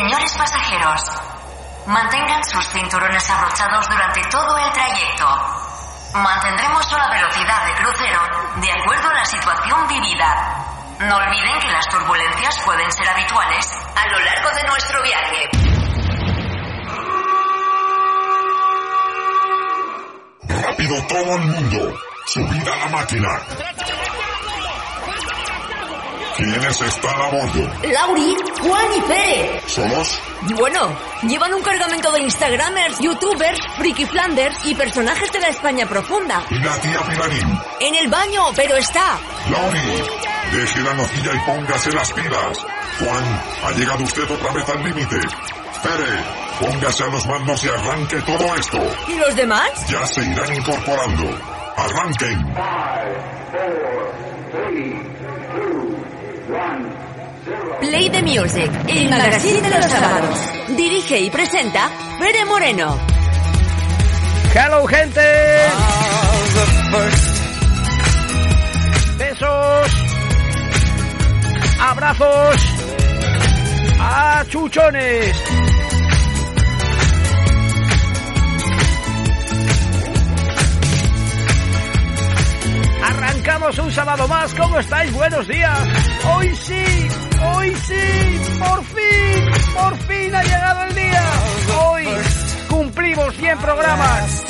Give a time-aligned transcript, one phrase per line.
[0.00, 1.02] Señores pasajeros,
[1.84, 5.26] mantengan sus cinturones abrochados durante todo el trayecto.
[6.14, 8.20] Mantendremos una velocidad de crucero
[8.62, 10.96] de acuerdo a la situación vivida.
[11.00, 15.50] No olviden que las turbulencias pueden ser habituales a lo largo de nuestro viaje.
[20.48, 22.00] Rápido todo el mundo.
[22.24, 23.28] Subida a la máquina.
[26.40, 27.70] ¿Quiénes están a bordo?
[27.92, 29.60] Lauri, Juan y Pere.
[29.66, 30.18] ¿Somos?
[30.56, 30.96] Bueno,
[31.28, 36.42] llevan un cargamento de Instagramers, YouTubers, Freaky Flanders y personajes de la España profunda.
[36.48, 37.58] ¿Y la tía Pilarín?
[37.80, 39.18] En el baño, pero está.
[39.50, 40.02] Lauri,
[40.52, 42.58] deje la nocilla y póngase las pilas.
[43.00, 45.20] Juan, ha llegado usted otra vez al límite.
[45.82, 46.24] Pere,
[46.58, 48.78] póngase a los mandos y arranque todo esto.
[49.08, 49.68] ¿Y los demás?
[49.90, 51.38] Ya se irán incorporando.
[51.76, 52.54] Arranquen.
[57.80, 60.38] Play the Music, el magazine de los sábados.
[60.76, 62.96] Dirige y presenta Pere Moreno.
[64.54, 65.20] Hello gente.
[69.16, 69.90] Besos.
[71.80, 72.56] Abrazos.
[73.98, 75.69] Achuchones.
[83.40, 84.52] Arrancamos un sábado más.
[84.52, 85.10] ¿Cómo estáis?
[85.14, 85.78] Buenos días.
[86.26, 87.08] Hoy sí,
[87.54, 91.24] hoy sí, por fin, por fin ha llegado el día.
[91.82, 92.04] Hoy
[92.68, 94.44] cumplimos 100 programas.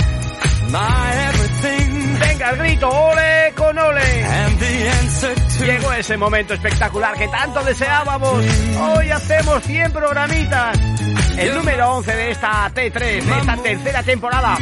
[2.18, 4.26] Venga el grito, ole con ole.
[5.60, 8.44] Llegó ese momento espectacular que tanto deseábamos.
[8.96, 10.80] Hoy hacemos 100 programitas.
[11.38, 14.58] El número 11 de esta T3, de esta tercera temporada.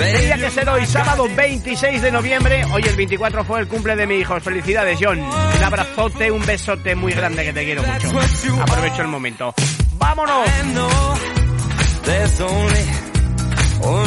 [0.00, 2.64] Tenía que ser hoy, sábado 26 de noviembre.
[2.72, 4.40] Hoy el 24 fue el cumple de mi hijo.
[4.40, 5.18] Felicidades, John.
[5.20, 8.62] Un abrazote, un besote muy grande que te quiero mucho.
[8.62, 9.54] Aprovecho el momento.
[9.98, 10.48] ¡Vámonos!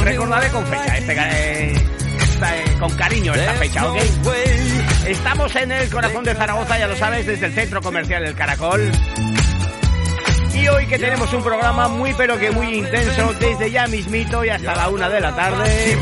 [0.04, 1.74] Recordaré con fecha, este, eh,
[2.22, 3.98] esta, eh, con cariño esta fecha, ¿ok?
[5.08, 8.92] Estamos en el corazón de Zaragoza, ya lo sabes, desde el centro comercial El Caracol.
[10.54, 14.50] Y hoy que tenemos un programa muy pero que muy intenso, desde ya mismito y
[14.50, 15.98] hasta la una de la tarde.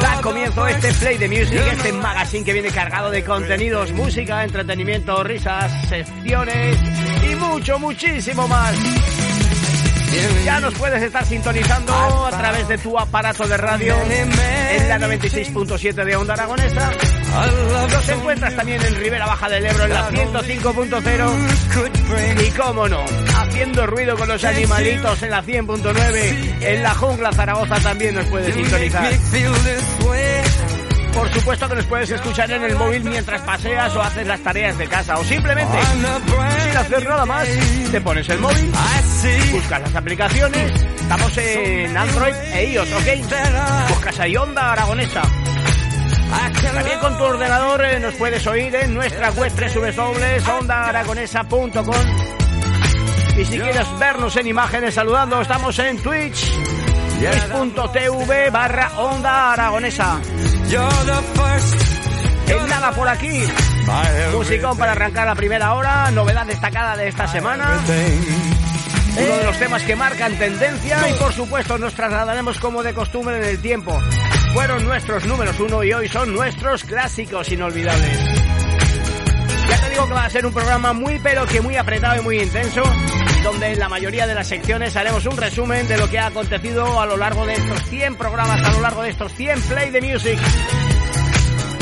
[0.00, 5.24] Da comienzo este Play de Music, este magazine que viene cargado de contenidos, música, entretenimiento,
[5.24, 6.78] risas, secciones
[7.28, 8.76] y mucho, muchísimo más.
[10.44, 11.92] Ya nos puedes estar sintonizando
[12.26, 16.90] a través de tu aparato de radio en la 96.7 de Onda Aragonesa.
[17.90, 23.04] Nos encuentras también en Ribera Baja del Ebro en la 105.0 y cómo no,
[23.38, 28.54] haciendo ruido con los animalitos en la 100.9 en la jungla Zaragoza también nos puedes
[28.54, 29.04] sintonizar.
[31.14, 34.78] Por supuesto que nos puedes escuchar en el móvil mientras paseas o haces las tareas
[34.78, 35.76] de casa o simplemente
[36.68, 37.48] sin hacer nada más
[37.90, 38.70] te pones el móvil,
[39.52, 43.06] buscas las aplicaciones, estamos en Android e iOS, ¿ok?
[43.88, 45.22] Buscas ahí Onda Aragonesa.
[46.72, 51.94] También con tu ordenador eh, nos puedes oír en nuestra web www.ondaaragonesa.com
[53.36, 56.52] y si quieres vernos en imágenes saludando, estamos en Twitch
[57.20, 60.20] twitch.tv barra Onda Aragonesa.
[62.48, 63.42] En nada por aquí.
[64.32, 66.10] Musicón para arrancar la primera hora.
[66.10, 67.78] Novedad destacada de esta semana.
[69.16, 73.38] Uno de los temas que marcan tendencia y por supuesto nos trasladaremos como de costumbre
[73.38, 73.98] en el tiempo.
[74.52, 78.18] Fueron nuestros números uno y hoy son nuestros clásicos inolvidables.
[79.68, 82.24] Ya te digo que va a ser un programa muy pero que muy apretado y
[82.24, 82.82] muy intenso,
[83.44, 87.00] donde en la mayoría de las secciones haremos un resumen de lo que ha acontecido
[87.00, 90.00] a lo largo de estos 100 programas, a lo largo de estos 100 Play de
[90.00, 90.38] Music.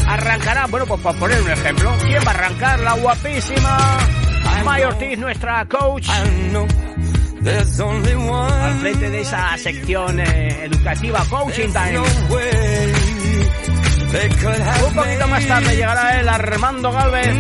[0.06, 2.80] Arrancará, bueno, pues para poner un ejemplo, ¿quién va a arrancar?
[2.80, 3.98] La guapísima
[4.64, 6.08] May Ortiz, nuestra coach.
[8.44, 11.98] Al frente de esa sección eh, educativa Coaching Time.
[14.86, 17.34] Un poquito más tarde llegará el Armando Galvez.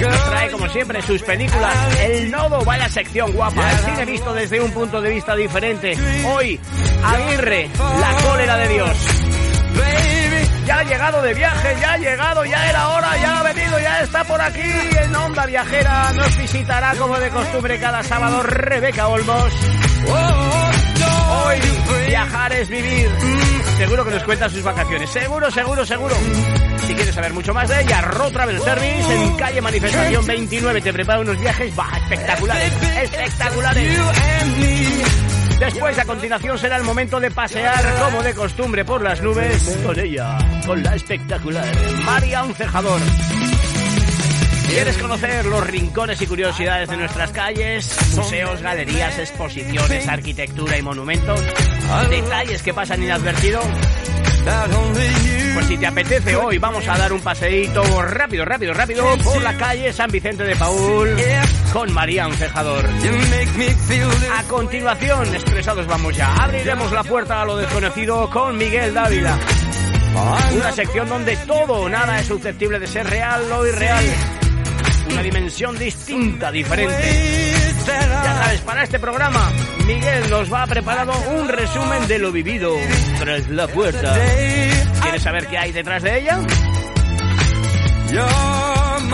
[0.00, 1.74] Nos trae como siempre sus películas.
[2.00, 3.72] El nodo, vaya sección guapa.
[3.72, 5.96] El cine visto desde un punto de vista diferente.
[6.26, 6.60] Hoy,
[7.02, 8.96] Aguirre, la cólera de Dios.
[10.68, 14.02] Ya ha llegado de viaje, ya ha llegado, ya era hora, ya ha venido, ya
[14.02, 14.70] está por aquí.
[15.02, 19.50] En Onda Viajera nos visitará como de costumbre cada sábado Rebeca Olmos.
[21.30, 21.58] Hoy
[22.06, 23.08] viajar es vivir.
[23.78, 25.08] Seguro que nos cuenta sus vacaciones.
[25.08, 26.14] Seguro, seguro, seguro.
[26.86, 30.92] Si quieres saber mucho más de ella, Road Travel Service en calle Manifestación 29 te
[30.92, 32.72] prepara unos viajes bah, espectaculares.
[33.04, 33.98] Espectaculares.
[35.58, 39.98] Después, a continuación, será el momento de pasear como de costumbre por las nubes con
[39.98, 41.66] ella, con la espectacular
[42.04, 43.00] María Uncejador.
[44.68, 47.96] ¿Quieres conocer los rincones y curiosidades de nuestras calles?
[48.14, 51.40] Museos, galerías, exposiciones, arquitectura y monumentos.
[52.10, 53.64] Detalles que pasan inadvertidos.
[55.54, 59.56] Pues si te apetece hoy vamos a dar un paseíto rápido, rápido, rápido por la
[59.56, 61.16] calle San Vicente de Paul
[61.72, 62.84] con María Cejador.
[64.36, 69.38] A continuación, expresados vamos ya, abriremos la puerta a lo desconocido con Miguel Dávila.
[70.52, 74.04] Una sección donde todo o nada es susceptible de ser real o irreal.
[75.10, 77.57] Una dimensión distinta, diferente.
[77.88, 79.50] Ya sabes, para este programa,
[79.86, 82.74] Miguel nos va preparado un resumen de lo vivido
[83.18, 84.14] tras la puerta.
[85.02, 86.38] ¿Quieres saber qué hay detrás de ella?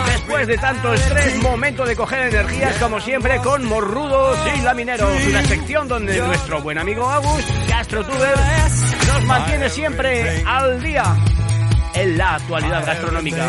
[0.07, 5.09] Después de tanto estrés, momento de coger energías como siempre con morrudos y lamineros.
[5.27, 8.35] Una sección donde nuestro buen amigo August, GastroTuber,
[9.07, 11.15] nos mantiene siempre al día
[11.93, 13.47] en la actualidad gastronómica.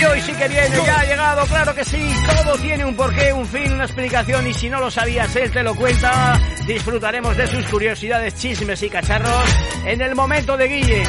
[0.00, 2.14] Y hoy sí que viene, ya ha llegado, claro que sí.
[2.26, 5.62] Todo tiene un porqué, un fin, una explicación y si no lo sabías, él te
[5.62, 6.40] lo cuenta.
[6.66, 9.44] Disfrutaremos de sus curiosidades, chismes y cacharros
[9.84, 11.02] en el momento de Guille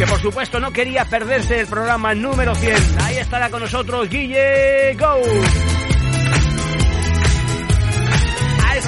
[0.00, 2.74] que por supuesto no quería perderse el programa número 100.
[3.02, 5.20] Ahí estará con nosotros Guille Go.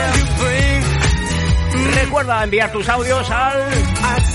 [1.94, 3.66] Recuerda enviar tus audios al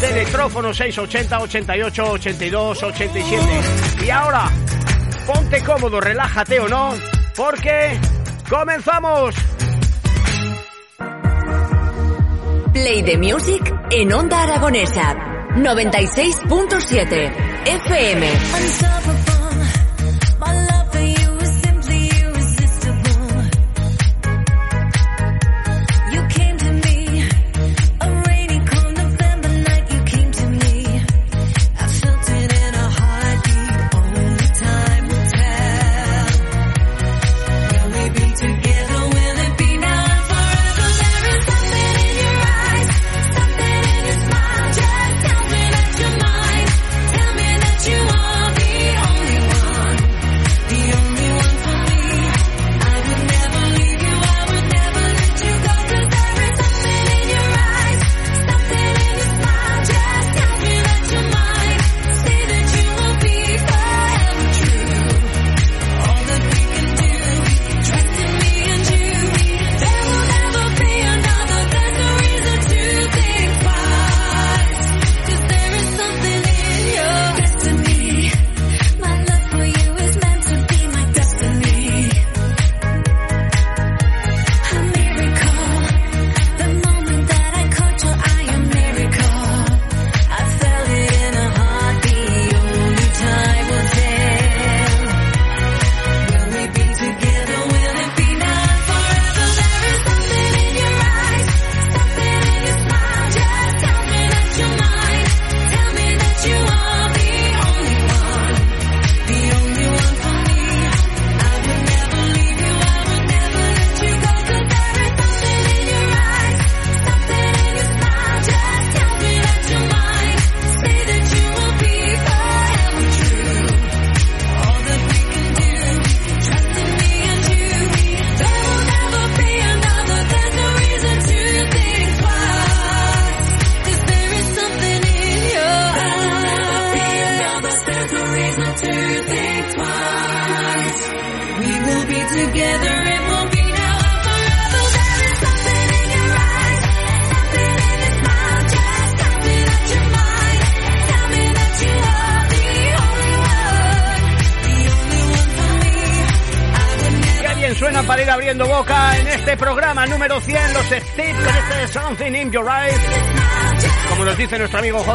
[0.00, 3.44] teletrófono 680 88 82 87.
[4.04, 4.50] Y ahora,
[5.26, 6.94] ponte cómodo, relájate o no,
[7.36, 7.98] porque
[8.48, 9.34] comenzamos.
[12.72, 15.14] Play the Music en Onda Aragonesa
[15.56, 17.32] 96.7
[17.66, 19.29] FM.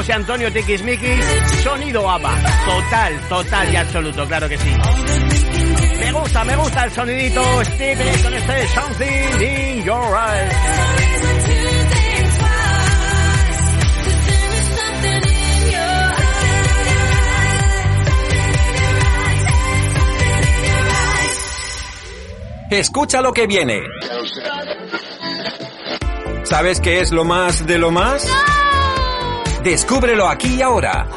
[0.06, 1.20] José Antonio Tikismiki,
[1.64, 2.36] sonido ABBA.
[2.64, 4.70] Total, total y absoluto, claro que sí.
[6.00, 10.54] Me gusta, me gusta el sonidito Steve con este Something in Your Eyes.
[22.70, 23.82] Escucha lo que viene.
[26.44, 28.45] ¿Sabes qué es lo más de lo más?
[29.66, 31.08] Descúbrelo aquí y ahora.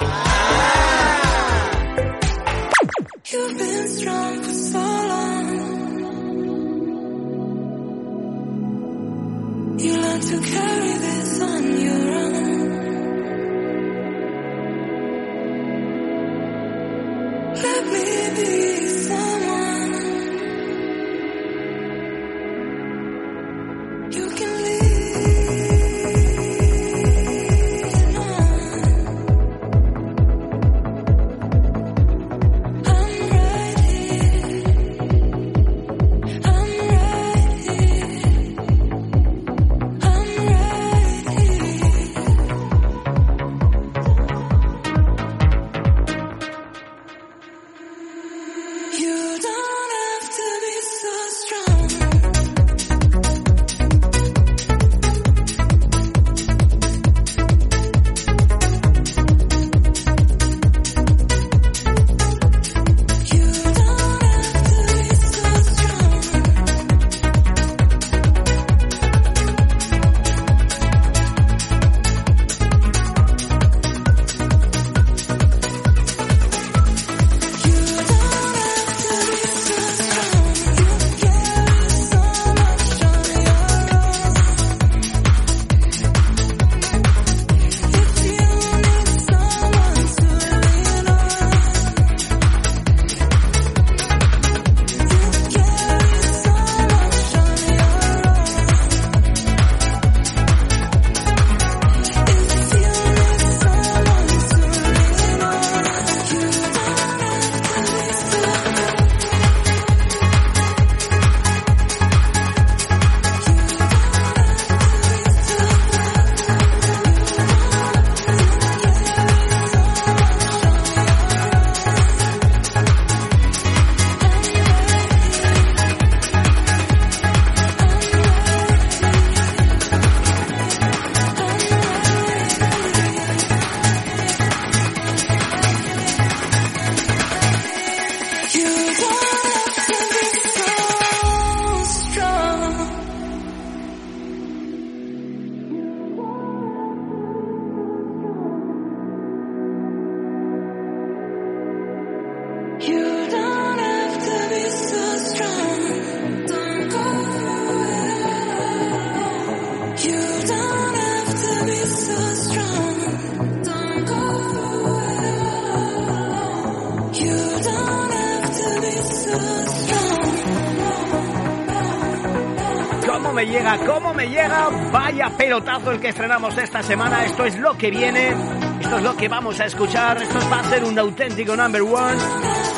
[175.69, 177.27] El que estrenamos esta semana.
[177.27, 178.35] Esto es lo que viene.
[178.81, 180.21] Esto es lo que vamos a escuchar.
[180.21, 182.17] Esto va a ser un auténtico number one.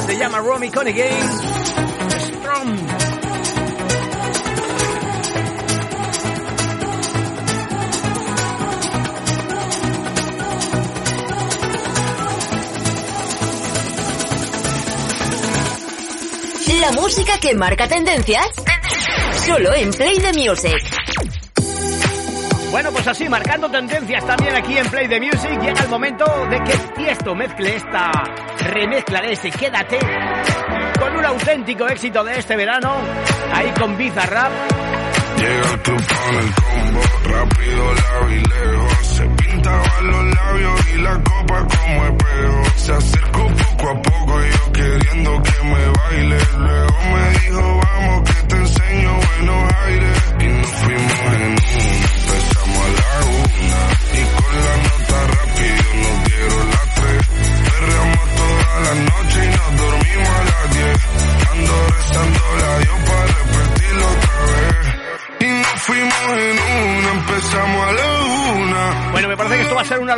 [0.07, 1.23] Se llama Romy Conigay.
[2.19, 2.79] Strong.
[16.81, 18.51] La música que marca tendencias
[19.47, 20.80] solo en Play the Music.
[22.81, 26.63] Bueno, pues así, marcando tendencias también aquí en Play the Music, llega el momento de
[26.63, 28.11] que Tiesto mezcle esta
[28.59, 29.99] remezcla de ese Quédate
[30.99, 32.95] con un auténtico éxito de este verano,
[33.53, 34.51] ahí con Bizarrap.
[35.37, 39.07] Llega el club con el combo, rápido, la y lejos.
[39.09, 42.65] Se pintaban los labios y la copa como espejo.
[42.77, 46.39] Se acercó poco a poco, yo queriendo que me baile.
[46.57, 50.30] Luego me dijo, vamos que te enseño buenos aires.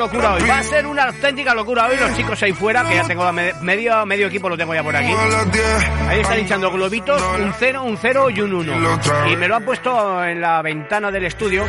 [0.02, 0.42] Locura hoy.
[0.48, 1.96] Va a ser una auténtica locura hoy.
[1.96, 5.12] Los chicos ahí fuera, que ya tengo medio, medio equipo, lo tengo ya por aquí.
[6.08, 9.00] Ahí están hinchando globitos, un 0, un 0 y un 1.
[9.30, 11.64] Y me lo han puesto en la ventana del estudio.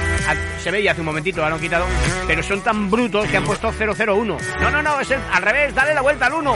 [0.61, 1.85] Se veía hace un momentito, lo han quitado.
[2.27, 4.37] Pero son tan brutos que han puesto 001.
[4.59, 6.55] No, no, no, es el, al revés, dale la vuelta al 1.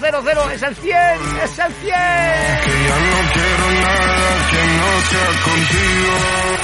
[0.00, 0.96] 100 es el 100,
[1.44, 1.82] es el 100.
[1.82, 6.59] Que ya no quiero nada que no sea contigo.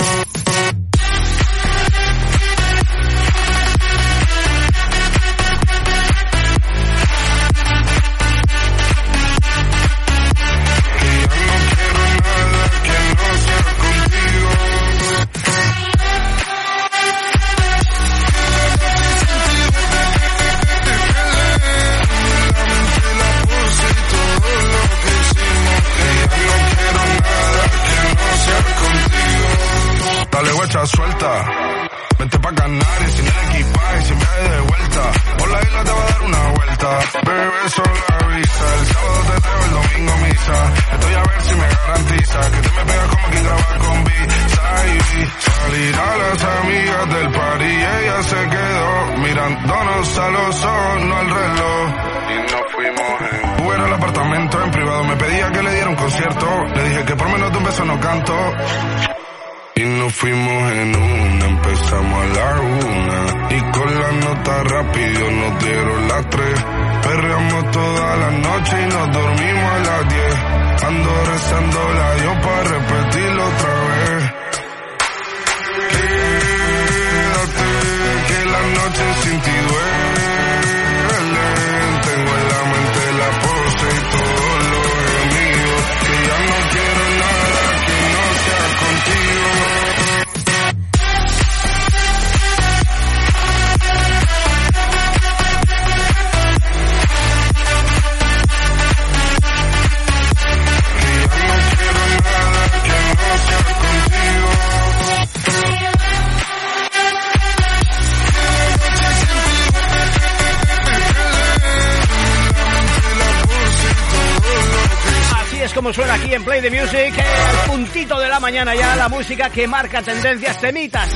[116.71, 121.09] Music, el puntito de la mañana ya, la música que marca tendencias, temitas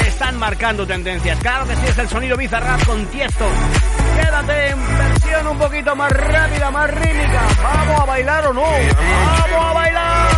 [0.00, 1.38] que están marcando tendencias.
[1.40, 3.46] Claro que sí, es el sonido bizarrap con tiesto.
[4.16, 7.42] Quédate en versión un poquito más rápida, más rítmica.
[7.62, 8.62] ¿Vamos a bailar o no?
[8.62, 10.28] ¡Vamos a bailar!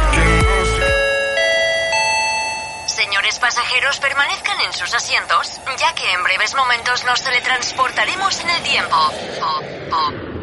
[2.86, 8.62] Señores pasajeros, permanezcan en sus asientos, ya que en breves momentos nos teletransportaremos en el
[8.62, 10.33] tiempo.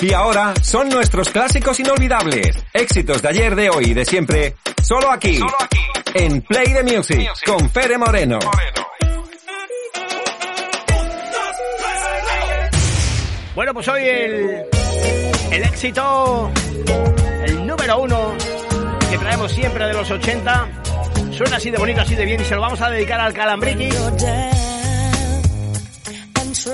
[0.00, 2.56] Y ahora son nuestros clásicos inolvidables.
[2.72, 4.54] Éxitos de ayer, de hoy y de siempre.
[4.80, 5.40] Solo aquí.
[6.14, 7.28] En Play the Music.
[7.44, 8.38] Con Fere Moreno.
[13.56, 14.64] Bueno, pues hoy el,
[15.50, 16.52] el éxito,
[17.44, 18.34] el número uno
[19.10, 20.68] que traemos siempre de los 80,
[21.32, 23.88] suena así de bonito, así de bien y se lo vamos a dedicar al Calambriki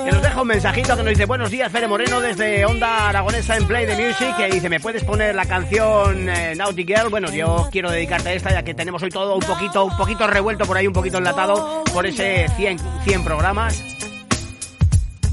[0.03, 3.57] que nos deja un mensajito que nos dice buenos días Fere Moreno desde Onda Aragonesa
[3.57, 7.31] en Play the Music que dice me puedes poner la canción eh, Naughty Girl bueno
[7.31, 10.65] yo quiero dedicarte a esta ya que tenemos hoy todo un poquito un poquito revuelto
[10.65, 13.83] por ahí un poquito enlatado por ese 100, 100 programas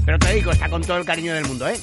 [0.04, 1.76] pero te digo está con todo el cariño del mundo eh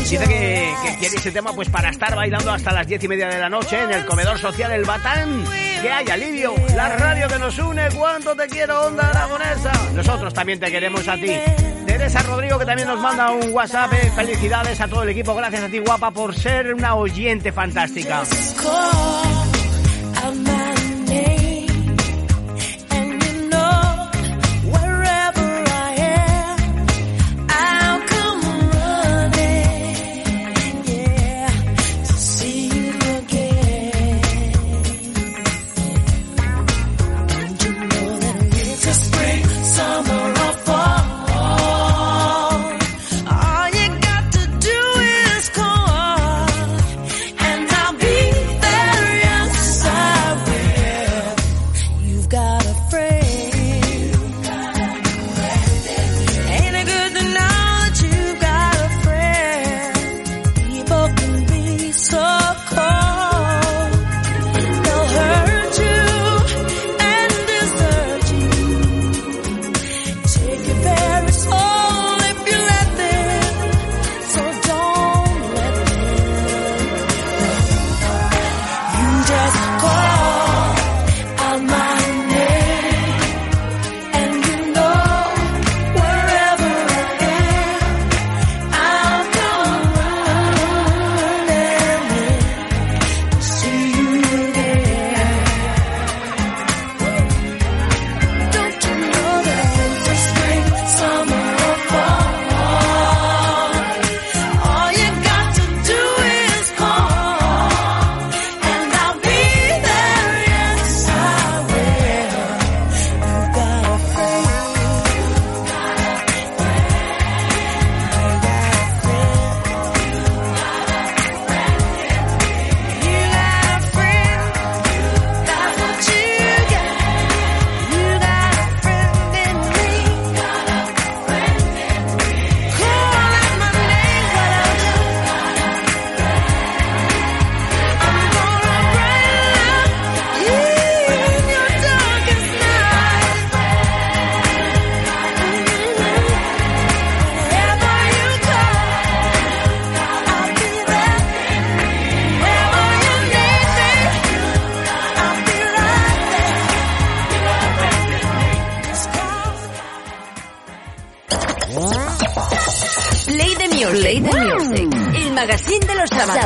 [0.00, 3.38] Dice que, quiere ese tema pues para estar bailando hasta las diez y media de
[3.38, 5.44] la noche en el comedor social El Batán.
[5.80, 9.70] Que haya alivio, la radio que nos une, cuánto te quiero, onda aragonesa.
[9.94, 11.32] Nosotros también te queremos a ti.
[12.00, 13.92] Teresa Rodrigo que también nos manda un WhatsApp.
[13.92, 15.34] Eh, felicidades a todo el equipo.
[15.34, 18.22] Gracias a ti, guapa, por ser una oyente fantástica.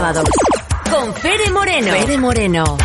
[0.05, 1.93] Con Fere Moreno.
[1.93, 2.77] Fere Moreno.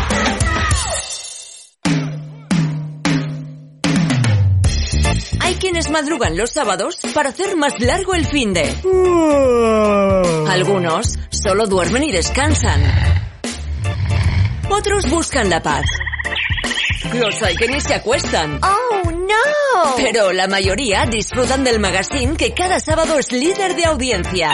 [5.40, 8.74] Hay quienes madrugan los sábados para hacer más largo el fin de.
[10.48, 12.82] Algunos solo duermen y descansan.
[14.70, 15.84] Otros buscan la paz.
[17.12, 18.60] Los hay que ni se acuestan.
[18.62, 19.96] ¡Oh, no!
[19.98, 24.52] Pero la mayoría disfrutan del magazine que cada sábado es líder de audiencia.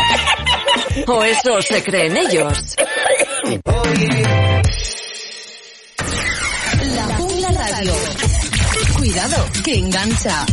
[1.06, 2.76] O eso se creen ellos.
[6.94, 7.92] La Jungla Radio.
[8.96, 10.46] Cuidado, que engancha.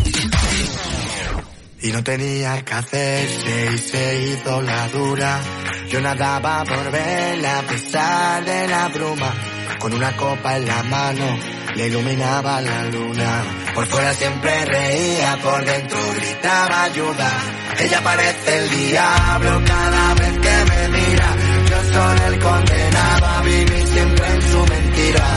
[1.81, 5.41] Y no tenía que hacerse y se hizo la dura.
[5.89, 9.33] Yo nadaba por verla a pesar de la bruma.
[9.79, 11.37] Con una copa en la mano
[11.75, 13.43] le iluminaba la luna.
[13.73, 17.62] Por fuera siempre reía, por dentro gritaba ayuda.
[17.79, 21.35] Ella parece el diablo cada vez que me mira.
[21.69, 25.27] Yo soy el condenado a vivir siempre en su mentira.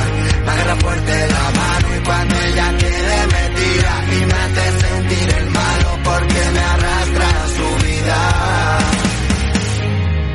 [0.45, 5.35] Me agarra fuerte la mano y cuando ella quiere me tira y me hace sentir
[5.39, 8.79] el malo porque me arrastra a su vida.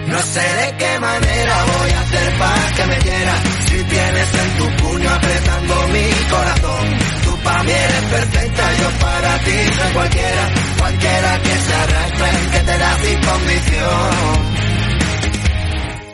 [0.07, 3.33] No sé de qué manera voy a hacer para que me quiera.
[3.67, 7.10] Si tienes en tu puño apretando mi corazón.
[7.51, 10.49] Para mí eres perfecta, yo para ti soy cualquiera.
[10.79, 14.15] Cualquiera que se arrastre, que te da sin condición.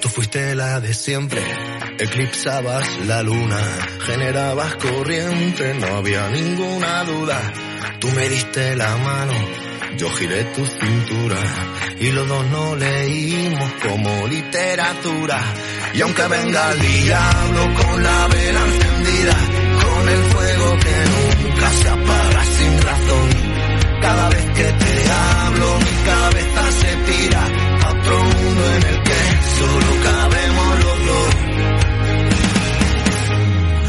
[0.01, 1.43] Tú fuiste la de siempre,
[1.99, 3.61] eclipsabas la luna,
[4.07, 7.53] generabas corriente, no había ninguna duda.
[7.99, 9.33] Tú me diste la mano,
[9.95, 11.37] yo giré tu cintura
[11.99, 15.39] y los dos no leímos como literatura.
[15.93, 19.35] Y aunque venga el diablo con la vela encendida,
[19.83, 20.23] con el
[20.83, 23.29] que nunca se apaga sin razón,
[24.01, 27.43] cada vez que te hablo mi cabeza se tira
[27.83, 29.19] a otro mundo en el que
[29.57, 31.47] solo cabemos los dos.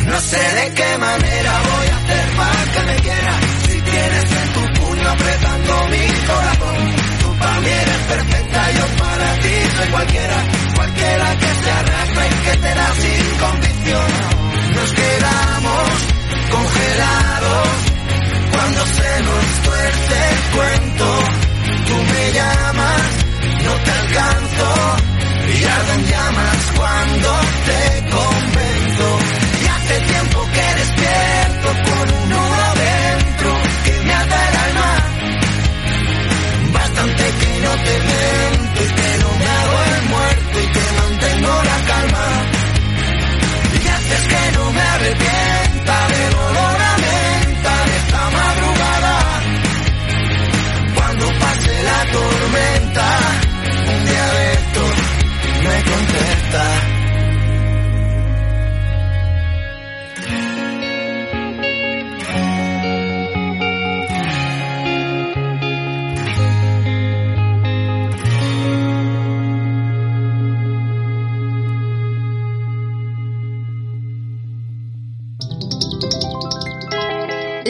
[0.07, 3.40] No sé de qué manera voy a hacer para que me quieras.
[3.68, 6.79] Si tienes en tu puño apretando mi corazón.
[7.22, 10.38] Tú para mí eres perfecta, yo para ti soy cualquiera.
[10.74, 14.09] Cualquiera que se arrastra y que te da sin condición.
[14.74, 16.17] Nos quedamos
[16.51, 17.69] congelados
[18.53, 21.07] cuando se nos tuerce el cuento.
[21.87, 23.03] Tú me llamas,
[23.64, 24.69] no te alcanzo.
[25.49, 27.31] Y ardo en llamas cuando
[27.69, 29.09] te convenzo.
[29.62, 33.51] Y hace tiempo que despierto con un nudo dentro
[33.85, 34.91] que me ata el alma.
[36.73, 41.55] Bastante que no te miento y que no me hago el muerto y que mantengo
[41.71, 42.27] la calma.
[43.73, 45.67] Y haces que no me arrepienta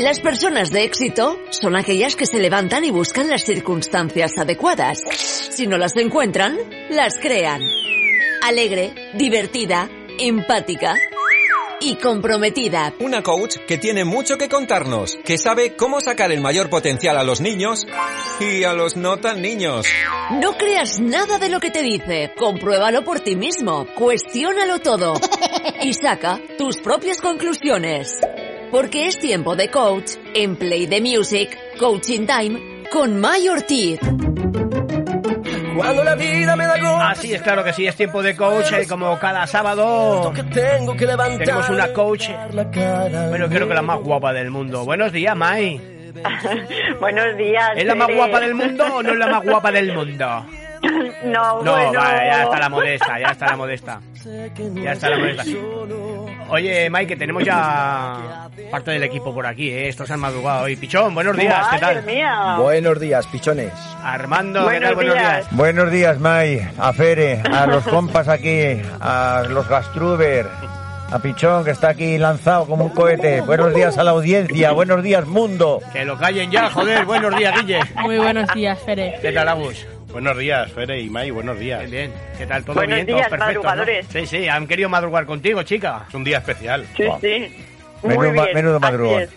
[0.09, 5.00] Las personas de éxito son aquellas que se levantan y buscan las circunstancias adecuadas.
[5.11, 6.57] Si no las encuentran,
[6.88, 7.77] las crean.
[8.42, 10.94] Alegre, divertida, empática
[11.81, 12.94] y comprometida.
[13.01, 17.24] Una coach que tiene mucho que contarnos, que sabe cómo sacar el mayor potencial a
[17.24, 17.87] los niños
[18.40, 19.87] y a los no tan niños.
[20.40, 22.33] No creas nada de lo que te dice.
[22.38, 23.87] Compruébalo por ti mismo.
[23.94, 25.14] Cuestiónalo todo.
[25.83, 28.18] Y saca tus propias conclusiones.
[28.70, 33.98] Porque es tiempo de coach en Play the Music, Coaching Time, con May Ortiz.
[35.78, 38.72] Cuando la vida me da golpes, Así es, claro que sí, es tiempo de coach,
[38.72, 40.32] eh, como cada sábado.
[40.34, 41.38] que tengo que levantar.
[41.38, 42.28] Tenemos una coach,
[43.30, 44.84] bueno, creo que la más guapa del mundo.
[44.84, 45.80] Buenos días, Mai.
[47.00, 47.70] Buenos días.
[47.76, 50.46] ¿Es la más guapa del mundo o no es la más guapa del mundo?
[51.24, 51.92] No, No, bueno.
[51.94, 54.00] ya está la modesta, ya está la modesta.
[54.74, 55.44] Ya está la modesta.
[56.50, 59.88] Oye, Mike, que tenemos ya parte del equipo por aquí, ¿eh?
[59.88, 60.76] Estos han madrugado hoy.
[60.76, 62.02] Pichón, buenos días, ¿qué tal?
[62.04, 62.56] mía.
[62.58, 63.72] Buenos días, pichones.
[64.02, 64.94] Armando, ¿qué Buenos tal?
[64.94, 65.36] Buenos días.
[65.36, 65.46] días.
[65.56, 70.46] Buenos días, May, a Fere, a los compas aquí, a los Gastruber,
[71.10, 73.40] a Pichón que está aquí lanzado como un cohete.
[73.42, 75.80] Buenos días a la audiencia, buenos días, mundo.
[75.92, 77.04] Que lo callen ya, joder.
[77.04, 77.80] Buenos días, Guille.
[77.96, 79.18] Muy buenos días, Fere.
[79.20, 79.84] ¿Qué tal, Agus?
[80.18, 81.88] Buenos días, Fere y Mai, buenos días.
[81.88, 82.12] Bien, bien.
[82.37, 82.64] ¿Qué tal?
[82.64, 83.07] ¿Todo Buenos bien?
[83.07, 83.62] días, ¿Todo perfecto?
[83.62, 83.68] ¿no?
[83.68, 84.07] madrugadores.
[84.09, 86.07] Sí, sí, han querido madrugar contigo, chica.
[86.09, 86.85] Es un día especial.
[86.96, 87.57] Sí, sí.
[88.02, 89.22] Muy Menudo, ma- bien, menudo así madrugón.
[89.22, 89.31] es.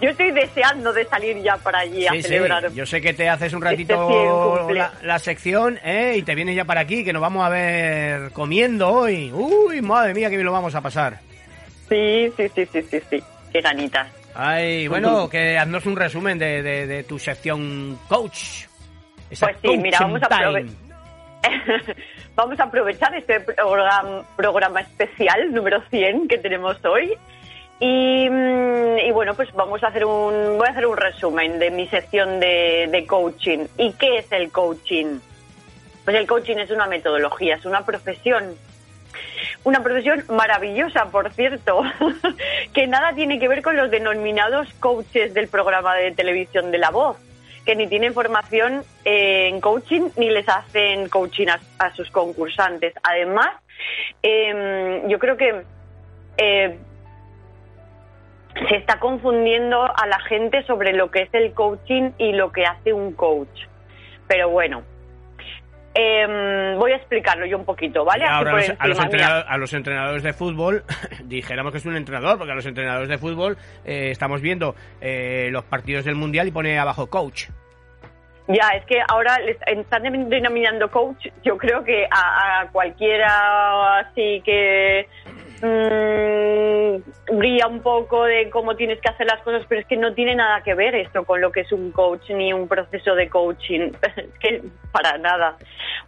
[0.00, 2.72] yo estoy deseando de salir ya para allí a Sí, sí, celebrar.
[2.72, 4.80] Yo sé que te haces un Este ratito cumple.
[4.80, 6.14] la, la sección ¿eh?
[6.16, 9.30] y te vienes ya para aquí, que nos vamos a ver comiendo hoy.
[9.32, 11.20] Uy, madre mía, que bien lo vamos a pasar.
[11.88, 13.22] Sí, sí, sí, sí, sí, sí.
[13.52, 14.08] Qué ganitas.
[14.34, 18.64] Ay, bueno, que haznos un resumen de, de- de tu sección coach.
[19.38, 20.52] Pues sí, mira, vamos a
[22.36, 27.14] vamos a aprovechar este programa, programa especial número 100 que tenemos hoy.
[27.80, 31.70] Y, mm, y bueno, pues vamos a hacer un, voy a hacer un resumen de
[31.70, 33.66] mi sección de, de coaching.
[33.76, 35.18] ¿Y qué es el coaching?
[36.04, 38.54] Pues el coaching es una metodología, es una profesión.
[39.64, 41.82] Una profesión maravillosa, por cierto,
[42.72, 46.90] que nada tiene que ver con los denominados coaches del programa de televisión de La
[46.90, 47.16] Voz,
[47.64, 51.46] que ni tienen formación eh, en coaching ni les hacen coaching
[51.78, 52.94] a, sus concursantes.
[53.02, 53.50] Además,
[54.22, 55.62] eh, yo creo que
[56.36, 56.78] eh,
[58.68, 62.64] se está confundiendo a la gente sobre lo que es el coaching y lo que
[62.64, 63.66] hace un coach.
[64.26, 64.82] Pero bueno,
[65.94, 68.24] em, voy a explicarlo yo un poquito, ¿vale?
[68.24, 69.26] Ahora a los, a los encima, mira.
[69.26, 70.84] entrenado- a los entrenadores de fútbol,
[71.24, 75.48] dijéramos que es un entrenador, porque a los entrenadores de fútbol eh, estamos viendo eh,
[75.50, 77.44] los partidos del Mundial y pone abajo coach.
[78.48, 84.42] Ya, es que ahora les están denominando coach, yo creo que a, a cualquiera así
[84.44, 85.06] que
[85.62, 90.14] mm, brilla un poco de cómo tienes que hacer las cosas, pero es que no
[90.14, 93.28] tiene nada que ver esto con lo que es un coach ni un proceso de
[93.28, 93.92] coaching.
[94.16, 95.56] Es que para nada.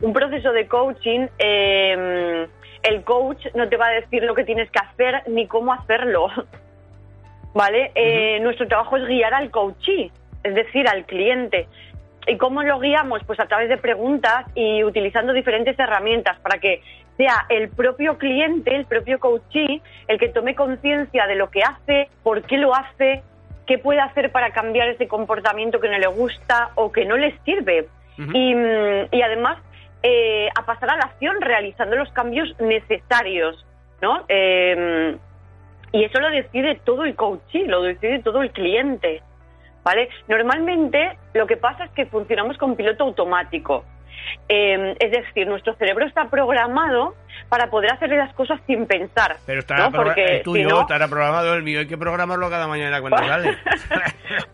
[0.01, 2.47] Un proceso de coaching, eh,
[2.83, 6.29] el coach no te va a decir lo que tienes que hacer ni cómo hacerlo.
[7.55, 7.93] ¿Vale?
[7.95, 10.11] Eh, nuestro trabajo es guiar al coachee,
[10.43, 11.69] es decir, al cliente.
[12.27, 13.23] ¿Y cómo lo guiamos?
[13.25, 16.83] Pues a través de preguntas y utilizando diferentes herramientas para que
[17.17, 22.09] sea el propio cliente, el propio coachee, el que tome conciencia de lo que hace,
[22.23, 23.23] por qué lo hace,
[23.67, 27.39] qué puede hacer para cambiar ese comportamiento que no le gusta o que no le
[27.45, 27.89] sirve.
[28.17, 29.59] y, mm, y además,
[30.05, 33.67] eh, a pasar a la acción realizando los cambios necesarios,
[34.01, 34.25] ¿no?
[34.29, 35.17] Eh,
[35.95, 39.23] y eso lo decide todo el coachee, lo decide todo el cliente.
[39.85, 40.09] ¿Vale?
[40.29, 43.85] Normalmente lo que pasa es que funcionamos con piloto automático.
[44.49, 47.15] Eh, es decir, nuestro cerebro está programado
[47.49, 49.37] para poder hacer las cosas sin pensar.
[49.47, 52.67] Pero estará Porque el tuyo si no- estará programado, el mío hay que programarlo cada
[52.67, 53.57] mañana cuando sale.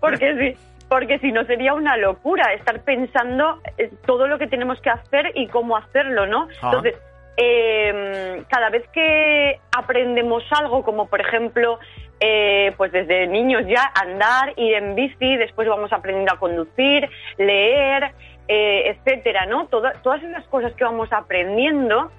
[0.00, 0.56] porque sí,
[0.88, 5.30] porque si no sería una locura estar pensando eh, todo lo que tenemos que hacer
[5.35, 6.48] y cómo hacerlo, ¿no?
[6.62, 6.94] Entonces,
[7.37, 11.78] eh, cada vez que aprendemos algo, como por ejemplo,
[12.20, 18.11] eh, pues desde niños ya andar, ir en bici, después vamos aprendiendo a conducir, leer,
[18.52, 19.66] eh, etcétera, ¿no?
[19.68, 22.10] Toda- todas esas cosas que vamos aprendiendo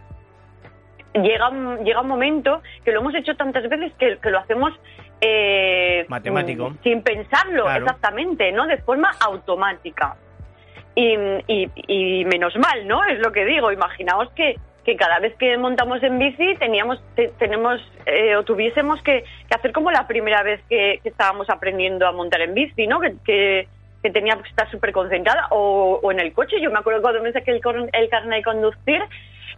[1.13, 1.49] llega
[1.83, 4.71] llega un momento que lo hemos hecho tantas veces que, que lo hacemos
[5.19, 6.69] eh, Matemático.
[6.69, 7.85] mm, sin pensarlo Claro.
[7.85, 8.65] exactamente, ¿no?
[8.65, 10.15] De forma automática.
[10.95, 11.15] Y,
[11.47, 13.03] y- y menos mal, ¿no?
[13.05, 13.71] Es lo que digo.
[13.71, 19.01] Imaginaos que, que cada vez que montamos en bici teníamos, te- tenemos eh, o tuviésemos
[19.03, 22.87] que, que hacer como la primera vez que, que estábamos aprendiendo a montar en bici,
[22.87, 22.99] ¿no?
[22.99, 23.67] Que, que,
[24.01, 25.47] que tenía que estar súper concentrada.
[25.51, 26.59] O, o en el coche.
[26.61, 27.61] Yo me acuerdo cuando me saqué el,
[27.93, 29.01] el carnet de conducir,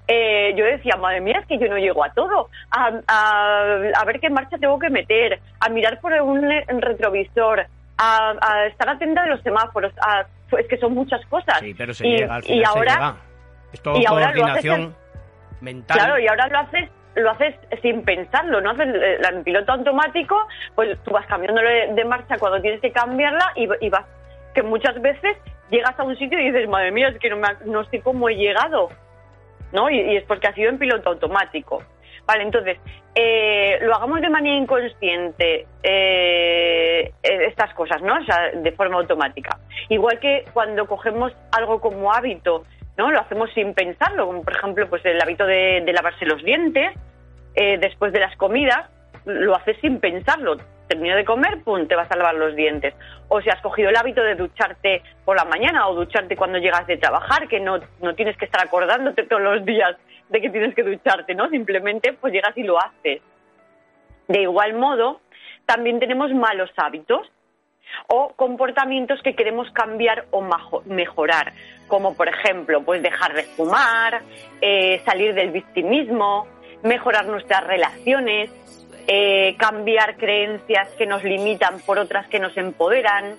[0.07, 2.49] eh, yo decía, madre mía, es que yo no llego a todo.
[2.71, 6.49] A, a- a ver qué marcha tengo que meter, a mirar por un
[6.81, 7.65] retrovisor,
[7.97, 9.93] a, a estar atenta de los semáforos.
[10.05, 10.25] a-
[10.57, 11.57] es que son muchas cosas.
[11.61, 13.15] Sí, pero se y, llega, al y final se ahora, llega.
[13.73, 15.97] Es todo y ahora lo coordinación haces mental.
[15.97, 18.71] Claro, y ahora lo haces lo haces sin pensarlo, ¿no?
[18.71, 18.87] Haces
[19.19, 20.35] la- en piloto automático,
[20.75, 24.03] pues tú vas cambiándolo de, de marcha cuando tienes que cambiarla y, y vas,
[24.53, 25.37] que muchas veces
[25.69, 28.29] llegas a un sitio y dices, madre mía, es que no, me, no sé cómo
[28.29, 28.89] he llegado,
[29.71, 29.89] ¿no?
[29.89, 31.83] Y, y es porque ha sido en piloto automático.
[32.25, 32.77] Vale, entonces,
[33.15, 38.15] eh, lo hagamos de manera inconsciente, eh, eh, estas cosas, ¿no?
[38.15, 39.59] O sea, de forma automática.
[39.89, 42.63] Igual que cuando cogemos algo como hábito,
[42.97, 43.11] ¿no?
[43.11, 46.93] Lo hacemos sin pensarlo, como por ejemplo, pues el hábito de, de lavarse los dientes
[47.55, 48.89] eh, después de las comidas,
[49.25, 50.57] lo haces sin pensarlo.
[50.87, 52.93] Termino de comer, pum, te vas a lavar los dientes.
[53.29, 56.85] O si has cogido el hábito de ducharte por la mañana o ducharte cuando llegas
[56.87, 59.95] de trabajar, que no, no tienes que estar acordándote todos los días
[60.29, 61.49] de que tienes que ducharte, ¿no?
[61.49, 63.21] Simplemente pues llegas y lo haces.
[64.27, 65.21] De igual modo,
[65.65, 67.31] también tenemos malos hábitos
[68.07, 70.41] o comportamientos que queremos cambiar o
[70.85, 71.53] mejorar,
[71.87, 74.21] como por ejemplo, pues dejar de fumar,
[74.61, 76.47] eh, salir del victimismo,
[76.83, 78.51] mejorar nuestras relaciones,
[79.07, 83.35] eh, cambiar creencias que nos limitan por otras que nos empoderan,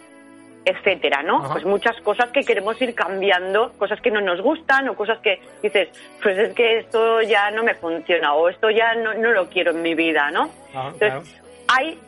[0.64, 1.38] etcétera, ¿no?
[1.38, 1.52] Ajá.
[1.52, 5.40] Pues muchas cosas que queremos ir cambiando, cosas que no nos gustan o cosas que
[5.62, 5.88] dices,
[6.22, 9.72] pues es que esto ya no me funciona o esto ya no, no lo quiero
[9.72, 10.50] en mi vida, ¿no?
[10.74, 11.98] Entonces, hay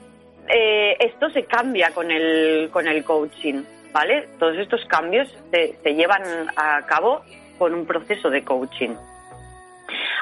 [0.49, 4.29] eh, esto se cambia con el, con el coaching, ¿vale?
[4.39, 6.23] Todos estos cambios se, se llevan
[6.57, 7.23] a cabo
[7.59, 8.95] con un proceso de coaching.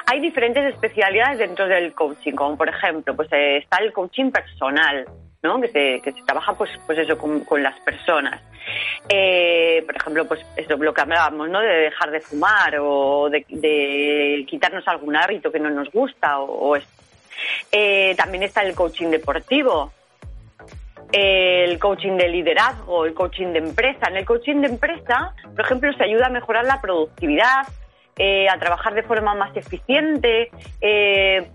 [0.05, 5.05] Hay diferentes especialidades dentro del coaching, como por ejemplo, pues eh, está el coaching personal,
[5.41, 5.59] ¿no?
[5.61, 8.41] Que se, que se trabaja pues, pues eso con, con las personas.
[9.09, 11.59] Eh, por ejemplo, pues eso, lo que hablábamos, ¿no?
[11.59, 16.77] De dejar de fumar o de, quitarnos algún hábito que no nos gusta o, o.
[17.71, 19.91] Eh, también está el coaching deportivo,
[21.11, 24.07] el coaching de liderazgo, el coaching de empresa.
[24.09, 27.67] En el coaching de empresa, por ejemplo, se ayuda a mejorar la productividad,
[28.17, 30.49] eh, a trabajar de forma más eficiente,
[30.81, 31.47] eh,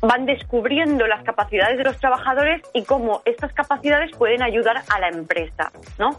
[0.00, 5.08] van descubriendo las capacidades de los trabajadores y cómo estas capacidades pueden ayudar a la
[5.08, 6.18] empresa, ¿no?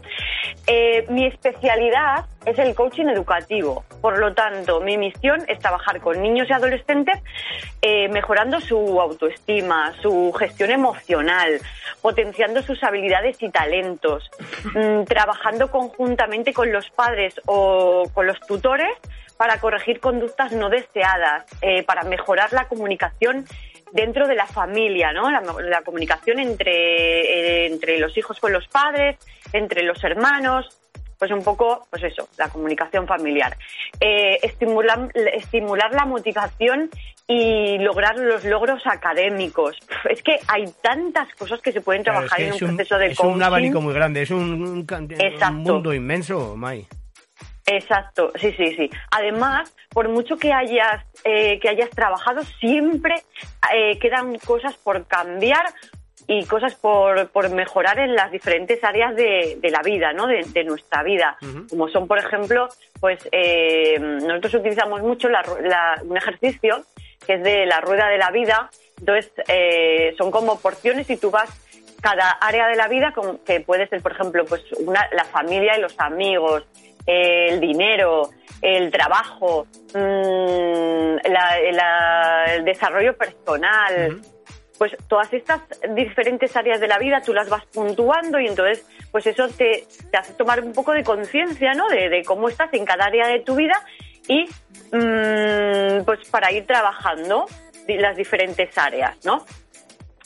[0.66, 6.20] Eh, mi especialidad es el coaching educativo, por lo tanto, mi misión es trabajar con
[6.20, 7.20] niños y adolescentes
[7.82, 11.60] eh, mejorando su autoestima, su gestión emocional,
[12.02, 14.30] potenciando sus habilidades y talentos,
[14.74, 18.96] mm, trabajando conjuntamente con los padres o con los tutores
[19.36, 23.46] para corregir conductas no deseadas, eh, para mejorar la comunicación
[23.92, 25.30] dentro de la familia, ¿no?
[25.30, 29.16] La, comunicación entre, eh, entre los hijos con los padres,
[29.52, 30.68] entre los hermanos,
[31.18, 33.56] pues un poco, pues eso, la comunicación familiar.
[34.00, 36.90] Eh, estimular, estimular la motivación
[37.26, 39.76] y lograr los logros académicos.
[40.10, 42.70] Es que hay tantas cosas que se pueden Claro, es trabajar que en es un,
[42.70, 43.42] un, proceso de es un coaching.
[43.42, 46.86] abanico muy grande, es un, un un mundo inmenso, Mai.
[47.66, 48.90] Exacto, sí, sí, sí.
[49.10, 53.14] Además, por mucho que hayas eh, que hayas trabajado, siempre
[53.74, 55.64] eh, quedan cosas por cambiar
[56.26, 60.26] y cosas por, por mejorar en las diferentes áreas de, de la vida, ¿no?
[60.26, 61.36] De, de nuestra vida,
[61.68, 62.68] como son, por ejemplo,
[63.00, 66.82] pues eh, nosotros utilizamos mucho la la- un ejercicio
[67.26, 68.70] que es de la rueda de la vida.
[68.98, 71.50] Entonces, eh, son como porciones y tú vas
[72.00, 75.76] cada área de la vida, como que puede ser, por ejemplo, pues una, la familia
[75.76, 76.64] y los amigos,
[77.06, 78.30] el dinero,
[78.62, 84.20] el trabajo, mm, la- la- el desarrollo personal.
[84.78, 85.60] Pues todas estas
[85.94, 90.34] diferentes áreas de la vida tú las vas puntuando y entonces pues eso te, hace
[90.34, 91.88] tomar un poco de conciencia, ¿no?
[91.88, 93.74] De, cómo estás en cada área de tu vida
[94.26, 94.44] y
[94.92, 97.46] mm, pues para ir trabajando
[97.86, 99.44] las diferentes áreas, ¿no?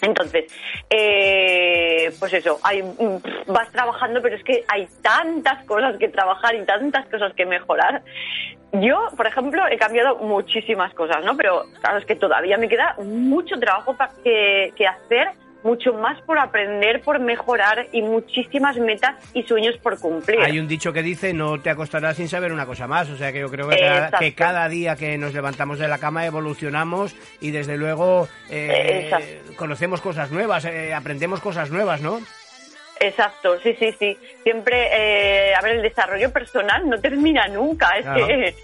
[0.00, 0.44] Entonces,
[0.88, 2.82] eh, pues eso, hay,
[3.46, 8.02] vas trabajando, pero es que hay tantas cosas que trabajar y tantas cosas que mejorar.
[8.72, 11.36] Yo, por ejemplo, he cambiado muchísimas cosas, ¿no?
[11.36, 15.28] Pero claro, es que todavía me queda mucho trabajo que, que hacer,
[15.64, 20.40] mucho más por aprender, por mejorar y muchísimas metas y sueños por cumplir.
[20.40, 23.32] Hay un dicho que dice no te acostarás sin saber una cosa más, o sea
[23.32, 24.18] que yo creo que cada, Exacto.
[24.20, 29.10] que cada día que nos levantamos de la cama evolucionamos y desde luego eh,
[29.56, 32.20] conocemos cosas nuevas, eh, aprendemos cosas nuevas, ¿no?
[33.00, 34.18] Exacto, sí, sí, sí.
[34.42, 34.88] Siempre,
[35.50, 37.96] eh, a ver, el desarrollo personal no termina nunca.
[37.98, 38.26] Es Claro.
[38.26, 38.54] que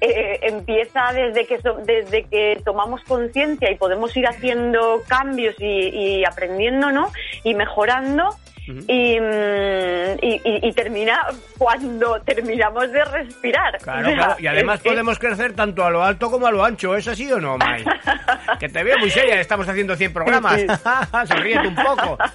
[0.00, 5.64] eh, empieza desde que, so- desde que tomamos conciencia y podemos ir haciendo cambios y,
[6.18, 7.10] y aprendiendo, ¿no?
[7.44, 8.28] Y mejorando.
[8.68, 11.24] Y, mm, y, y- y termina
[11.56, 13.78] cuando terminamos de respirar.
[13.78, 14.34] Claro, O sea, claro.
[14.40, 17.30] Y además es podemos crecer tanto a lo alto como a lo ancho, ¿es así
[17.32, 17.84] o no, Mai?
[18.58, 20.60] que te veo muy seria, estamos haciendo 100 programas.
[21.28, 22.18] Sonríete un poco.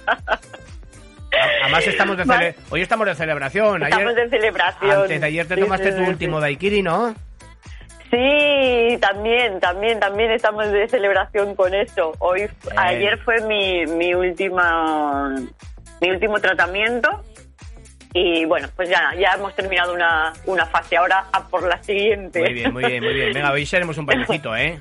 [1.62, 3.82] Además estamos de cele- hoy estamos de celebración.
[3.82, 4.90] Estamos Ayer, de celebración.
[5.02, 7.14] antes de ayer te Sí, tomaste sí, tu último daiquiri, ¿no?
[8.10, 12.12] Sí, también, también, también estamos de celebración con eso.
[12.18, 15.34] Hoy, ayer fue mi, mi última,
[16.00, 17.22] mi último tratamiento
[18.12, 20.98] y bueno, pues ya, ya hemos terminado una, una fase.
[20.98, 22.40] Ahora a por la siguiente.
[22.40, 23.32] Muy bien, muy bien, muy bien.
[23.32, 24.78] Venga, hoy seremos un bailecito, ¿eh?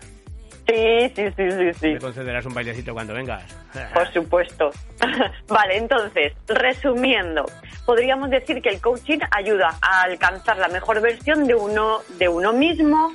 [0.68, 1.88] Sí, sí, sí, sí, sí.
[1.94, 3.44] Me concederás un bailecito cuando vengas.
[3.94, 4.72] Por supuesto.
[5.48, 7.46] vale, entonces, resumiendo,
[7.86, 12.54] podríamos decir que el coaching ayuda a alcanzar la mejor versión de uno, de uno
[12.54, 13.12] mismo,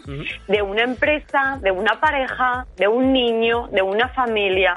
[0.48, 4.74] de una empresa, de una pareja, de un niño, de una familia.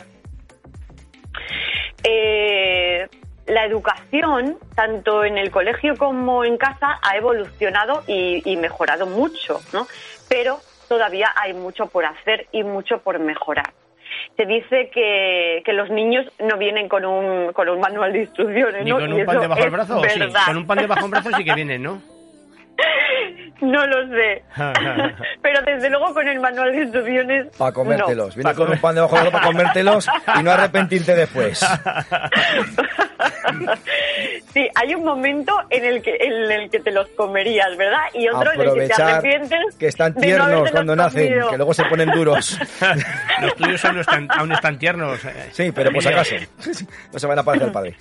[2.03, 3.07] Eh,
[3.47, 9.59] la educación, tanto en el colegio como en casa, ha evolucionado y, y mejorado mucho,
[9.73, 9.87] ¿no?
[10.29, 10.59] Pero
[10.89, 13.71] todavía hay mucho por hacer y mucho por mejorar.
[14.35, 18.83] Se dice que, que los niños no vienen con un, con un manual de instrucciones,
[18.83, 18.97] Ni ¿no?
[18.97, 20.19] con Y un pan debajo del brazo, sí.
[20.45, 22.01] Con un pan debajo del brazo sí que vienen, ¿no?
[23.61, 24.43] No lo sé.
[25.41, 27.47] Pero desde luego con el manual de instrucciones.
[27.57, 28.29] Para comértelos.
[28.37, 28.43] no.
[28.43, 30.07] Viene con un pan debajo del para comértelos
[30.39, 31.59] y no arrepentirte después.
[34.53, 37.99] sí, hay un momento en el que en el que te los comerías, ¿verdad?
[38.13, 41.49] Y otro en el que te arrepientes que están no tiernos cuando nacen, comido.
[41.49, 42.57] que luego se ponen duros.
[43.41, 45.23] Los tuyos aún están, aún están tiernos.
[45.25, 45.49] eh.
[45.51, 46.35] Sí, pero por si acaso.
[47.11, 47.95] No se van a parecer al padre.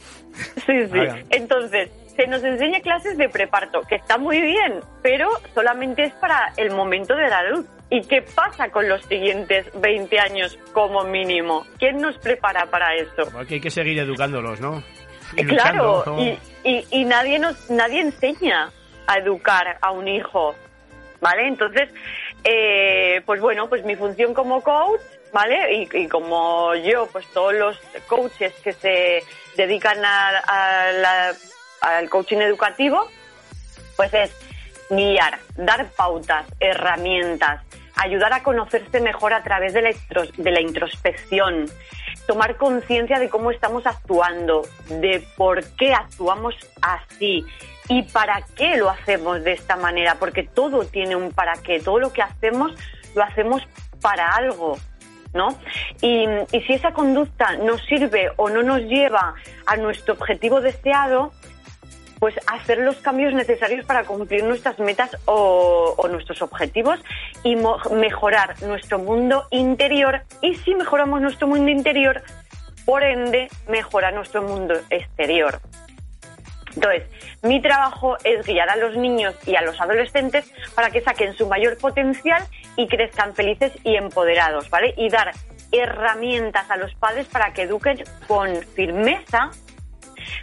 [0.66, 0.98] Sí, sí.
[1.30, 6.52] Entonces, se nos enseña clases de preparto, que está muy bien, pero solamente es para
[6.56, 7.64] el momento de la luz.
[7.90, 11.64] ¿Y qué pasa con los siguientes 20 años como mínimo?
[11.78, 13.30] ¿Quién nos prepara para eso?
[13.32, 14.82] Porque hay que seguir educándolos, ¿no?
[15.36, 16.22] Y Claro, luchando, ¿no?
[16.24, 18.72] y, y, y nadie nos nadie enseña
[19.06, 20.56] a educar a un hijo,
[21.20, 21.46] ¿vale?
[21.46, 21.88] Entonces,
[22.42, 25.00] eh, pues bueno, pues mi función como coach,
[25.32, 25.72] ¿vale?
[25.74, 29.22] Y, y como yo, pues todos los coaches que se
[29.56, 31.34] dedican a- a la-
[31.80, 33.08] al coaching educativo,
[33.96, 34.30] pues es
[34.90, 37.62] guiar, dar pautas, herramientas,
[37.96, 39.90] ayudar a conocerse mejor a través de la,
[40.36, 41.66] de la introspección,
[42.26, 47.44] tomar conciencia de cómo estamos actuando, de por qué actuamos así
[47.88, 51.98] y para qué lo hacemos de esta manera, porque todo tiene un para qué, todo
[51.98, 52.72] lo que hacemos
[53.14, 53.62] lo hacemos
[54.00, 54.78] para algo.
[55.34, 55.58] ¿No?
[56.00, 59.34] Y, y si esa conducta nos sirve o no nos lleva
[59.66, 61.32] a nuestro objetivo deseado,
[62.18, 67.00] pues hacer los cambios necesarios para cumplir nuestras metas o, nuestros objetivos
[67.44, 67.56] y
[67.92, 70.22] mejorar nuestro mundo interior.
[70.42, 72.22] Y si mejoramos nuestro mundo interior,
[72.84, 75.60] por ende, mejora nuestro mundo exterior.
[76.74, 77.04] Entonces,
[77.42, 81.46] mi trabajo es guiar a los niños y a los adolescentes para que saquen su
[81.46, 82.42] mayor potencial
[82.76, 84.94] y crezcan felices y empoderados, ¿vale?
[84.96, 85.32] Y dar
[85.72, 89.50] herramientas a los padres para que eduquen con firmeza,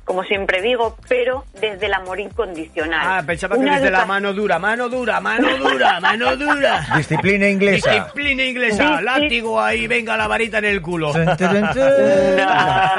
[0.04, 3.02] como siempre digo, pero desde el amor incondicional.
[3.04, 6.86] Ah, pensaba que Una desde la mano dura, mano dura, mano dura, mano dura.
[6.98, 7.92] Disciplina inglesa.
[7.92, 11.12] Disciplina inglesa, látigo ahí, venga la varita en el culo.
[11.12, 11.84] Tun, tun, tun, tun.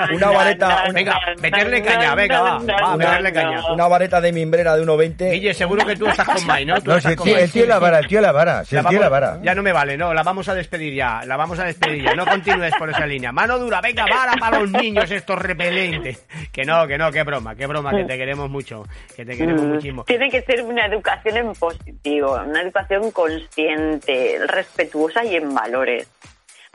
[0.06, 3.62] No, Una vareta, no, Venga, meterle caña, venga, va, meterle caña.
[3.72, 5.30] Una vareta de mimbrera de 1,20.
[5.32, 6.80] Guille, seguro que tú estás con Mai, ¿no?
[6.80, 8.64] Tú No, estás si el con tío, el tío la vara, el tío la vara,
[8.64, 9.42] si La el tío la vamos- vara.
[9.42, 12.14] Ya no me vale, no, la vamos a despedir ya, la vamos a despedir ya,
[12.14, 13.32] no continúes por esa línea.
[13.32, 16.26] Mano dura, venga, vara para los niños estos repelentes.
[16.52, 18.82] Que no, que no, qué broma, qué broma, que te queremos mucho,
[19.14, 20.04] que te queremos Mm, muchísimo.
[20.04, 26.08] Tiene que ser una educación en positivo, una educación consciente, respetuosa y en valores,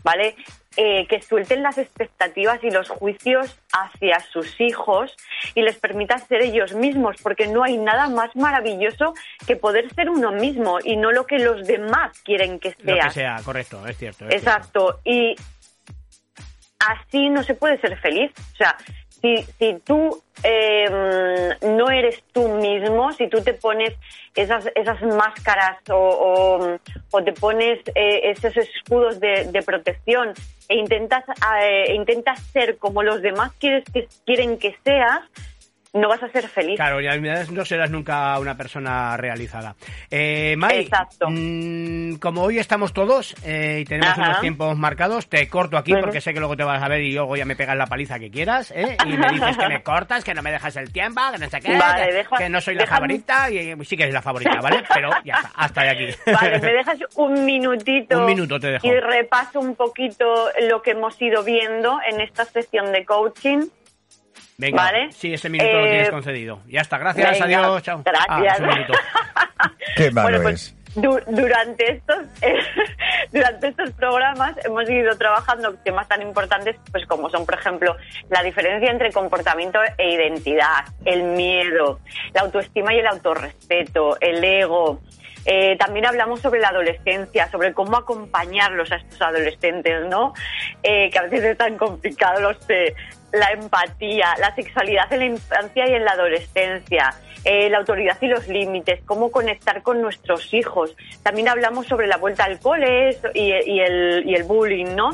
[0.03, 0.35] ¿vale?
[0.77, 5.13] Eh, que suelten las expectativas y los juicios hacia sus hijos
[5.53, 9.13] y les permita ser ellos mismos, porque no hay nada más maravilloso
[9.45, 13.09] que poder ser uno mismo y no lo que los demás quieren que Lo que
[13.09, 14.29] sea, correcto, es cierto.
[14.29, 15.01] es Exacto.
[15.03, 15.35] Y
[16.79, 18.31] así no se puede ser feliz.
[18.53, 18.77] O sea,
[19.21, 23.93] si, si tú eh, no eres tú mismo, si tú te pones
[24.35, 26.77] esas, esas máscaras o,
[27.11, 30.33] o- te pones eh, esos escudos de, protección
[30.69, 31.23] e intentas,
[31.61, 35.19] eh, intentas ser como los demás quieres que, quieren que seas,
[35.93, 36.77] no vas a ser feliz.
[36.77, 39.75] Claro, y además no serás nunca una persona realizada.
[40.09, 41.27] Eh, Mai, Exacto.
[41.29, 44.29] mm, como hoy estamos todos eh, y tenemos Ajá.
[44.29, 47.13] unos tiempos marcados, te corto aquí porque sé que luego te vas a ver y
[47.13, 48.95] luego ya me pegas la paliza que quieras, ¿eh?
[49.05, 51.59] Y me dices que me cortas, que no me dejas el tiempo, que no sé
[51.59, 54.21] qué, Vale, que, deja- que no soy la déjame- favorita y sí que eres la
[54.21, 54.83] favorita, ¿vale?
[54.93, 56.07] Pero ya está, hasta de aquí.
[56.31, 58.19] Vale, me dejas un minutito.
[58.19, 58.87] Un minuto te dejo.
[58.87, 63.67] Y repaso un poquito lo que hemos ido viendo en esta sesión de coaching.
[64.61, 65.11] Venga, Vale.
[65.11, 66.59] sí, ese minuto lo Eh, tienes concedido.
[66.67, 68.03] Ya está, gracias, venga, adiós, chao.
[68.05, 68.53] Ah, Gracias.
[68.53, 68.93] es un minuto.
[69.97, 71.01] Qué malo Bueno, pues, es.
[71.01, 72.17] du- durante estos
[73.31, 77.95] durante estos programas hemos ido trabajando temas tan importantes pues como son por ejemplo
[78.29, 81.99] la diferencia entre comportamiento e identidad el miedo
[82.33, 84.99] la autoestima y el autorrespeto el ego
[85.43, 90.33] Eh, también hablamos sobre la adolescencia, sobre cómo acompañarlos a estos adolescentes, ¿no?
[90.83, 92.93] Eh, que a veces es tan complicado, lo sé.
[93.33, 97.13] La empatía, la sexualidad en la infancia y en la adolescencia,
[97.43, 100.95] eh, la autoridad y los límites, cómo conectar con nuestros hijos.
[101.23, 105.09] También hablamos sobre la vuelta al cole y, y el, y el bullying, ¿no?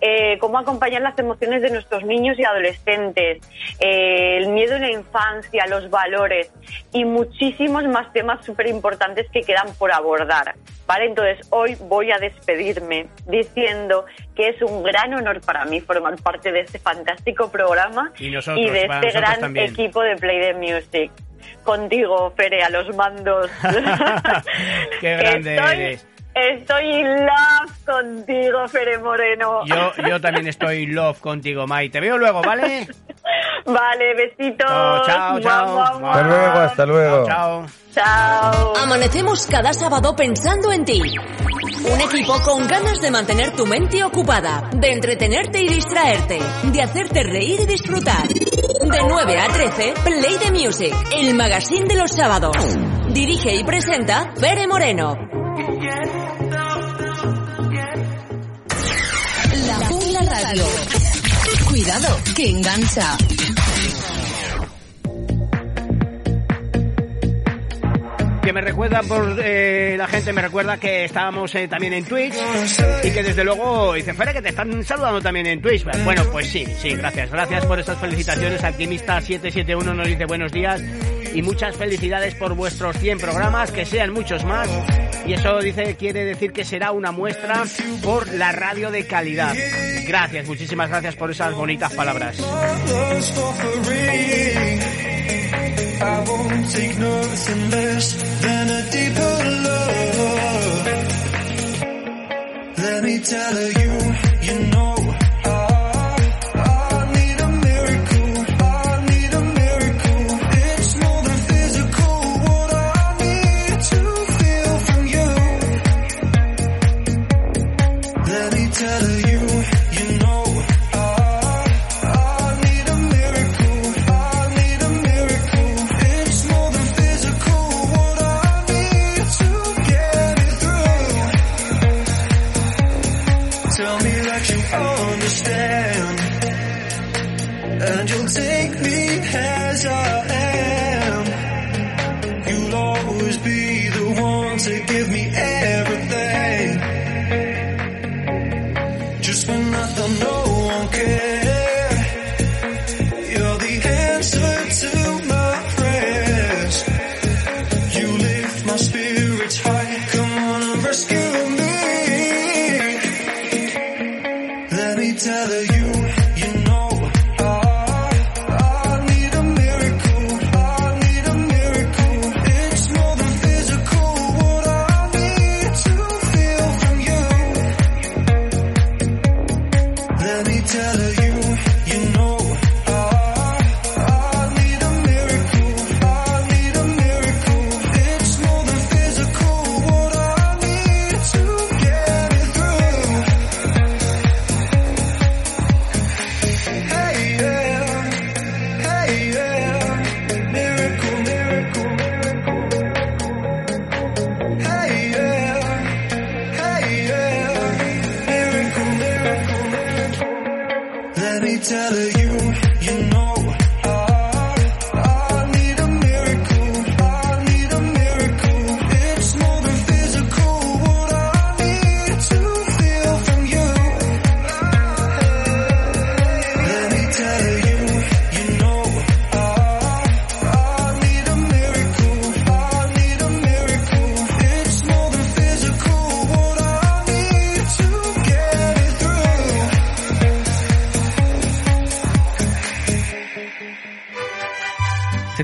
[0.00, 3.38] Eh, cómo acompañar las emociones de nuestros niños y adolescentes,
[3.80, 6.52] eh, el miedo en la infancia, los valores
[6.92, 10.54] y muchísimos más temas súper importantes que quedan por abordar.
[10.84, 11.06] ¿Vale?
[11.06, 14.04] Entonces hoy voy a despedirme diciendo
[14.34, 18.70] que es un gran honor para mí formar parte de este fantástico programa Y nosotros,
[18.72, 19.70] de este gran también.
[19.70, 21.10] equipo de Play the Music.
[21.62, 23.50] Contigo, Fere, a los mandos.
[25.00, 26.06] Qué grande estoy, eres.
[26.34, 29.64] Estoy in love contigo, Fere Moreno.
[29.66, 31.90] Yo, yo también estoy in love contigo, Mai.
[31.90, 32.88] Te veo luego, ¿vale?
[33.66, 34.66] Vale, besitos.
[34.66, 35.72] Chao, chao, chao.
[35.72, 37.26] Guau, guau, Hasta luego, hasta luego.
[37.26, 37.66] Chao.
[37.94, 38.72] Chao.
[38.82, 41.00] Amanecemos cada sábado pensando en ti.
[41.00, 47.22] Un equipo con ganas de mantener tu mente ocupada, de entretenerte y distraerte, de hacerte
[47.22, 52.56] reír y disfrutar, De 9 a 13, Play the Music, el magazine de los sábados.
[53.10, 55.16] Dirige y presenta Pere Moreno.
[60.52, 60.66] Radio.
[61.66, 63.16] Cuidado, que engancha.
[68.42, 72.34] que me recuerda por eh, la gente me recuerda que estábamos eh, también en Twitch
[73.04, 76.48] y que desde luego dice fuera que te están saludando también en Twitch bueno pues
[76.48, 80.82] sí sí gracias gracias por estas felicitaciones Alquimista 771 nos dice buenos días
[81.34, 84.68] y muchas felicidades por vuestros 100 programas que sean muchos más
[85.26, 87.64] y eso dice quiere decir que será una muestra
[88.02, 89.54] por la radio de calidad
[90.06, 92.36] gracias muchísimas gracias por esas bonitas palabras.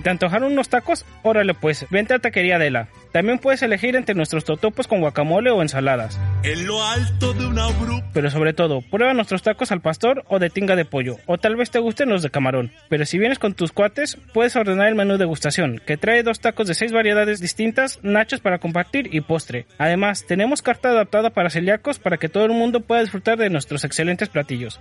[0.08, 1.04] Te antojaron unos tacos?
[1.22, 2.88] Órale pues, vente a Taquería Adela.
[3.12, 6.18] También puedes elegir entre nuestros totopos con guacamole o ensaladas.
[6.44, 7.98] En lo alto de una bruja.
[8.12, 11.56] Pero sobre todo, prueba nuestros tacos al pastor o de tinga de pollo, o tal
[11.56, 12.72] vez te gusten los de camarón.
[12.88, 16.68] Pero si vienes con tus cuates, puedes ordenar el menú degustación, que trae dos tacos
[16.68, 19.66] de seis variedades distintas, nachos para compartir y postre.
[19.78, 23.84] Además, tenemos carta adaptada para celíacos para que todo el mundo pueda disfrutar de nuestros
[23.84, 24.80] excelentes platillos.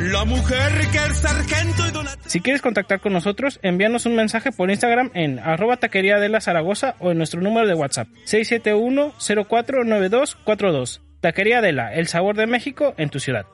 [0.00, 2.06] La mujer que el sargento y don...
[2.26, 6.40] Si quieres contactar con nosotros, envíanos un mensaje por Instagram en arroba taquería de la
[6.40, 11.07] Zaragoza o en nuestro número de WhatsApp 671-049242.
[11.20, 13.46] Taquería Adela, el sabor de México en tu ciudad.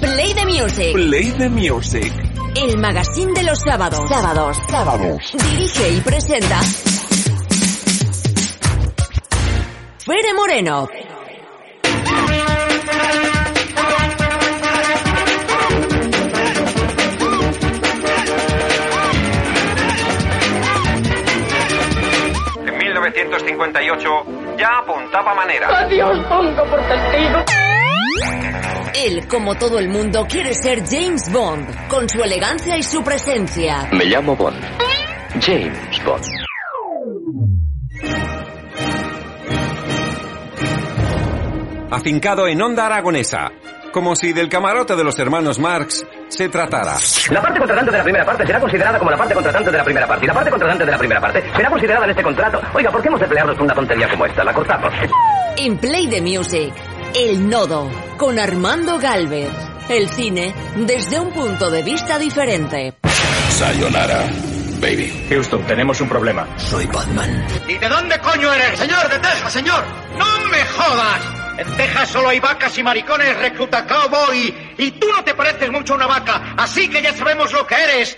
[0.00, 2.12] Play the Music, Play the music.
[2.56, 4.08] el magazine de los sábados.
[4.08, 5.32] Sábados, sábados.
[5.50, 6.60] Dirige y presenta
[9.98, 10.88] Fere Moreno.
[23.24, 25.68] 1958 ya apuntaba manera.
[25.68, 27.44] Adiós, pongo por testigo.
[28.94, 33.88] Él, como todo el mundo, quiere ser James Bond, con su elegancia y su presencia.
[33.92, 34.60] Me llamo Bond.
[35.40, 36.24] James Bond.
[41.90, 43.50] Afincado en Onda Aragonesa.
[43.98, 46.98] Como si del camarote de los hermanos Marx se tratara.
[47.32, 49.82] La parte contratante de la primera parte será considerada como la parte contratante de la
[49.82, 50.24] primera parte.
[50.24, 52.60] Y la parte contratante de la primera parte será considerada en este contrato.
[52.74, 54.44] Oiga, ¿por qué hemos de pelearnos por una tontería como esta?
[54.44, 54.94] La cortamos.
[55.56, 56.72] En Play the Music,
[57.12, 59.50] El Nodo, con Armando Galvez.
[59.88, 62.94] El cine desde un punto de vista diferente.
[63.50, 64.28] Sayonara,
[64.80, 65.26] baby.
[65.28, 66.46] Houston, tenemos un problema.
[66.56, 67.44] Soy Batman.
[67.66, 68.78] ¿Y de dónde coño eres?
[68.78, 69.82] Señor, de Texas, señor.
[70.16, 71.47] ¡No me jodas!
[71.58, 74.54] En Texas solo hay vacas y maricones, recluta cowboy.
[74.78, 77.74] Y tú no te pareces mucho a una vaca, así que ya sabemos lo que
[77.74, 78.16] eres.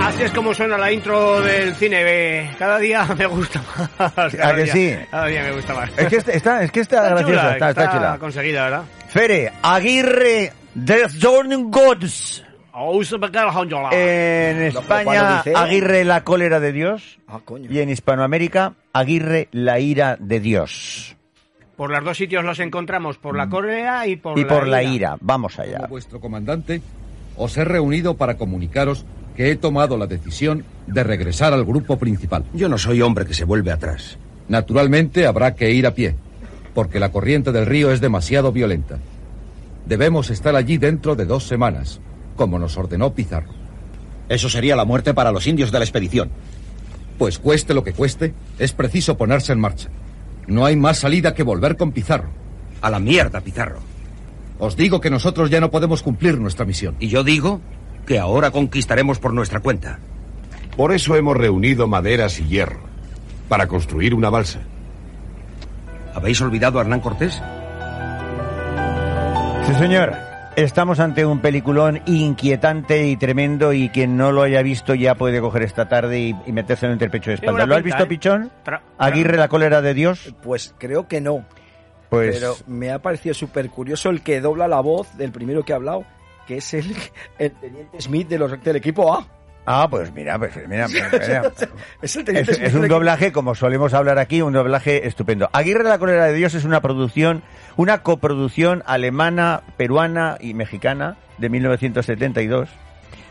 [0.00, 2.02] Así es como suena la intro del cine.
[2.04, 3.62] eh, Cada día me gusta
[3.98, 4.32] más.
[4.34, 4.96] Cada ¿A que día- sí?
[5.10, 5.90] Cada día me gusta más.
[5.96, 8.18] Es que está, está- es que está, graciosa, chula, está, está chula.
[8.18, 8.82] conseguida, ¿verdad?
[9.08, 12.42] Fere, Aguirre de Jordan Gods.
[13.92, 17.18] En España, dice- Aguirre la cólera de Dios.
[17.28, 17.70] Ah, coño.
[17.70, 21.16] Y en Hispanoamérica, Aguirre la ira de Dios.
[21.76, 24.82] Por los dos sitios los encontramos, por la Corea y por y la por la
[24.82, 25.16] ira.
[25.20, 25.78] Vamos allá.
[25.78, 26.80] Como vuestro comandante,
[27.36, 29.04] os he reunido para comunicaros
[29.36, 32.44] que he tomado la decisión de regresar al grupo principal.
[32.52, 34.18] Yo no soy hombre que se vuelve atrás.
[34.48, 36.14] Naturalmente habrá que ir a pie,
[36.74, 38.98] porque la corriente del río es demasiado violenta.
[39.86, 42.00] Debemos estar allí dentro de dos semanas,
[42.42, 43.52] como nos ordenó Pizarro.
[44.28, 46.28] Eso sería la muerte para los indios de la expedición.
[47.16, 49.90] Pues cueste lo que cueste, es preciso ponerse en marcha.
[50.48, 52.30] No hay más salida que volver con Pizarro.
[52.80, 53.78] A la mierda, Pizarro.
[54.58, 56.96] Os digo que nosotros ya no podemos cumplir nuestra misión.
[56.98, 57.60] Y yo digo
[58.06, 60.00] que ahora conquistaremos por nuestra cuenta.
[60.76, 62.80] Por eso hemos reunido maderas y hierro,
[63.48, 64.58] para construir una balsa.
[66.12, 67.40] ¿Habéis olvidado a Hernán Cortés?
[69.64, 70.31] Sí, señor.
[70.54, 75.40] Estamos ante un peliculón inquietante y tremendo y quien no lo haya visto ya puede
[75.40, 77.64] coger esta tarde y, y metérselo entre pecho y espalda.
[77.64, 78.06] ¿Lo has pinta, visto, ¿eh?
[78.06, 78.50] Pichón?
[78.64, 80.34] Tra- Aguirre, la cólera de Dios.
[80.42, 81.46] Pues creo que no.
[82.10, 85.72] Pues- Pero me ha parecido súper curioso el que dobla la voz del primero que
[85.72, 86.04] ha hablado,
[86.46, 86.94] que es el,
[87.38, 89.26] el teniente Smith de los, del equipo A.
[89.64, 91.52] Ah, pues mira, pues mira, mira, mira.
[92.02, 92.16] Es
[92.74, 95.48] un doblaje, como solemos hablar aquí, un doblaje estupendo.
[95.52, 97.42] Aguirre la cólera de Dios es una producción,
[97.76, 102.68] una coproducción alemana, peruana y mexicana de 1972,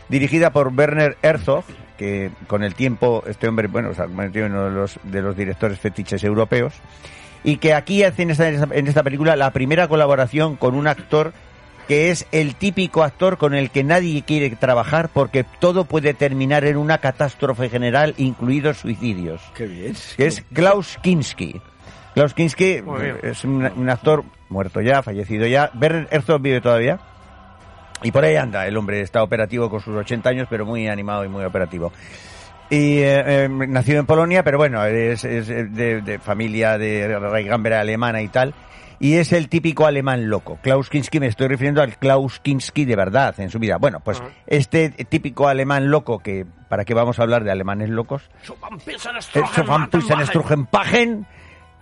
[0.08, 1.64] dirigida por Werner Herzog,
[1.98, 5.20] que con el tiempo este hombre, bueno, se ha convertido en uno de los, de
[5.20, 6.74] los directores fetiches europeos,
[7.44, 11.32] y que aquí hace en esta, en esta película la primera colaboración con un actor
[11.92, 16.64] que es el típico actor con el que nadie quiere trabajar porque todo puede terminar
[16.64, 19.42] en una catástrofe general, incluidos suicidios.
[19.54, 19.94] Qué bien.
[20.16, 21.60] Que es Klaus Kinski.
[22.14, 23.18] Klaus Kinski bien.
[23.22, 25.70] es un, un actor muerto ya, fallecido ya.
[25.78, 26.98] Werner Herzog vive todavía.
[28.02, 31.26] Y por ahí anda, el hombre está operativo con sus 80 años, pero muy animado
[31.26, 31.92] y muy operativo.
[32.70, 37.76] Y eh, eh, nacido en Polonia, pero bueno, es, es de, de familia de raigambre
[37.76, 38.54] alemana y tal.
[39.02, 40.60] Y es el típico alemán loco.
[40.62, 43.78] Klaus Kinski, me estoy refiriendo al Klaus Kinski de verdad en su vida.
[43.78, 48.30] Bueno, pues este típico alemán loco, que para qué vamos a hablar de alemanes locos,
[48.44, 49.16] Sofampissen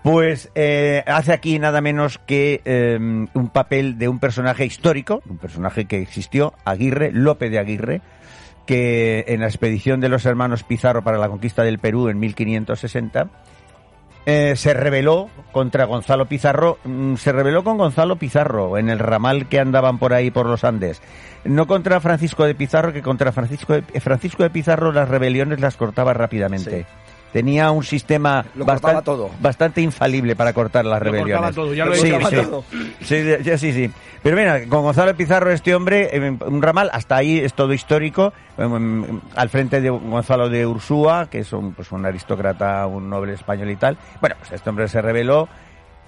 [0.02, 5.36] pues eh, hace aquí nada menos que eh, un papel de un personaje histórico, un
[5.36, 8.00] personaje que existió, Aguirre, Lope de Aguirre,
[8.64, 13.28] que en la expedición de los hermanos Pizarro para la conquista del Perú en 1560
[14.26, 19.48] eh, se rebeló contra Gonzalo Pizarro, mm, se rebeló con Gonzalo Pizarro en el ramal
[19.48, 21.00] que andaban por ahí por los Andes.
[21.44, 25.60] No contra Francisco de Pizarro, que contra Francisco de, eh, Francisco de Pizarro las rebeliones
[25.60, 26.86] las cortaba rápidamente.
[27.32, 29.30] Tenía un sistema bastante, todo.
[29.40, 31.36] bastante infalible para cortar las Lo rebeliones.
[31.36, 32.36] cortaba todo, ya lo he sí, sí.
[32.36, 32.64] Todo.
[33.02, 33.90] Sí, sí, sí.
[34.22, 38.32] Pero mira, con Gonzalo Pizarro, este hombre, eh, un ramal, hasta ahí es todo histórico,
[38.58, 38.74] em,
[39.04, 43.34] em, al frente de Gonzalo de Ursúa, que es un, pues, un aristócrata, un noble
[43.34, 43.96] español y tal.
[44.20, 45.48] Bueno, pues este hombre se rebeló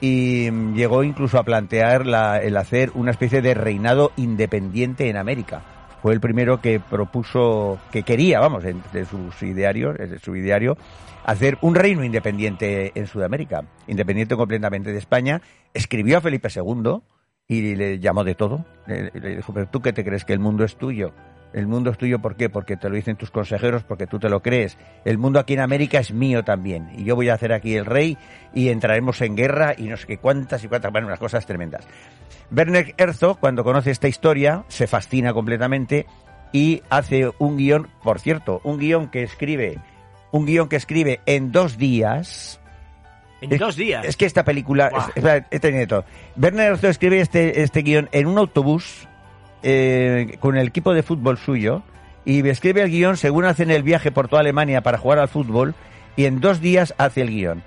[0.01, 5.63] y llegó incluso a plantear la- el hacer una especie de reinado independiente en América.
[6.03, 10.77] Fue el primero que propuso, que quería, vamos, en- de sus idearios, de su ideario,
[11.25, 15.41] hacer un reino independiente en Sudamérica, independiente completamente de España.
[15.75, 17.01] Escribió a Felipe II
[17.49, 18.65] y le llamó de todo.
[18.87, 21.13] Le, dijo, pero tú qué te crees que el mundo es tuyo.
[21.53, 22.49] El mundo es tuyo, ¿por qué?
[22.49, 24.79] Porque te lo dicen tus consejeros, porque tú te lo crees.
[25.05, 26.89] El mundo aquí en América es mío también.
[26.97, 28.17] Y yo voy a hacer aquí el rey
[28.55, 31.87] y entraremos en guerra y no sé qué cuántas y cuántas, bueno, unas cosas tremendas.
[32.51, 36.07] Werner Herzog, cuando conoce esta historia, se fascina completamente
[36.53, 39.79] y hace un guion, por cierto, un guion que escribe,
[40.33, 42.59] un guion que escribe en dos días.
[43.41, 44.05] En Es- dos días.
[44.05, 46.05] Es que esta película, es- espera, este nieto.
[46.37, 49.07] Werner Herzog escribe este, este guion en un autobús
[49.63, 51.83] eh, con el equipo de fútbol suyo
[52.25, 55.75] y escribe el guion según hacen el viaje por toda Alemania para jugar al fútbol
[56.17, 57.63] y en dos días hace el guion.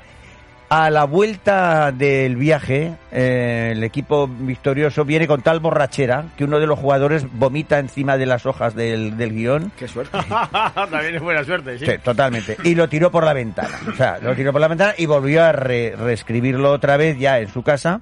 [0.68, 6.60] A la vuelta del viaje, eh, el equipo victorioso viene con tal borrachera que uno
[6.60, 9.72] de los jugadores vomita encima de las hojas del, del guion.
[9.78, 10.18] Qué suerte.
[10.74, 11.86] También es buena suerte, sí.
[11.86, 12.58] Sí, totalmente.
[12.64, 13.78] Y lo tiró por la ventana.
[13.88, 17.38] O sea, lo tiró por la ventana y volvió a re- reescribirlo otra vez ya
[17.40, 18.02] en su casa.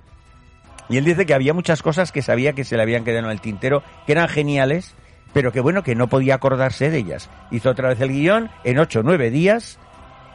[0.88, 3.32] Y él dice que había muchas cosas que sabía que se le habían quedado en
[3.32, 4.95] el tintero, que eran geniales,
[5.34, 7.30] pero que bueno, que no podía acordarse de ellas.
[7.51, 9.80] Hizo otra vez el guion en ocho o nueve días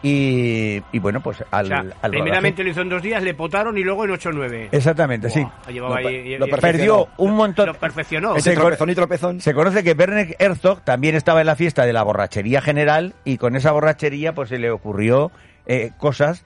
[0.03, 3.35] y, y bueno, pues al, O sea, al primeramente lo hizo en dos días, le
[3.35, 4.69] potaron y luego en 8 o 9.
[4.73, 5.45] Exactamente, sí.
[5.73, 7.67] Llevaba Lo, ahí- lo y- perdió un montón.
[7.67, 8.39] Lo perfeccionó.
[8.41, 12.61] Se, con- se conoce que Werner Herzog también estaba en la fiesta de la borrachería
[12.61, 15.31] general y con esa borrachería pues se le ocurrió
[15.67, 16.45] eh, cosas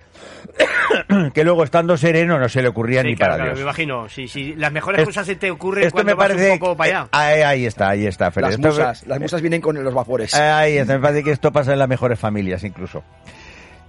[1.35, 3.59] que luego estando sereno no se le ocurrían Sí, ni claro, para claro, Dios.
[3.59, 4.09] me imagino.
[4.09, 6.59] Si, si las mejores Es- cosas se te ocurren Esto cuando me parece vas un
[6.59, 7.09] poco para allá.
[7.13, 8.33] eh, ahí, ahí está, ahí está.
[8.35, 10.35] Las Esto- musas, las musas vienen con los vapores.
[10.35, 13.05] Ahí está, me parece que esto pasa en las mejores familias incluso.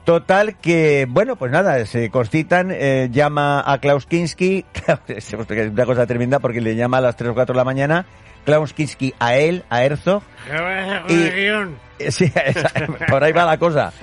[0.06, 4.66] Total que, bueno, pues nada, se concitan, eh, llama a Klaus Kinski,
[5.08, 8.06] es una cosa tremenda porque le llama a las 3 o 4 de la mañana,
[8.44, 10.22] Klaus Kinski a él, a Herzog,
[11.08, 11.14] Y-
[12.12, 12.70] Sí, esa-
[13.08, 13.94] por ahí va la cosa.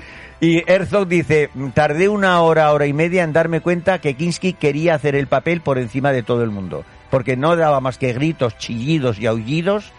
[0.41, 4.95] Y Herzog dice, tardé una hora, hora y media en darme cuenta que Kinski quería
[4.95, 8.57] hacer el papel por encima de todo el mundo, porque no daba más que gritos,
[8.57, 9.93] chillidos y aullidos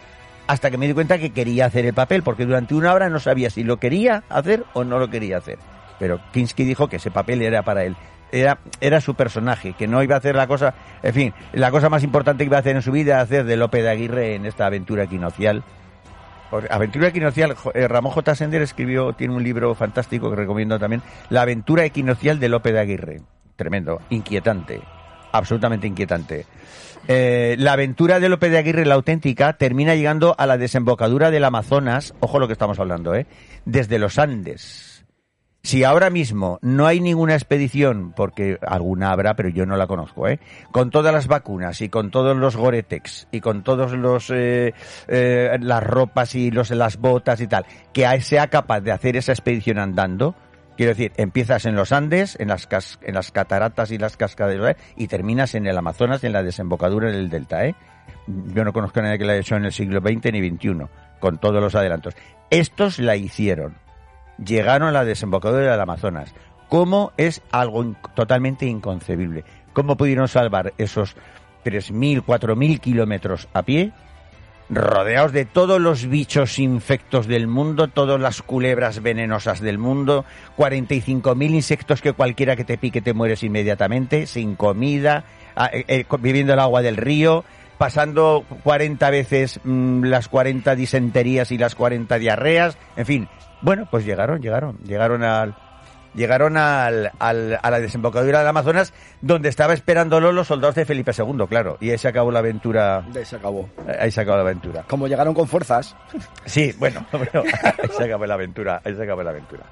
[0.48, 3.20] hasta que me di cuenta que quería hacer el papel, porque durante una hora no
[3.20, 5.60] sabía si lo quería hacer o no lo quería hacer.
[6.02, 7.96] Pero Kinski dijo que ese papel era para él.
[8.32, 10.74] Era, era su personaje, que no iba a hacer la cosa,
[11.04, 13.56] en fin, la cosa más importante que iba a hacer en su vida hacer de
[13.56, 15.64] Lope de Aguirre en esta aventura equinocial.
[16.72, 18.34] Aventura equinocial, eh, Ramón J.
[18.34, 22.80] Sender escribió, tiene un libro fantástico que recomiendo también, La aventura equinocial de Lope de
[22.80, 23.22] Aguirre.
[23.56, 24.82] Tremendo, inquietante,
[25.32, 26.48] absolutamente inquietante.
[27.08, 31.44] Eh, la aventura de Lope de Aguirre, la auténtica, termina llegando a la desembocadura del
[31.44, 33.28] Amazonas, ojo lo que estamos hablando, ¿eh?
[33.66, 34.91] desde los Andes.
[35.64, 40.28] Si ahora mismo no hay ninguna expedición, porque alguna habrá, pero yo no la conozco,
[40.28, 40.40] ¿eh?
[40.72, 44.74] con todas las vacunas y con todos los Goretex y con todos los eh,
[45.08, 49.34] eh, las ropas y los las botas y tal, que sea capaz de hacer esa
[49.34, 50.34] expedición andando,
[50.78, 54.56] quiero decir, empiezas en los Andes, en las cas- en las cataratas y las cascadas
[54.72, 54.78] ¿eh?
[54.98, 57.76] y terminas en el Amazonas, en la desembocadura del delta, ¿eh?
[58.28, 60.88] Yo no conozco a nadie que la haya hecho en el siglo XX ni XXI,
[61.20, 62.16] con todos los adelantos.
[62.50, 63.76] Estos la hicieron
[64.44, 66.34] llegaron a la desembocadura del Amazonas.
[66.70, 69.44] ¿Cómo es algo totalmente inconcebible?
[69.74, 71.16] ¿Cómo pudieron salvar esos
[71.64, 73.92] 3.000, 4.000 kilómetros a pie,
[74.70, 80.26] rodeados de todos los bichos infectos del mundo, todas las culebras venenosas del mundo,
[80.58, 85.26] 45.000 insectos que cualquiera que te pique te mueres inmediatamente, sin comida,
[85.56, 87.44] ah, eh, eh, viviendo el agua del río,
[87.78, 93.30] pasando 40 veces mm, las 40 disenterías y las 40 diarreas, en fin.
[93.62, 95.56] Bueno, pues llegaron, llegaron, llegaron al
[96.14, 101.12] llegaron al, al- a la desembocadura del Amazonas donde estaba esperándolo los soldados de Felipe
[101.18, 103.06] II, claro, y ahí se acabó la aventura.
[103.16, 103.70] Ahí se acabó.
[104.00, 104.84] Ahí se acabó la aventura.
[104.90, 105.96] Como llegaron con fuerzas.
[106.46, 109.64] Sí, bueno, bueno, ahí se acabó la aventura, ahí se acabó la aventura.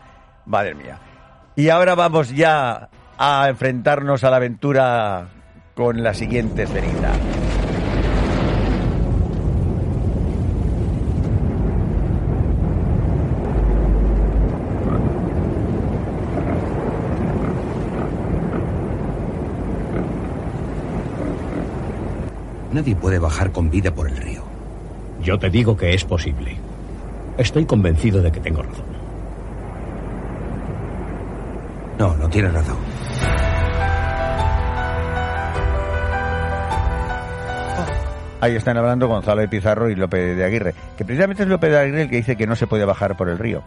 [0.46, 0.98] Madre mía.
[1.58, 2.88] Y ahora vamos ya
[3.18, 5.28] a enfrentarnos a la aventura
[5.76, 7.12] con la siguiente escenita.
[22.72, 24.44] Nadie puede bajar con vida por el río.
[25.22, 26.58] Yo te digo que es posible.
[27.38, 28.86] Estoy convencido de que tengo razón.
[31.98, 32.78] No, no tienes razón.
[38.42, 40.74] Ahí están hablando Gonzalo de Pizarro y López de Aguirre.
[40.98, 43.28] Que precisamente es López de Aguirre el que dice que no se puede bajar por
[43.28, 43.64] el río.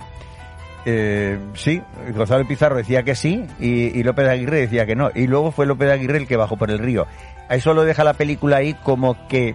[0.85, 1.83] Eh, sí,
[2.15, 5.11] Gonzalo de Pizarro decía que sí y, y López de Aguirre decía que no.
[5.15, 7.07] Y luego fue López de Aguirre el que bajó por el río.
[7.55, 9.55] Eso lo deja la película ahí como que,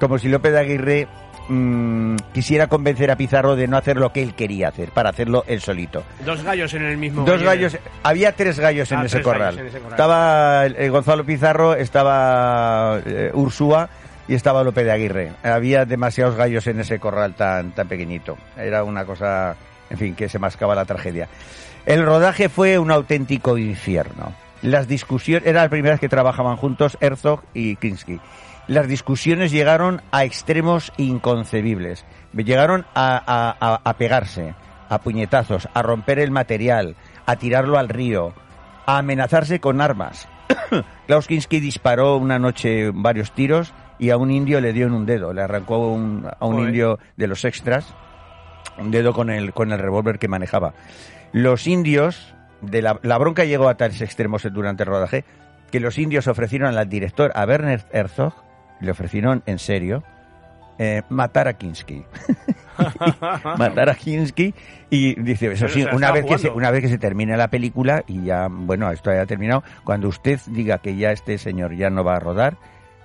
[0.00, 1.08] como si López de Aguirre
[1.48, 5.44] mm, quisiera convencer a Pizarro de no hacer lo que él quería hacer, para hacerlo
[5.46, 6.02] él solito.
[6.24, 7.24] Dos gallos en el mismo.
[7.24, 9.56] Dos gallos, había tres gallos en Ah, ese tres corral.
[9.56, 9.92] gallos en ese corral.
[9.92, 13.88] Estaba eh, Gonzalo Pizarro, estaba eh, Ursúa
[14.28, 15.32] y estaba López de Aguirre.
[15.42, 18.36] Había demasiados gallos en ese corral tan, tan pequeñito.
[18.56, 19.56] Era una cosa,
[19.90, 21.28] en fin, que se mascaba la tragedia.
[21.86, 24.32] El rodaje fue un auténtico infierno.
[24.64, 28.18] Las discusiones, era la primera vez que trabajaban juntos Herzog y Kinski.
[28.66, 32.04] Las discusiones llegaron a extremos inconcebibles.
[32.32, 34.54] Llegaron a, a- a- a pegarse,
[34.88, 36.96] a puñetazos, a romper el material,
[37.26, 38.32] a tirarlo al río,
[38.86, 40.28] a amenazarse con armas.
[41.06, 45.04] Klaus Kinski disparó una noche varios tiros y a un indio le dio en un
[45.06, 45.32] dedo.
[45.34, 47.94] Le arrancó un- a un indio de los extras
[48.78, 50.72] un dedo con el, con el revólver que manejaba.
[51.32, 55.24] Los indios de la, la bronca llegó a tales extremos durante el rodaje
[55.70, 58.32] que los indios ofrecieron al director, a Werner Herzog,
[58.80, 60.04] le ofrecieron en serio
[60.78, 62.04] eh, matar a Kinski.
[63.58, 64.54] matar a Kinski
[64.90, 68.02] y dice eso sí una vez que se, una vez que se termine la película
[68.08, 72.02] y ya bueno esto haya terminado cuando usted diga que ya este señor ya no
[72.02, 72.56] va a rodar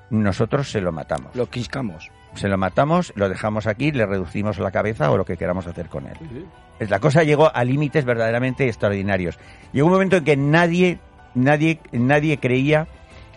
[0.10, 4.72] nosotros se lo matamos lo quiscamos se lo matamos lo dejamos aquí le reducimos la
[4.72, 6.18] cabeza o lo que queramos hacer con él
[6.80, 9.38] Es- la cosa llegó a límites verdaderamente extraordinarios
[9.74, 11.00] llegó un momento en que nadie
[11.36, 12.88] nadie nadie creía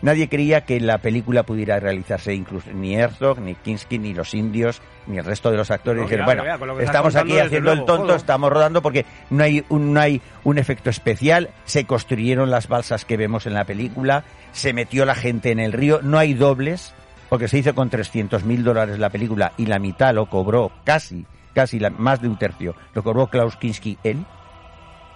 [0.04, 4.82] Nadie creía que la película pudiera realizarse, incluso ni Herzog, ni Kinski, ni los indios,
[5.06, 5.98] ni el resto de los actores.
[6.02, 8.16] No, Dijeron, bueno, estamos aquí haciendo el tonto, joder.
[8.16, 13.04] estamos rodando porque no hay, un, no hay un efecto especial, se construyeron las balsas
[13.04, 16.96] que vemos en la película, se metió la gente en el río, no hay dobles,
[17.32, 21.24] porque se hizo con 300 mil dólares la película y la mitad lo cobró casi,
[21.54, 24.22] casi la- más de un tercio, lo cobró Klaus Kinski él.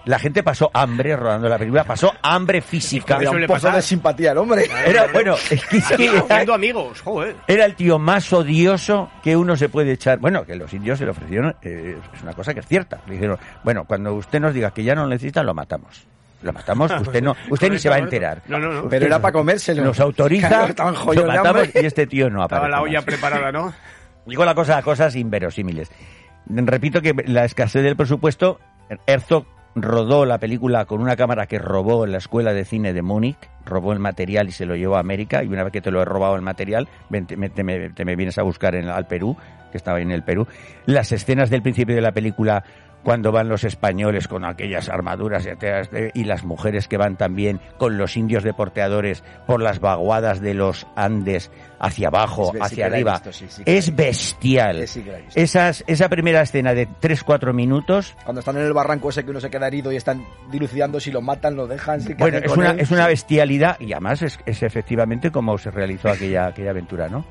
[0.05, 3.19] La gente pasó hambre rodando la película, pasó hambre física.
[3.21, 4.65] Era un pozo de simpatía el hombre.
[4.87, 7.35] Era, bueno, es que, es que era, Haciendo amigos, joder.
[7.47, 10.17] era el tío más odioso que uno se puede echar.
[10.17, 12.99] Bueno, que los indios se le ofrecieron, eh, es una cosa que es cierta.
[13.05, 16.07] Le dijeron, bueno, cuando usted nos diga que ya no lo necesita, lo matamos.
[16.41, 18.41] Lo matamos, usted no, usted ni se va a enterar.
[18.47, 18.89] No, no, no.
[18.89, 19.83] Pero era para comérselo.
[19.83, 20.73] Nos autoriza, Claro,
[21.13, 22.67] lo matamos y este tío no aparece.
[22.67, 23.05] Estaba la olla más.
[23.05, 23.73] preparada, ¿no?
[24.27, 25.89] Llegó la cosa a cosas inverosímiles.
[26.47, 28.59] Repito que la escasez del presupuesto,
[29.07, 33.01] Herzog rodó la película con una cámara que robó en la escuela de cine de
[33.01, 35.91] Múnich, robó el material y se lo llevó a América, y una vez que te
[35.91, 38.75] lo he robado el material, ven- te, me, te me- te me vienes a buscar
[38.75, 39.37] en, al Perú,
[39.71, 40.47] que estaba en el Perú.
[40.85, 42.63] Las escenas del principio de la película,
[43.07, 45.47] cuando van los españoles con aquellas armaduras
[46.13, 50.85] y las mujeres que van también con los indios deporteadores por las vaguadas de los
[50.97, 51.49] Andes
[51.79, 54.85] hacia abajo, Es- hacia arriba, visto, sí, sí es bestial.
[54.89, 55.11] Sí, sí.
[55.35, 59.39] Esas, esa primera escena de 3-4 minutos, Cuando están en el barranco ese que uno
[59.39, 62.01] se queda herido y están dilucidando si lo matan, lo dejan.
[62.01, 62.81] si bueno, es una, él.
[62.81, 67.23] es una bestialidad y además es, es efectivamente como se realizó aquella, aquella aventura, ¿no?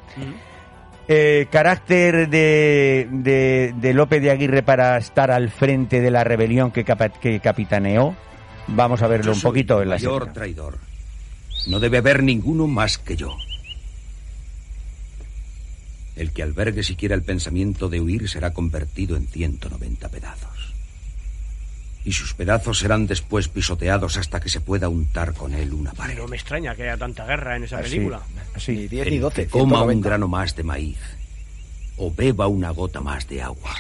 [1.09, 6.73] Eh, carácter de, de, de López de Aguirre para estar al frente de la rebelión
[6.73, 8.17] que, capa- que capitaneó.
[8.69, 10.33] Vamos a verlo Yo un soy poquito en la mayor escena.
[10.33, 10.79] traidor.
[11.69, 13.37] No debe haber ninguno más que yo.
[16.17, 20.56] El que albergue siquiera el pensamiento de huir será convertido en 190 pedazos.
[22.07, 26.17] Y sus pedazos serán después pisoteados hasta que se pueda untar con él una pared.
[26.17, 28.23] No me extraña que haya tanta guerra en esa Así, película.
[28.55, 28.73] así.
[28.73, 29.43] Ni 10 El ni 12.
[29.43, 30.09] que coma un 190.
[30.09, 30.99] grano más de maíz
[31.99, 33.75] o beba una gota más de agua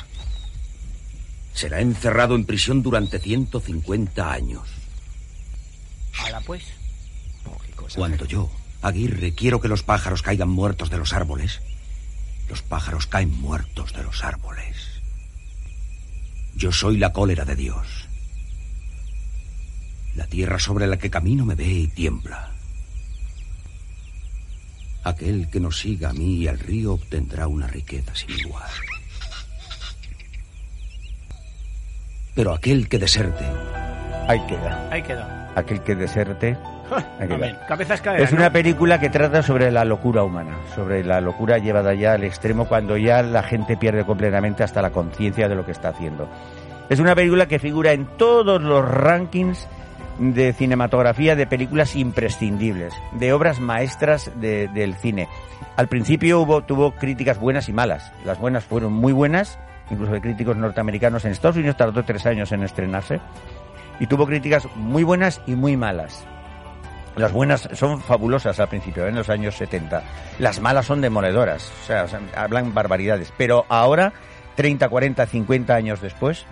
[1.54, 4.68] será encerrado en prisión durante 150 años.
[6.18, 6.64] Hala pues.
[7.94, 8.50] Cuando yo,
[8.82, 11.60] Aguirre, quiero que los pájaros caigan muertos de los árboles,
[12.50, 14.76] los pájaros caen muertos de los árboles.
[16.56, 18.05] Yo soy la cólera de Dios.
[20.16, 22.50] La tierra sobre la que camino me ve y tiembla.
[25.04, 28.68] Aquel que nos siga a mí y al río obtendrá una riqueza sin igual.
[32.34, 33.44] Pero aquel que deserte,
[34.28, 34.88] Ahí queda.
[34.90, 35.52] Ahí queda.
[35.54, 36.56] Aquel que deserte.
[37.20, 37.66] ahí queda.
[37.66, 38.02] Cabezas.
[38.18, 42.24] Es una película que trata sobre la locura humana, sobre la locura llevada ya al
[42.24, 46.28] extremo cuando ya la gente pierde completamente hasta la conciencia de lo que está haciendo.
[46.88, 49.68] Es una película que figura en todos los rankings
[50.18, 55.28] de cinematografía de películas imprescindibles, de obras maestras de- del cine.
[55.76, 58.12] Al principio hubo, tuvo críticas buenas y malas.
[58.24, 59.58] Las buenas fueron muy buenas,
[59.90, 61.24] incluso de críticos norteamericanos.
[61.24, 63.20] En Estados Unidos tardó tres años en estrenarse.
[64.00, 66.24] Y tuvo críticas muy buenas y muy malas.
[67.16, 70.02] Las buenas son fabulosas al principio, en los años 70.
[70.38, 72.06] Las malas son demoledoras, o sea,
[72.36, 73.32] hablan barbaridades.
[73.38, 74.12] Pero ahora,
[74.54, 76.44] 30, 40, 50 años después,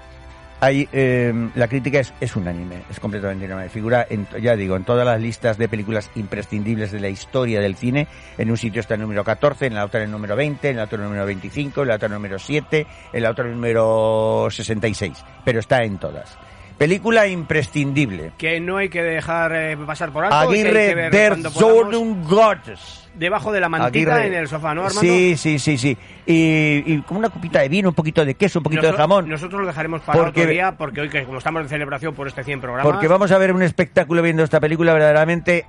[0.65, 3.69] hay, eh, la crítica es, es unánime, es completamente unánime.
[3.69, 7.77] Figura, en, ya digo, en todas las listas de películas imprescindibles de la historia del
[7.77, 8.09] cine.
[8.39, 10.85] En un sitio está el número 14, en la otra el número 20, en la
[10.85, 14.49] otra el número 25, en la otra el número 7, en la otra el número
[14.51, 15.25] 66.
[15.45, 16.39] Pero está en todas.
[16.79, 18.33] Película imprescindible.
[18.37, 20.37] Que no hay que dejar eh, pasar por alto.
[20.37, 23.01] Aguirre der cuando podamos Zorn Gottes.
[23.15, 24.27] Debajo de la mantita Aguirre.
[24.27, 25.01] en el sofá, ¿no, Armando?
[25.01, 25.97] Sí, sí, sí, sí.
[26.27, 29.29] Y, y como una copita de vino, un poquito de queso, un poquito de jamón.
[29.29, 32.27] Nosotros lo dejaremos para Porque- otro día, porque hoy, que como estamos de celebración por
[32.27, 32.93] este 100 programas...
[32.93, 35.65] Porque vamos a ver un espectáculo viendo esta película verdaderamente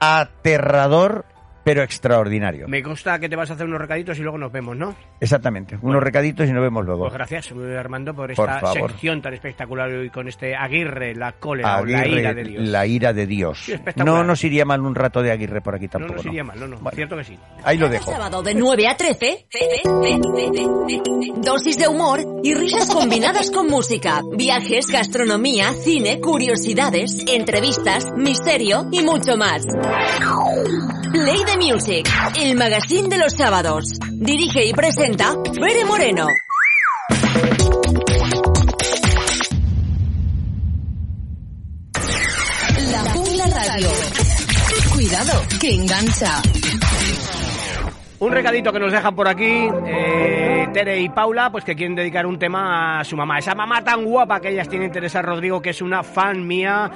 [0.00, 1.26] aterrador
[1.66, 2.68] pero extraordinario.
[2.68, 4.94] Me consta que te vas a hacer unos recaditos y luego nos vemos, ¿no?
[5.20, 5.76] Exactamente.
[5.82, 7.02] Unos recaditos y nos vemos luego.
[7.02, 8.92] Pues gracias, Armando, por Por esta favor.
[8.92, 12.62] sección tan espectacular y con este Aguirre, la cólera, o la Aguirre, ira de Dios.
[12.68, 13.58] la ira de Dios.
[13.64, 16.14] Sí, no nos iría mal un rato de Aguirre por aquí No tampoco.
[16.14, 16.30] nos ¿no?
[16.30, 17.36] iría mal, no, no, Bueno, cierto que sí.
[17.64, 18.12] Ahí lo dejo.
[18.12, 19.46] Sábado de 9 a 13.
[21.42, 24.20] Dosis de humor y risas combinadas con música.
[24.36, 29.64] Viajes, gastronomía, cine, curiosidades, entrevistas, misterio y mucho más.
[31.12, 33.84] Play Music, el magazine de los sábados.
[34.12, 36.26] Dirige y presenta Bere Moreno.
[42.90, 43.90] La Jungla Radio.
[44.92, 46.42] Cuidado, que engancha.
[48.18, 52.26] Un recadito que nos dejan por aquí, eh, Tere y Paula, pues que quieren dedicar
[52.26, 53.38] un tema a su mamá.
[53.38, 56.90] Esa mamá tan guapa que ellas tienen, Teresa Rodrigo, que es una fan mía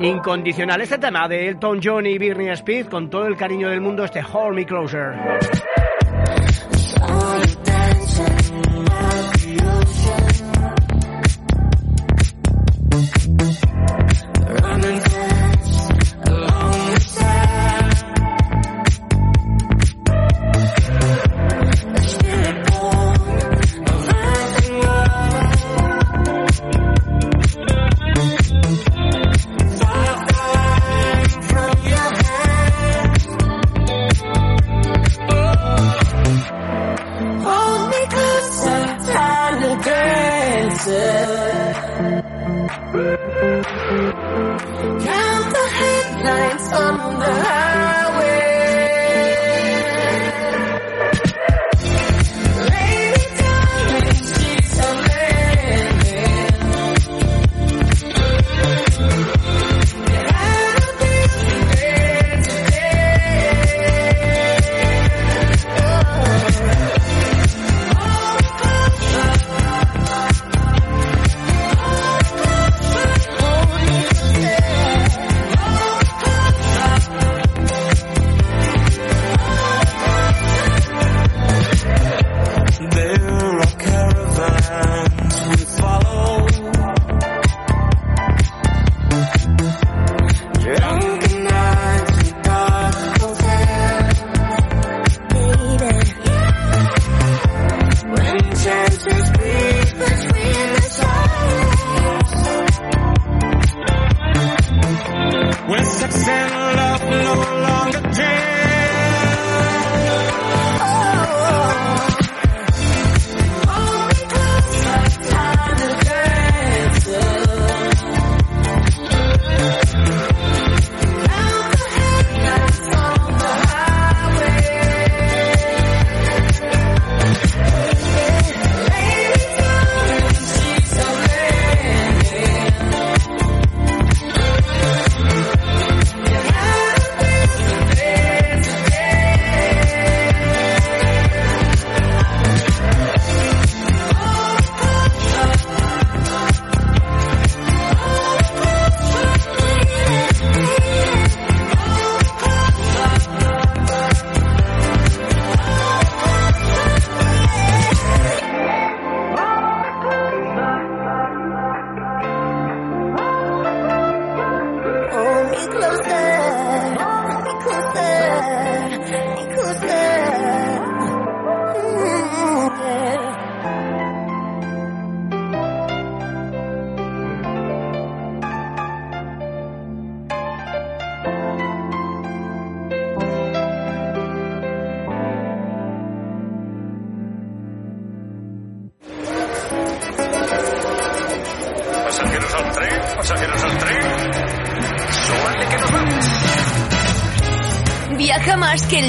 [0.00, 0.80] incondicional.
[0.80, 4.22] Este tema de Elton John y Britney Spears, con todo el cariño del mundo, este
[4.22, 5.14] Hold Me Closer.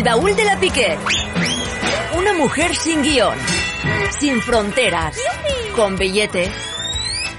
[0.06, 0.97] Baúl de la Piqué.
[2.16, 3.36] Una mujer sin guion,
[4.20, 5.18] sin fronteras,
[5.76, 6.51] con billete,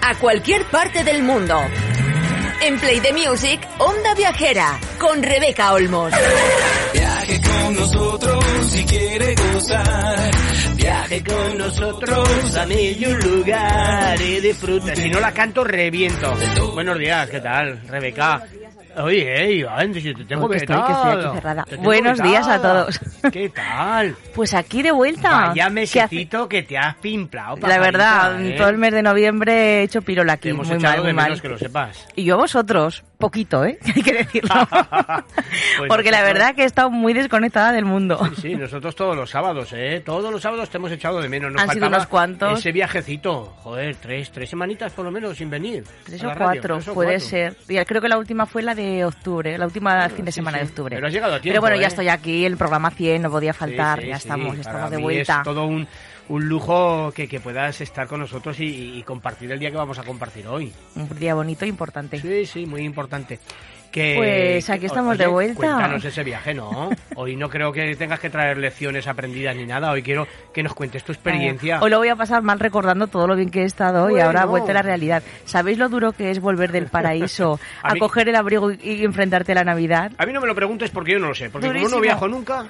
[0.02, 1.62] a cualquier parte del mundo.
[2.60, 6.12] En Play the Music, Onda Viajera, con Rebeca Olmos.
[6.92, 10.30] Viaje con nosotros si quiere gozar.
[10.74, 14.96] Viaje con nosotros a mil un lugar y disfruta.
[14.96, 16.34] Si no la canto, reviento.
[16.74, 18.42] Buenos días, ¿qué tal, Rebeca?
[18.98, 21.34] Oye, Iván, si te tengo estoy, que estoy aquí vetado.
[21.34, 21.64] cerrada.
[21.64, 23.00] Te tengo Buenos días a todos.
[23.30, 24.16] ¿Qué tal?
[24.34, 25.52] Pues aquí de vuelta.
[25.54, 28.54] ¿Qué mesecito que te has pimplado, La verdad, ¿eh?
[28.56, 30.44] todo el mes de noviembre he hecho pirola aquí.
[30.44, 31.24] Te hemos muy echado mal, muy mal.
[31.26, 32.06] menos que lo sepas.
[32.16, 33.04] Y yo a vosotros.
[33.16, 33.78] Poquito, ¿eh?
[33.94, 34.54] Hay que decirlo.
[35.78, 38.18] Pues Porque la verdad que he estado muy desconectada del mundo.
[38.36, 40.02] Sí, sí, nosotros todos los sábados, ¿eh?
[40.04, 41.52] Todos los sábados te hemos echado de menos.
[41.52, 42.58] Nos Han sido unos cuantos.
[42.58, 43.54] Ese viajecito.
[43.58, 45.84] Joder, tres, tres semanitas por lo menos sin venir.
[46.04, 47.28] Tres o radio, cuatro, tres puede cuatro.
[47.28, 47.56] ser.
[47.68, 50.64] Y creo que la última fue la de octubre, la última fin de semana sí.
[50.64, 50.96] de octubre.
[50.96, 51.80] Pero has llegado a tiempo, Pero bueno, ¿eh?
[51.80, 54.96] ya estoy aquí, el programa 100 no podía faltar, Sí, ya estamos, ya estamos de
[54.96, 55.38] vuelta.
[55.38, 55.86] Es todo un,
[56.28, 59.98] un lujo que, que puedas estar con nosotros y, y compartir el día que vamos
[59.98, 60.72] a compartir hoy.
[60.96, 62.18] Un día bonito e importante.
[62.20, 63.38] Sí, sí, muy importante.
[63.92, 65.54] Que, Pues aquí estamos oye, de vuelta.
[65.54, 66.90] Cuéntanos ese viaje, ¿no?
[67.14, 69.90] Hoy no creo que tengas que traer lecciones aprendidas ni nada.
[69.90, 71.80] Hoy quiero que nos cuentes tu experiencia.
[71.80, 74.44] Hoy lo voy a pasar mal recordando todo lo bien que he estado y ahora
[74.44, 75.22] vuelta a la realidad.
[75.46, 79.02] ¿Sabéis lo duro que es volver del paraíso A a, mí- coger el abrigo y,
[79.04, 80.12] enfrentarte a la Navidad?
[80.18, 81.48] A mí no me lo preguntes porque yo no lo sé.
[81.48, 81.96] Porque como Durísimo.
[81.96, 82.66] no viajo nunca.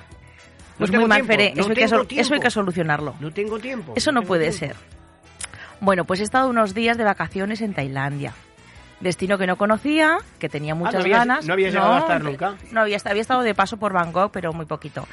[0.78, 3.14] No tengo muy tiempo, no eso, hay que eso hay que solucionarlo.
[3.20, 3.92] No tengo tiempo.
[3.96, 4.58] Eso no puede tiempo.
[4.58, 4.76] ser.
[5.80, 8.32] Bueno, pues he estado unos días de vacaciones en Tailandia.
[8.98, 11.46] Destino que no conocía, que tenía muchas Ah, no habías- ganas.
[11.46, 12.54] no habías llegado a estar nunca.
[12.72, 15.06] No, había, había estado de paso por Bangkok, pero muy poquito.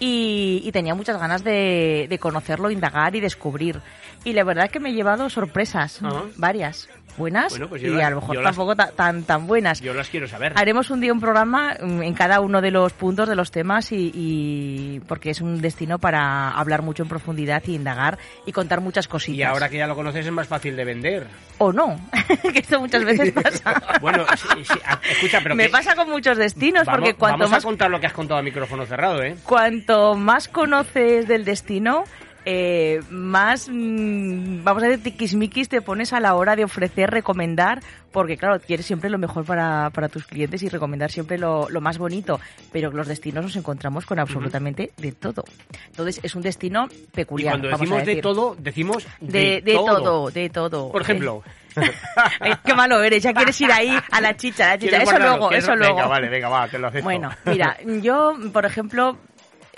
[0.00, 3.80] Y, y tenía muchas ganas de, de conocerlo, indagar y descubrir.
[4.24, 6.24] Y la verdad es que me he llevado sorpresas, Ajá.
[6.36, 6.88] varias.
[7.18, 9.80] Buenas Bueno, pues y las- a lo mejor las- tampoco ta- tan, tan buenas.
[9.80, 10.52] Yo las quiero saber.
[10.56, 13.92] Haremos un día un programa mm, en cada uno de los puntos de los temas
[13.92, 18.80] y, y- porque es un destino para hablar mucho en profundidad y indagar y contar
[18.80, 19.38] muchas cositas.
[19.38, 21.26] Y ahora que ya lo conoces es más fácil de vender.
[21.58, 21.98] O no,
[22.52, 23.82] que esto muchas veces pasa.
[24.00, 24.78] Bueno, sí, sí,
[25.10, 27.90] escucha, pero Me que- pasa con muchos destinos vamos, porque cuanto vamos más a contar
[27.90, 29.36] lo que has contado a micrófono cerrado, ¿eh?
[29.42, 32.04] cuanto más conoces del destino,
[32.44, 37.80] eh, más, mm, vamos a decir, tiquismiquis te pones a la hora de ofrecer, recomendar,
[38.12, 41.80] porque claro, quieres siempre lo mejor para, para tus clientes y recomendar siempre lo, lo
[41.80, 42.40] más bonito,
[42.72, 45.44] pero los destinos nos encontramos con absolutamente de todo.
[45.86, 47.52] Entonces es un destino Y peculiar.
[47.54, 50.30] cuando vamos a decimos de todo, decimos De, de todo.
[50.30, 50.90] de todo.
[50.92, 51.42] Por ejemplo.
[52.64, 54.90] Qué malo eres, ya quieres ir ahí a la chicha, a la chicha.
[54.98, 56.08] ¿Quieres Eso luego, ¿Quieres- eso luego.
[56.08, 57.04] Vale, venga, va, te lo acepto.
[57.04, 59.16] Bueno, mira, yo, por ejemplo,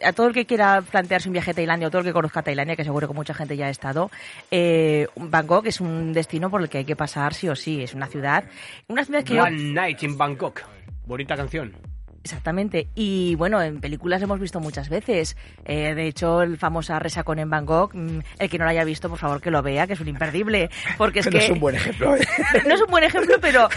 [0.02, 2.42] a todo el que quiera plantearse un viaje a Tailandia o todo el que conozca
[2.42, 4.10] Tailandia, que seguro que mucha gente ya ha estado,
[4.50, 7.82] eh, Bangkok es un destino por el que hay que pasar sí o sí.
[7.82, 8.44] Es una ciudad,
[8.88, 10.62] una ciudad que One Night in Bangkok.
[11.06, 11.89] Bonita canción.
[12.22, 12.88] Exactamente.
[12.94, 15.36] Y bueno, en películas hemos visto muchas veces.
[15.64, 19.08] Eh, de hecho, el famosa Resacón en Bangkok, mm, el que no lo haya visto,
[19.08, 20.70] por favor que lo vea, que es un imperdible.
[20.98, 21.44] Porque es Pero que.
[21.46, 22.14] es un buen ejemplo.
[22.16, 22.20] ¿eh?
[22.66, 23.68] No es un buen ejemplo, pero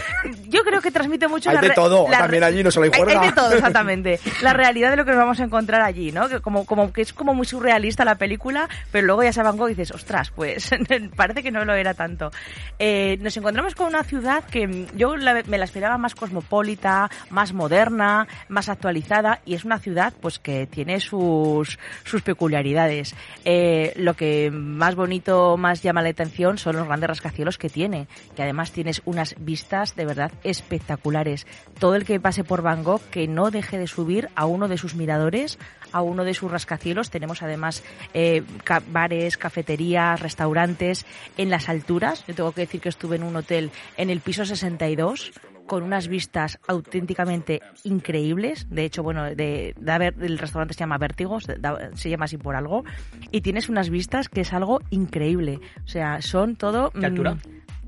[0.48, 2.90] yo creo que transmite mucho Hay la de todo, la también allí no solo hay
[3.02, 4.20] hay, hay de todo, exactamente.
[4.42, 6.28] La realidad de lo que nos vamos a encontrar allí, ¿no?
[6.28, 9.68] Que como, como que es como muy surrealista la película, pero luego ya se Bangkok
[9.68, 10.70] y dices, ostras, pues
[11.16, 12.30] parece que no lo era tanto.
[12.78, 17.10] Eh, nos encontramos con una ciudad que mm, yo la- me la esperaba más cosmopolita,
[17.30, 23.14] más moderna, más actualizada y es una ciudad pues que tiene sus, sus peculiaridades.
[23.44, 28.06] Eh, lo que más bonito, más llama la atención son los grandes rascacielos que tiene,
[28.34, 31.46] que además tienes unas vistas de verdad espectaculares.
[31.78, 34.94] Todo el que pase por Bangkok que no deje de subir a uno de sus
[34.94, 35.58] miradores,
[35.92, 37.10] a uno de sus rascacielos.
[37.10, 37.82] Tenemos además
[38.12, 38.42] eh,
[38.90, 41.06] bares, cafeterías, restaurantes
[41.36, 42.24] en las alturas.
[42.26, 45.32] Yo tengo que decir que estuve en un hotel en el piso 62
[45.66, 48.66] con unas vistas auténticamente increíbles.
[48.70, 52.26] De hecho, bueno, de, de haber- el restaurante se llama Vértigos, de- da- se llama
[52.26, 52.84] así por algo.
[53.30, 55.60] Y tienes unas vistas que es algo increíble.
[55.84, 56.90] O sea, son todo...
[56.90, 57.34] ¿Qué altura?
[57.34, 57.40] mm,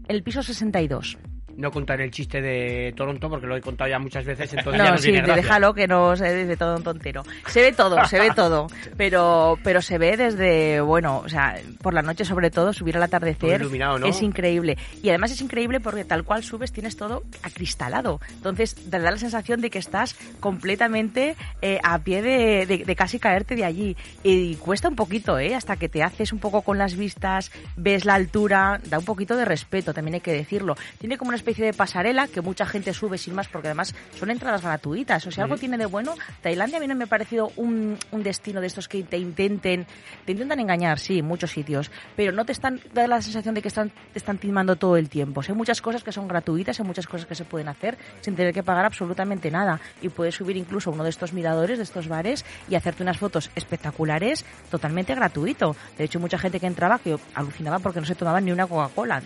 [0.09, 1.19] el piso 62.
[1.57, 4.85] No contaré el chiste de Toronto porque lo he contado ya muchas veces, entonces ya
[4.89, 7.23] No, no sí, tiene déjalo que no se dice todo un tontero.
[7.47, 8.67] Se ve todo, se ve todo,
[8.97, 13.03] pero pero se ve desde, bueno, o sea, por la noche sobre todo, subir al
[13.05, 13.61] atardecer
[13.99, 14.07] ¿no?
[14.07, 14.77] es increíble.
[15.03, 18.21] Y además es increíble porque tal cual subes tienes todo acristalado.
[18.35, 22.97] Entonces te da la sensación de que estás completamente eh, a pie de, de- de
[22.97, 23.97] casi caerte de allí.
[24.23, 25.55] Y cuesta un poquito, ¿eh?
[25.55, 29.37] Hasta que te haces un poco con las vistas, ves la altura, da un poquito
[29.37, 30.77] de respeto, también hay que decirlo.
[30.99, 34.31] Tiene como una especie de pasarela que mucha gente sube sin más porque además son
[34.31, 35.25] entradas gratuitas.
[35.29, 35.61] O sea, algo Ujú.
[35.61, 36.15] tiene de bueno.
[36.43, 39.87] Tailandia a mí no me ha parecido un, un destino de estos que te intenten,
[40.25, 43.63] te intentan engañar, sí, en muchos sitios, pero no te están, da la sensación de
[43.63, 45.39] que están, te están timando todo el tiempo.
[45.39, 47.97] O sea, hay muchas cosas que son gratuitas, hay muchas cosas que se pueden hacer
[48.23, 49.81] sin tener que pagar absolutamente nada.
[50.03, 53.19] Y puedes subir incluso a uno de estos miradores, de estos bares, y hacerte unas
[53.19, 55.77] fotos espectaculares totalmente gratuito.
[55.97, 59.23] De hecho, mucha gente que entraba que alucinaba porque no se tomaban ni una Coca-Cola.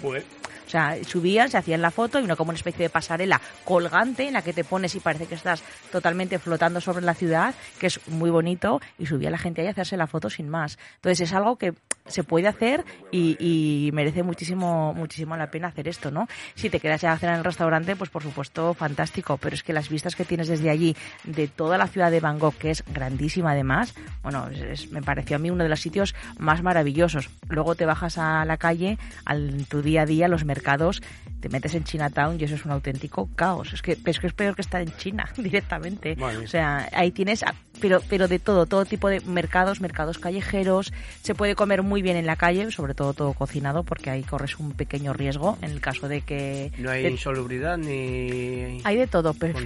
[0.71, 4.29] O sea, subían, se hacían la foto y una como una especie de pasarela colgante
[4.29, 7.89] en la que te pones y parece que estás totalmente flotando sobre la ciudad, que
[7.89, 10.79] es muy bonito, y subía la gente ahí a hacerse la foto sin más.
[10.95, 11.75] Entonces es algo que
[12.07, 16.29] se puede hacer y, merece muchísimo, muchísimo la pena hacer esto, ¿no?
[16.55, 19.65] Si te quedas ya a cenar en el restaurante, pues por supuesto, fantástico, pero es
[19.65, 22.85] que las vistas que tienes desde allí, de toda la ciudad de Bangkok, que es
[22.95, 23.93] grandísima además,
[24.23, 27.29] bueno, es- me pareció a mí uno de los sitios más maravillosos.
[27.49, 31.01] Luego te bajas a la calle, al tu día a día, los mercados mercados,
[31.41, 33.73] te metes en Chinatown y eso es un auténtico caos.
[33.73, 36.15] Es que es, que es peor que estar en China directamente.
[36.17, 36.45] Vale.
[36.45, 40.93] O sea, ahí tienes, ah, pero, pero de todo, todo tipo de mercados, mercados callejeros.
[41.23, 44.59] Se puede comer muy bien en la calle, sobre todo todo cocinado, porque ahí corres
[44.59, 46.73] un pequeño riesgo en el caso de que...
[46.77, 48.83] No hay de- insalubridad ni...
[48.85, 49.57] hay de todo, haber-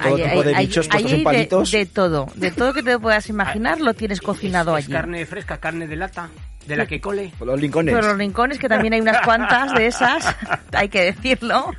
[0.00, 1.70] Hay- tipo hay- de hay- bichos hay en de- palitos.
[1.70, 4.92] De, todo, de todo que te puedas imaginar lo tienes cocinado ¿Es allí.
[4.92, 6.30] carne fresca, carne de lata?
[6.66, 7.32] ¿De la que cole?
[7.40, 7.94] Los lincones.
[7.94, 10.34] Pero los rincones, que también hay unas cuantas de esas,
[10.72, 11.72] hay que decirlo.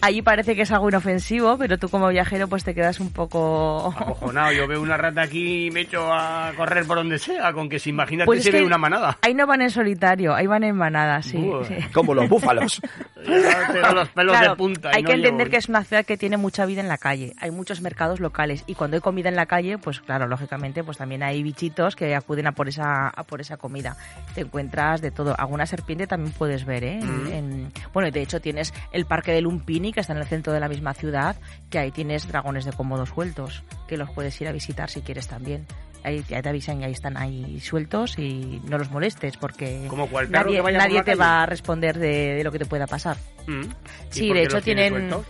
[0.00, 3.94] Allí parece que es algo inofensivo, pero tú como viajero pues te quedas un poco...
[3.96, 7.68] Acojonado, yo veo una rata aquí y me echo a correr por donde sea, con
[7.68, 9.18] que se imagínate Pues es se ve una manada.
[9.22, 11.38] Ahí no van en solitario, ahí van en manada, sí.
[11.38, 11.64] Buah.
[11.64, 11.74] sí.
[11.92, 12.80] Como los búfalos.
[13.16, 14.90] Los pelos Claro, de punta.
[14.92, 16.98] hay no que entender llevo- que es una ciudad que tiene mucha vida en la
[16.98, 17.32] calle.
[17.40, 20.98] Hay muchos mercados locales y cuando hay comida en la calle, pues claro, lógicamente, pues
[20.98, 23.96] también hay bichitos que acuden a por esa a por esa comida.
[24.34, 25.34] Te encuentras de todo.
[25.38, 27.00] Alguna serpiente también puedes ver, ¿eh?
[27.02, 27.32] Mm.
[27.32, 30.58] en- bueno, de hecho tienes el parque de Lumpini que está en el centro de
[30.60, 31.36] la misma ciudad,
[31.70, 35.28] que ahí tienes dragones de cómodo sueltos, que los puedes ir a visitar si quieres
[35.28, 35.66] también.
[36.02, 40.06] Ahí ya te avisan y ahí están ahí sueltos y no los molestes porque Como
[40.08, 41.20] cual perro nadie, que vaya por nadie la te calle.
[41.20, 43.16] va a responder de, de lo que te pueda pasar.
[43.46, 43.62] Mm.
[43.62, 43.68] ¿Y
[44.10, 45.26] Sí, por de qué hecho los tienen sueltos?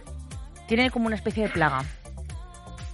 [0.66, 1.84] tienen como una especie de plaga.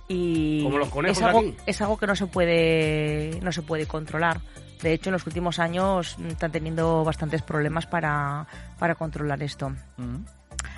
[0.09, 1.57] Y Como los conejos es algo, aquí.
[1.67, 4.41] es algo que no se puede no se puede controlar.
[4.83, 8.47] De hecho, en los últimos años mm, están teniendo bastantes problemas para,
[8.79, 9.73] para controlar esto.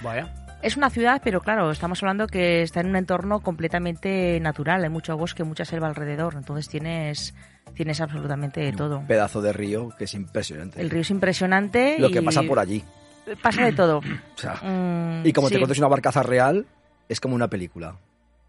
[0.02, 0.28] Vaya.
[0.62, 4.84] Es una ciudad, pero claro, estamos hablando que está en un entorno completamente natural.
[4.84, 6.34] Hay mucho bosque, mucha selva alrededor.
[6.36, 7.34] Entonces tienes,
[7.74, 9.02] tienes absolutamente de todo.
[9.08, 10.80] Pedazo de río que es impresionante.
[10.80, 11.96] El río es impresionante.
[11.98, 12.84] Lo que pasa por allí.
[13.42, 14.00] Pasa de todo.
[14.36, 15.60] O sea, Mm, y como te sí.
[15.60, 16.66] contes una barcaza real,
[17.08, 17.96] es como una película.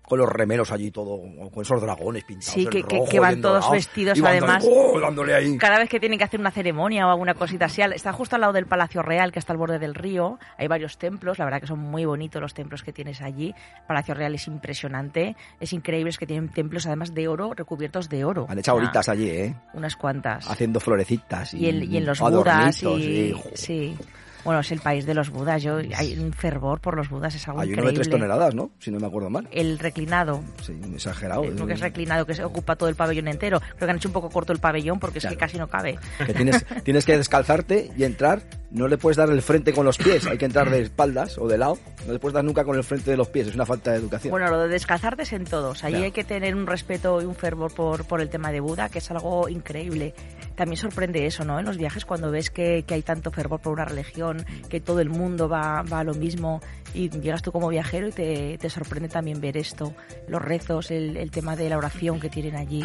[0.07, 1.21] Con los remeros allí todo,
[1.51, 4.65] con esos dragones pintados Sí, que, que- rojo que y van todos vestidos van además.
[4.69, 4.99] ¡oh!
[4.99, 5.57] dándole ahí.
[5.57, 8.41] Cada vez que tienen que hacer una ceremonia o alguna cosita así, está justo al
[8.41, 10.39] lado del Palacio Real, que está al borde del río.
[10.57, 13.55] Hay varios templos, la verdad que son muy bonitos los templos que tienes allí.
[13.87, 18.25] Palacio Real es impresionante, es increíble, es que tienen templos además de oro, recubiertos de
[18.25, 18.45] oro.
[18.49, 19.55] Han echado horitas allí, ¿eh?
[19.73, 20.49] Unas cuantas.
[20.49, 21.53] Haciendo florecitas.
[21.53, 23.97] Y, Y, el- y en los budas y- sí.
[24.43, 25.63] Bueno, es el país de los budas.
[25.63, 27.91] Yo, hay un fervor por los budas, es algo Hay uno increíble.
[27.91, 28.71] de tres toneladas, ¿no?
[28.79, 29.47] Si no me acuerdo mal.
[29.51, 31.43] El reclinado, Sí, exagerado.
[31.43, 33.59] creo que es reclinado, que se ocupa todo el pabellón entero.
[33.61, 35.97] Creo que han hecho un poco corto el pabellón porque es que casi no cabe.
[36.25, 38.41] Que tienes, tienes que descalzarte y entrar.
[38.71, 40.25] No le puedes dar el frente con los pies.
[40.25, 41.77] Hay que entrar de espaldas o de lado.
[42.07, 43.47] No le puedes dar nunca con el frente de los pies.
[43.47, 44.31] Es una falta de educación.
[44.31, 45.83] Bueno, lo de descalzarte es en todos.
[45.83, 46.05] Allí Ya.
[46.05, 48.97] hay que tener un respeto y un fervor por, por el tema de Buda, que
[48.97, 50.15] es algo increíble.
[50.55, 51.59] También sorprende eso, ¿no?
[51.59, 54.99] En los viajes cuando ves que, que hay tanto fervor por una religión, que todo
[54.99, 56.61] el mundo va, va a lo mismo
[56.93, 59.93] y llegas tú como viajero y te, te sorprende también ver esto.
[60.27, 62.83] Los rezos, el, el tema de la oración que tienen allí.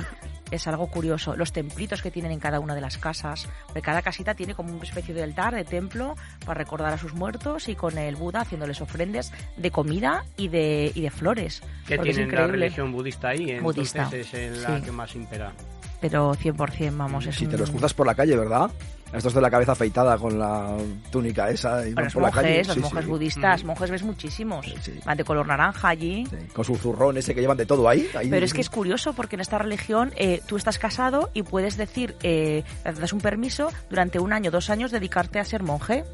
[0.50, 1.36] Es algo curioso.
[1.36, 3.46] Los templitos que tienen en cada una de las casas.
[3.66, 6.14] Porque cada casita tiene como una especie de altar, de templo,
[6.46, 10.90] para recordar a sus muertos y con el Buda haciéndoles ofrendas de comida y de,
[10.94, 11.62] y de flores.
[11.86, 14.84] Que tienen la religión budista ahí, entonces Budista, es la sí.
[14.84, 15.52] que más impera.
[16.00, 18.70] Pero 100%, vamos, es si te los cruzas por la calle, ¿verdad?
[19.12, 20.76] Estos de la cabeza afeitada con la
[21.10, 22.48] túnica esa y Bueno, la calle.
[22.48, 23.10] monjes, los Sí, monjes sí.
[23.10, 24.74] budistas, monjes ves muchísimos.
[25.04, 26.26] Van de color naranja allí.
[26.52, 28.06] Con su zurrón ese que llevan de todo ahí.
[28.14, 31.42] ahí- Pero es que es curioso porque en esta religión eh, tú estás casado y
[31.42, 36.04] puedes decir, eh, das un permiso durante un año, dos años, dedicarte a ser monje,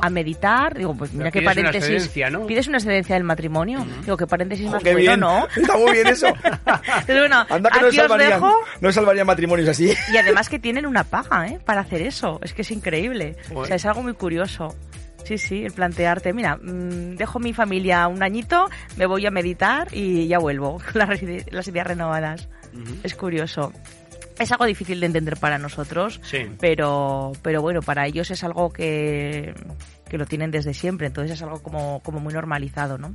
[0.00, 0.76] a meditar.
[0.76, 2.08] Digo, pues mira Pero qué una paréntesis.
[2.46, 3.84] Pides una excedencia del matrimonio.
[4.04, 5.20] Digo, qué paréntesis más qué bueno, bien.
[5.20, 5.46] ¿no?
[5.56, 6.26] Está muy bien eso.
[6.66, 8.52] Entonces, bueno, Anda que no os salvarían, dejo.
[8.80, 9.92] no salvarían matrimonios así.
[10.12, 11.60] Y además que tienen una paga, ¿eh?
[11.64, 12.37] Para hacer eso.
[12.42, 13.36] Es que es increíble.
[13.54, 14.74] O sea, es algo muy curioso.
[15.24, 19.88] Sí, sí, el plantearte, mira, mm, dejo mi familia un añito, me voy a meditar
[19.92, 22.48] y ya vuelvo con las, ide- las ideas renovadas.
[23.02, 23.72] Es curioso.
[24.38, 26.46] Es algo difícil de entender para nosotros, Sí.
[26.60, 29.52] pero, pero bueno, para ellos es algo que,
[30.08, 33.12] que lo tienen desde siempre, entonces es algo como, como muy normalizado, ¿no?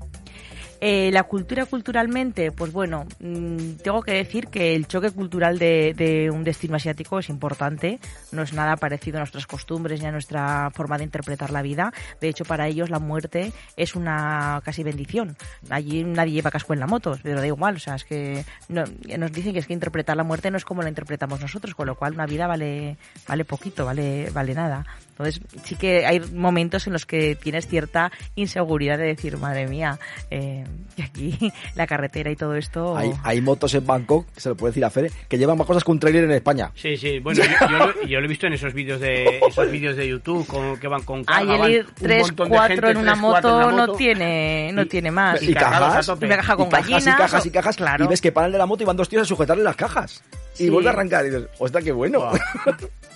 [0.86, 5.94] Eh, la cultura culturalmente, pues bueno, mm, tengo que decir que el choque cultural de,
[5.96, 8.02] de un destino asiático es importante,
[8.34, 11.94] no es nada parecido a nuestras costumbres ni a nuestra forma de interpretar la vida.
[12.20, 15.38] De hecho, para ellos la muerte es una casi bendición.
[15.70, 18.84] Allí nadie lleva casco en la moto, pero da igual, o sea, es que no-
[19.18, 21.88] nos dicen que es que interpretar la muerte no es como la interpretamos nosotros, con
[21.88, 24.86] lo cual una vida vale, vale poquito, vale, vale nada.
[25.18, 30.00] Entonces, sí que hay momentos en los que tienes cierta inseguridad de decir, madre mía,
[30.32, 30.64] eh,
[30.98, 32.98] y aquí la carretera y todo esto.
[32.98, 35.84] Hay, hay motos en Bangkok, se lo puede decir a Fere, que llevan más cosas
[35.84, 36.72] que un trailer en España.
[36.76, 39.70] Sí, sí, bueno, yo, yo lo, yo lo he visto en esos vídeos de esos
[39.70, 42.50] vídeos de YouTube con, que van con carga, Ay, el van ir un 3, montón
[42.50, 45.42] de 4 gente, en una moto, no tiene no tiene más.
[45.44, 47.08] Y cajas, Una caja con y cajas, gallinas.
[47.08, 48.06] y cajas y cajas, Claro.
[48.06, 50.24] y ves que paran de la moto y van dos tíos a sujetarle las cajas.
[50.54, 50.66] Sí.
[50.66, 52.32] Y vuelve a arrancar y dices, hostia, qué bueno.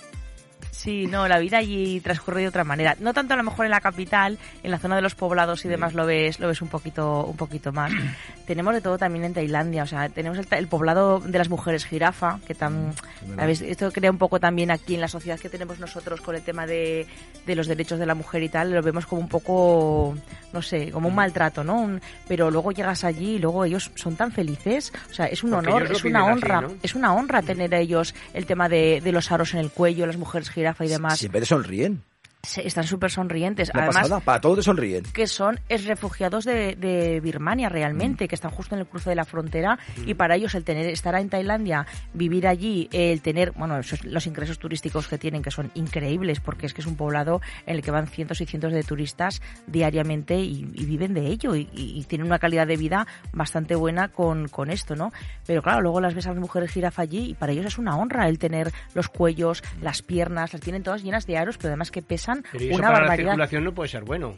[0.78, 2.96] Sí, no, la vida allí transcurre de otra manera.
[3.00, 5.68] No tanto a lo mejor en la capital, en la zona de los poblados y
[5.68, 7.90] demás lo ves, lo ves un poquito, un poquito más.
[8.46, 11.84] tenemos de todo también en Tailandia, o sea, tenemos el, el poblado de las mujeres
[11.84, 12.92] jirafa, que tan,
[13.34, 13.60] ¿sabes?
[13.60, 16.64] Esto crea un poco también aquí en la sociedad que tenemos nosotros con el tema
[16.64, 17.08] de,
[17.44, 20.14] de los derechos de la mujer y tal, lo vemos como un poco,
[20.52, 21.74] no sé, como un maltrato, ¿no?
[21.80, 25.50] Un- pero luego llegas allí y luego ellos son tan felices, o sea, es un
[25.50, 26.74] Porque honor, es una honra, así, ¿no?
[26.84, 30.06] es una honra tener a ellos el tema de, de los aros en el cuello,
[30.06, 31.18] las mujeres jirafa y demás.
[31.18, 32.02] Siempre te sonríen.
[32.42, 33.70] Se- están súper sonrientes.
[33.74, 34.20] Una Además, pasada.
[34.20, 35.02] Para todos sonríen.
[35.12, 38.28] que son es refugiados de, de Birmania realmente, Mm.
[38.28, 41.14] que están justo en el cruce de la frontera y para ellos el tener estar
[41.16, 46.38] en Tailandia, vivir allí, el tener, bueno, los ingresos turísticos que tienen que son increíbles
[46.40, 49.42] porque es que es un poblado en el que van cientos y cientos de turistas
[49.66, 53.74] diariamente y, y viven de ello y, y- y tienen una calidad de vida bastante
[53.74, 55.12] buena con, con esto, ¿no?
[55.46, 57.96] Pero claro, luego las ves a las mujeres jirafa allí y para ellos es una
[57.96, 61.90] honra el tener los cuellos, las piernas, las tienen todas llenas de aros, pero además
[61.90, 64.36] que pesan Pero y eso una para la circulación no puede ser bueno.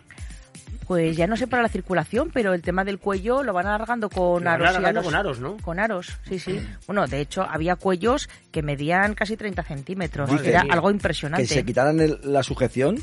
[0.90, 4.10] Pues ya no sé para la circulación, pero el tema del cuello lo van alargando
[4.10, 4.64] con Lo van aros.
[4.64, 5.56] y alargando con aros, ¿no?
[5.58, 6.60] Con aros, sí, sí.
[6.88, 10.28] Bueno, de hecho, había cuellos que medían casi 30 centímetros.
[10.28, 11.46] Dicen Era que- algo Que impresionante.
[11.46, 12.98] si se quitaran el- la sujeción,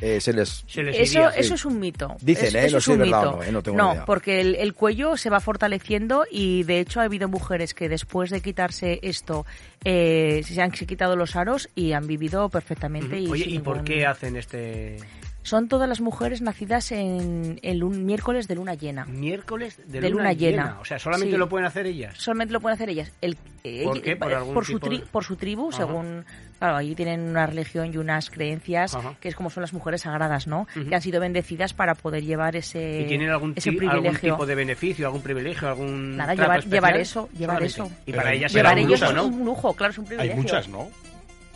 [0.00, 0.64] eh, se les...
[0.72, 2.14] Eso, eso es un mito.
[2.20, 2.64] Dicen, Es- ¿eh?
[2.66, 3.36] eso No es un de verdad mito.
[3.38, 3.50] no, ¿eh?
[3.50, 4.04] No tengo ni idea.
[4.04, 8.30] porque el, el cuello se va fortaleciendo y de hecho ha habido mujeres que después
[8.30, 9.46] de quitarse esto
[9.84, 13.18] eh, se han quitado los aros y han vivido perfectamente.
[13.18, 14.98] y Oye, ¿y por qué hacen este
[15.44, 19.04] Son todas las mujeres nacidas en el un miércoles de luna llena.
[19.06, 20.78] miércoles de, De luna llena.
[20.80, 21.38] O sea, solamente Sí.
[21.38, 22.14] lo pueden hacer ellas.
[22.16, 23.10] Solamente lo pueden hacer ellas.
[23.20, 24.14] El, eh, ¿Por qué?
[24.14, 25.78] ¿Por algún su, tipo tri- de- por su tribu, Ajá.
[25.78, 26.24] según...
[26.60, 29.16] Claro, allí tienen una religión y unas creencias Ajá.
[29.20, 30.68] que es como son las mujeres sagradas, ¿no?
[30.88, 34.54] Que han sido bendecidas para poder llevar ese, ¿Y tienen algún, ese algún tipo de
[34.54, 37.66] beneficio, algún privilegio, algún Nada, trato llevar, eso, llevar Solamente.
[37.66, 37.90] eso.
[38.06, 40.36] Y para ellas llevar un lujo, es un lujo, claro, es un Hay privilegio.
[40.42, 40.88] muchas, ¿no?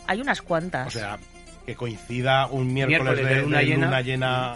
[0.07, 0.87] Hay unas cuantas.
[0.87, 1.17] O sea,
[1.67, 3.85] que coincida un miércoles, Miércoles de, de luna de llena.
[3.85, 4.55] luna llena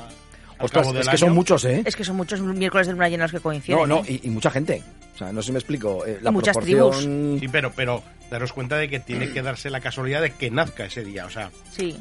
[0.59, 1.81] Ostras, es que son muchos, ¿eh?
[1.85, 3.79] Es que son muchos miércoles de luna llena los que coinciden.
[3.79, 4.19] No, no, ¿eh?
[4.23, 4.81] y, y mucha gente.
[5.13, 6.05] O sea, no sé si me explico.
[6.05, 7.37] eh, la muchas proporción...
[7.39, 10.85] Sí, pero, pero daros cuenta de que tiene que darse la casualidad de que nazca
[10.85, 11.25] ese día.
[11.25, 11.97] O sea, Sí.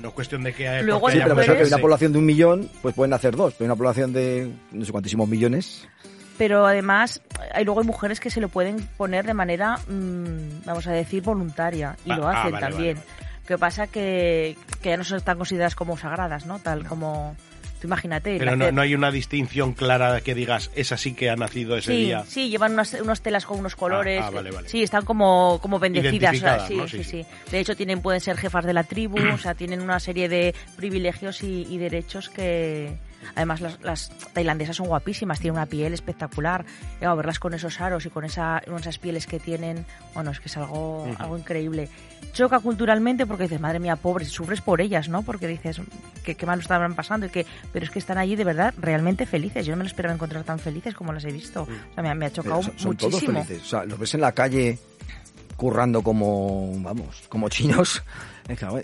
[0.00, 0.82] no es cuestión de que haya.
[0.82, 1.72] Luego Sí, pero pensar que mujeres.
[1.72, 3.52] una población de un millón, pues pueden hacer dos.
[3.58, 5.86] Pero una población de no sé cuantísimos millones.
[6.38, 7.20] pero además
[7.52, 11.22] hay luego hay mujeres que se lo pueden poner de manera mm, vamos a decir
[11.22, 13.06] voluntaria y lo ah, hacen vale, también vale,
[13.46, 17.36] que pasa que, que ya no son tan consideradas como sagradas no tal como
[17.80, 21.36] tú imagínate Pero no, no hay una distinción clara que digas, esa sí que ha
[21.36, 22.24] nacido ese Sí, día.
[22.26, 24.22] sí, llevan unas, unas telas con unos colores.
[24.22, 24.68] Ah, ah, vale, vale.
[24.70, 26.36] Sí, están como, como bendecidas.
[26.36, 26.88] o sea, sí, ¿no?
[26.88, 29.82] sí, Sí, sí, De hecho, tienen, pueden ser jefas de la tribu, o sea, tienen
[29.82, 32.96] una serie de privilegios y, y derechos que.
[33.34, 36.64] Además, las, las tailandesas son guapísimas, tienen una piel espectacular.
[37.00, 39.84] Y, verlas con esos aros y con esa, con esas pieles que tienen,
[40.14, 41.88] bueno, es que es algo, algo increíble.
[42.32, 45.22] Choca culturalmente porque dices, madre mía, pobres, sufres por ellas, ¿no?
[45.22, 45.80] Porque dices,
[46.24, 49.26] que qué mal estaban pasando, y que, pero es que están allí de verdad realmente
[49.26, 49.64] felices.
[49.66, 51.62] Yo no me lo esperaba encontrar tan felices como las he visto.
[51.62, 53.44] O sea, me, ha- me ha chocado son, son todos muchísimo.
[53.44, 53.66] felices.
[53.66, 54.78] O sea, los ves en la calle
[55.56, 58.02] currando como, vamos, como chinos.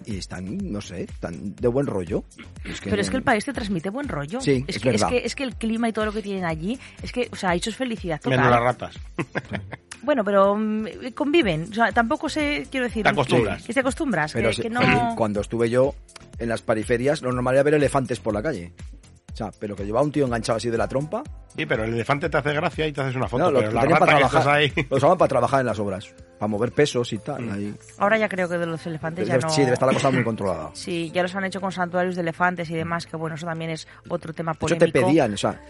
[0.07, 2.24] Y están, no sé, están de buen rollo.
[2.65, 4.41] Es Pero es que el país te transmite buen rollo.
[4.41, 6.45] Sí, es, es que, es, que, es que el clima y todo lo que tienen
[6.45, 8.39] allí, es que, o sea, eso es felicidad total.
[8.39, 8.99] Menos las ratas.
[10.03, 11.69] Bueno, pero mm, conviven.
[11.70, 13.03] O sea, tampoco sé, quiero decir...
[13.03, 13.62] Te acostumbras.
[13.62, 14.81] Que te acostumbras, Pero que, que no...
[15.15, 15.95] cuando estuve yo
[16.39, 18.73] en las periferias, lo normal era ver elefantes por la calle.
[19.32, 21.23] O sea, pero que llevaba un tío enganchado así de la trompa.
[21.55, 23.45] Sí, pero el elefante te hace gracia y te haces una foto.
[23.45, 24.61] No, lo pero la tenían rata para que estás trabajar.
[24.61, 24.87] ahí.
[24.89, 26.15] Lo usaban para trabajar en las obras.
[26.40, 27.48] Para mover pesos y tal.
[27.52, 27.72] ahí.
[27.98, 29.50] Ahora ya creo que de los elefantes ya Debe- no...
[29.50, 30.70] Sí, debe estar la cosa muy controlada.
[30.74, 33.70] Sí, ya los han hecho con santuarios de elefantes y demás, que bueno, eso también
[33.70, 34.86] es otro tema De hecho, polémico.
[34.98, 35.60] te pedían, o sea,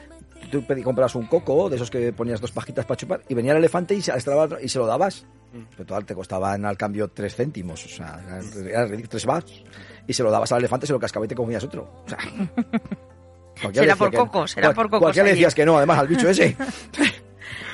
[0.51, 3.51] tú pedí, comprabas un coco de esos que ponías dos pajitas para chupar y venía
[3.53, 5.27] el elefante y se, estaba- y se lo dabas.
[5.53, 5.59] Mm.
[5.73, 8.39] Pero total, te costaban al cambio tres céntimos, o sea, era,
[8.71, 9.65] era ridículo, tres bars.
[10.07, 11.83] Y se lo dabas al elefante, se lo cascaba y te comías otro.
[12.05, 12.19] O sea,
[13.61, 15.01] cualquiera Será por coco, será por coco.
[15.01, 16.57] Cualquiera le decías que no, además, al bicho ese.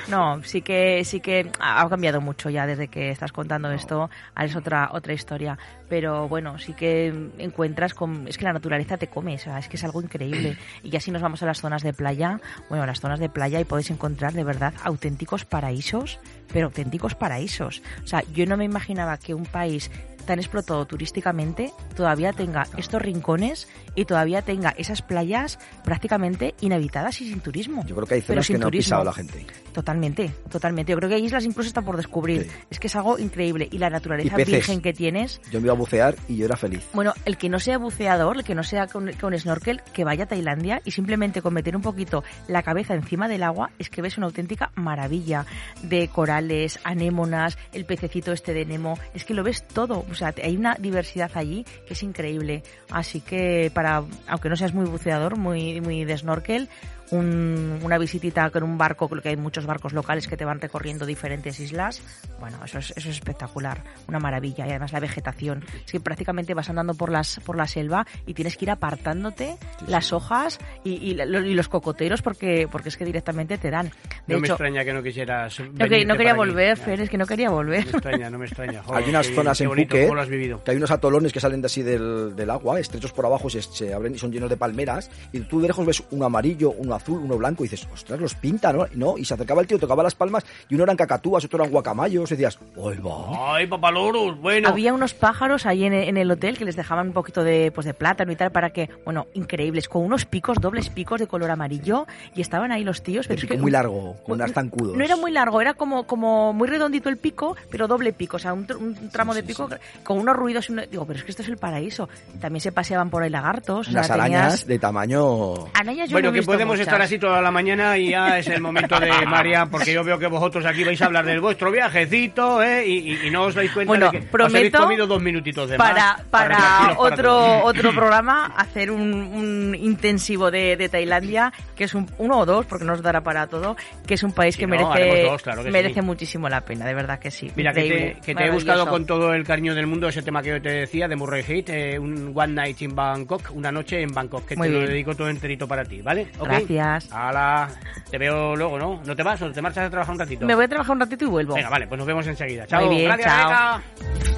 [0.08, 4.08] No, sí que sí que ha cambiado mucho ya desde que estás contando esto.
[4.34, 5.58] Ahora es otra otra historia,
[5.88, 7.08] pero bueno, sí que
[7.38, 10.56] encuentras con es que la naturaleza te come, o sea, es que es algo increíble.
[10.82, 13.28] Y ya si nos vamos a las zonas de playa, bueno, a las zonas de
[13.28, 16.20] playa y podéis encontrar de verdad auténticos paraísos,
[16.52, 17.82] pero auténticos paraísos.
[18.04, 19.90] O sea, yo no me imaginaba que un país
[20.26, 27.28] tan explotado turísticamente todavía tenga estos rincones y todavía tenga esas playas prácticamente inhabitadas y
[27.28, 27.84] sin turismo.
[27.86, 28.84] Yo creo que hay zonas que no ha turismo.
[28.86, 29.44] pisado la gente.
[29.72, 30.92] Totalmente, totalmente.
[30.92, 32.48] Yo creo que hay islas incluso están por descubrir.
[32.70, 33.68] Es que es algo increíble.
[33.70, 35.40] Y la naturaleza Y virgen que tienes.
[35.50, 36.86] Yo me iba a bucear y yo era feliz.
[36.92, 40.24] Bueno, el que no sea buceador, el que no sea con, con snorkel, que vaya
[40.24, 44.02] a Tailandia y simplemente con meter un poquito la cabeza encima del agua, es que
[44.02, 45.46] ves una auténtica maravilla
[45.82, 50.04] de corales, anémonas, el pececito este de Nemo, es que lo ves todo.
[50.10, 52.62] O sea, hay una diversidad allí que es increíble.
[52.90, 56.68] Así que para, aunque no seas muy buceador, muy, muy de snorkel,
[57.10, 60.60] un- una visitita con un barco, creo que hay muchos barcos locales que te van
[60.60, 62.02] recorriendo diferentes islas.
[62.40, 64.66] Bueno, eso es, eso es espectacular, una maravilla.
[64.66, 65.64] Y además la vegetación.
[65.84, 69.56] Es que prácticamente vas andando por las por la selva y tienes que ir apartándote
[69.86, 73.86] las hojas y, y y los cocoteros porque porque es que directamente te dan.
[74.26, 75.60] De no me hecho, extraña que no quisieras.
[75.60, 76.36] no, que- no quería para aquí.
[76.36, 77.84] volver, Fer, es que no quería volver.
[77.86, 78.82] No me extraña, no me extraña.
[78.84, 80.62] Joder, hay unas zonas en bonito, Phuket ¿Cómo lo has vivido?
[80.64, 83.62] que hay unos atolones que salen de así del, del agua, estrechos por abajo, se,
[83.62, 85.10] se abren y son llenos de palmeras.
[85.32, 88.34] Y tú de lejos ves uno amarillo, uno azul, uno blanco y dices, ostras, los
[88.34, 88.86] pinta, ¿no?
[88.86, 89.18] Y, ¿no?
[89.18, 92.30] y se acercaba el tío, tocaba las palmas y uno eran cacatúas, otro eran guacamayos.
[92.30, 93.54] Y decías, ¡ay, va!
[93.56, 94.68] Ay, papaloros, bueno.
[94.68, 97.84] Había unos pájaros ahí en, en el hotel que les dejaban un poquito de, pues
[97.84, 101.50] de plátano y tal para que, bueno, increíbles, con unos picos, dobles picos de color
[101.50, 103.26] amarillo y estaban ahí los tíos.
[103.26, 104.96] pero es que- muy largo, con unas zancudos.
[104.96, 108.40] No era muy largo, era como, como muy redondito el pico, pero doble pico, o
[108.40, 109.68] sea, un, tr- un tramo de pico
[110.02, 110.68] con unos ruidos.
[110.68, 112.08] y uno- Digo, pero es que esto es el paraíso.
[112.40, 113.80] También se paseaban por ahí lagartos.
[113.88, 115.54] o sea, Unas arañas tenías- de tamaño...
[115.74, 116.85] Arañas yo Bueno, no he que visto podemos muchas.
[116.90, 120.18] Estar así toda la mañana y ya es el momento de María, porque yo veo
[120.18, 122.86] que vosotros aquí vais a hablar del vuestro viajecito, ¿eh?
[122.86, 125.68] Y, y- y no os dais cuenta Bueno, de que os habéis comido dos minutitos
[125.70, 126.20] de para, más.
[126.30, 132.08] para para otro otro programa hacer un, un intensivo de, de Tailandia que es un,
[132.18, 133.76] uno o dos porque no os dará para todo
[134.06, 136.06] que es un país que no, merece dos, claro que merece sí.
[136.06, 139.06] muchísimo la pena de verdad que sí Mira, que te, que te he buscado con
[139.06, 141.98] todo el cariño del mundo ese tema que yo te decía de Murray Heat, eh,
[141.98, 145.28] un One Night in Bangkok, una noche en Bangkok, que Muy te lo dedico todo
[145.28, 146.28] enterito para ti, ¿vale?
[146.38, 146.48] ¿Ok?
[146.76, 147.12] Gracias.
[147.12, 147.68] Hala,
[148.10, 149.00] te veo luego, ¿no?
[149.04, 150.46] ¿No te vas o te marchas a trabajar un ratito?
[150.46, 152.66] me voy a trabajar un ratito y vuelvo Venga, vale, pues nos vemos enseguida.
[152.66, 153.80] Chao, Muy bien, gracias, chao.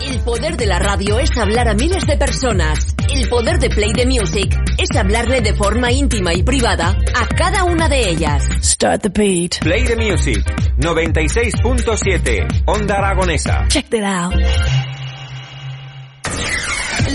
[0.01, 2.94] El poder de la radio es hablar a miles de personas.
[3.10, 7.65] El poder de Play the Music es hablarle de forma íntima y privada a cada
[7.65, 8.44] una de ellas.
[8.62, 9.59] Start the beat.
[9.60, 10.44] Play the music.
[10.78, 12.62] 96.7.
[12.66, 13.66] Onda Aragonesa.
[13.69, 14.35] Check that out.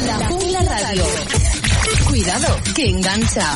[0.05, 1.03] La Jungla Radio.
[2.07, 3.55] Cuidado, que engancha.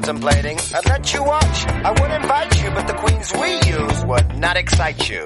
[0.00, 0.58] Contemplating.
[0.74, 1.66] I'd let you watch.
[1.66, 5.24] I would invite you, but the queens we use would not excite you.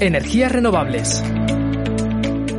[0.00, 1.24] Energías renovables.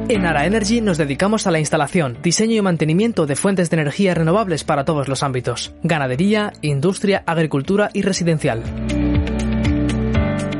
[0.09, 4.15] En Ara Energy nos dedicamos a la instalación, diseño y mantenimiento de fuentes de energía
[4.15, 8.63] renovables para todos los ámbitos, ganadería, industria, agricultura y residencial.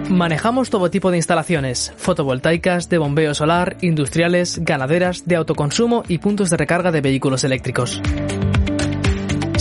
[0.09, 6.49] Manejamos todo tipo de instalaciones, fotovoltaicas, de bombeo solar, industriales, ganaderas, de autoconsumo y puntos
[6.49, 8.01] de recarga de vehículos eléctricos.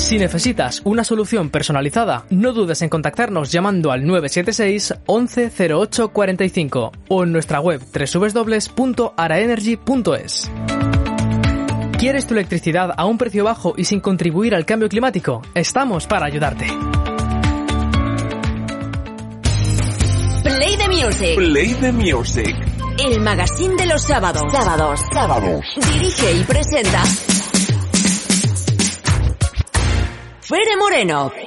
[0.09, 6.93] Si necesitas una solución personalizada, no dudes en contactarnos llamando al 976 11 08 45
[7.09, 10.51] o en nuestra web www.araenergy.es.
[11.99, 15.43] ¿Quieres tu electricidad a un precio bajo y sin contribuir al cambio climático?
[15.53, 16.69] Estamos para ayudarte.
[20.43, 21.35] Play the Music.
[21.35, 22.57] Play the music.
[22.99, 24.51] El magazine de los sábados.
[24.51, 25.01] Sábados.
[25.13, 25.67] Sábados.
[25.93, 27.03] Dirige y presenta.
[30.89, 31.38] Moreno.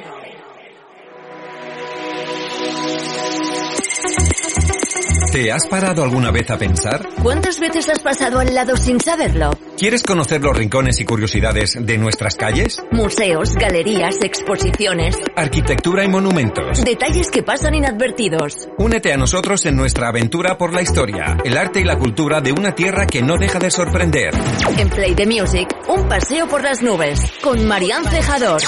[5.32, 7.08] ¿Te has parado alguna vez a pensar?
[7.24, 9.52] ¿Cuántas veces has pasado al lado sin saberlo?
[9.78, 12.84] ¿Quieres conocer los rincones y curiosidades de nuestras calles?
[12.92, 15.16] Museos, galerías, exposiciones.
[15.38, 16.84] Arquitectura y monumentos.
[16.84, 18.68] Detalles que pasan inadvertidos.
[18.78, 22.52] Únete a nosotros en nuestra aventura por la historia, el arte y la cultura de
[22.52, 24.34] una tierra que no deja de sorprender.
[24.78, 27.22] En Play the Music, un paseo por las nubes.
[27.42, 28.62] Con Marianne Cejador.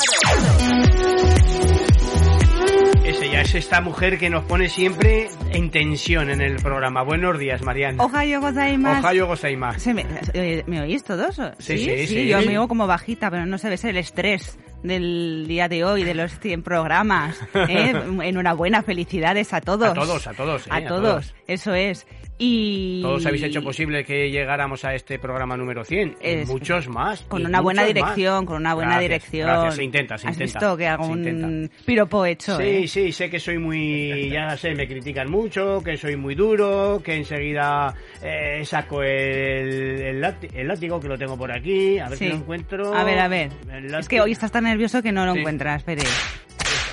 [3.05, 7.03] Ese ya es esta mujer que nos pone siempre en tensión en el programa.
[7.03, 8.01] Buenos días, Mariana.
[8.03, 9.05] Ohayo gozaimasu.
[9.05, 9.79] Ohayo gozaimasu.
[9.81, 11.35] ¿Se me, eh, ¿Me oís todos?
[11.59, 12.27] Sí, sí, sí.
[12.27, 16.03] Yo me oigo como bajita, pero no se ve el estrés del día de hoy,
[16.03, 17.37] de los 100 programas.
[17.53, 17.93] ¿eh?
[18.23, 19.89] Enhorabuena, felicidades a todos.
[19.89, 20.67] A todos, a todos.
[20.67, 22.07] eh, A todos, eso es.
[22.39, 23.01] Y...
[23.01, 26.09] Todos habéis hecho posible que llegáramos a este programa número 100.
[26.21, 27.21] y Es- muchos más.
[27.21, 28.45] Con una buena dirección, más.
[28.45, 29.47] con una buena Gracias, dirección.
[29.47, 30.59] Gracias, se intenta, se ¿Has intenta.
[30.59, 32.57] visto que hago un piropo hecho?
[32.57, 32.87] Sí, eh?
[32.87, 37.15] sí, sé que soy muy, ya sé, me critican mucho, que soy muy duro, que
[37.15, 42.17] enseguida eh, saco el, el, láti- el látigo, que lo tengo por aquí, a ver
[42.17, 42.25] Sí.
[42.25, 42.93] si lo encuentro.
[42.95, 43.51] A ver, a ver.
[43.99, 45.39] Es que hoy estás tan nervioso que no lo Sí.
[45.39, 46.09] encuentras, Pérez.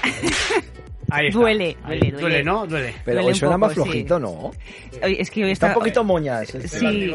[1.11, 1.39] Ahí está.
[1.41, 1.99] Duele, Ahí.
[1.99, 2.43] duele, duele.
[2.45, 2.66] ¿no?
[2.66, 2.95] Duele.
[3.05, 3.81] Pero Duele hoy suena poco, más sí.
[3.82, 4.51] flojito, ¿no?
[5.03, 6.55] Hoy- es que hoy Está está, un poquito moñas.
[6.55, 6.69] este.
[6.69, 7.15] Sí,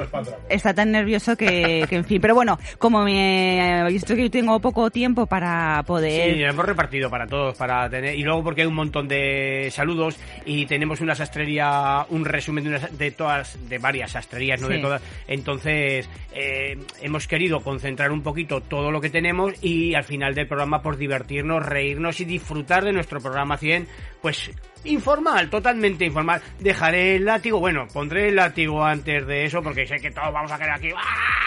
[0.49, 2.19] está tan nervioso que, que, en fin.
[2.21, 6.33] Pero bueno, como me he visto que yo tengo poco tiempo para poder...
[6.35, 10.17] Sí, hemos repartido para todos, para tener y luego porque hay un montón de saludos
[10.45, 14.75] y tenemos una sastrería, un resumen de, unas- de todas, de varias sastrerías, no de
[14.77, 14.81] Sí.
[14.81, 15.01] todas.
[15.27, 20.47] Entonces eh, hemos querido concentrar un poquito todo lo que tenemos y al final del
[20.47, 23.84] programa por divertirnos, reírnos y disfrutar de nuestro programa 100,
[24.21, 24.51] pues
[24.83, 26.41] informal, totalmente informal.
[26.59, 30.51] Dejaré el látigo, bueno, pondré el látigo antes de eso porque sé que todos vamos
[30.51, 30.89] a querer aquí.
[30.95, 31.41] ¡Ah!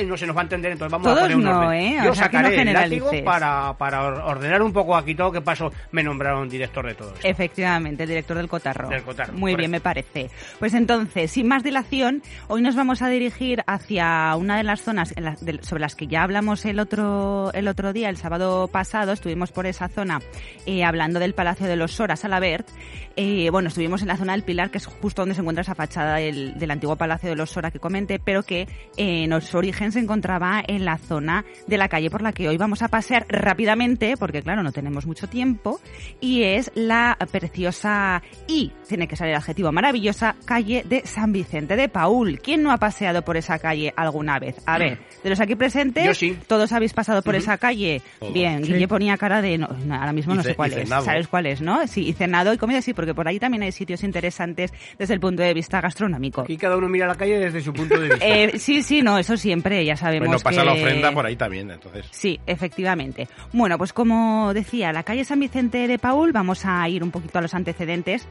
[0.00, 1.80] Y no se nos va a entender, entonces vamos a Todos poner un no, orden.
[1.80, 1.94] ¿eh?
[1.96, 5.40] Yo que no sacaré el látigo para, para or- ordenar un poco aquí todo, que
[5.40, 7.26] paso me nombraron director de todo esto.
[7.26, 8.88] Efectivamente, el director del Cotarro.
[8.88, 10.28] Del Cotarro, Muy bien, me parece.
[10.58, 15.14] Pues entonces, sin más dilación, hoy nos vamos a dirigir hacia una de las zonas
[15.16, 18.68] en la- de- sobre las que ya hablamos el otro, el otro día, el sábado
[18.68, 19.12] pasado.
[19.12, 20.20] Estuvimos por esa zona
[20.66, 22.68] eh, hablando del Palacio de los Soras, Alabert.
[23.16, 25.74] Eh, bueno, estuvimos en la zona del Pilar, que es justo donde se encuentra esa
[25.74, 28.68] fachada del, del antiguo Palacio de los Sora que comenté, pero que
[28.98, 32.46] eh, en su origen se encontraba en la zona de la calle por la que
[32.46, 35.80] hoy vamos a pasear rápidamente, porque claro, no tenemos mucho tiempo,
[36.20, 41.74] y es la preciosa y, tiene que ser el adjetivo maravillosa, calle de San Vicente
[41.74, 42.38] de Paul.
[42.42, 44.56] ¿Quién no ha paseado por esa calle alguna vez?
[44.66, 46.36] A ver, de los aquí presentes, Yo sí.
[46.46, 48.02] todos habéis pasado por esa calle.
[48.18, 48.34] Todos.
[48.34, 48.74] Bien, Sí.
[48.74, 50.88] Guille ponía cara de, no, ahora mismo no sé cuál es.
[50.88, 51.86] ¿Sabes cuáles, ¿no?
[51.86, 55.20] Sí, y cenado y comida sí, porque por ahí también hay sitios interesantes desde el
[55.20, 56.44] punto de vista gastronómico.
[56.48, 58.20] Y cada uno mira la calle desde su punto de vista.
[58.30, 60.66] Eh, sí, sí, no, eso siempre, ya sabemos Bueno, pasa que...
[60.66, 62.06] la ofrenda por ahí también, entonces.
[62.10, 63.28] Sí, efectivamente.
[63.52, 67.38] Bueno, pues como decía, la calle San Vicente de Paul, vamos a ir un poquito
[67.38, 68.28] a los antecedentes.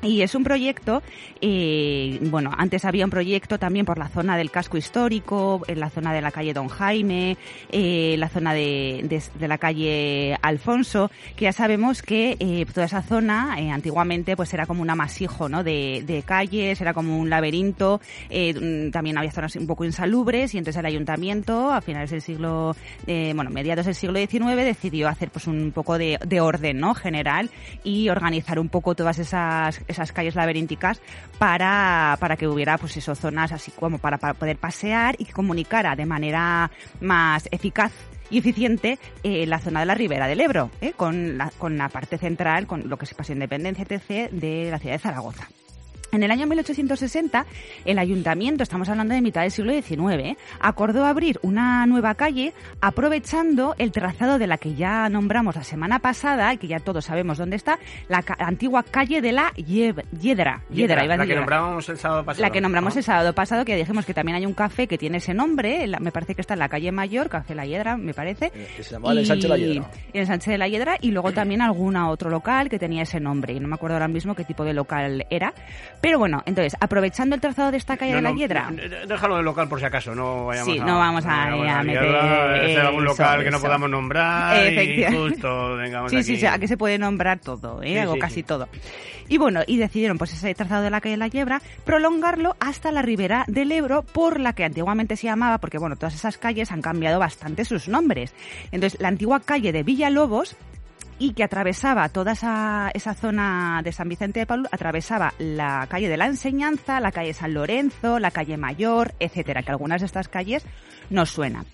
[0.00, 1.02] Y es un proyecto,
[1.40, 5.90] eh, bueno, antes había un proyecto también por la zona del casco histórico, en la
[5.90, 7.36] zona de la calle Don Jaime,
[7.72, 12.86] eh, la zona de, de- de la calle Alfonso, que ya sabemos que eh, toda
[12.86, 15.64] esa zona eh, antiguamente pues era como un amasijo ¿no?
[15.64, 18.00] de, de calles, era como un laberinto,
[18.30, 18.54] eh,
[18.88, 22.76] mm, también había zonas un poco insalubres y entonces el ayuntamiento a finales del siglo,
[23.08, 26.94] eh, bueno, mediados del siglo XIX decidió hacer pues un poco de, de orden ¿no?
[26.94, 27.50] general
[27.82, 31.00] y organizar un poco todas esas, esas calles laberínticas
[31.38, 35.32] para, para que hubiera pues eso, zonas así como para, para poder pasear y que
[35.32, 36.70] comunicara de manera
[37.00, 37.92] más eficaz
[38.30, 40.92] y eficiente eh, la zona de la ribera del Ebro, ¿eh?
[40.96, 44.78] con, la, con la parte central, con lo que es Paseo Independencia, etc., de la
[44.78, 45.48] ciudad de Zaragoza.
[46.10, 47.44] En el año 1860,
[47.84, 50.36] el ayuntamiento, estamos hablando de mitad del siglo XIX, ¿eh?
[50.58, 55.98] acordó abrir una nueva calle aprovechando el trazado de la que ya nombramos la semana
[55.98, 57.78] pasada, y que ya todos sabemos dónde está,
[58.08, 60.62] la ca- antigua calle de la Yedra.
[60.70, 61.40] Yedra, iba a la que Yedra.
[61.40, 62.42] nombrábamos el sábado pasado.
[62.42, 65.18] La que nombramos el sábado pasado, que dijimos que también hay un café que tiene
[65.18, 68.14] ese nombre, la- me parece que está en la calle Mayor, Café La Hiedra, me
[68.14, 68.50] parece.
[68.50, 69.90] que se llamaba el Ensanche de la Hiedra.
[70.14, 73.52] El Ensanche de la Hiedra, y luego también algún otro local que tenía ese nombre,
[73.52, 75.52] y no me acuerdo ahora mismo qué tipo de local era.
[76.00, 78.70] Pero bueno, entonces, aprovechando el trazado de esta calle No, de la no, Hiedra...
[79.08, 80.84] Déjalo de local por si acaso, no vayamos Sí, a...
[80.84, 83.66] no vamos a- vayamos a meter liarla, ese algún eso, local que no eso.
[83.66, 85.30] podamos nombrar y Efectivamente.
[85.30, 87.88] justo vengamos Sí, sí, sí, aquí se puede nombrar todo, ¿eh?
[87.88, 88.68] Sí, Algo sí, casi todo.
[89.28, 92.92] Y bueno, y decidieron, pues ese trazado de la calle de la Hiebra, prolongarlo hasta
[92.92, 96.70] la ribera del Ebro, por la que antiguamente se llamaba, porque bueno, todas esas calles
[96.72, 98.32] han cambiado bastante sus nombres.
[98.72, 100.56] Entonces, la antigua calle de Villalobos,
[101.18, 106.08] y que atravesaba toda esa, esa zona de San Vicente de Paul, atravesaba la calle
[106.08, 110.28] de la Enseñanza, la calle San Lorenzo, la calle Mayor, etcétera, que algunas de estas
[110.28, 110.64] calles
[111.10, 111.64] nos suenan.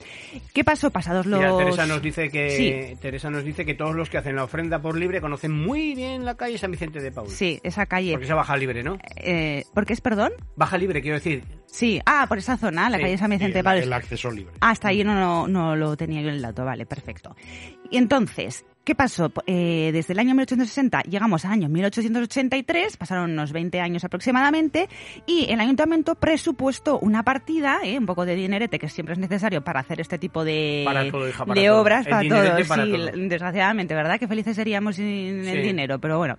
[0.53, 1.41] ¿Qué pasó pasados los...
[1.41, 2.97] Mira, Teresa nos dice que Sí.
[3.01, 6.25] Teresa nos dice que todos los que hacen la ofrenda por libre conocen muy bien
[6.25, 7.29] la calle San Vicente de Paul.
[7.29, 8.13] Sí, esa calle.
[8.13, 8.97] Porque se baja libre, ¿no?
[9.17, 10.33] Eh, ¿Por qué es perdón?
[10.57, 11.45] Baja libre, quiero decir.
[11.67, 13.79] Sí, ah, por esa zona, la Sí, calle San Vicente sí, de Paul.
[13.79, 14.55] el acceso libre.
[14.61, 17.35] Hasta ahí no, no, no lo tenía yo en el dato, vale, perfecto.
[17.91, 19.33] Y entonces, ¿qué pasó?
[19.47, 24.89] Eh, desde el año 1860 llegamos al año 1883, pasaron unos 20 años aproximadamente,
[25.27, 29.63] y el ayuntamiento presupuestó una partida, eh, un poco de dinerete que siempre es necesario
[29.65, 31.81] para hacer este tipo de, Para todo, hija, para de todo.
[31.81, 33.11] obras, El para todo, dinerete para sí, todo.
[33.29, 34.19] desgraciadamente, ¿verdad?
[34.19, 35.51] Que felices seríamos sin Sí.
[35.51, 36.37] el dinero, pero bueno.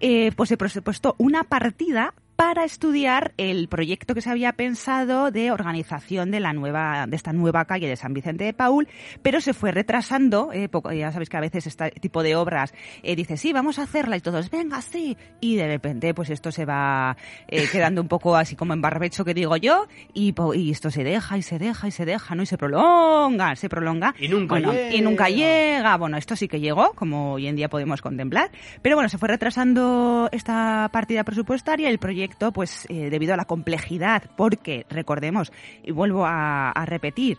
[0.00, 5.50] Eh, pues se presupuestó una partida para estudiar el proyecto que se había pensado de
[5.50, 8.86] organización de la nueva de esta nueva calle de San Vicente de Paul,
[9.22, 10.52] pero se fue retrasando.
[10.52, 13.78] eh, poco- ya sabéis que a veces este tipo de obras eh, dice sí vamos
[13.78, 17.16] a hacerla y todos venga sí y de repente pues esto se va
[17.48, 20.34] eh, quedando un poco así como en barbecho que digo yo y,
[20.70, 24.14] esto se deja y se deja y se deja no y se prolonga se prolonga
[24.20, 24.94] Y nunca Bueno, llega.
[24.94, 28.50] y nunca llega bueno esto sí que llegó como hoy en día podemos contemplar
[28.82, 33.44] pero bueno se fue retrasando esta partida presupuestaria el proyecto pues eh, debido a la
[33.44, 37.38] complejidad porque recordemos y vuelvo a, repetir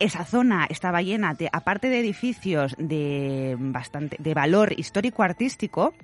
[0.00, 5.94] esa zona estaba llena de aparte de edificios de bastante de valor histórico artístico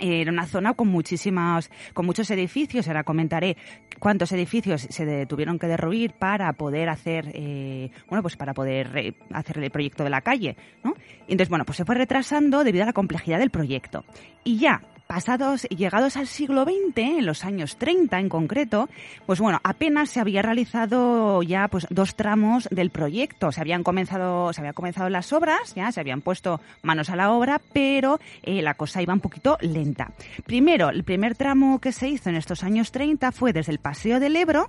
[0.00, 2.88] era una zona con muchísimos, con muchos edificios.
[2.88, 3.56] Ahora comentaré
[3.98, 9.14] cuántos edificios se tuvieron que derruir para poder hacer, eh, bueno, pues para poder eh,
[9.32, 10.94] hacer el proyecto de la calle, ¿no?
[11.22, 14.04] Entonces, bueno, pues se fue retrasando debido a la complejidad del proyecto.
[14.42, 18.88] Y ya, pasados, llegados al siglo XX, en los años 30 en concreto,
[19.26, 23.52] pues bueno, apenas se había realizado ya pues dos tramos del proyecto.
[23.52, 27.60] Se habían comenzado, se comenzado las obras, ya se habían puesto manos a la obra,
[27.72, 30.12] pero eh, la cosa iba un poquito lenta.
[30.44, 34.20] Primero, el primer tramo que se hizo en estos años 30 fue desde el Paseo
[34.20, 34.68] del Ebro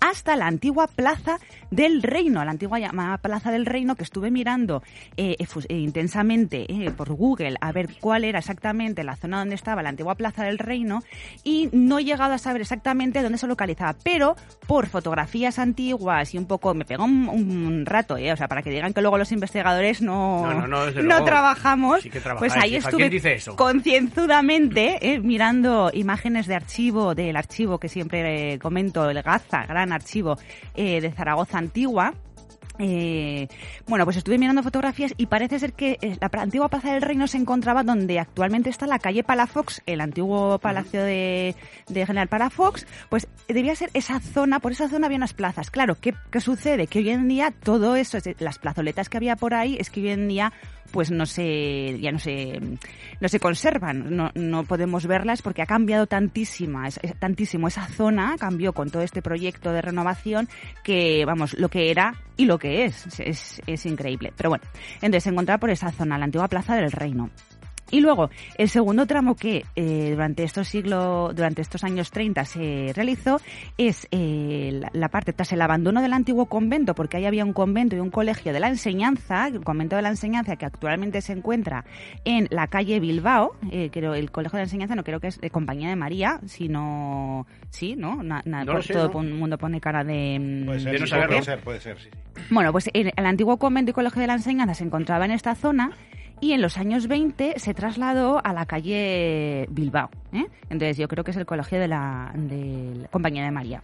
[0.00, 1.38] hasta la antigua Plaza
[1.70, 4.82] del Reino, la antigua llamada Plaza del Reino que estuve mirando
[5.16, 9.82] eh, eh, intensamente eh, por Google a ver cuál era exactamente la zona donde estaba
[9.82, 11.02] la antigua Plaza del Reino
[11.44, 14.36] y no he llegado a saber exactamente dónde se localizaba, pero
[14.66, 18.62] por fotografías antiguas y un poco, me pegó un, un rato, eh, o sea, para
[18.62, 23.10] que digan que luego los investigadores no, No, no, no, trabajamos, Sí pues ahí estuve
[23.56, 30.36] concienzudamente mirando imágenes de archivo, del archivo que siempre comento, el Gaza, gran archivo
[30.74, 32.14] eh, de Zaragoza Antigua.
[32.82, 33.46] Eh,
[33.86, 37.26] bueno, pues estuve mirando fotografías y parece ser que eh, la antigua Plaza del Reino
[37.26, 41.54] se encontraba donde actualmente está la calle Palafox, el antiguo palacio de,
[41.92, 45.70] General Palafox, pues debía ser esa zona, por esa zona había unas plazas.
[45.70, 46.86] Claro, ¿qué, qué sucede?
[46.86, 50.08] Que hoy en día todo eso, las plazoletas que había por ahí, es que hoy
[50.10, 50.52] en día
[50.92, 52.60] pues no se, ya no se,
[53.20, 56.88] no se conservan, no, no podemos verlas porque ha cambiado tantísima,
[57.18, 60.48] tantísimo esa zona, cambió con todo este proyecto de renovación
[60.82, 64.32] que, vamos, lo que era y lo que es, es, es, increíble.
[64.36, 64.64] Pero bueno,
[64.96, 67.30] entonces se encontraba por esa zona, la antigua Plaza del Reino.
[67.90, 72.92] Y luego, el segundo tramo que eh, durante estos siglos, durante estos años 30 se
[72.94, 73.40] realizó
[73.78, 77.52] es eh, la, la parte tras el abandono del antiguo convento, porque ahí había un
[77.52, 81.32] convento y un colegio de la enseñanza, el convento de la enseñanza que actualmente se
[81.32, 81.84] encuentra
[82.24, 85.40] en la calle Bilbao, eh, creo el colegio de la enseñanza no creo que es
[85.40, 88.22] de Compañía de María, sino sí, ¿no?
[88.22, 89.20] Na- na- No sé, todo ¿no?
[89.22, 91.28] el mundo pone cara de, mm, Puede ser, de sí, no saberlo.
[91.32, 92.42] puede ser, puede ser, sí, sí.
[92.50, 95.54] Bueno, pues el, el antiguo convento y colegio de la enseñanza se encontraba en esta
[95.54, 95.90] zona
[96.40, 100.10] y en los años 20 se trasladó a la calle Bilbao.
[100.32, 100.46] ¿eh?
[100.70, 102.32] Entonces yo creo que es el colegio de la,
[103.10, 103.82] Compañía de María.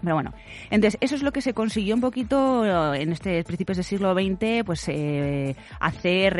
[0.00, 0.32] Pero bueno,
[0.70, 4.14] entonces eso es lo que se consiguió un poquito eh, en este principios del siglo
[4.14, 6.34] XX, pues eh, hacer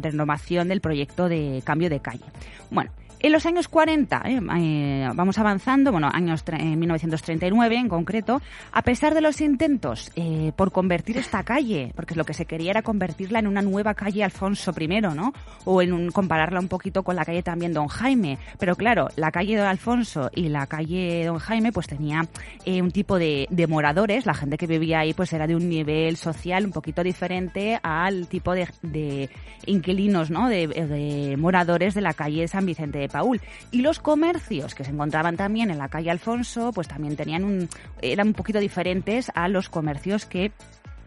[0.00, 2.24] renovación del proyecto de cambio de calle.
[2.70, 2.90] Bueno,
[3.22, 8.42] en los años 40, eh, eh, vamos avanzando, bueno, años tre- en 1939 en concreto,
[8.72, 12.72] a pesar de los intentos eh, por convertir esta calle, porque lo que se quería
[12.72, 15.32] era convertirla en una nueva calle Alfonso I, ¿no?
[15.64, 18.38] O en un, compararla un poquito con la calle también Don Jaime.
[18.58, 22.26] Pero claro, la calle Don Alfonso y la calle Don Jaime pues tenía
[22.64, 26.16] eh, un tipo de, moradores, la gente que vivía ahí pues era de un nivel
[26.16, 29.28] social un poquito diferente al tipo de,
[29.66, 30.48] inquilinos, ¿no?
[30.48, 33.40] De, de moradores de la calle San Vicente de Paul.
[33.70, 37.68] Y los comercios que se encontraban también en la calle Alfonso, pues también tenían un,
[38.00, 40.52] eran un poquito diferentes a los comercios que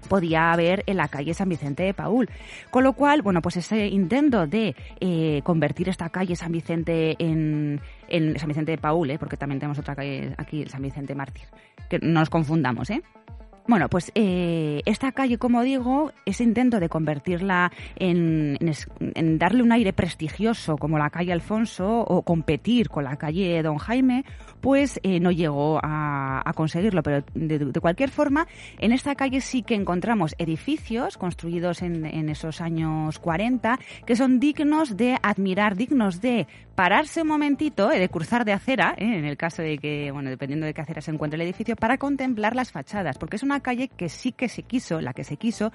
[0.06, 2.30] podía haber en la calle San Vicente de Paul.
[2.70, 7.82] Con lo cual, bueno, pues ese intento de eh, convertir esta calle San Vicente en,
[8.08, 9.20] en San Vicente de Paul, ¿eh?
[9.20, 11.46] porque también tenemos otra calle aquí, San Vicente Mártir,
[11.90, 13.02] que no nos confundamos, ¿eh?
[13.68, 19.72] Bueno, pues eh, esta calle, como digo, ese intento de convertirla en, en darle un
[19.72, 24.24] aire prestigioso como la calle Alfonso o competir con la calle Don Jaime,
[24.62, 27.02] pues eh, no llegó a, conseguirlo.
[27.02, 28.48] Pero de, de cualquier forma,
[28.78, 34.40] en esta calle sí que encontramos edificios construidos en, en esos años 40 que son
[34.40, 39.26] dignos de admirar, dignos de pararse un momentito, eh, de cruzar de acera, eh, en
[39.26, 42.56] el caso de que, bueno, dependiendo de qué acera se encuentre el edificio, para contemplar
[42.56, 45.72] las fachadas, porque es una calle que sí que se quiso, la que se quiso,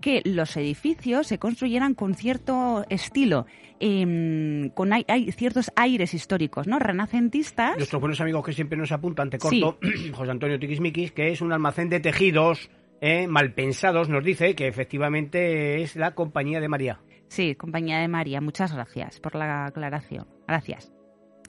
[0.00, 3.46] que los edificios se construyeran con cierto estilo,
[3.80, 6.78] em, con hay, hay ciertos aires históricos, ¿no?
[6.78, 7.76] Renacentistas.
[7.76, 9.78] Nuestros buenos amigos que siempre nos apuntan, te corto,
[10.12, 12.70] José Antonio Tiquismiquis, que es un almacén de tejidos
[13.00, 17.00] eh, mal pensados, nos dice que efectivamente es la compañía de María.
[17.28, 20.26] Sí, compañía de María, muchas gracias por la aclaración.
[20.46, 20.95] Gracias.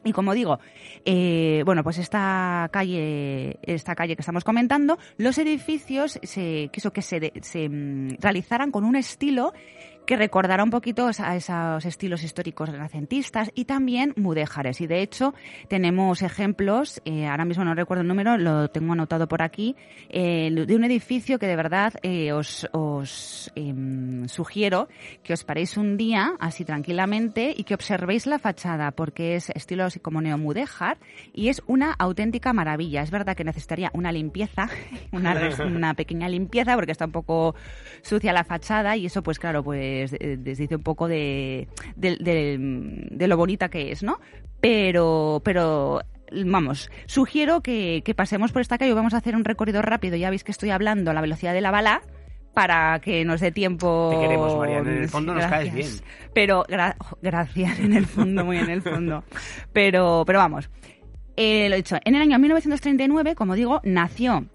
[0.07, 0.59] Y como digo,
[1.03, 7.01] eh, bueno, pues esta calle, esta calle que estamos comentando, los edificios se quiso que
[7.01, 9.51] se, se mm, realizaran con un estilo
[10.07, 14.79] que recordara un poquito a esos estilos históricos renacentistas y también mudéjares.
[14.79, 15.34] Y de hecho
[15.67, 19.75] tenemos ejemplos, eh, ahora mismo no recuerdo el número, lo tengo anotado por aquí,
[20.09, 24.88] eh, de un edificio que de verdad eh, os, os em, sugiero
[25.23, 29.84] que os paréis un día así tranquilamente y que observéis la fachada porque es estilo
[29.84, 30.99] así como neomudéjar
[31.34, 33.01] y es una auténtica maravilla.
[33.01, 34.69] Es verdad que necesitaría una limpieza,
[35.11, 35.35] una,
[35.65, 37.55] una pequeña limpieza porque está un poco
[38.01, 42.57] sucia la fachada y eso pues claro pues eh, desdice un poco de, de, de-
[43.11, 44.19] de lo bonita que es, ¿no?
[44.61, 46.02] Pero, pero
[46.45, 48.94] vamos, sugiero que, que pasemos por esta calle.
[48.94, 50.15] Vamos a hacer un recorrido rápido.
[50.15, 52.02] Ya veis que estoy hablando a la velocidad de la bala
[52.53, 54.10] para que nos dé tiempo.
[54.14, 55.88] Te queremos, Mariana, en el fondo nos caes bien.
[56.34, 59.24] Pero gra- gracias, en el fondo, muy en el fondo.
[59.74, 60.69] Pero, pero vamos.
[61.36, 64.48] Eh, lo he dicho, en el año 1939, como digo, nació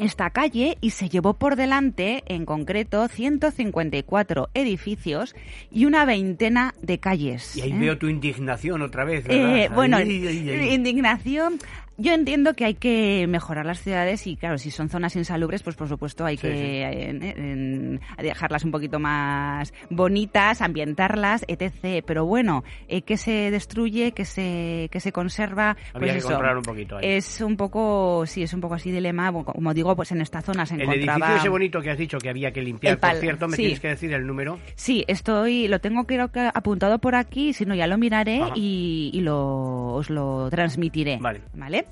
[0.00, 5.34] esta calle y se llevó por delante, en concreto, 154 edificios
[5.70, 7.56] y una veintena de calles.
[7.56, 7.78] Y ahí ¿eh?
[7.78, 9.24] veo tu indignación otra vez.
[9.26, 9.56] ¿verdad?
[9.56, 10.74] Eh, bueno, Ay, ay, ay.
[10.74, 11.58] indignación.
[12.02, 15.76] Yo entiendo que hay que mejorar las ciudades y, claro, si son zonas insalubres, pues
[15.76, 16.62] por supuesto hay Sí, que sí.
[16.62, 22.02] eh, en- dejarlas un poquito más bonitas, ambientarlas, etc.
[22.06, 26.28] Pero bueno, eh, que se destruye, que se, que se conserva, Habría pues que eso,
[26.28, 27.04] controlar un poquito ahí.
[27.06, 29.30] Es un poco, sí, es un poco así dilema.
[29.32, 31.16] Como digo, pues en esta zona se El encontraba...
[31.18, 33.62] edificio ese bonito que has dicho que había que limpiar, El por cierto, me sí.
[33.62, 34.58] tienes que decir el número.
[34.74, 39.20] Sí, estoy, lo tengo creo que apuntado por aquí, si no ya lo miraré y
[39.22, 41.18] lo, os lo transmitiré.
[41.20, 41.42] Vale.
[41.54, 41.84] ¿Vale?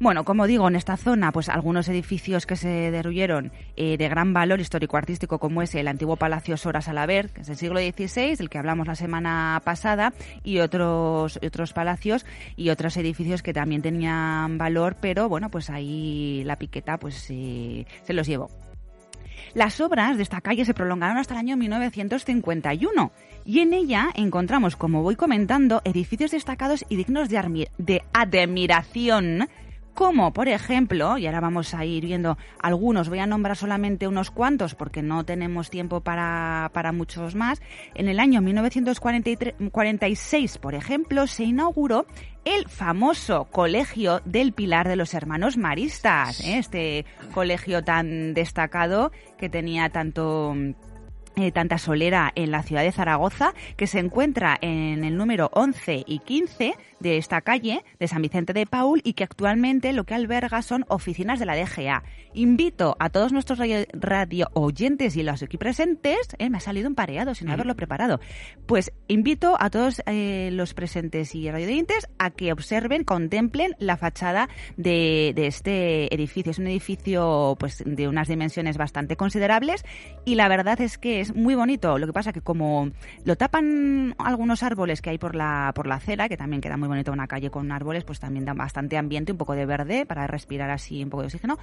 [0.00, 4.32] Bueno, como digo, en esta zona, pues algunos edificios que se derruyeron eh, de gran
[4.32, 8.50] valor histórico-artístico, como es el antiguo Palacio Sora Salaber, que es del siglo XVI, del
[8.50, 10.12] que hablamos la semana pasada,
[10.42, 16.42] y otros, otros palacios y otros edificios que también tenían valor, pero bueno, pues ahí
[16.44, 18.50] la piqueta pues se los llevó.
[19.54, 23.12] Las obras de esta calle se prolongaron hasta el año 1951
[23.44, 29.48] y en ella encontramos, como voy comentando, edificios destacados y dignos de, admiración
[29.94, 34.32] como por ejemplo, y ahora vamos a ir viendo algunos, voy a nombrar solamente unos
[34.32, 37.62] cuantos porque no tenemos tiempo para, para muchos más,
[37.94, 42.06] en el año 1946, por ejemplo, se inauguró
[42.44, 46.58] el famoso Colegio del Pilar de los Hermanos Maristas, ¿eh?
[46.58, 50.54] este colegio tan destacado que tenía tanto
[51.36, 56.04] eh, tanta solera en la ciudad de Zaragoza, que se encuentra en el número 11
[56.06, 60.14] y 15 de esta calle de San Vicente de Paul y que actualmente lo que
[60.14, 62.04] alberga son oficinas de la DGA.
[62.34, 66.88] Invito a todos nuestros radio, radio oyentes y los aquí presentes, eh, me ha salido
[66.88, 68.20] un pareado sin haberlo preparado,
[68.66, 73.96] pues invito a todos eh, los presentes y radio oyentes a que observen, contemplen la
[73.96, 76.52] fachada de, de este edificio.
[76.52, 79.84] Es un edificio pues de unas dimensiones bastante considerables
[80.24, 81.98] y la verdad es que es muy bonito.
[81.98, 82.90] Lo que pasa que como
[83.24, 86.88] lo tapan algunos árboles que hay por la por la acera, que también queda muy
[86.88, 90.26] bonito una calle con árboles, pues también da bastante ambiente, un poco de verde para
[90.26, 91.58] respirar así un poco de oxígeno.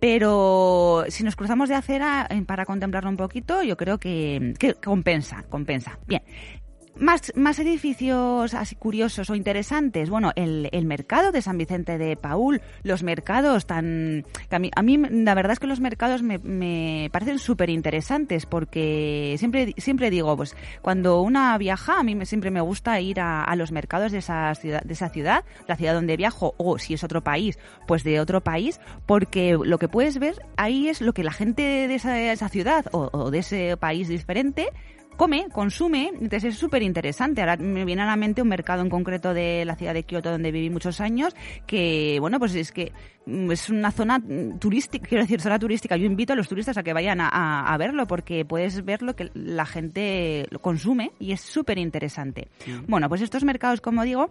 [0.00, 5.44] Pero si nos cruzamos de acera para contemplarlo un poquito, yo creo que, que compensa,
[5.50, 5.98] compensa.
[6.06, 6.22] Bien.
[7.00, 10.10] Más, más edificios así curiosos o interesantes.
[10.10, 14.26] Bueno, el, el mercado de San Vicente de Paul, los mercados tan...
[14.50, 18.44] a, mí, a mí, la verdad es que los mercados me, me parecen súper interesantes
[18.44, 23.18] porque siempre, siempre digo, pues cuando una viaja, a mí me, siempre me gusta ir
[23.18, 26.78] a, a los mercados de esa, ciudad, de esa ciudad, la ciudad donde viajo, o
[26.78, 31.00] si es otro país, pues de otro país, porque lo que puedes ver ahí es
[31.00, 34.68] lo que la gente de esa, esa ciudad o de ese país diferente
[35.16, 37.40] come, consume, entonces es súper interesante.
[37.42, 40.30] Ahora me viene a la mente un mercado en concreto de la ciudad de Kioto
[40.30, 41.34] donde viví muchos años,
[41.66, 42.92] que bueno, pues es que
[43.26, 45.96] mm, es una zona mm, turística, quiero decir, zona turística.
[45.96, 49.02] Yo invito a los turistas a que vayan a, a- a verlo porque puedes ver
[49.02, 52.48] lo que la gente consume y es súper interesante.
[52.86, 54.30] Bueno, pues estos mercados, como digo,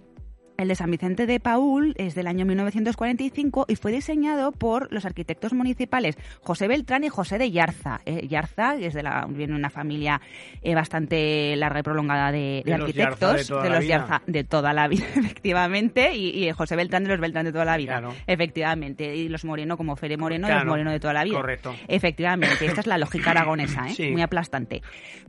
[0.59, 5.05] el de San Vicente de Paul es del año 1945 y fue diseñado por los
[5.05, 8.01] arquitectos municipales José Beltrán y José de Yarza.
[8.05, 10.21] Eh, Yarza es de la, viene de una familia
[10.61, 13.85] eh, bastante larga y prolongada de, de De los arquitectos, de la los.
[13.87, 17.65] Yarza de toda la vida, efectivamente, y, y José Beltrán de los Beltrán de toda
[17.65, 18.13] la vida, Claro.
[18.27, 21.37] efectivamente, y los Moreno como Fere Moreno, Claro, los Moreno de toda la vida.
[21.37, 21.73] correcto.
[21.87, 23.93] Efectivamente, esta es la lógica aragonesa, ¿eh?
[23.93, 24.11] Sí.
[24.11, 24.81] muy aplastante.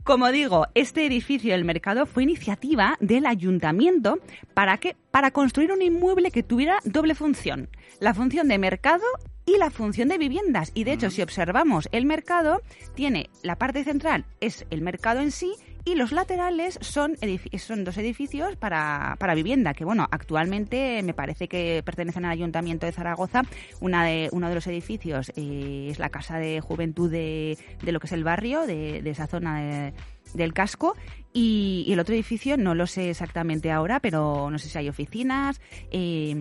[0.03, 4.19] Como digo, este edificio del mercado fue iniciativa del ayuntamiento
[4.53, 7.69] para que para construir un inmueble que tuviera doble función,
[7.99, 9.03] la función de mercado
[9.45, 10.71] y la función de viviendas.
[10.73, 12.61] Y de hecho, si observamos el mercado,
[12.95, 17.15] tiene la parte central es el mercado en sí y los laterales son,
[17.57, 22.85] son dos edificios para, para vivienda, que bueno, actualmente me parece que pertenecen al Ayuntamiento
[22.85, 23.41] de Zaragoza.
[23.79, 27.99] Una de, uno de los edificios eh, es la Casa de Juventud de, de lo
[27.99, 29.93] que es el barrio, de, de esa zona de-
[30.35, 30.95] del casco,
[31.33, 35.61] y, el otro edificio no lo sé exactamente ahora, pero no sé si hay oficinas,
[35.91, 36.33] eh,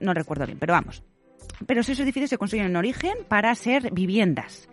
[0.00, 1.02] no recuerdo bien, pero vamos.
[1.66, 4.68] Pero esos edificios se construyen en origen para ser viviendas.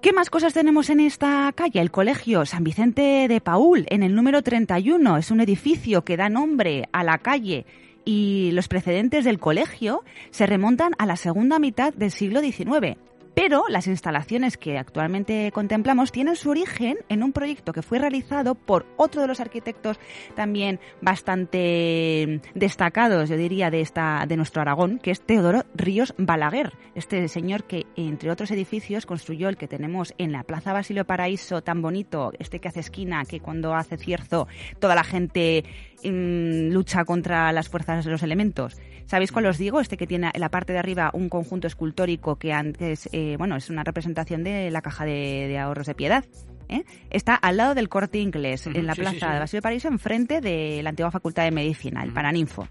[0.00, 1.80] ¿Qué más cosas tenemos en esta calle?
[1.80, 5.16] El Colegio San Vicente de Paul, en el número 31.
[5.16, 7.66] Es un edificio que da nombre a la calle
[8.04, 12.96] y los precedentes del colegio se remontan a la segunda mitad del siglo XIX.
[13.40, 18.56] Pero las instalaciones que actualmente contemplamos tienen su origen en un proyecto que fue realizado
[18.56, 20.00] por otro de los arquitectos
[20.34, 26.72] también bastante destacados, yo diría, de, esta, de nuestro Aragón, que es Teodoro Ríos Balaguer.
[26.96, 31.62] Este señor que, entre otros edificios, construyó el que tenemos en la Plaza Basilio Paraíso,
[31.62, 34.48] tan bonito, este que hace esquina, que cuando hace cierzo
[34.80, 35.62] toda la gente
[36.02, 38.76] mm, lucha contra las fuerzas de los elementos.
[39.08, 39.80] ¿Sabéis cuál os digo?
[39.80, 43.56] Este que tiene en la parte de arriba un conjunto escultórico que antes, eh, bueno,
[43.56, 46.26] es una representación de la caja de, de ahorros de piedad.
[46.68, 46.84] ¿eh?
[47.08, 49.32] Está al lado del corte inglés, en la sí, plaza sí, sí.
[49.32, 52.68] de Basilio Paraíso, enfrente de la antigua Facultad de Medicina, el Paraninfo.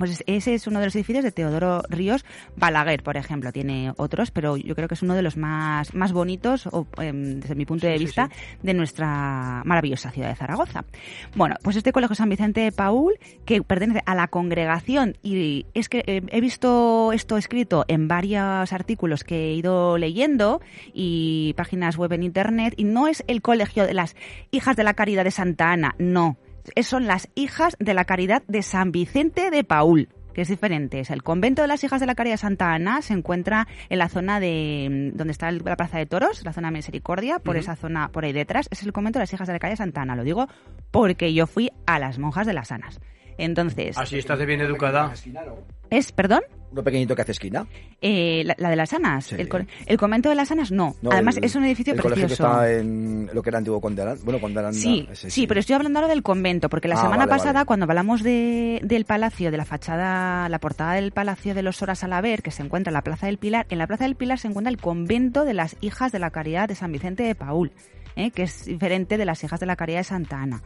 [0.00, 2.24] Pues es- ese es uno de los edificios de Teodoro Ríos
[2.56, 3.52] Balaguer, por ejemplo.
[3.52, 7.38] Tiene otros, pero yo creo que es uno de los más, más bonitos, o, em,
[7.40, 8.30] desde mi punto de vista,
[8.62, 10.86] de nuestra maravillosa ciudad de Zaragoza.
[11.36, 13.12] Bueno, pues este colegio San Vicente de Paul,
[13.44, 18.72] que pertenece a la congregación, y es que eh, he visto esto escrito en varios
[18.72, 20.62] artículos que he ido leyendo
[20.94, 24.16] y páginas web en internet, y no es el colegio de las
[24.50, 26.38] hijas de la caridad de Santa Ana, no.
[26.74, 31.02] Es- Son las hijas de la caridad de San Vicente de Paul, que es diferente.
[31.08, 34.08] El convento de las hijas de la Caridad de Santa Ana se encuentra en la
[34.08, 37.74] zona de mm, donde está la Plaza de Toros, la zona de Misericordia, por esa
[37.76, 38.68] zona, por ahí detrás.
[38.70, 40.14] Es el convento de las hijas de la Caridad de Santa Ana.
[40.16, 40.46] Lo digo
[40.92, 43.00] porque yo fui a las monjas de las Sanas.
[43.38, 45.12] Entonces, Así estás de bien educada.
[45.90, 46.42] ¿es, perdón?
[46.72, 47.66] Uno pequeñito que hace esquina.
[48.00, 49.26] Eh, la, la de las Sanas.
[49.26, 49.34] Sí.
[49.38, 50.94] El, co- el convento de las Sanas no.
[51.02, 52.34] No, Además, el- es un edificio el que precioso.
[52.34, 54.20] está en lo que era antiguo Conde Aranda.
[54.24, 54.78] Bueno, Conde Aranda.
[54.78, 57.52] Sí, ese sí, pero estoy hablando ahora del convento, porque la Ah, semana vale, pasada,
[57.54, 57.66] vale.
[57.66, 62.04] cuando hablamos de, del palacio, de la fachada, la portada del palacio de los Horas
[62.04, 64.48] Alaver, que se encuentra en la Plaza del Pilar, en la Plaza del Pilar se
[64.48, 67.72] encuentra el convento de las hijas de la caridad de San Vicente de Paul,
[68.16, 68.30] ¿eh?
[68.30, 70.62] que es diferente de las hijas de la caridad de Santa Ana.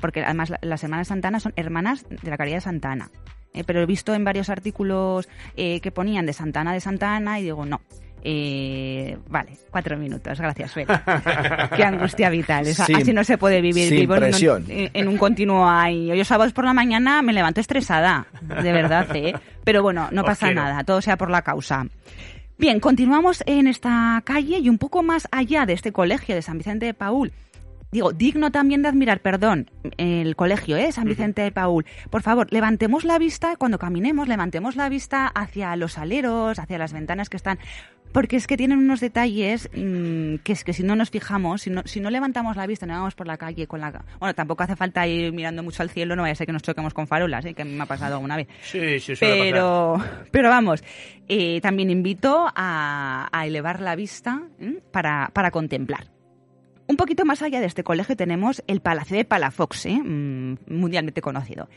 [0.00, 2.92] Porque además la- las hermanas de Santa Ana son hermanas de la caridad de Santa
[2.92, 3.10] Ana.
[3.56, 3.64] ¿Eh?
[3.64, 7.40] Pero he visto en varios artículos eh, que ponían de Santa Ana de Santa Ana
[7.40, 7.80] y digo, no.
[8.28, 10.86] Eh, vale, cuatro minutos, gracias, Fer.
[11.76, 12.66] Qué angustia vital.
[12.66, 13.88] esa- Sin- así no se puede vivir.
[13.88, 14.64] sin Vivo en un-.
[14.70, 16.06] En, en un continuo ahí.
[16.16, 19.32] Yo sábados por la mañana me levanto estresada, de verdad, ¿eh?
[19.62, 20.62] Pero bueno, no Os pasa quiero.
[20.62, 21.86] nada, todo sea por la causa.
[22.58, 26.58] Bien, continuamos en esta calle y un poco más allá de este colegio de San
[26.58, 27.32] Vicente de Paul.
[27.96, 30.92] Digo, digno también de admirar, perdón, el colegio, ¿eh?
[30.92, 31.86] San Vicente de Paul.
[32.10, 36.92] Por favor, levantemos la vista, cuando caminemos, levantemos la vista hacia los aleros, hacia las
[36.92, 37.58] ventanas que están
[38.12, 41.70] porque es que tienen unos detalles mm, que es que si no nos fijamos, si
[41.70, 44.04] no, si no levantamos la vista, no vamos por la calle con la...
[44.18, 46.62] Bueno, tampoco hace falta ir mirando mucho al cielo, no vaya a ser que nos
[46.62, 47.54] choquemos con farolas, ¿eh?
[47.54, 48.48] que me ha pasado alguna vez.
[48.62, 49.38] Sí, sí, pasar.
[49.38, 49.96] Pero,
[50.30, 50.84] pero vamos,
[51.28, 54.42] eh, también invito a, a elevar la vista
[54.92, 56.15] para, para contemplar.
[56.88, 60.00] Un poquito más allá de este colegio tenemos el Palacio de Palafox, ¿eh?
[60.02, 61.68] Mm, mundialmente conocido,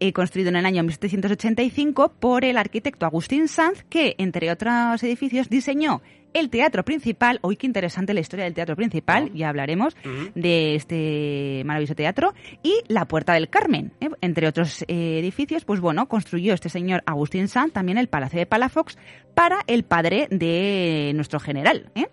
[0.00, 5.48] Eh, construido en el año 1785 por el arquitecto Agustín Sanz, que, entre otros edificios,
[5.48, 6.02] diseñó
[6.34, 7.38] el teatro principal.
[7.40, 9.96] Hoy qué interesante la historia del teatro principal, ya hablaremos
[10.34, 14.10] de este maravilloso teatro, y la Puerta del Carmen, ¿eh?
[14.20, 15.64] entre otros eh, edificios.
[15.64, 18.98] Pues bueno, construyó este señor Agustín Sanz también el Palacio de Palafox
[19.34, 22.06] para el padre de nuestro general, ¿eh?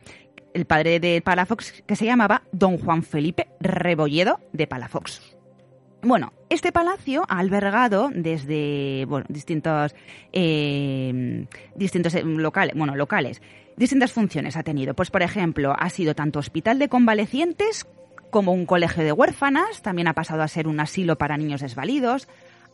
[0.53, 5.35] El padre de Palafox, que se llamaba Don Juan Felipe Rebolledo de Palafox.
[6.01, 9.95] Bueno, este palacio ha albergado desde bueno, distintos,
[10.33, 13.41] eh, distintos eh, locales, bueno, locales,
[13.77, 14.93] distintas funciones ha tenido.
[14.95, 17.87] Pues, por ejemplo, ha sido tanto hospital de convalecientes
[18.31, 22.27] como un colegio de huérfanas, también ha pasado a ser un asilo para niños desvalidos,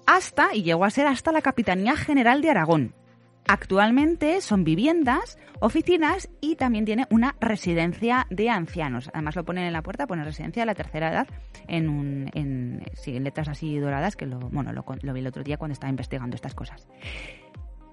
[0.07, 2.95] hasta, y llegó a ser hasta la Capitanía General de Aragón.
[3.51, 9.09] Actualmente son viviendas, oficinas y también tiene una residencia de ancianos.
[9.11, 11.27] Además lo ponen en la puerta, pone residencia de la tercera edad
[11.67, 12.85] en, un, en,
[13.23, 16.87] letras así doradas que bueno, lo vi el otro día cuando estaba investigando estas cosas.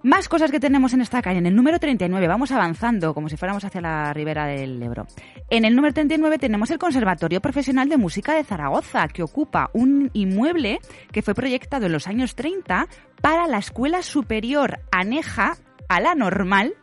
[0.02, 1.38] Más cosas que tenemos en esta calle.
[1.38, 5.06] En el número 39 vamos avanzando como si fuéramos hacia la ribera del Ebro.
[5.50, 10.10] En el número 39 tenemos el Conservatorio Profesional de Música de Zaragoza, que ocupa un
[10.12, 12.86] inmueble que fue proyectado en los años 30
[13.20, 15.56] para la Escuela Superior Aneja
[15.88, 16.74] a la Normal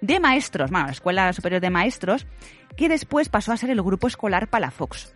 [0.00, 2.26] de Maestros, bueno, la Escuela Superior de Maestros,
[2.76, 5.14] que después pasó a ser el Grupo Escolar Palafox.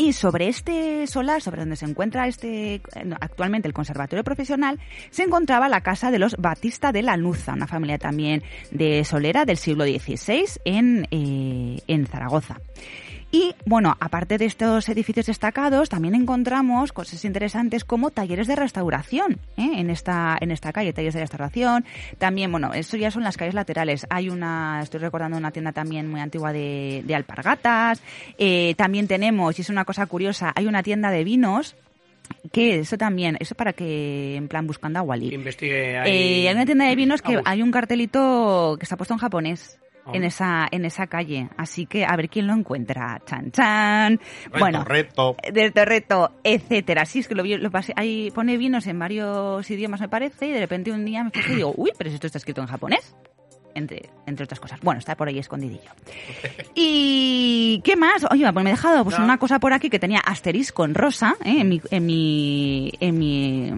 [0.00, 2.80] Y sobre este solar, sobre donde se encuentra este eh,
[3.20, 7.66] actualmente el conservatorio profesional, se encontraba la casa de los Batista de la Nuza, una
[7.66, 12.62] familia también de solera del siglo XVI en, eh, en Zaragoza.
[13.32, 19.38] Y bueno, aparte de estos edificios destacados, también encontramos cosas interesantes como talleres de restauración
[19.56, 19.70] ¿eh?
[19.76, 21.84] en esta en esta calle, talleres de restauración.
[22.18, 24.06] También, bueno, eso ya son las calles laterales.
[24.10, 28.02] Hay una, estoy recordando una tienda también muy antigua de, de alpargatas.
[28.36, 31.76] Eh, también tenemos, y es una cosa curiosa, hay una tienda de vinos
[32.52, 36.10] que eso también, eso para que en plan buscando agua Que investigue ahí.
[36.44, 39.79] eh, hay una tienda de vinos que hay un cartelito que está puesto en japonés.
[40.12, 41.48] En esa, en esa calle.
[41.56, 43.20] Así que a ver quién lo encuentra.
[43.26, 44.18] Chan, chan.
[44.18, 45.36] Reto, bueno, reto.
[45.52, 47.04] del reto, etcétera.
[47.04, 50.50] Sí, es que lo, lo pasé, ahí pone vinos en varios idiomas, me parece, y
[50.52, 53.14] de repente un día me fijé y digo, uy, pero esto está escrito en japonés.
[53.72, 54.80] Entre, entre otras cosas.
[54.82, 55.90] Bueno, está por ahí escondidillo.
[56.74, 58.26] ¿Y qué más?
[58.30, 61.36] Oye, pues me he dejado pues, una cosa por aquí que tenía asterisco en rosa
[61.44, 61.60] ¿eh?
[61.60, 63.72] en, mi, en, mi, en mi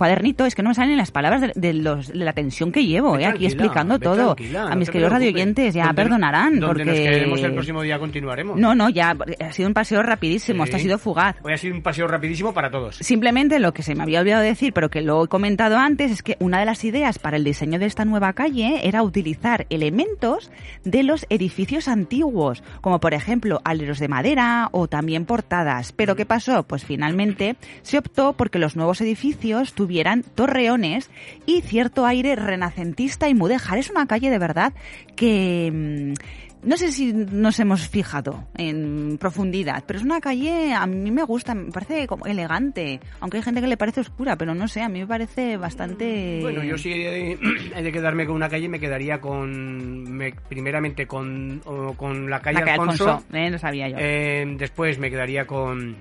[0.00, 0.46] cuadernito.
[0.46, 3.18] Es que no me salen las palabras de, de los, de la tensión que llevo
[3.18, 3.26] ¿eh?
[3.26, 4.34] aquí explicando todo.
[4.58, 6.58] A mis queridos radioyentes ya Donde- perdonarán.
[6.58, 6.84] Donde porque...
[6.86, 8.58] nos quedemos el próximo día continuaremos.
[8.58, 10.64] No, no, ya ha sido un paseo rapidísimo.
[10.64, 10.68] Sí.
[10.70, 11.36] Esto ha sido fugaz.
[11.42, 12.96] Hoy ha sido un paseo rapidísimo para todos.
[12.96, 16.22] Simplemente lo que se me había olvidado decir, pero que lo he comentado antes, es
[16.22, 20.50] que una de las ideas para el diseño de esta nueva calle era utilizar elementos
[20.84, 25.92] de los edificios antiguos, como por ejemplo aleros de madera o también portadas.
[25.92, 26.62] Pero ¿qué pasó?
[26.62, 31.10] Pues finalmente se optó porque los nuevos edificios tuvieran torreones
[31.46, 33.76] y cierto aire renacentista y mudéjar.
[33.78, 34.72] Es una calle de verdad
[35.16, 35.68] que...
[35.72, 36.12] mm,
[36.62, 41.22] no sé si nos hemos fijado en profundidad, pero es una calle, a mí me
[41.24, 44.82] gusta, me parece como elegante, aunque hay gente que le parece oscura, pero no sé,
[44.82, 46.38] a mí me parece bastante...
[46.42, 47.38] Bueno, yo sí he
[47.82, 50.02] de, quedarme con una calle, me quedaría con.
[50.12, 53.08] me- primeramente con, o con la calle, La calle Alfonso.
[53.08, 53.96] Alfonso, eh, lo sabía yo.
[53.98, 55.96] Eh, después me quedaría con.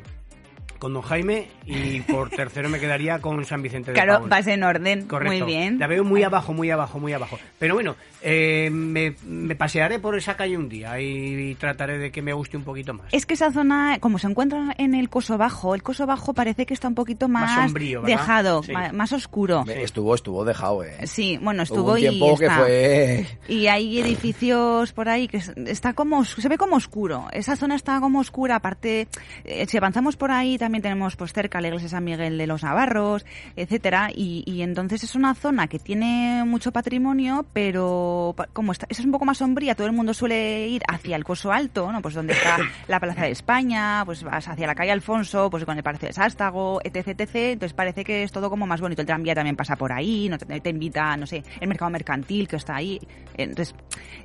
[0.79, 1.47] Con Don Jaime.
[1.65, 5.45] Y por tercero me quedaría con San Vicente de Claro, vas en orden, Correcto.
[5.45, 5.77] muy bien.
[5.79, 7.37] La veo muy abajo, muy abajo, muy abajo.
[7.59, 12.21] Pero bueno, eh, me, me pasearé por esa calle un día y trataré de que
[12.21, 13.07] me guste un poquito más.
[13.13, 16.65] Es que esa zona, como se encuentra en el coso bajo, el coso bajo parece
[16.65, 18.17] que está un poquito más, Más sombrío, ¿verdad?
[18.17, 18.71] dejado, Sí.
[18.71, 19.65] ma- más oscuro.
[19.67, 20.95] Estuvo, estuvo dejado, eh.
[21.05, 22.57] Sí, bueno, Hubo estuvo un y tiempo que está.
[22.57, 23.25] fue...
[23.47, 27.27] Y hay edificios por ahí que es- está como, se ve como oscuro.
[27.31, 28.55] Esa zona está como oscura.
[28.55, 29.07] Aparte,
[29.43, 32.47] eh, si avanzamos por ahí, también tenemos pues cerca la iglesia de San Miguel de
[32.47, 33.25] los Navarros,
[33.55, 34.09] etcétera.
[34.13, 39.25] Y, entonces es una zona que tiene mucho patrimonio, pero como está, es un poco
[39.25, 42.01] más sombría, todo el mundo suele ir hacia el Coso Alto, ¿no?
[42.01, 45.77] Pues donde está la Plaza de España, pues vas hacia la calle Alfonso, pues con
[45.77, 47.29] el Palacio de Sástago, etc.
[47.33, 49.01] Entonces parece que es todo como más bonito.
[49.01, 52.57] El tranvía también pasa por ahí, no te invita, no sé, el mercado mercantil que
[52.57, 52.99] está ahí.
[53.35, 53.75] Entonces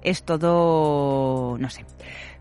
[0.03, 1.85] es todo, no sé.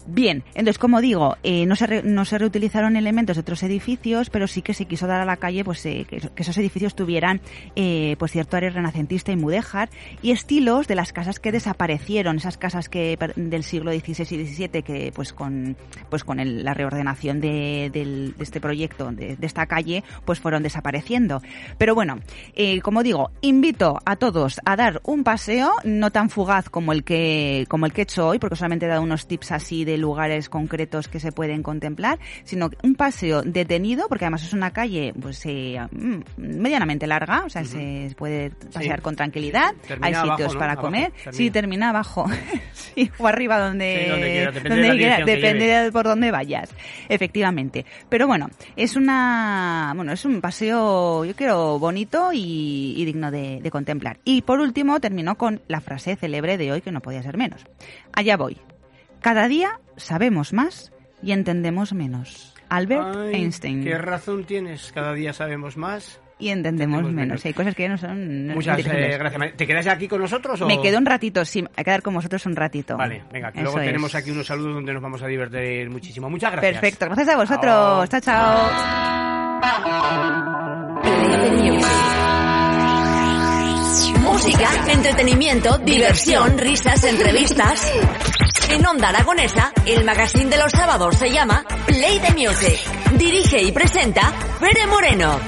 [0.06, 4.30] Bien, entonces como digo, eh, no, se re- no se reutilizaron elementos de otros edificios,
[4.30, 7.40] pero sí que se quiso dar a la calle pues eh, que, esos edificios tuvieran
[7.78, 9.90] eh, pues cierto área renacentista y mudéjar
[10.22, 14.84] y estilos de las casas que desaparecieron, esas casas que del siglo XVI y XVII
[14.84, 15.78] que pues con
[16.10, 20.42] pues con el- la reordenación de, del- de este proyecto de, de esta calle pues
[20.42, 21.42] fueron desapareciendo.
[21.78, 22.20] Pero bueno,
[22.56, 27.06] eh, como digo, invito a todos a dar un paseo no tan fugaz como el
[27.06, 29.93] que como el que he hecho hoy, porque solamente he dado unos tips así de
[29.98, 35.14] lugares concretos que se pueden contemplar, sino un paseo detenido, porque además es una calle
[35.20, 40.54] pues eh, mm, medianamente larga, o sea, se puede pasear con tranquilidad, hay abajo, sitios
[40.54, 40.60] ¿no?
[40.60, 41.32] para Abajo, comer, termina.
[41.32, 42.26] sí, termina abajo,
[42.74, 46.70] sí, o arriba donde, donde quiera, depende donde de quiera, depende por dónde vayas,
[47.10, 47.86] efectivamente.
[48.10, 53.60] Pero bueno, es una, bueno, es un paseo, yo creo, bonito y, y digno de,
[53.62, 54.20] de contemplar.
[54.24, 57.66] Y por último, terminó con la frase célebre de hoy, que no podía ser menos.
[58.14, 58.58] Allá voy.
[59.24, 60.92] Cada día sabemos más
[61.22, 62.54] y entendemos menos.
[62.70, 63.84] Albert Ay, Einstein.
[63.84, 64.92] ¿Qué razón tienes?
[64.94, 66.20] Cada día sabemos más.
[66.40, 67.46] Y entendemos Entendemos menos.
[67.46, 69.56] hay cosas que no son no Muchas son eh, gracias.
[69.56, 70.68] ¿Te quedas aquí con nosotros o...?
[70.68, 72.98] Me quedo un ratito, sí, a quedar con vosotros un ratito.
[72.98, 73.86] Vale, venga, que Eso luego es.
[73.86, 76.30] tenemos aquí unos saludos donde nos vamos a divertir muchísimo.
[76.30, 76.74] Muchas gracias.
[76.74, 78.10] Perfecto, gracias a vosotros.
[78.10, 79.74] Chao, chao.
[84.22, 87.92] Música, entretenimiento, diversión, risas, entrevistas.
[88.74, 92.80] En Onda Aragonesa, el magazine de los sábados se llama Play the Music.
[93.20, 95.40] Dirige y presenta Fere Moreno.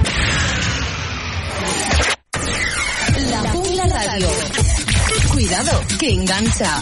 [3.31, 4.27] La Jungla Radio.
[5.34, 6.80] Cuidado, que engancha.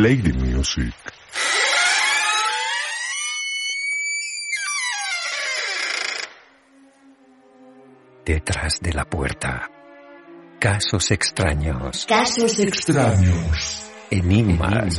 [0.00, 0.94] Play the Music.
[8.24, 9.70] Detrás de la puerta.
[10.58, 12.06] Casos extraños.
[12.06, 13.90] Casos extraños.
[14.10, 14.98] Enigmas.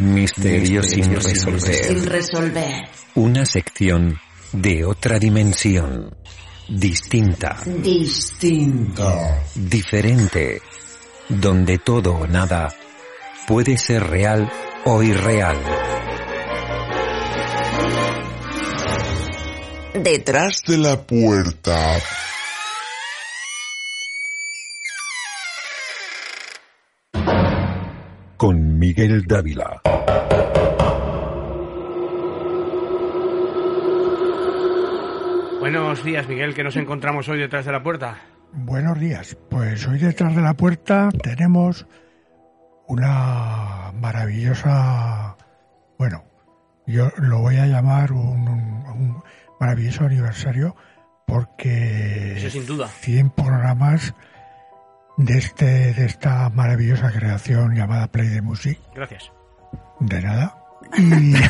[0.00, 1.84] Misterios sin resolver.
[1.84, 2.88] Sin resolver.
[3.14, 4.20] Una sección
[4.52, 6.14] de otra dimensión.
[6.68, 7.56] Distinta.
[7.64, 9.42] Distinta.
[9.54, 10.60] Diferente.
[11.30, 12.68] Donde todo o nada
[13.46, 14.50] puede ser real
[14.84, 15.56] o irreal.
[19.94, 21.96] Detrás de la puerta.
[28.36, 29.80] Con Miguel Dávila.
[35.60, 38.18] Buenos días, Miguel, que nos encontramos hoy detrás de la puerta.
[38.52, 39.36] Buenos días.
[39.48, 41.86] Pues hoy detrás de la puerta tenemos
[42.86, 45.36] una maravillosa,
[45.98, 46.24] bueno,
[46.86, 49.22] yo lo voy a llamar un, un- un
[49.60, 50.76] maravilloso aniversario
[51.26, 52.88] porque Eso sin duda.
[52.88, 54.14] 100 programas
[55.16, 58.78] de este de esta maravillosa creación llamada Play the Music.
[58.94, 59.30] Gracias.
[60.00, 60.56] De nada.
[60.98, 61.34] Y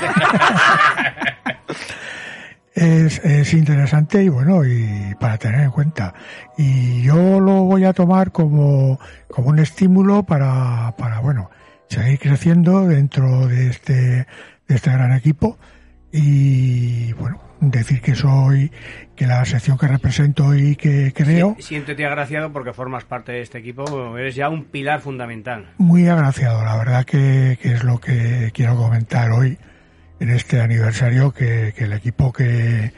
[2.75, 6.15] es, es interesante y bueno, y para tener en cuenta.
[6.59, 8.99] Y yo lo voy a tomar como,
[9.29, 11.51] como un estímulo para, para, bueno,
[11.89, 14.27] seguir creciendo dentro de este, de
[14.75, 15.59] este gran equipo.
[16.13, 18.71] Y bueno, decir que soy,
[19.17, 23.59] que la sección que represento y que creo, Siéntete agraciado porque formas parte de este
[23.59, 24.17] equipo.
[24.19, 25.67] Eres ya un pilar fundamental.
[25.79, 29.59] muy agraciado, la verdad que, que es lo que quiero comentar hoy
[30.25, 32.95] en este aniversario, que, el equipo que,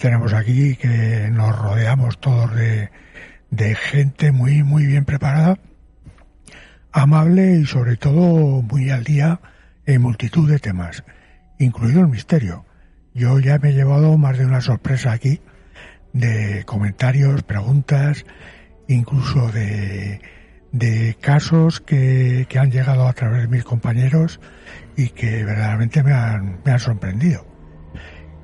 [0.00, 5.58] tenemos aquí, que nos rodeamos todos de, gente muy, muy bien preparada,
[6.92, 9.40] amable y sobre todo muy al día
[9.84, 11.02] en multitud de temas,
[11.58, 12.64] incluido el misterio.
[13.14, 15.40] Yo ya me he llevado más de una sorpresa aquí
[16.12, 18.24] de comentarios, preguntas,
[18.86, 20.20] incluso de,
[21.20, 24.38] casos que han llegado a través de mis compañeros
[25.04, 27.46] y que verdaderamente me han, me han sorprendido.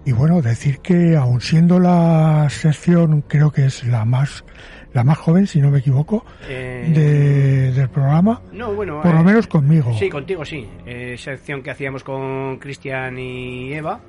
[0.05, 4.45] Y bueno, decir que aun siendo la sección, creo que es la más,
[4.93, 9.03] la más joven, si no me equivoco, Eh, de- del programa, No, bueno.
[9.03, 9.93] por lo eh, menos conmigo.
[9.99, 10.67] Sí, contigo sí.
[10.87, 14.01] Eh, sección que hacíamos con Cristian y Eva.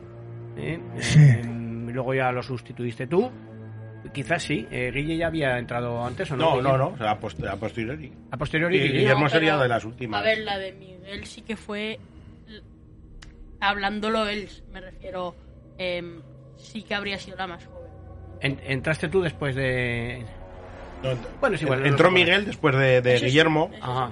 [0.55, 0.79] ¿eh?
[0.99, 1.19] Sí.
[1.19, 1.41] Eh,
[1.91, 3.29] luego ya lo sustituiste tú.
[4.13, 4.67] Quizás sí.
[4.71, 6.43] Eh, Guille ya había entrado antes o no.
[6.45, 6.63] No, Guille?
[6.69, 8.13] no, no, o sea, a, post- a posteriori.
[8.31, 8.77] A posteriori.
[8.77, 8.99] Y Guille.
[8.99, 10.21] Guillermo No, sería de las últimas.
[10.21, 11.99] A ver, la de Miguel sí que fue.
[13.59, 15.35] Hablándolo él, me refiero.
[15.77, 16.21] em,
[16.57, 17.91] sí que habría sido la más joven.
[18.41, 20.23] En- entraste tú después de.
[21.03, 21.09] No,
[21.39, 21.85] Bueno, es igual.
[21.85, 22.09] Entró.
[22.11, 24.11] Miguel después de, de sí, Guillermo, Ajá.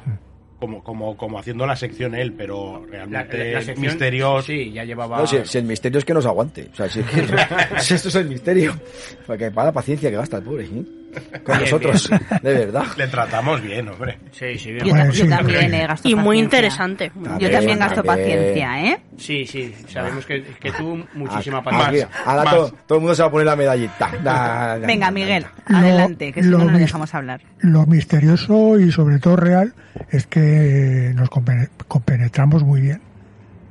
[0.60, 4.46] como, como, como haciendo la sección él, pero realmente la- la sección- misterios.
[4.46, 5.18] Sí, ya llevaba.
[5.20, 6.70] No, si, si el misterio es que nos aguante.
[6.72, 7.28] O sea, si, es que-
[7.80, 8.80] si esto es el misterio.
[9.26, 10.84] Porque para la paciencia que gasta el pobre, ¿eh?
[11.44, 12.10] Con Bien, nosotros,
[12.42, 12.86] de verdad.
[12.98, 14.18] Le tratamos bien, hombre.
[14.32, 17.12] Sí, sí, Yo, ta- yo también eh, gasto Y muy interesante.
[17.40, 18.28] Yo también gasto también.
[18.38, 19.00] paciencia, ¿eh?
[19.18, 19.74] Sí, sí.
[19.88, 22.10] Sabemos que, que tú muchísima Aquí, paciencia.
[22.26, 24.12] ahora todo, todo el mundo se va a poner la medallita.
[24.24, 27.42] Da, da, Venga, da, Miguel, Lo- adelante, que si no nos dejamos hablar.
[27.60, 29.74] Lo misterioso y sobre todo real
[30.10, 33.02] es que nos compene- compenetramos muy bien,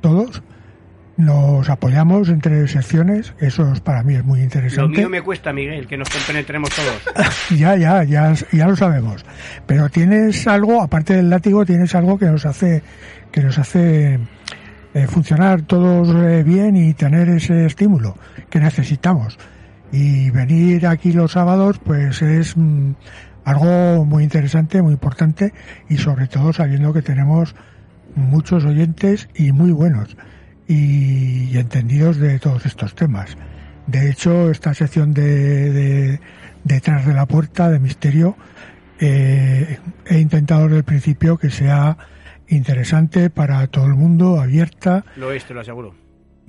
[0.01, 0.41] todos.
[1.17, 4.97] Nos apoyamos entre secciones, eso es- para mí es muy Lo interesante.
[4.97, 7.01] mío me cuesta, Miguel, que nos compenetremos todos.
[7.57, 9.23] Ya, ya, ya, ya lo sabemos.
[9.65, 12.83] Pero tienes algo, aparte del látigo, tienes algo que nos hace,
[13.31, 14.19] que nos hace
[14.93, 18.17] eh, funcionar todos eh, bien y tener ese estímulo
[18.49, 19.37] que necesitamos.
[19.93, 22.91] Y venir aquí los sábados, pues es mm,
[23.45, 25.53] algo muy interesante, muy importante
[25.87, 27.55] y sobre todo sabiendo que tenemos
[28.15, 30.17] muchos oyentes y muy buenos.
[30.67, 33.37] Y, entendidos de todos estos temas.
[33.87, 36.19] De hecho, esta sección de, de
[36.63, 38.35] detrás de la puerta de misterio
[38.99, 41.97] eh, he intentado desde el principio que sea
[42.47, 45.03] interesante para todo el mundo, abierta.
[45.15, 45.95] Lo es, te lo aseguro.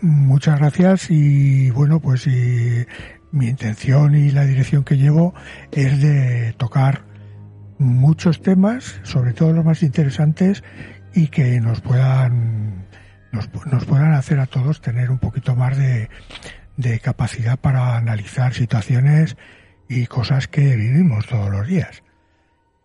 [0.00, 2.86] Muchas gracias y bueno, pues y
[3.32, 5.34] mi intención y la dirección que llevo
[5.72, 7.04] es de tocar
[7.78, 10.62] muchos temas, sobre todo los más interesantes
[11.14, 12.85] y que nos puedan
[13.32, 16.08] nos, nos puedan hacer a todos tener un poquito más de,
[16.76, 19.36] de capacidad para analizar situaciones
[19.88, 22.02] y cosas que vivimos todos los días.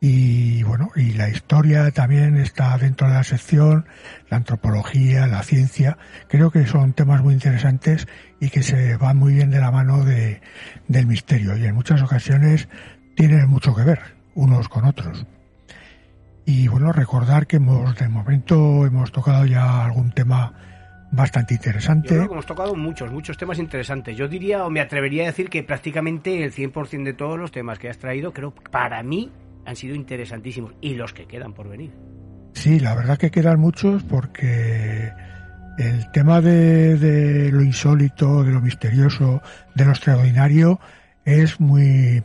[0.03, 3.85] Y bueno, y la historia también está dentro de la sección,
[4.29, 5.99] la antropología, la ciencia.
[6.27, 8.07] Creo que son temas muy interesantes
[8.39, 10.41] y que se van muy bien de la mano de,
[10.87, 12.67] del misterio y en muchas ocasiones
[13.15, 13.99] tienen mucho que ver
[14.33, 15.27] unos con otros.
[16.45, 20.53] Y bueno, recordar que hemos, de momento hemos tocado ya algún tema
[21.11, 22.09] bastante Yo interesante.
[22.09, 24.17] creo que hemos tocado muchos, muchos temas interesantes.
[24.17, 27.79] Yo diría, o me atrevería a decir que prácticamente el 100% de todos los temas
[27.79, 29.31] que has traído, creo para mí
[29.65, 30.73] han sido interesantísimos.
[30.81, 31.91] Y los que quedan por venir.
[32.53, 35.11] Sí, la verdad que quedan muchos porque
[35.77, 39.41] el tema de, de lo insólito, de lo misterioso,
[39.75, 40.79] de lo extraordinario
[41.25, 42.23] es muy,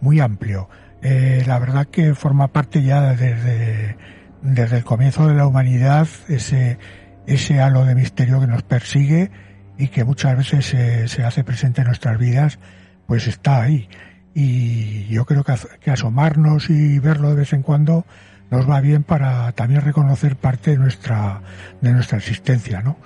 [0.00, 0.68] muy amplio.
[1.02, 3.96] Eh, la verdad que forma parte ya desde,
[4.42, 6.78] desde el comienzo de la humanidad ese,
[7.26, 9.30] ese halo de misterio que nos persigue
[9.78, 12.58] y que muchas veces se, se hace presente en nuestras vidas,
[13.06, 13.88] pues está ahí.
[14.34, 18.04] Y yo creo que, asomarnos y verlo de vez en cuando
[18.50, 21.42] nos va bien para también reconocer parte de nuestra,
[21.80, 22.96] de nuestra existencia, ¿no?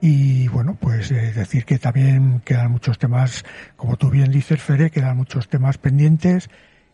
[0.00, 3.44] Y bueno, pues eh, decir que también quedan muchos temas,
[3.76, 6.50] como tú bien dices, Fere, quedan muchos temas pendientes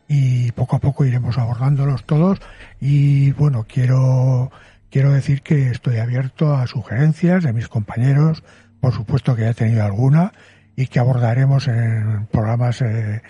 [0.09, 2.41] y poco a poco iremos abordándolos todos.
[2.81, 4.51] Y bueno, quiero,
[4.91, 8.43] quiero decir que estoy abierto a sugerencias de mis compañeros,
[8.81, 10.33] por supuesto que ya he tenido alguna
[10.75, 13.23] y que abordaremos en programas eh,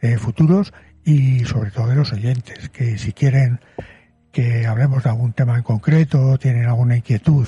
[0.00, 0.72] eh, futuros
[1.04, 3.60] y sobre todo de los oyentes, que si quieren
[4.32, 7.46] que hablemos de algún tema en concreto, tienen alguna inquietud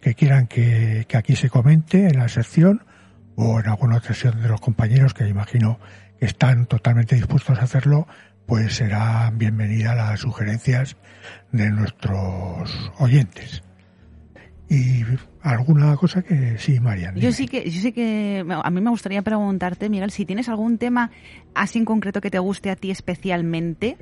[0.00, 2.84] que quieran que, aquí se comente en la sección
[3.36, 5.78] o en alguna otra sección de los compañeros que imagino
[6.24, 8.06] están totalmente dispuestos a hacerlo,
[8.46, 10.96] pues serán bienvenidas las sugerencias
[11.50, 13.62] de nuestros oyentes.
[14.68, 15.04] Y
[15.42, 17.16] alguna cosa que sí, Marian.
[17.16, 20.78] Yo sí que, yo sí que, a mí me gustaría preguntarte, Miguel, si tienes algún
[20.78, 21.10] tema
[21.54, 23.98] así en concreto que te guste a ti especialmente,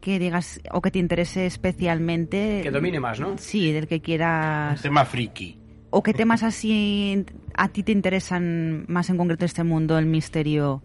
[0.00, 2.60] que digas, o que te interese especialmente.
[2.62, 3.36] Que domine más, ¿no?
[3.38, 4.80] Sí, del que quieras.
[4.82, 5.58] Tema friki.
[5.90, 10.82] ¿O qué temas así a ti te interesan más en concreto este mundo, el misterio,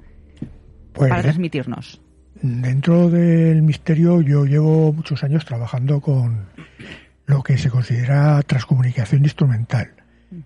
[0.97, 1.23] Pues, para ¿eh?
[1.23, 2.01] transmitirnos?
[2.41, 6.47] Dentro del misterio yo llevo muchos años trabajando con
[7.25, 9.91] lo que se considera transcomunicación instrumental.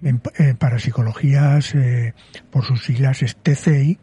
[0.04, 2.14] En, en parapsicologías, eh,
[2.52, 3.98] por sus siglas, es TCI,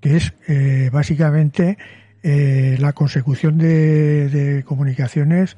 [0.00, 1.76] que es eh, básicamente
[2.22, 5.56] eh, la consecución de, de comunicaciones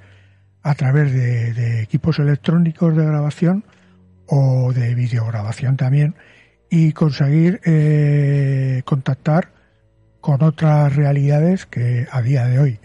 [0.62, 3.64] a través de, de equipos electrónicos de grabación
[4.26, 6.14] o de videograbación también
[6.70, 9.53] y conseguir eh, contactar
[10.24, 12.80] con otras realidades que a día de hoy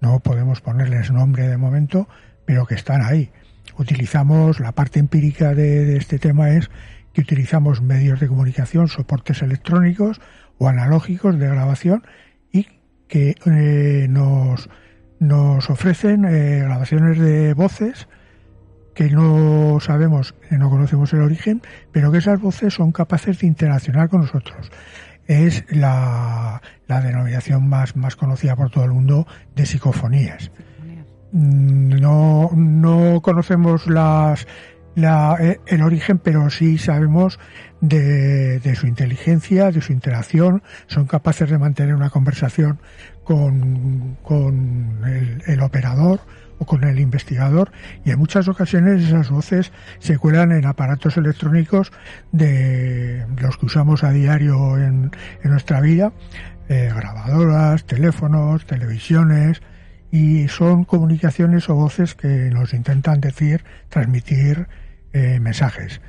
[0.00, 2.08] no podemos ponerles nombre de momento,
[2.44, 3.30] pero que están ahí.
[3.78, 6.72] Utilizamos la parte empírica de, este tema es
[7.12, 10.20] que utilizamos medios de comunicación, soportes electrónicos
[10.58, 12.02] o analógicos de grabación
[12.50, 12.66] y
[13.06, 14.68] que eh, nos,
[15.20, 18.08] nos ofrecen eh, grabaciones de voces
[18.92, 24.08] que no sabemos, no conocemos el origen, pero que esas voces son capaces de interaccionar
[24.08, 24.72] con nosotros.
[25.26, 30.50] Es la, la denominación más, más conocida por todo el mundo de psicofonías.
[31.32, 34.46] Mm, No, no conocemos las,
[34.94, 37.38] la, eh, el origen, pero sí sabemos
[37.80, 40.62] de, de su inteligencia, de su interacción.
[40.86, 42.78] Son capaces de mantener una conversación
[43.24, 46.20] con, con el, el operador
[46.62, 47.72] o con el investigador
[48.04, 51.92] y en muchas ocasiones esas voces se cuelan en aparatos electrónicos
[52.30, 55.10] de los que usamos a diario en,
[55.42, 56.12] en nuestra vida,
[56.68, 59.60] eh, grabadoras, teléfonos, televisiones,
[60.12, 64.68] y son comunicaciones o voces que nos intentan decir, transmitir
[65.12, 66.00] eh, mensajes.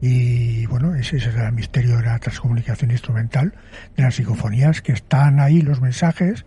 [0.00, 3.52] Y bueno, ese es el misterio de la transcomunicación instrumental,
[3.96, 6.46] de las psicofonías, que están ahí los mensajes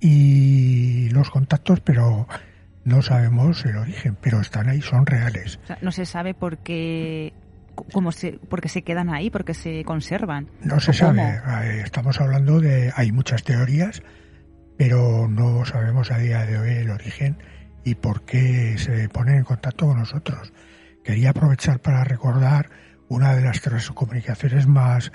[0.00, 2.28] y los contactos, pero
[2.84, 5.58] no sabemos el origen, pero están ahí, son reales.
[5.64, 7.32] O sea, no se sabe por qué,
[7.92, 10.48] cómo se, se quedan ahí, por qué se conservan.
[10.62, 11.58] No se ¿O sabe, cómo?
[11.62, 14.02] eh, estamos hablando de, hay muchas teorías,
[14.76, 17.36] pero no sabemos a día de hoy el origen
[17.84, 20.52] y por qué se ponen en contacto con nosotros.
[21.04, 22.70] Quería aprovechar para recordar
[23.08, 25.12] una de las comunicaciones más,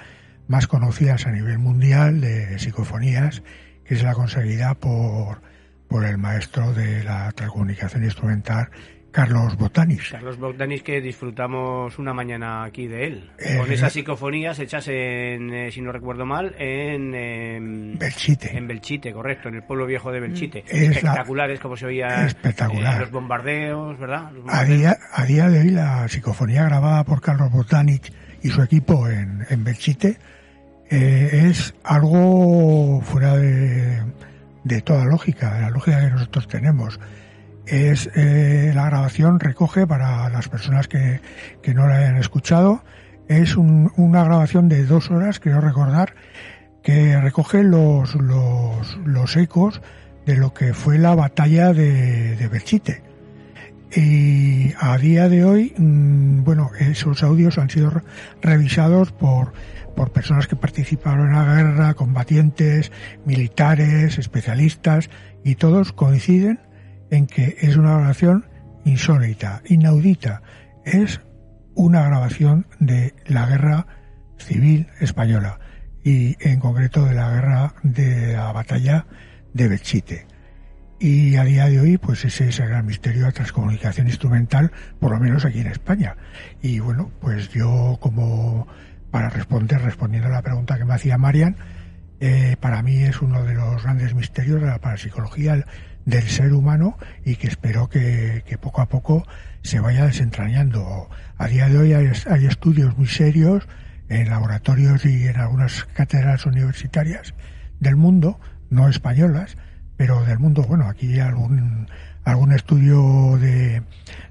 [0.47, 3.41] más conocidas a nivel mundial de psicofonías,
[3.85, 5.41] que es la conseguida por,
[5.87, 8.69] por el maestro de la telecomunicación instrumental,
[9.11, 10.09] Carlos Botanis.
[10.11, 13.31] Carlos Bogdanis, que disfrutamos una mañana aquí de él.
[13.39, 17.13] Eh, con esas psicofonías hechas en, eh, si no recuerdo mal, en...
[17.15, 18.57] em, Belchite.
[18.57, 20.65] En Belchite, correcto, en el pueblo viejo de Belchite.
[20.67, 22.97] Es la- Espectaculares, como se oía Espectacular.
[22.97, 24.31] eh, los bombardeos, ¿verdad?
[24.33, 28.11] Los A día, a día de hoy la psicofonía grabada por Carlos Botanich
[28.43, 30.17] y su equipo en, en Belchite
[30.89, 34.01] eh, es algo fuera de,
[34.65, 36.99] de toda lógica, de la lógica que nosotros tenemos.
[37.65, 41.21] Es eh, la grabación recoge para las personas que,
[41.63, 42.83] que no la hayan escuchado
[43.27, 46.13] es un- una grabación de dos horas, creo recordar,
[46.83, 49.81] que recoge los, los, los ecos
[50.27, 53.01] de lo que fue la batalla de, de Belchite.
[53.95, 58.01] Y a día de hoy, mm, bueno, esos audios han sido re-
[58.41, 59.53] revisados por,
[59.95, 62.91] por personas que participaron en la guerra, combatientes,
[63.25, 65.09] militares, especialistas,
[65.43, 66.59] y todos coinciden
[67.11, 68.45] en que es una grabación
[68.83, 70.41] insólita, inaudita.
[70.85, 71.21] Es
[71.75, 73.87] una grabación de la guerra
[74.37, 75.59] civil española
[76.03, 79.07] y en concreto de la guerra de la batalla
[79.53, 80.27] de Belchite.
[80.99, 84.71] Y a día de hoy, pues ese es el gran misterio de la transcomunicación instrumental,
[84.99, 86.15] por lo menos aquí en España.
[86.61, 88.67] Y bueno, pues yo como
[89.15, 91.55] para responder, respondiendo a la pregunta que me hacía Marian,
[92.19, 95.65] eh, para mí es uno de los grandes misterios de la parapsicología
[96.03, 99.25] del ser humano y que espero que, poco a poco
[99.61, 101.09] se vaya desentrañando.
[101.37, 103.65] A día de hoy hay, hay estudios muy serios
[104.09, 107.35] en laboratorios y en algunas cátedras universitarias
[107.79, 109.55] del mundo, no españolas,
[109.95, 111.87] pero del mundo, bueno, aquí hay algún,
[112.25, 113.83] algún estudio de,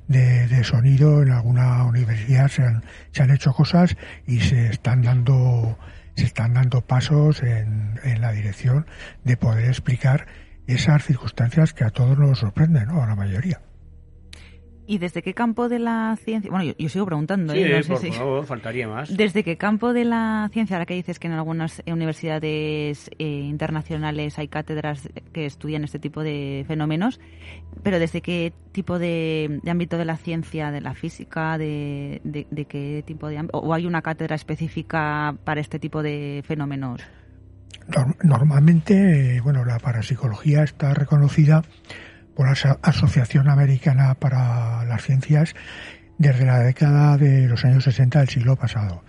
[0.08, 3.96] de, sonido en alguna universidad se han, se han hecho cosas
[4.26, 5.78] y se están dando
[6.16, 8.86] se están dando pasos en, en la dirección
[9.24, 10.26] de poder explicar
[10.66, 13.02] esas circunstancias que a todos nos sorprenden, ¿no?
[13.02, 13.60] A la mayoría.
[14.86, 16.50] ¿Y desde qué campo de la ciencia?
[16.50, 17.54] Bueno, yo, yo sigo preguntando.
[17.54, 17.76] Sí, ¿eh?
[17.78, 19.16] No sé por si- favor, faltaría más.
[19.16, 23.24] ¿Desde qué campo de la ciencia, ahora que dices que en algunas eh, universidades eh,
[23.24, 27.18] internacionales hay cátedras que estudian este tipo de fenómenos,
[27.82, 32.46] pero desde qué tipo de, de ámbito de la ciencia, de la física, de, de-
[32.50, 37.00] de qué tipo de ámbito, o hay una cátedra específica para este tipo de fenómenos?
[37.88, 41.62] Norm- Normalmente, eh, bueno, la parapsicología está reconocida
[42.34, 45.54] por la Aso- Asociación Americana para las Ciencias
[46.18, 49.02] desde la década de los años 60 del siglo pasado.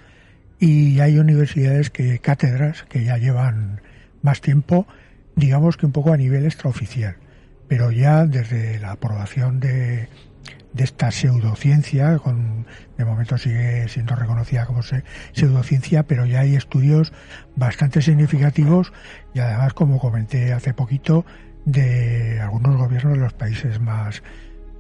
[0.60, 3.82] Y hay universidades que, cátedras, que ya llevan
[4.22, 4.88] más tiempo,
[5.36, 7.18] digamos que un poco a nivel extraoficial.
[7.68, 10.08] Pero ya desde la aprobación de,
[10.74, 12.66] de esta pseudociencia, con,
[12.98, 15.04] de momento sigue siendo reconocida como se-
[15.34, 17.12] pseudociencia, pero ya hay estudios
[17.56, 18.94] bastante significativos
[19.34, 21.26] y además, como comenté hace poquito,
[21.66, 24.24] de algunos gobiernos de los países más,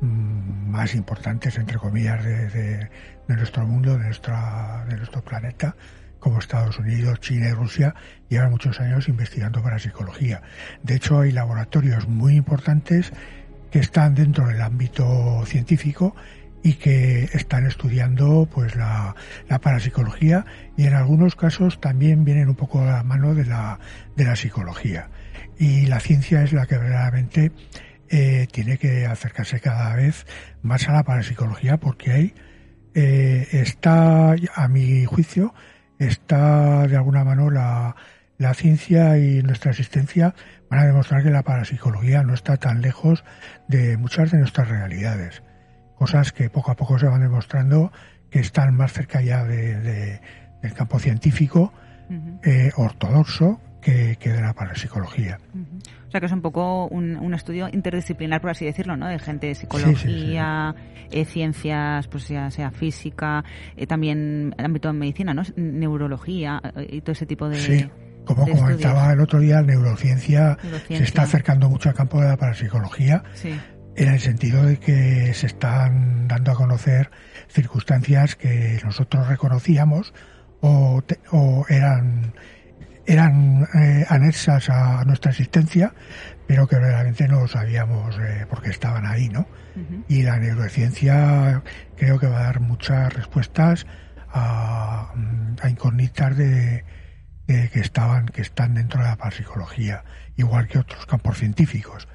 [0.01, 2.89] mm, más importantes, entre comillas, de, de-
[3.27, 5.75] nuestro mundo, de, nuestra, de nuestro planeta,
[6.19, 7.95] como Estados Unidos, China y Rusia,
[8.29, 10.41] llevan muchos años investigando parapsicología.
[10.83, 13.11] De hecho, hay laboratorios muy importantes
[13.71, 16.15] que están dentro del ámbito científico
[16.63, 19.15] y que están estudiando pues la,
[19.49, 20.45] la parapsicología
[20.77, 23.79] y en algunos casos también vienen un poco a la mano de la,
[24.15, 25.09] de la psicología.
[25.57, 27.51] Y la ciencia es la que verdaderamente
[28.09, 30.25] eh, tiene que acercarse cada vez
[30.61, 32.33] más a la parapsicología porque ahí
[32.93, 35.53] eh, está, a mi juicio,
[35.99, 37.95] está de alguna mano la,
[38.37, 40.35] la ciencia y nuestra existencia
[40.69, 43.23] van a demostrar que la parapsicología no está tan lejos
[43.67, 45.41] de muchas de nuestras realidades.
[45.95, 47.91] Cosas que poco a poco se van demostrando
[48.29, 50.21] que están más cerca ya de- de-
[50.61, 51.73] del campo científico
[52.43, 55.37] eh, ortodoxo que, que de la parapsicología.
[56.07, 59.07] O sea que es un poco un, un estudio interdisciplinar, por así decirlo, ¿no?
[59.07, 60.73] De gente de psicología,
[61.11, 63.43] eh, ciencias, pues ya sea física,
[63.77, 65.43] eh, también el ámbito de medicina, ¿no?
[65.55, 67.57] Neurología eh, y todo ese tipo de.
[67.59, 67.87] Sí,
[68.25, 70.97] como comentaba el otro día, neurociencia, Neurociencia.
[70.97, 73.23] se está acercando mucho al campo de la parapsicología.
[73.97, 77.11] En el sentido de que se están dando a conocer
[77.47, 80.13] circunstancias que nosotros reconocíamos
[80.59, 82.33] o, te- o eran
[83.07, 85.93] eran eh, anexas a nuestra existencia,
[86.47, 89.47] pero que realmente no sabíamos eh, por qué estaban ahí, ¿no?
[90.07, 91.61] Y la neurociencia
[91.97, 93.85] creo que va a dar muchas respuestas
[94.31, 95.11] a,
[95.61, 96.85] a incógnitas de,
[97.47, 100.03] de que estaban que están dentro de la parapsicología,
[100.37, 102.07] igual que otros campos científicos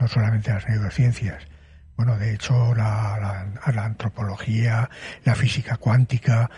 [0.00, 1.44] no solamente las neurociencias.
[1.96, 4.90] Bueno, de hecho, la, la- la antropología,
[5.24, 6.50] la física cuántica,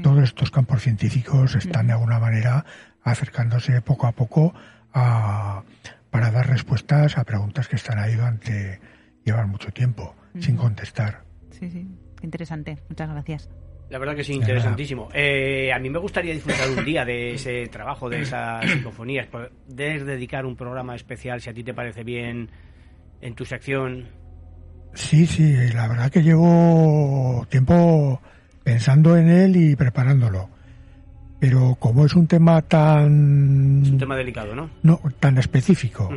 [0.00, 2.64] todos estos campos científicos están de alguna manera
[3.04, 4.52] acercándose poco a poco
[4.92, 5.62] a,
[6.10, 8.80] para dar respuestas a preguntas que están ahí durante
[9.24, 11.22] llevan mucho tiempo sin contestar.
[11.50, 11.86] Sí, sí.
[12.22, 12.78] Interesante.
[12.88, 13.48] Muchas gracias.
[13.90, 15.08] La verdad que sí, interesantísimo.
[15.12, 19.28] Eh, a mí me gustaría disfrutar un día de ese trabajo, de esas psicofonías.
[19.28, 22.50] Poder dedicar un programa especial, si a ti te parece bien,
[23.20, 24.08] en tu sección.
[24.94, 28.20] Sí, sí, la verdad que llevo tiempo
[28.62, 30.48] pensando en él y preparándolo.
[31.44, 33.82] Pero como es un tema tan...
[33.84, 34.70] Es un tema delicado, ¿no?
[34.82, 36.08] No, tan específico.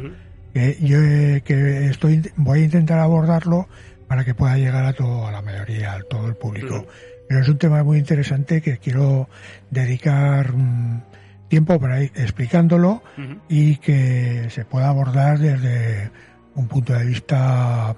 [0.54, 1.00] Que yo
[1.44, 3.68] que estoy voy a intentar abordarlo
[4.08, 6.88] para que pueda llegar a todo a la mayoría a todo el público
[7.28, 9.28] pero es un tema muy interesante que quiero
[9.70, 11.02] dedicar mm,
[11.50, 13.02] tiempo para ir explicándolo
[13.50, 16.10] y que se pueda abordar desde
[16.56, 17.96] un punto de vista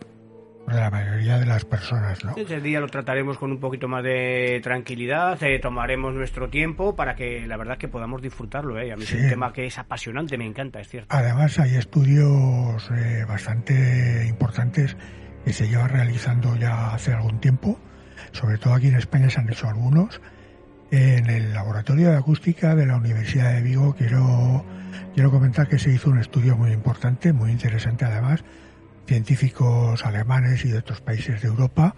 [0.73, 2.35] de la mayoría de las personas ¿no?
[2.37, 7.15] Ese día lo trataremos con un poquito más de tranquilidad, eh, tomaremos nuestro tiempo para
[7.15, 8.79] que la verdad que podamos disfrutarlo.
[8.79, 8.91] ¿eh?
[8.91, 9.15] A mí Sí.
[9.17, 11.07] es un tema que es apasionante, me encanta, es cierto.
[11.15, 14.95] Además hay estudios eh, bastante importantes
[15.45, 17.79] que se llevan realizando ya hace algún tiempo,
[18.31, 20.21] sobre todo aquí en España se han hecho algunos.
[20.91, 24.65] En el laboratorio de acústica de la Universidad de Vigo quiero,
[25.13, 28.43] quiero comentar que se hizo un estudio muy importante, muy interesante además,
[29.09, 31.95] científicos alemanes y de otros países de Europa,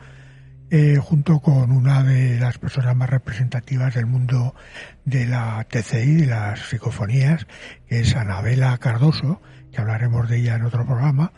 [0.69, 4.55] eh, junto con una de las personas más representativas del mundo
[5.03, 7.47] de la TCI, de las psicofonías,
[7.89, 9.41] que es Anabela Cardoso,
[9.73, 11.33] que hablaremos de ella en otro programa,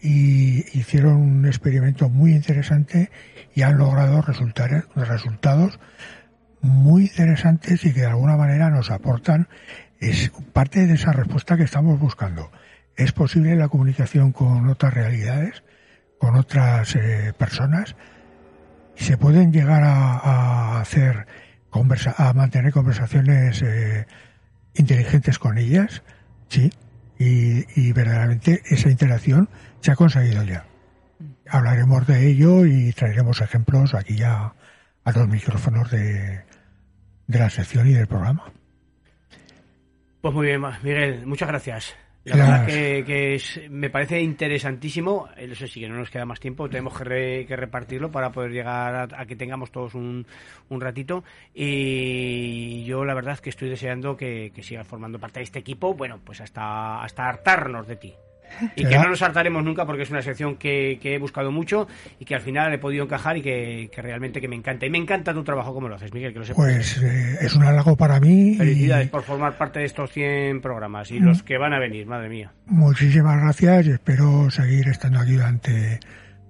[0.00, 3.10] y hicieron un experimento muy interesante
[3.54, 5.78] y han logrado resultados
[6.62, 9.48] muy interesantes y que de alguna manera nos aportan
[9.98, 12.50] es parte de esa respuesta que estamos buscando.
[12.96, 15.62] Es posible la comunicación con otras realidades,
[16.18, 17.96] con otras eh, personas,
[18.94, 21.26] se pueden llegar a, hacer
[21.70, 24.06] conversa, a mantener conversaciones eh,
[24.74, 26.02] inteligentes con ellas,
[26.48, 26.70] sí,
[27.18, 29.48] y, y verdaderamente esa interacción
[29.80, 30.66] se ha conseguido ya.
[31.48, 34.52] Hablaremos de ello y traeremos ejemplos aquí ya
[35.04, 36.44] a los micrófonos de,
[37.26, 38.52] de la sección y del programa.
[40.20, 41.94] Pues muy bien, Miguel, muchas gracias.
[42.24, 45.28] La verdad que, que es- me parece interesantísimo.
[45.36, 48.30] Eh, Eso sí que no nos queda más tiempo, tenemos que, re- que repartirlo para
[48.30, 50.26] poder llegar a, a que tengamos todos un,
[50.68, 51.24] un ratito.
[51.54, 55.94] Y yo la verdad que estoy deseando que, que sigas formando parte de este equipo,
[55.94, 58.14] bueno, pues hasta, hasta hartarnos de ti.
[58.76, 61.86] Y que no nos hartaremos nunca porque es una sección que, que he buscado mucho
[62.18, 64.86] y que al final he podido encajar y que, que realmente que me encanta.
[64.86, 66.64] Y me encanta tu trabajo como lo haces, Miguel, que lo sepas.
[66.64, 70.60] Pues eh, es un halago para mí Felicidades y por formar parte de estos 100
[70.60, 71.24] programas y Mm.
[71.24, 72.52] los que van a venir, madre mía.
[72.66, 76.00] muchísimas gracias y espero seguir estando aquí durante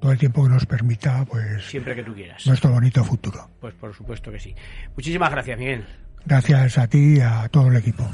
[0.00, 2.46] todo el tiempo que nos permita pues Siempre que tú quieras.
[2.46, 3.48] nuestro bonito futuro.
[3.60, 4.54] Pues por supuesto que sí.
[4.96, 5.84] Muchísimas gracias, Miguel.
[6.24, 8.08] Gracias a ti y a todo el equipo.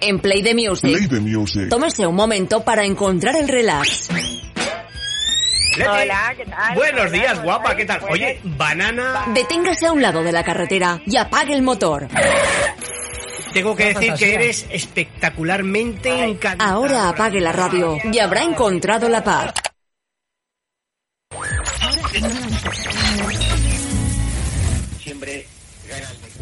[0.00, 0.96] En Play the Music.
[0.96, 1.68] Play the music.
[1.68, 4.08] Tómese un momento para encontrar el relax.
[5.78, 6.74] Hola, ¿qué tal?
[6.74, 7.76] Buenos Hola, días, ¿cómo guapa?
[7.76, 8.00] ¿qué tal?
[8.10, 9.24] Oye, banana.
[9.34, 12.08] Deténgase a un lado de la carretera y apague el motor.
[13.52, 16.72] Tengo que decir que eres espectacularmente encantadora.
[16.72, 19.54] Ahora apague la radio y habrá encontrado la paz.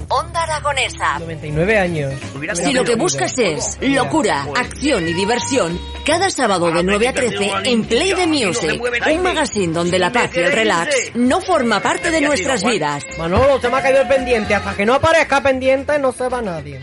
[0.09, 1.19] Onda Aragonesa.
[1.19, 2.15] 99 años.
[2.55, 7.51] Si lo que buscas es locura, acción y diversión, cada sábado de 9 a 13
[7.65, 12.11] en Play the Music, un magazine donde la paz y el relax no forma parte
[12.11, 13.05] de nuestras vidas.
[13.19, 14.55] Manolo, se me ha caído el pendiente.
[14.55, 16.81] Hasta que no aparezca pendiente, no se va nadie.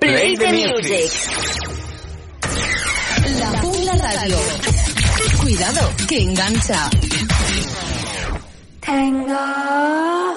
[0.00, 1.12] Play the Music.
[3.38, 4.36] La Jungla Radio.
[5.40, 6.90] Cuidado, que engancha.
[8.84, 9.44] Tenga.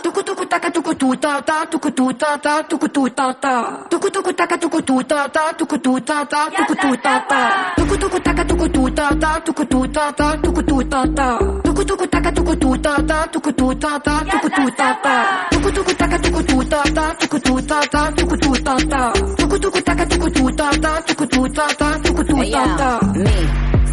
[0.04, 3.54] Tucu tucu taca tucu tu ta ta tucu tu ta ta tucu tu ta ta.
[3.90, 7.40] Tucu tucu taca tucu tu ta ta tucu tu ta ta tucu tu ta ta.
[7.78, 11.28] Tucu tucu taca tucu tu ta ta tucu tu ta ta tucu tu ta ta.
[11.66, 15.16] Tucu tucu taca tucu tu ta ta tucu tu ta ta tucu tu ta ta.
[15.52, 19.02] Tucu tucu taca tucu tu ta ta tucu tu ta ta tucu tu ta ta.
[19.38, 22.90] Tucu tucu taca tucu tu ta ta tucu tu ta ta tucu tu ta ta.
[23.14, 23.36] me,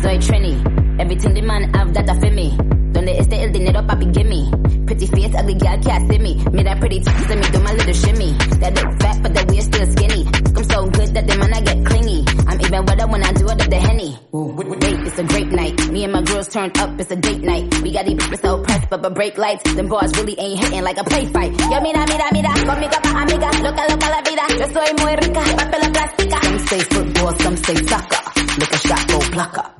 [0.00, 0.54] soy Trini.
[1.00, 2.56] Everything the man have that I feel me.
[3.04, 4.50] Donde esté el dinero, papi, gimme.
[4.86, 6.42] Pretty face, ugly girl can't see me.
[6.52, 8.32] Me that pretty text, let me do my little shimmy.
[8.60, 10.24] That look fat, but that we're still skinny.
[10.56, 12.24] I'm so good that the man I get clingy.
[12.48, 14.16] I'm even wetter when I do it at the henny.
[14.32, 15.76] Wait, it's a great night.
[15.92, 17.68] Me and my girls turned up, it's a date night.
[17.82, 19.74] We got these bitches so pressed, but but break lights.
[19.74, 21.52] Them boys really ain't hitting like a play fight.
[21.60, 23.52] Yo, mira, mira, mira, conmigo pa' amiga.
[23.60, 24.44] Loca, loca la vida.
[24.48, 26.40] Yo soy muy rica, papel plástica.
[26.40, 28.22] Some say football, some say soccer.
[28.56, 29.74] Look a shot, go blocker.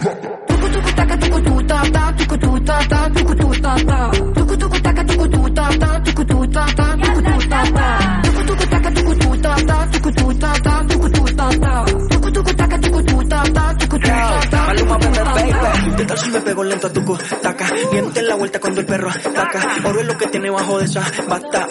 [1.67, 4.11] Ta ta tucu tu ta ta tucu tu ta ta.
[4.35, 7.87] Tucu ta, tuku tu ta ta, tuku tu ta ta.
[8.25, 11.85] Tuku tuku taka tuku tu ta ta, tuku tu ta ta, tuku tu ta ta.
[12.11, 14.61] Tuku tuku taka tuku tu ta ta, tuku tu ta ta.
[14.67, 15.97] Maluma, baby, baby.
[15.97, 17.01] De tal si me pego lento a tu
[17.43, 17.67] taca.
[17.93, 19.61] Miente la vuelta cuando el perro ataca.
[19.85, 21.69] Oro es lo que tiene bajo de esa bata.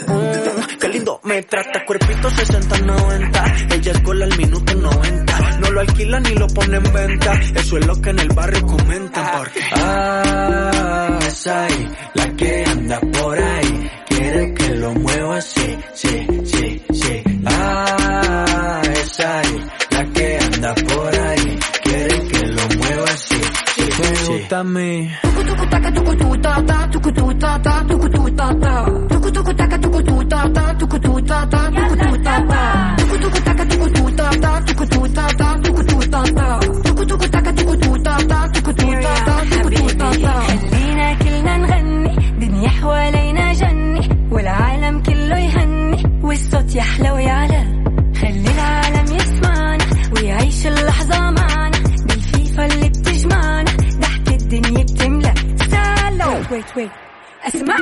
[0.79, 1.85] Qué lindo me trata.
[1.85, 3.73] Cuerpito 60-90.
[3.73, 5.42] Ella es gol al minuto 90.
[5.73, 7.33] Lo alquila ni lo pone en venta.
[7.55, 9.25] Eso es lo que en el barrio comentan.
[9.37, 9.59] Porque.
[9.75, 16.83] Ah, esa ahí, la que anda por ahí, quiere que lo mueva así, sí, sí,
[16.93, 17.23] sí.
[17.45, 23.41] Ah, esa ahí, la que anda por ahí, quiere que lo mueva así,
[23.75, 24.31] sí, sí.
[24.31, 25.09] Me gusta a mí.
[42.83, 47.83] حوالينا جني والعالم كله يهني والصوت يحلى ويعلى.
[48.21, 49.85] خلي العالم يسمعنا
[50.15, 51.77] ويعيش اللحظة معنا.
[52.07, 55.33] بالفيفا اللي بتجمعنا ضحك الدنيا بتملى
[55.71, 56.91] سلام ويت ويت
[57.47, 57.77] اسمع.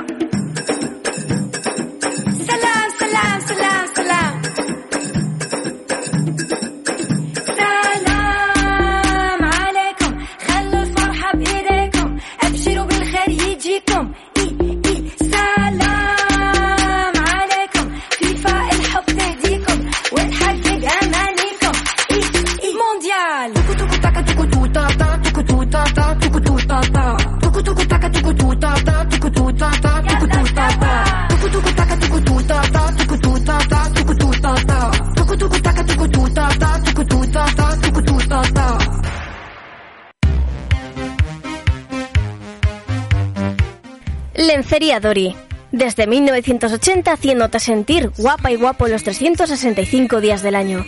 [44.99, 45.35] Dori.
[45.71, 50.85] Desde 1980 haciéndote sentir guapa y guapo los 365 días del año.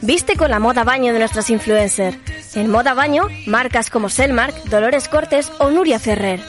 [0.00, 2.16] Viste con la moda baño de nuestras influencers.
[2.56, 6.40] En moda baño, marcas como Selmark, Dolores Cortes o Nuria Ferrer.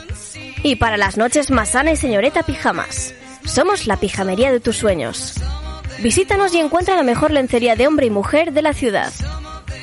[0.63, 3.13] Y para las noches más sana y señorita pijamas.
[3.45, 5.35] Somos la pijamería de tus sueños.
[6.01, 9.11] Visítanos y encuentra la mejor lencería de hombre y mujer de la ciudad.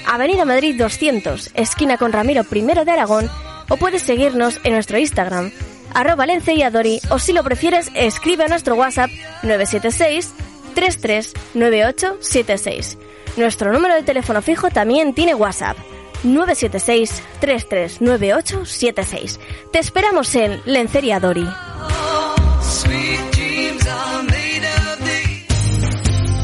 [0.06, 3.30] Avenida Madrid 200, esquina con Ramiro I de Aragón,
[3.68, 5.52] o puedes seguirnos en nuestro Instagram,
[5.94, 9.08] arroba lenceríadori, o si lo prefieres, escribe a nuestro WhatsApp
[9.42, 10.34] 976
[10.74, 12.98] 339876.
[13.36, 15.78] Nuestro número de teléfono fijo también tiene WhatsApp.
[16.22, 19.40] 976 339876.
[19.72, 21.46] Te esperamos en Lencería Dori.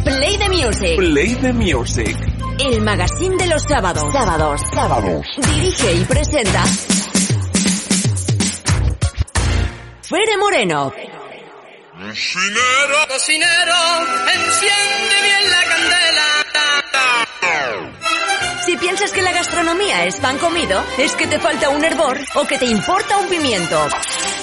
[0.05, 0.97] Play the Music.
[0.97, 2.16] Play the music.
[2.58, 4.10] El magazine de los sábados.
[4.12, 4.60] Sábados.
[4.73, 5.26] Sábados.
[5.55, 6.65] Dirige y presenta.
[10.09, 10.93] Fere Moreno.
[11.99, 13.75] Cocinero, cocinero,
[14.33, 16.36] enciende bien la candela.
[18.65, 22.47] Si piensas que la gastronomía es pan comido, es que te falta un hervor o
[22.47, 23.89] que te importa un pimiento.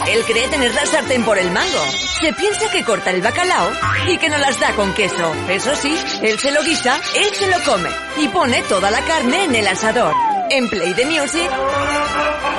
[0.07, 1.85] Él cree tener la sartén por el mango.
[2.21, 3.71] Se piensa que corta el bacalao
[4.07, 5.33] y que no las da con queso.
[5.47, 9.45] Eso sí, él se lo guisa, él se lo come y pone toda la carne
[9.45, 10.32] en el asador.
[10.49, 11.49] En Play the Music,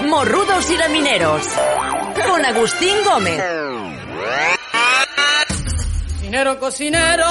[0.06, 1.42] morrudos y lamineros.
[2.26, 3.42] Con Agustín Gómez.
[6.34, 7.24] Cocinero, cocinero,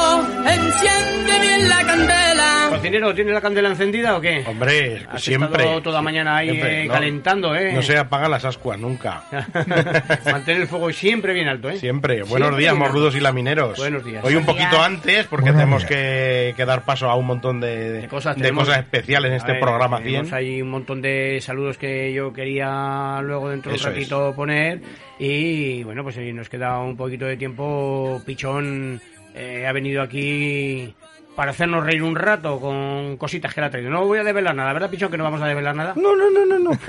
[0.48, 2.68] enciende bien la candela.
[2.70, 4.46] Cocinero, ¿tiene la candela encendida o qué?
[4.48, 5.62] Hombre, Has siempre.
[5.62, 6.94] estado toda mañana ahí Siempre, eh, no.
[6.94, 7.74] calentando, ¿eh?
[7.74, 9.24] No se apagan las ascuas nunca.
[10.32, 11.76] Mantener el fuego siempre bien alto, ¿eh?
[11.80, 12.24] Siempre.
[12.24, 13.78] Buenos Siempre días, morrudos y lamineros.
[13.78, 14.24] Buenos días.
[14.24, 14.86] Hoy un poquito días.
[14.86, 18.42] antes, porque Buenos tenemos que, que dar paso a un montón de, de cosas, de
[18.44, 20.34] tenemos- cosas especiales en este ver, programa tenemos 100.
[20.40, 23.96] ahí un montón de saludos que yo quería luego dentro de un Eso es.
[23.96, 24.80] ratito poner
[25.20, 28.93] y bueno pues eh, nos queda un poquito de tiempo Pichón
[29.34, 30.94] eh, ha venido aquí
[31.36, 34.54] para hacernos reír un rato con cositas que le ha traído no voy a develar
[34.56, 35.94] nada ¿verdad Pichón que no vamos a develar nada?
[35.96, 36.72] No, no, no, no, no.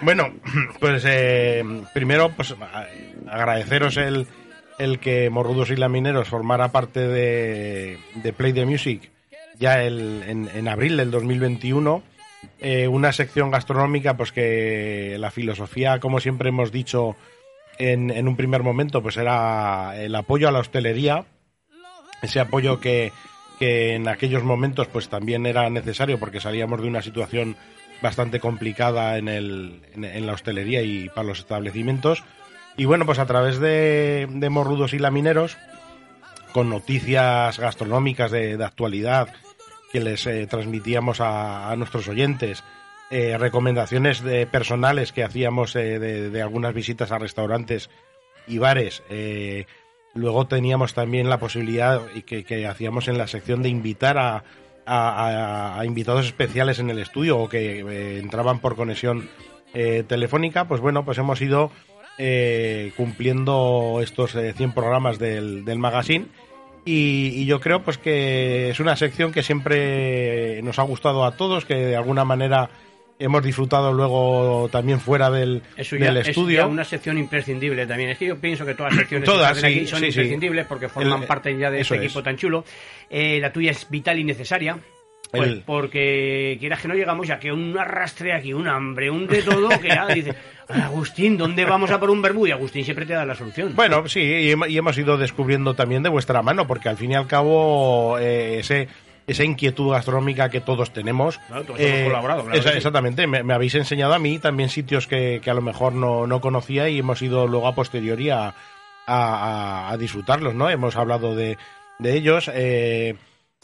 [0.00, 0.34] Bueno,
[0.80, 1.62] pues eh,
[1.94, 2.54] primero pues
[3.28, 4.26] agradeceros el,
[4.78, 9.10] el que Morrudos y Lamineros formara parte de, de Play the Music
[9.58, 12.02] ya el- en, en abril del 2021.
[12.60, 17.16] Eh, una sección gastronómica pues que la filosofía, como siempre hemos dicho
[17.78, 21.24] en, en un primer momento, pues era el apoyo a la hostelería,
[22.22, 23.12] ese apoyo que,
[23.60, 27.56] en aquellos momentos pues también era necesario porque salíamos de una situación
[28.02, 32.22] bastante complicada en, el, en, la hostelería y para los establecimientos.
[32.76, 35.56] Y bueno, pues a través de, de Morrudos y Lamineros,
[36.52, 39.28] con noticias gastronómicas de, de actualidad
[39.92, 42.64] que les eh, transmitíamos a nuestros oyentes,
[43.10, 47.90] eh, recomendaciones de personales que hacíamos eh, de, algunas visitas a restaurantes
[48.46, 49.02] y bares.
[49.10, 49.66] Eh,
[50.14, 54.44] luego teníamos también la posibilidad que, que hacíamos en la sección de invitar a,
[54.86, 59.28] a- invitados especiales en el estudio o que eh, entraban por conexión
[59.74, 60.66] eh, telefónica.
[60.66, 61.70] Pues bueno, pues hemos ido
[62.18, 66.26] eh, cumpliendo estos eh, 100 programas del, del magazine.
[66.86, 71.32] Y, y yo creo pues que es una sección que siempre nos ha gustado a
[71.36, 72.68] todos, que de alguna manera
[73.18, 76.58] hemos disfrutado luego también fuera del, Eso ya del es estudio.
[76.58, 78.10] ya una sección imprescindible también.
[78.10, 80.18] Es que yo pienso que todas las secciones Todas, sí, aquí son sí, sí.
[80.20, 82.02] imprescindibles porque forman El- parte ya de este es.
[82.02, 82.64] equipo tan chulo.
[83.10, 84.78] Eh, la tuya es vital y necesaria.
[85.30, 89.26] Pues El- porque quieras que no llegamos ya que un arrastre aquí, un hambre, un
[89.26, 90.32] de todo, que ya dice,
[90.68, 92.46] Agustín, ¿dónde vamos a por un verbú?
[92.46, 93.72] Y Agustín siempre te da la solución.
[93.74, 97.26] Bueno, sí, y hemos ido descubriendo también de vuestra mano, porque al fin y al
[97.26, 98.86] cabo eh, ese,
[99.26, 101.38] esa inquietud gastronómica que todos tenemos.
[101.48, 102.76] Claro, todos hemos colaborado, claro esa- que sí.
[102.78, 106.26] Exactamente, me, me habéis enseñado a mí también sitios que, que a lo mejor no,
[106.26, 108.54] no conocía y hemos ido luego a posteriori a,
[109.06, 110.68] a- a- disfrutarlos, ¿no?
[110.70, 111.56] Hemos hablado de,
[111.98, 112.50] de ellos.
[112.52, 113.14] eh,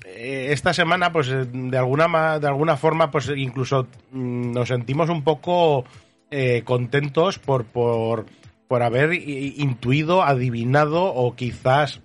[0.07, 5.11] eh, esta semana, pues eh, de alguna, de alguna forma, pues incluso mm, nos sentimos
[5.11, 5.85] un poco
[6.31, 8.25] eh, contentos por, por,
[8.67, 12.01] por haber intuido, adivinado o quizás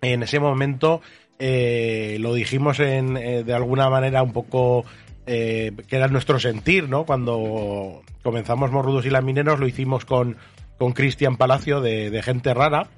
[0.00, 1.02] en ese momento
[1.38, 4.84] eh, lo dijimos en, eh, de alguna manera un poco
[5.26, 7.04] eh, que era nuestro sentir, ¿no?
[7.06, 10.36] Cuando comenzamos Morrudos y Lamineros lo hicimos con
[10.76, 12.88] con Cristian Palacio de, de Gente Rara.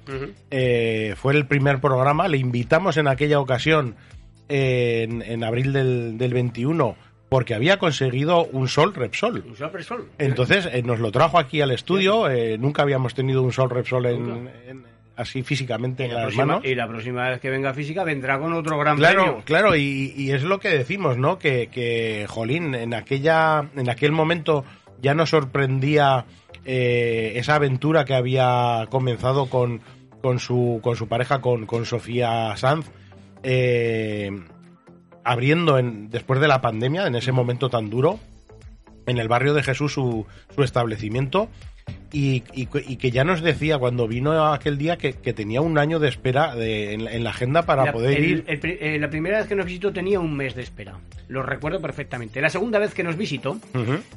[0.49, 3.95] Eh, fue el primer programa, le invitamos en aquella ocasión
[4.49, 6.95] en, en abril del, del 21
[7.29, 9.43] porque había conseguido un Sol Repsol.
[9.47, 10.09] Un Sol Repsol.
[10.17, 14.05] Entonces eh, nos lo trajo aquí al estudio, eh, nunca habíamos tenido un Sol Repsol
[14.07, 14.83] en- en-
[15.17, 16.65] así físicamente en la, las próxima, manos.
[16.65, 19.41] y la próxima vez que venga física vendrá con otro gran Claro, premio.
[19.45, 21.37] claro, y, y es lo que decimos, ¿no?
[21.39, 24.63] Que, que, Jolín, en aquella, en aquel momento
[25.01, 26.25] ya nos sorprendía
[26.65, 29.81] eh, esa aventura que había comenzado con,
[30.21, 32.89] con su, con su pareja, con, con Sofía Sanz,
[33.43, 34.31] eh,
[35.23, 38.19] abriendo en, después de la pandemia, en ese momento tan duro,
[39.05, 41.49] en el barrio de Jesús su, su establecimiento.
[42.11, 45.77] Y, y- y que ya nos decía cuando vino aquel día que, que tenía un
[45.77, 48.43] año de espera de- en, la- en la agenda para La- poder el- ir.
[48.47, 50.97] el eh, la primera vez que nos visitó tenía un mes de espera.
[51.27, 52.39] Lo recuerdo perfectamente.
[52.39, 53.59] La segunda vez que nos visitó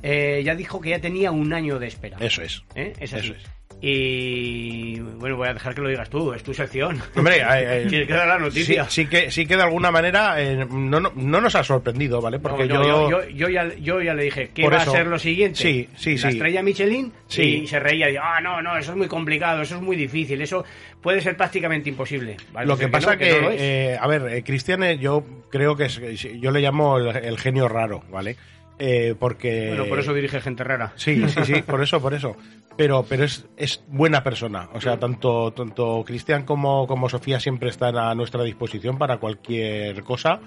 [0.02, 2.16] eh, ya dijo que ya tenía un año de espera.
[2.20, 2.62] Eso es.
[2.74, 2.92] ¿Eh?
[3.00, 3.28] Es así.
[3.30, 3.50] Eso es.
[3.82, 7.00] Y bueno, voy a dejar que lo digas tú, es tu sección.
[7.16, 8.84] Hombre, eh, eh, que dar la noticia.
[8.84, 12.20] Sí, sí que, sí que de alguna manera eh, no, no, no nos ha sorprendido,
[12.20, 12.38] ¿vale?
[12.38, 14.92] Porque No, yo, yo, yo, yo ya, yo ya le dije, ¿qué Por va eso-
[14.92, 15.58] a ser lo siguiente?
[15.58, 16.36] Sí, sí, La sí.
[16.36, 17.42] estrella Michelin Sí.
[17.42, 20.40] y se reía y ah, no, no, eso es muy complicado, eso es muy difícil,
[20.40, 20.64] eso
[21.02, 22.36] puede ser prácticamente imposible.
[22.54, 23.60] Va a Lo que pasa no, que, no lo es.
[23.60, 26.00] eh, a ver, eh, Cristian, eh, yo creo que es,
[26.40, 28.36] yo le llamo el, el genio raro, ¿vale?
[28.78, 29.68] Eh, porque...
[29.68, 30.92] Bueno, por eso dirige gente rara.
[30.96, 32.34] Sí, sí, sí, por eso, por eso.
[32.78, 34.70] Pero, pero es, es buena persona.
[34.72, 40.02] O sea, tanto, tanto Cristian como, como Sofía siempre están a nuestra disposición para cualquier
[40.02, 40.40] cosa.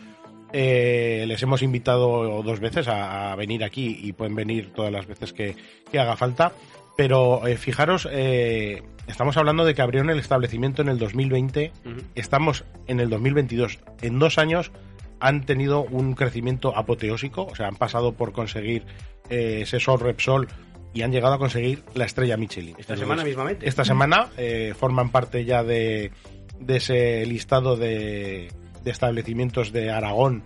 [0.52, 5.06] Eh, les hemos invitado dos veces a, a venir aquí y pueden venir todas las
[5.06, 5.56] veces que,
[5.92, 6.53] que haga falta.
[6.96, 11.72] Pero eh, fijaros, eh, estamos hablando de que abrieron el establecimiento en el 2020,
[12.16, 13.80] estamos en el 2022.
[14.02, 14.72] En dos años
[15.20, 18.86] han tenido un crecimiento apoteósico, o sea, han pasado por conseguir
[19.30, 20.48] eh, ese Sol Repsol
[20.94, 22.76] y han llegado a conseguir la estrella Michelin.
[22.78, 23.68] Esta semana mismamente.
[23.68, 26.12] Esta semana eh, forman parte ya de,
[26.60, 28.52] de ese listado de,
[28.84, 30.44] de establecimientos de Aragón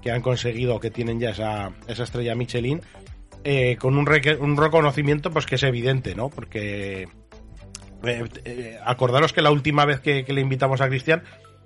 [0.00, 2.80] que han conseguido, que tienen ya esa, esa estrella Michelin,
[3.44, 4.08] eh, con un,
[4.40, 6.28] un reconocimiento pues que es evidente, ¿no?
[6.28, 7.08] Porque
[8.04, 11.22] eh, eh, acordaros que la última vez que, que le invitamos a Cristian,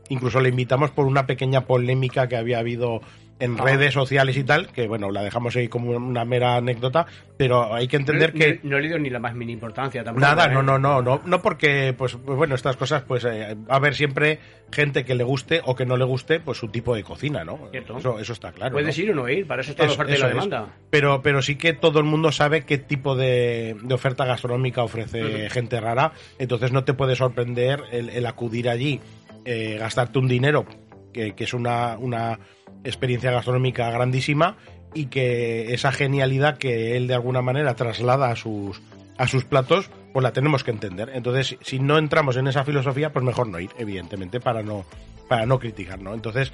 [0.08, 3.00] incluso le invitamos por una pequeña polémica que había habido
[3.40, 3.64] en Ah.
[3.64, 7.06] redes sociales y tal, que bueno, la dejamos ahí como una mera anécdota,
[7.36, 8.60] pero hay que entender no, que...
[8.62, 10.24] no- no le dio ni la más mínima importancia tampoco.
[10.24, 13.74] Nada, no, no, no, no, no porque, pues, pues bueno, estas cosas, pues eh, va
[13.74, 14.38] a haber siempre
[14.70, 17.58] gente que le guste o que no le guste, pues su tipo de cocina, ¿no?
[17.70, 17.98] Cierto.
[17.98, 18.72] Eso, eso está claro.
[18.72, 19.04] Puedes ¿no?
[19.04, 20.34] ir o no ir, para eso está la Eso- oferta y la es.
[20.34, 20.68] demanda.
[20.90, 25.50] Pero, pero sí que todo el mundo sabe qué tipo de, de oferta gastronómica ofrece
[25.50, 29.00] gente rara, entonces no te puede sorprender el, el acudir allí,
[29.44, 30.64] eh, gastarte un dinero,
[31.12, 32.38] que, que es una, una
[32.84, 34.56] experiencia gastronómica grandísima,
[34.94, 38.80] y que esa genialidad que él de alguna manera traslada a sus,
[39.18, 41.10] a sus platos, pues la tenemos que entender.
[41.14, 44.84] Entonces, si no entramos en esa filosofía, pues mejor no ir, evidentemente, para no,
[45.28, 46.14] para no criticar, ¿no?
[46.14, 46.52] Entonces,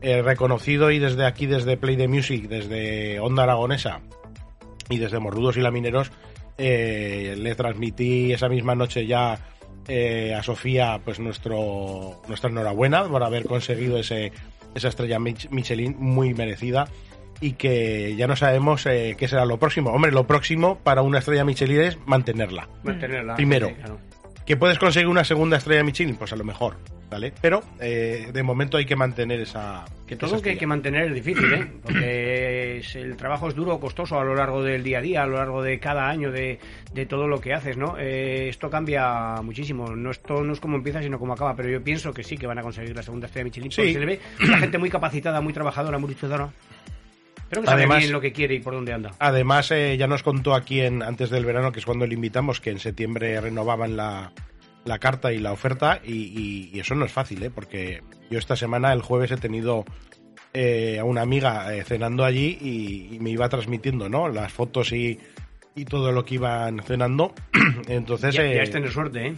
[0.00, 4.00] eh, reconocido y desde aquí, desde Play the Music, desde Onda Aragonesa
[4.90, 6.12] y desde Morrudos y Lamineros,
[6.56, 9.38] eh, le transmití esa misma noche ya
[9.86, 14.32] eh, a Sofía pues nuestro nuestra enhorabuena por haber conseguido ese
[14.74, 16.88] esa estrella Mich- Michelin muy merecida
[17.40, 19.90] y que ya no sabemos eh, qué será lo próximo.
[19.90, 22.68] Hombre, lo próximo para una estrella Michelin es mantenerla.
[22.82, 23.36] Mantenerla.
[23.36, 23.68] Primero.
[23.68, 24.00] Sí, claro.
[24.48, 26.16] ¿Que puedes conseguir una segunda estrella Michelin?
[26.16, 26.76] Pues a lo mejor,
[27.10, 27.34] ¿vale?
[27.42, 29.84] Pero eh, de momento hay que mantener esa.
[30.06, 31.70] Que todo que hay que mantener es difícil, ¿eh?
[31.82, 35.26] Porque es- el trabajo es duro, costoso a lo largo del día a día, a
[35.26, 36.58] lo largo de cada año, de,
[36.94, 37.96] de todo lo que haces, ¿no?
[37.98, 39.94] Eh, esto cambia muchísimo.
[39.94, 41.54] No esto no es como empieza, sino como acaba.
[41.54, 43.70] Pero yo pienso que sí que van a conseguir la segunda estrella Michelin.
[43.70, 43.76] Sí.
[43.82, 46.48] Porque se le ve una gente muy capacitada, muy trabajadora, muy luchadora.
[47.48, 49.10] Pero que sabe Además- bien lo que quiere y por dónde anda.
[49.18, 52.60] Además, eh, ya nos contó aquí en, antes del verano, que es cuando le invitamos,
[52.60, 54.32] que en septiembre renovaban la,
[54.84, 57.50] la carta y la oferta, y, y- y eso no es fácil, ¿eh?
[57.50, 59.84] porque yo esta semana, el jueves, he tenido
[60.54, 64.28] eh, a una amiga eh, cenando allí y, y me iba transmitiendo ¿no?
[64.28, 65.18] las fotos y,
[65.74, 67.34] y todo lo que iban cenando.
[67.88, 69.34] Entonces, ya, ya es tener suerte, ¿eh?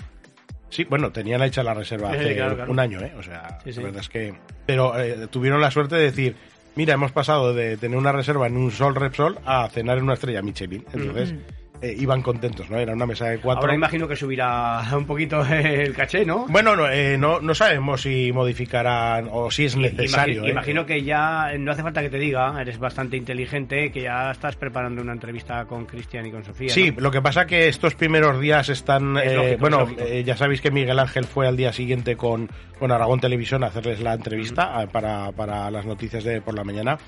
[0.69, 2.71] Sí, bueno, tenían hecha la reserva hace claro, claro.
[2.71, 3.13] un año, ¿eh?
[3.19, 3.81] O sea, Sí, sí.
[3.81, 4.35] la verdad es que...
[4.67, 6.37] Pero eh, tuvieron la suerte de decir,
[6.75, 10.15] mira, hemos pasado de tener una reserva en un Sol Repsol a cenar en una
[10.15, 10.85] estrella Michelin.
[10.93, 11.35] Entonces,
[11.83, 12.79] eh, iban contentos, ¿no?
[12.79, 13.63] Era una mesa de cuatro.
[13.63, 16.47] Ahora imagino que subirá un poquito el caché, ¿no?
[16.49, 20.43] Bueno, no, eh, no, no sabemos si modificarán o si es necesario.
[20.43, 20.51] Imagi- ¿eh?
[20.51, 24.57] Imagino que ya no hace falta que te diga, eres bastante inteligente, que ya estás
[24.57, 26.69] preparando una entrevista con Cristian y con Sofía.
[26.69, 27.01] Sí, ¿no?
[27.01, 29.17] lo que pasa que estos primeros días están...
[29.17, 32.49] Es eh, lógico, bueno, es ya sabéis que Miguel Ángel fue al día siguiente con,
[32.79, 36.99] con Aragón Televisión a hacerles la entrevista para, para las noticias de por la mañana.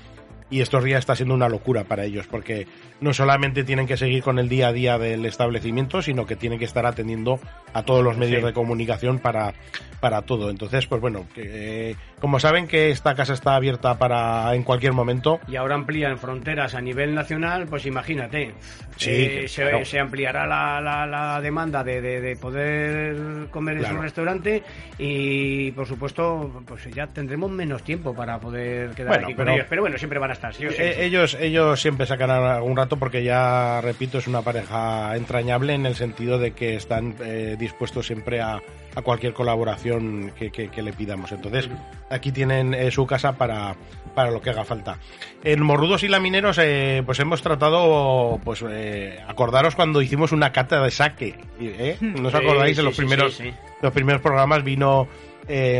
[0.53, 2.67] Y estos días está siendo una locura para ellos, porque
[3.01, 6.59] no solamente tienen que seguir con el día a día del establecimiento, sino que tienen
[6.59, 7.39] que estar atendiendo
[7.73, 8.45] a todos los medios Sí.
[8.45, 9.55] de comunicación para,
[10.03, 10.49] para todo.
[10.49, 14.91] Entonces, pues bueno, que, eh, como saben que esta casa está abierta para en cualquier
[14.91, 18.53] momento, Y ahora amplían fronteras a nivel nacional, pues imagínate.
[18.97, 19.85] Sí, Eh, se, claro.
[19.85, 24.61] se ampliará la, la- la demanda de, de- de poder comer en su restaurante
[24.97, 29.55] y, por supuesto, pues ya tendremos menos tiempo para poder quedar Bueno, aquí con pero-
[29.55, 29.67] ellos.
[29.69, 30.53] Pero bueno, siempre van a estar.
[30.53, 31.01] sí, Eh, sí.
[31.01, 35.95] ellos, ellos siempre sacarán algún rato porque ya, repito, es una pareja entrañable en el
[35.95, 38.59] sentido de que están eh, dispuestos siempre a,
[38.95, 41.31] a cualquier colaboración que, que- que le pidamos.
[41.31, 41.69] Entonces,
[42.09, 43.75] aquí tienen eh, su casa para,
[44.13, 44.97] para lo que haga falta.
[45.43, 50.81] En Morrudos y Lamineros, eh, pues hemos tratado, pues, eh, acordaros cuando hicimos una cata
[50.83, 51.35] de saque.
[51.59, 51.97] ¿eh?
[52.01, 52.75] ¿No os Sí, acordáis?
[52.75, 53.53] sí, en los sí, primeros, sí, sí.
[53.81, 55.07] los primeros programas vino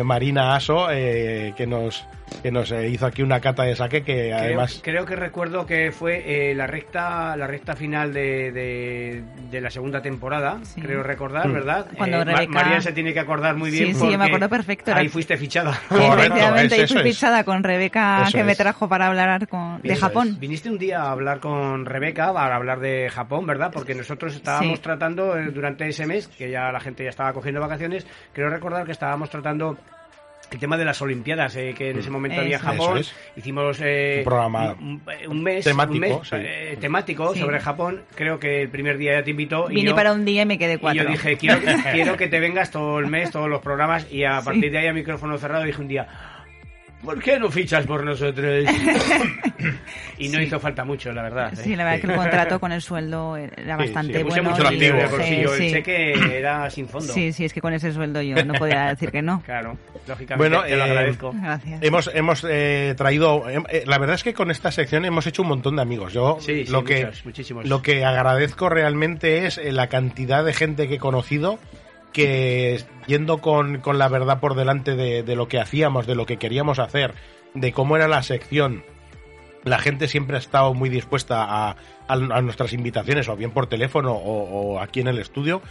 [0.03, 2.03] Marina Aso, eh, que nos,
[2.41, 4.81] que nos eh, hizo aquí una cata de saque que Creo, además...
[4.83, 9.69] creo que recuerdo que fue eh, la recta la recta final de, de, de la
[9.69, 11.53] segunda temporada, creo recordar, Mm.
[11.53, 11.87] ¿verdad?
[11.97, 13.93] Cuando Ma- Rebeca- Marian se tiene que acordar muy bien.
[13.93, 15.71] Sí, sí, me acuerdo perfecto, Ahí fuiste fichada.
[15.89, 20.01] Efectivamente, yo fui fichada con Rebeca, Eso que me trajo para hablar con, de Eso
[20.01, 20.27] Japón.
[20.29, 20.39] es.
[20.39, 23.71] Viniste un día a hablar con Rebeca para hablar de Japón, ¿verdad?
[23.73, 24.83] Porque nosotros estábamos Sí.
[24.83, 28.85] tratando eh, durante ese mes, que ya la gente ya estaba cogiendo vacaciones, creo recordar
[28.85, 29.77] que estábamos tratando
[30.53, 32.61] el tema de las Olimpiadas, eh, que en ese momento había es.
[32.61, 33.01] Japón.
[33.35, 36.35] Hicimos eh, Un programa un, un mes, temático, un mes, sí.
[36.37, 37.39] eh, temático Sí.
[37.39, 38.01] sobre Japón.
[38.15, 39.69] Creo que el primer día ya te invitó.
[39.69, 41.03] y Vine yo- para un día y me quedé y cuatro.
[41.03, 41.59] yo dije, quiero,
[41.91, 44.87] quiero que te vengas todo el mes, todos los programas, y a partir de ahí
[44.87, 46.07] a micrófono cerrado dije un día,
[47.03, 48.65] ¿por qué no fichas por nosotros?
[50.17, 50.43] y no Sí.
[50.45, 51.53] hizo falta mucho, la verdad.
[51.53, 51.57] ¿eh?
[51.57, 54.55] Sí, la verdad es que el contrato con el sueldo era bastante puse bueno.
[54.57, 55.65] mucho y- el sí, bolsillo, sí.
[55.67, 57.11] el cheque era sin fondo.
[57.13, 59.41] Sí, sí, es que con ese sueldo yo no podía decir que no.
[59.45, 61.33] Claro, lógicamente Bueno, te lo eh, agradezco.
[61.33, 61.79] Gracias.
[61.83, 63.43] Hemos, hemos eh, traído.
[63.49, 66.13] eh, la verdad es que con esta sección hemos hecho un montón de amigos.
[66.13, 67.65] Yo Sí, sí, lo que muchos, muchísimos.
[67.67, 71.59] lo que agradezco realmente es eh, la cantidad de gente que he conocido
[72.11, 76.25] que yendo con, con la verdad por delante de, de lo que hacíamos, de lo
[76.25, 77.13] que queríamos hacer,
[77.55, 78.83] de cómo era la sección,
[79.63, 81.75] la gente siempre ha estado muy dispuesta a, a-
[82.07, 85.61] a nuestras invitaciones, o bien por teléfono o, o aquí en el estudio.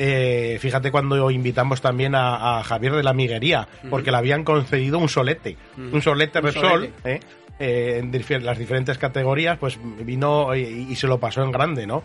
[0.00, 4.98] Eh, fíjate cuando invitamos también a, a Javier de la Miguería, porque le habían concedido
[4.98, 6.92] un solete, un solete solete.
[7.04, 7.20] ¿eh?
[7.58, 8.10] Eh, en
[8.44, 12.04] las diferentes categorías, pues vino y, y se lo pasó en grande, ¿no?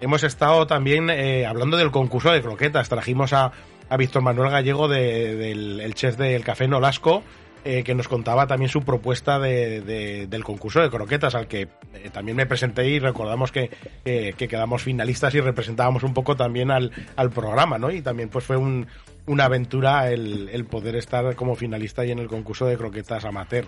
[0.00, 1.10] Hemos estado también
[1.44, 2.88] hablando del concurso de croquetas.
[2.88, 3.52] Trajimos a,
[3.88, 7.22] a Víctor Manuel Gallego, de- del el chef del Café Nolasco,
[7.64, 11.68] eh, que nos contaba también su propuesta de- de- del concurso de croquetas, al que
[11.94, 13.70] eh, también me presenté y recordamos que,
[14.04, 17.90] que quedamos finalistas y representábamos un poco también al, al programa, ¿no?
[17.90, 18.86] Y también pues fue un-
[19.26, 23.64] una aventura el, el poder estar como finalista y en el concurso de croquetas amateur.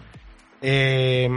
[0.62, 1.28] Eh,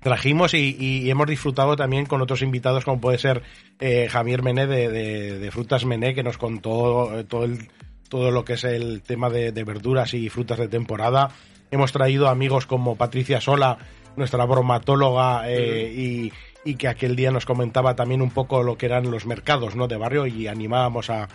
[0.00, 3.42] trajimos y, y hemos disfrutado también con otros invitados como puede ser
[4.08, 7.68] Javier Mené de, de- Frutas Mené que nos contó todo el,
[8.10, 11.30] todo lo que es el tema de, de verduras y frutas de temporada.
[11.70, 13.78] Hemos traído amigos como Patricia Sola,
[14.16, 16.32] nuestra bromatóloga, eh, y,
[16.64, 19.88] y que aquel día nos comentaba también un poco lo que eran los mercados ¿no?
[19.88, 21.28] de barrio y animábamos a,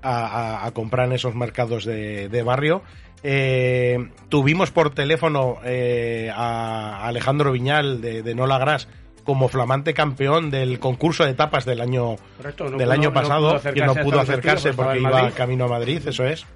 [0.00, 0.26] a,
[0.62, 2.82] a- a comprar en esos mercados de, de barrio.
[3.24, 8.88] Eh, tuvimos por teléfono eh, a Alejandro Viñal de, de Nola Gras,
[9.24, 13.14] como flamante campeón del concurso de tapas del año Correcto, no del pudo- año no
[13.14, 16.46] pasado, pudo que no pudo acercarse porque iba camino a Madrid, eso es.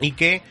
[0.00, 0.42] Y que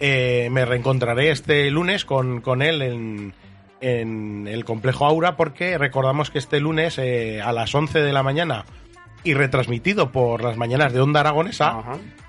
[0.00, 3.34] eh, me reencontraré este lunes con, con él en,
[3.80, 8.22] en el complejo Aura porque recordamos que este lunes eh, a las 11 de la
[8.22, 8.64] mañana
[9.24, 11.82] y retransmitido por las mañanas de Onda Aragonesa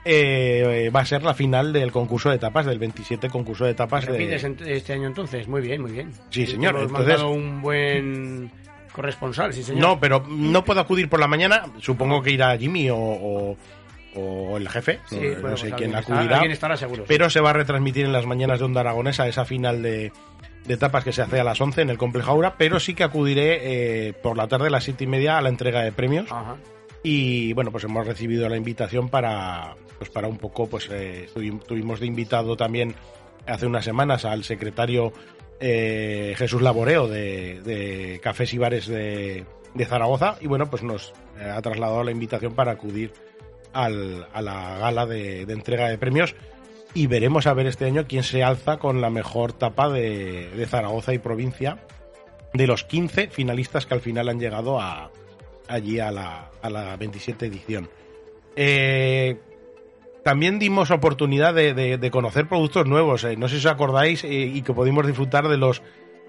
[0.06, 4.06] eh, va a ser la final del concurso de etapas, del 27 concurso de etapas
[4.06, 6.11] de, Repites ent- este año entonces, muy bien, muy bien.
[6.30, 8.51] Sí, señor, Hemos entonces- un buen
[8.92, 9.82] corresponsal, sí, señor.
[9.82, 11.64] No, pero no puedo acudir por la mañana.
[11.80, 13.58] Supongo que irá Jimmy o, o-
[14.16, 15.00] o el jefe.
[15.08, 16.35] Sí, no, bueno, no pues sé quién está- acudirá.
[16.38, 17.08] alguien estará seguro, sí.
[17.08, 20.11] Pero se va a retransmitir en las mañanas de Onda Aragonesa esa final de,
[20.66, 22.56] de etapas que se hace a las 11 en el Complejo Aura.
[22.58, 25.50] Pero sí que acudiré eh, por la tarde a las 7 y media a la
[25.50, 26.27] entrega de premios.
[27.03, 31.63] Y bueno, pues hemos recibido la invitación para, pues para un poco, pues eh, tuvi-
[31.63, 32.93] tuvimos de invitado también
[33.47, 35.13] hace unas semanas al secretario
[35.61, 39.45] eh, Jesús Laboreo de, Cafés y Bares de,
[39.85, 40.37] Zaragoza.
[40.41, 43.13] Y bueno, pues nos eh, ha trasladado la invitación para acudir
[43.71, 46.35] al- a la gala de, entrega de premios.
[46.93, 50.65] Y veremos a ver este año quién se alza con la mejor tapa de, de
[50.65, 51.77] Zaragoza y provincia
[52.53, 55.11] de los 15 finalistas que al final han llegado a,
[55.69, 57.89] allí a la, a la 27 edición.
[58.56, 59.38] Eh,
[60.23, 63.23] también dimos oportunidad de, de- de conocer productos nuevos.
[63.23, 65.81] eh, No sé si os acordáis eh, y que pudimos disfrutar de los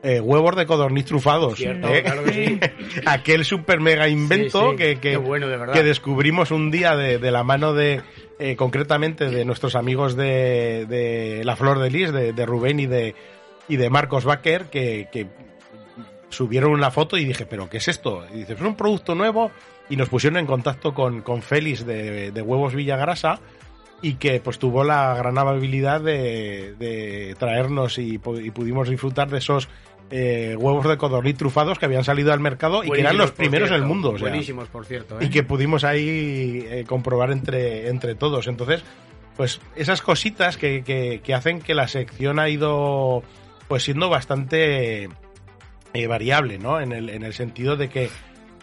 [0.03, 1.57] eh, huevos de codorniz trufados.
[1.59, 2.03] Cierto, ¿eh?
[2.03, 2.61] claro que sí.
[3.07, 7.19] Aquel super mega invento Sí, sí, que, que, bueno, de que descubrimos un día de,
[7.19, 8.01] de la mano de,
[8.39, 12.87] eh, concretamente, de nuestros amigos de, de La Flor de Lis, de, de Rubén y
[12.87, 13.15] de,
[13.69, 15.27] y de Marcos Baker, que, que
[16.31, 18.25] subieron una foto y dije, ¿pero qué es esto?
[18.35, 19.51] Y dice, es un producto nuevo
[19.89, 23.39] y nos pusieron en contacto con, con Félix de, de Huevos Villagrasa
[24.03, 29.29] y que pues tuvo la gran amabilidad de, de traernos y, pu- y pudimos disfrutar
[29.29, 29.69] de esos
[30.13, 33.69] eh, huevos de codorniz trufados que habían salido al mercado y que eran los primeros
[33.69, 34.11] en el cierto, mundo.
[34.13, 35.21] o sea, Buenísimos, por cierto.
[35.21, 35.27] ¿eh?
[35.27, 38.47] y que pudimos ahí eh, comprobar entre, entre todos.
[38.47, 38.83] Entonces,
[39.37, 43.23] pues esas cositas que, que, que hacen que la sección ha ido
[43.69, 45.09] pues siendo bastante
[45.95, 46.81] eh, variable, ¿no?
[46.81, 48.11] En el, en el sentido de que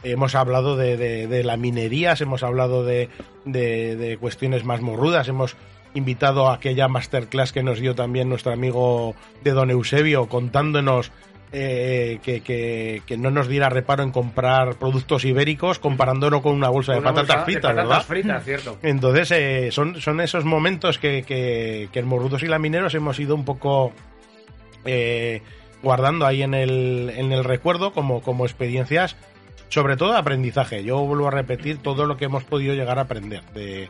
[0.03, 3.09] hemos hablado de, de, de la minería, hemos hablado de,
[3.45, 5.55] de, cuestiones más morrudas, hemos
[5.93, 11.11] invitado a aquella masterclass que nos dio también nuestro amigo de Don Eusebio contándonos
[11.53, 16.69] eh, que, que, que no nos diera reparo en comprar productos ibéricos comparándolo con una
[16.69, 18.05] bolsa de Una patatas bolsa de fritas, patatas ¿verdad?
[18.05, 18.77] fritas, cierto.
[18.83, 23.33] Entonces, eh, son, son esos momentos que, que, que en Morrudos y Lamineros hemos ido
[23.33, 23.93] un poco
[24.85, 25.41] eh,
[25.83, 29.15] guardando ahí en el, en el recuerdo como, como experiencias,
[29.69, 30.83] sobre todo aprendizaje.
[30.83, 33.89] Yo vuelvo a repetir todo lo que hemos podido llegar a aprender de,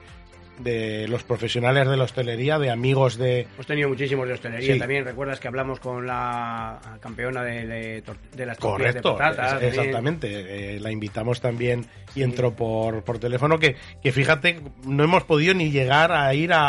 [0.60, 3.48] de los profesionales de la hostelería, de amigos de...
[3.54, 4.80] Hemos tenido muchísimos de hostelería Sí.
[4.80, 5.06] también.
[5.06, 8.04] ¿Recuerdas que hablamos con la campeona de, de,
[8.36, 10.76] de las Correcto, de es- exactamente.
[10.76, 15.54] Eh, la invitamos también y entró por, por teléfono que, que fíjate, no hemos podido
[15.54, 16.68] ni llegar a ir a,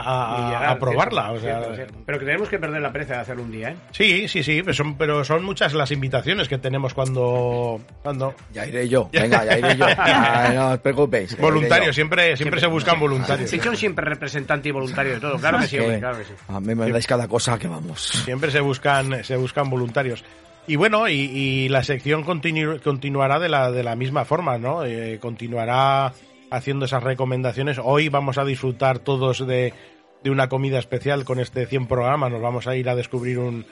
[0.70, 1.30] a- probarla.
[1.30, 1.94] cierto, o sea, cierto, cierto.
[2.06, 3.76] Pero que tenemos que perder la pereza de hacerlo un día, ¿eh?
[3.92, 7.80] Sí, sí, sí, pero son, pero son muchas las invitaciones que tenemos cuando...
[8.02, 8.34] cuando...
[8.52, 9.86] Ya iré yo, venga, ya iré yo.
[9.98, 11.36] Ah, no os preocupéis.
[11.38, 13.48] Voluntarios, siempre, siempre se buscan voluntarios.
[13.78, 15.38] Siempre representante y voluntario de todo.
[15.38, 16.32] Claro que sí, hombre, claro que sí.
[16.48, 18.00] A mí me dais cada cosa que vamos.
[18.24, 20.24] Siempre se buscan, se buscan voluntarios.
[20.66, 24.84] Y bueno, y, y la sección continu- continuará de la, de la misma forma, ¿no?
[24.84, 26.12] Eh, continuará
[26.50, 27.78] haciendo esas recomendaciones.
[27.82, 29.72] Hoy vamos a disfrutar todos de,
[30.22, 32.28] de una comida especial con este 100 programa.
[32.28, 33.64] Nos vamos a ir a descubrir un,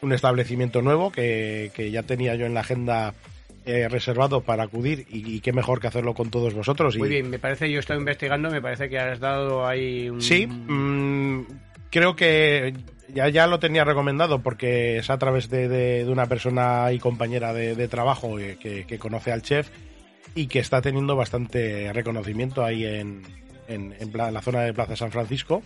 [0.00, 3.14] un establecimiento nuevo que, que ya tenía yo en la agenda
[3.66, 6.96] eh, reservado para acudir y, y qué mejor que hacerlo con todos vosotros.
[6.98, 10.20] Muy y, bien, me parece, yo estoy investigando, me parece que has dado ahí un...
[10.20, 11.42] Sí, mm,
[11.90, 12.74] creo que
[13.14, 16.98] ya, ya lo tenía recomendado porque es a través de, de- de una persona y
[16.98, 19.68] compañera de, de trabajo eh, que, que conoce al chef
[20.34, 23.22] y que está teniendo bastante reconocimiento ahí en,
[23.68, 25.62] en, en la zona de Plaza San Francisco.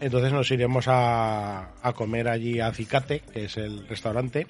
[0.00, 4.48] Entonces nos iremos a, a comer allí a Cicate, que es el restaurante.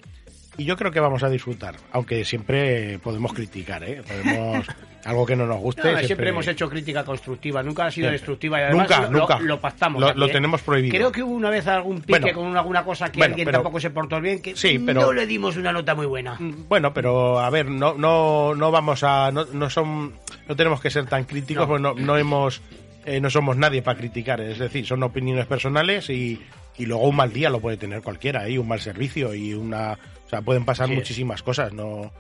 [0.59, 4.03] Y yo creo que vamos a disfrutar, aunque siempre podemos criticar, ¿eh?
[4.07, 4.67] Podemos,
[5.05, 5.91] algo que no nos guste.
[5.93, 6.29] No, siempre...
[6.29, 8.19] hemos hecho crítica constructiva, nunca ha sido Siempre.
[8.19, 9.39] destructiva y además Nunca, lo, nunca.
[9.41, 10.15] lo pactamos.
[10.15, 10.31] Lo- ¿eh?
[10.31, 10.95] tenemos prohibido.
[10.95, 12.39] Creo que hubo una vez algún pique Bueno.
[12.39, 15.01] con una- alguna cosa que Bueno, alguien pero- tampoco se portó bien, que Sí, pero-
[15.01, 16.37] no le dimos una nota muy buena.
[16.39, 20.13] Bueno, pero a ver, no, no, no vamos a, no, no son,
[20.49, 21.69] no tenemos que ser tan críticos, No.
[21.69, 22.61] pues no, no hemos,
[23.07, 26.41] eh, no somos nadie para criticar, es decir, son opiniones personales y,
[26.77, 29.99] y luego un mal día lo puede tener cualquiera, y un mal servicio y una,
[30.37, 32.11] sea, pueden pasar muchísimas cosas, no,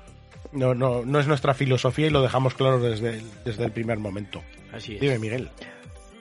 [0.52, 3.98] no, no, no es nuestra filosofía y lo dejamos claro desde, el- desde el primer
[3.98, 4.42] momento.
[4.72, 5.00] Así es.
[5.00, 5.50] Dime, Miguel.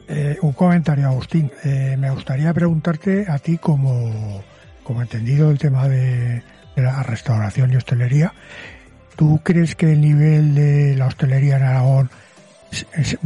[0.08, 1.52] Eh, un comentario, Agustín.
[1.64, 4.44] Eh, me gustaría preguntarte a ti, como,
[4.84, 6.44] como entendido el tema de,
[6.76, 8.34] de la restauración y hostelería,
[9.16, 12.10] ¿tú crees que el nivel de la hostelería en Aragón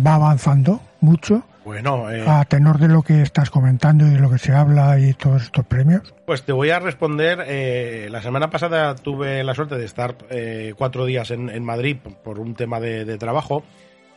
[0.06, 1.44] va avanzando mucho?
[1.66, 5.00] Bueno, eh, A tenor de lo que estás comentando y de lo que se habla
[5.00, 6.14] y todos estos premios.
[6.28, 7.44] Pues te voy a responder.
[7.48, 11.98] eh, la semana pasada tuve la suerte de estar eh, cuatro días en, en Madrid
[12.24, 13.64] por un tema de, de trabajo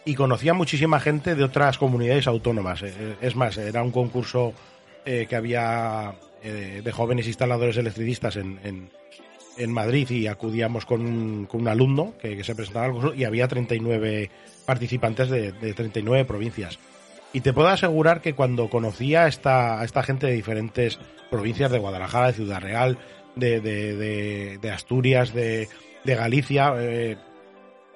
[0.05, 2.83] y conocí a muchísima gente de otras comunidades autónomas.
[2.83, 4.53] Eh, es más, era un concurso
[5.07, 6.13] eh, que había
[6.43, 8.91] eh, de jóvenes instaladores electricistas en, en-
[9.57, 13.17] en Madrid y acudíamos con un, con un alumno que, que se presentaba al concurso
[13.17, 14.31] y había 39
[14.65, 16.79] participantes de, de 39 provincias.
[17.33, 20.99] Y te puedo asegurar que cuando conocía a esta, esta gente de diferentes
[21.31, 22.99] provincias, de Guadalajara, de Ciudad Real,
[23.37, 25.69] de, de- de- de Asturias, de,
[26.05, 27.17] Galicia, eh,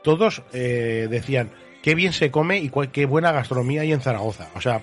[0.03, 1.51] todos eh, decían
[1.83, 4.51] qué bien se come y cuál- qué buena gastronomía hay en Zaragoza.
[4.55, 4.83] O sea,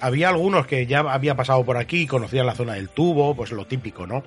[0.00, 3.52] había algunos que ya había pasado por aquí y conocían la zona del tubo, pues
[3.52, 4.24] lo típico, ¿no?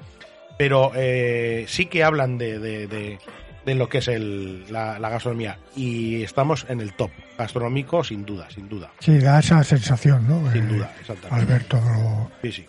[0.59, 3.19] Pero eh, sí que hablan de- de-
[3.67, 8.25] de lo que es el- la, la gastronomía y estamos en el top gastronómico sin
[8.25, 8.91] duda, sin duda.
[8.99, 10.49] Sí, da esa sensación, ¿no?
[10.53, 11.35] Sin Eh, duda, exactamente.
[11.41, 12.31] Al ver todo.
[12.41, 12.65] Sí, sí.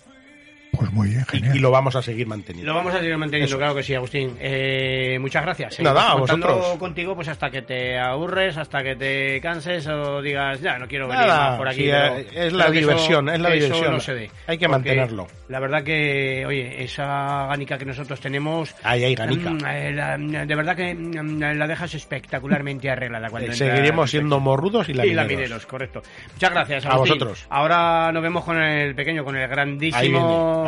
[0.79, 1.57] Pues muy bien, genial.
[1.57, 2.71] y lo vamos a seguir manteniendo.
[2.73, 3.59] Lo vamos a seguir manteniendo, Eso.
[3.59, 4.37] claro que sí, Agustín.
[4.41, 5.81] Eh, muchas gracias.
[5.81, 6.79] Nada, Seguimos a contando vosotros.
[6.79, 11.09] contigo pues hasta que te aburres, hasta que te canses o digas, ya, no quiero
[11.09, 11.83] venir Nada, más por aquí.
[11.83, 13.93] sí, pero- eh, es la eso- diversión, es la diversión.
[13.93, 14.31] no se dé.
[14.47, 15.27] Hay que mantenerlo.
[15.49, 18.75] La verdad que, oye, esa ganica que nosotros tenemos...
[18.83, 19.51] Ahí hay ganica.
[19.51, 24.39] mm, eh, la- de verdad que mm, la dejas espectacularmente arreglada cuando Eh, seguiremos siendo
[24.41, 25.27] morrudos y Y lamineros.
[25.31, 26.03] lamineros, correcto.
[26.35, 27.47] Muchas gracias, A vosotros.
[27.51, 30.68] Ahora nos vemos con el pequeño, con el grandísimo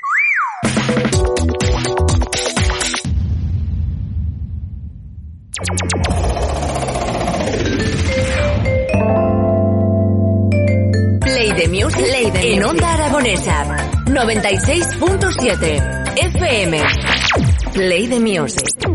[11.89, 13.65] The en Onda Aragonesa
[14.05, 15.81] 96.7
[16.15, 16.79] FM.
[17.73, 18.90] Play the Music.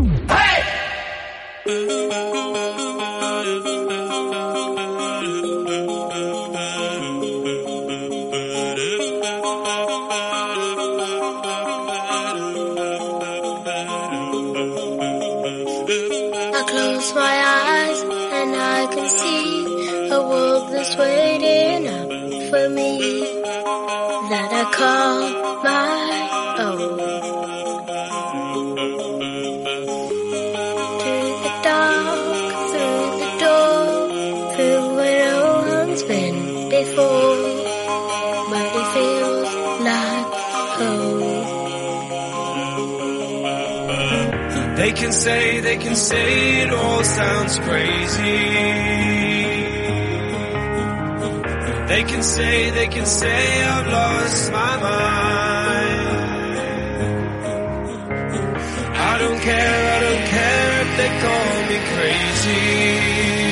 [46.97, 48.39] All sounds crazy.
[51.91, 56.07] They can say, they can say I've lost my mind.
[59.09, 63.46] I don't care, I don't care if they call me crazy.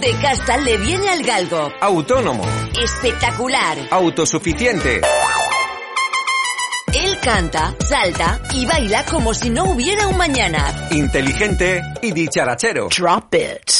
[0.00, 1.72] De Castal le viene al galgo.
[1.80, 2.44] Autónomo.
[2.80, 3.78] Espectacular.
[3.90, 5.00] Autosuficiente
[7.28, 10.88] Canta, salta y baila como si no hubiera un mañana.
[10.90, 12.88] Inteligente y dicharachero.
[12.88, 13.70] Drop it.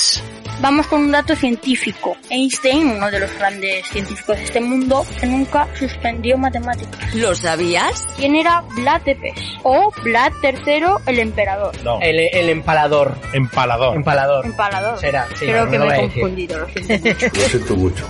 [0.60, 2.14] Vamos con un dato científico.
[2.28, 7.14] Einstein, uno de los grandes científicos de este mundo, que nunca suspendió matemáticas.
[7.14, 8.06] ¿Lo sabías?
[8.18, 9.40] ¿Quién era Vlad Tepes?
[9.62, 11.72] O Vlad III el emperador.
[11.82, 11.98] No.
[12.02, 13.16] El, el empalador.
[13.32, 13.96] Empalador.
[13.96, 14.44] Empalador.
[14.44, 14.98] Empalador.
[14.98, 16.58] Será, sí, Creo no que lo me he confundido.
[16.58, 17.30] Lo siento mucho.
[17.32, 18.06] Lo siento mucho.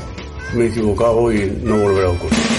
[0.55, 2.58] Me he equivocado y no volverá a ocurrir.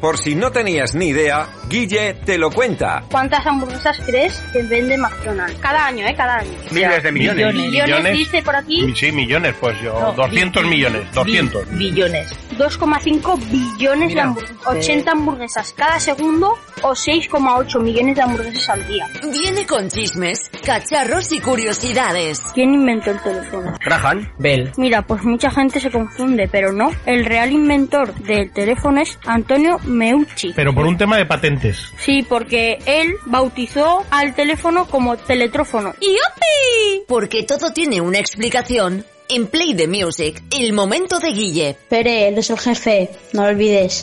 [0.00, 3.02] Por si no tenías ni idea, Guille te lo cuenta.
[3.10, 5.58] ¿Cuántas hamburguesas crees que vende McDonald's?
[5.60, 6.14] Cada año, ¿eh?
[6.16, 6.50] Cada año.
[6.70, 7.54] Miles de millones.
[7.54, 8.94] Millones, dice por aquí.
[8.94, 9.98] Sí, millones, pues yo.
[10.00, 11.02] No, 200 bi- millones.
[11.12, 11.68] 200.
[11.76, 12.30] Billones.
[12.56, 14.66] 2,5 billones Mira, de hamburguesas.
[14.66, 19.06] 80 hamburguesas cada segundo o 6,8 millones de hamburguesas al día.
[19.32, 22.40] Viene con chismes, cacharros y curiosidades.
[22.54, 23.74] ¿Quién inventó el teléfono?
[23.84, 24.72] Graham Bell.
[24.76, 26.90] Mira, pues mucha gente se confunde, pero no.
[27.06, 30.52] El real inventor del teléfono es Antonio Meucci.
[30.54, 31.92] Pero por un tema de patentes.
[31.98, 35.94] Sí, porque él bautizó al teléfono como teletrófono.
[36.00, 37.04] ¡Yupi!
[37.06, 39.04] Porque todo tiene una explicación.
[39.30, 41.76] En Play the Music, el momento de Guille.
[41.88, 44.02] Pere, él es el jefe, no lo olvides.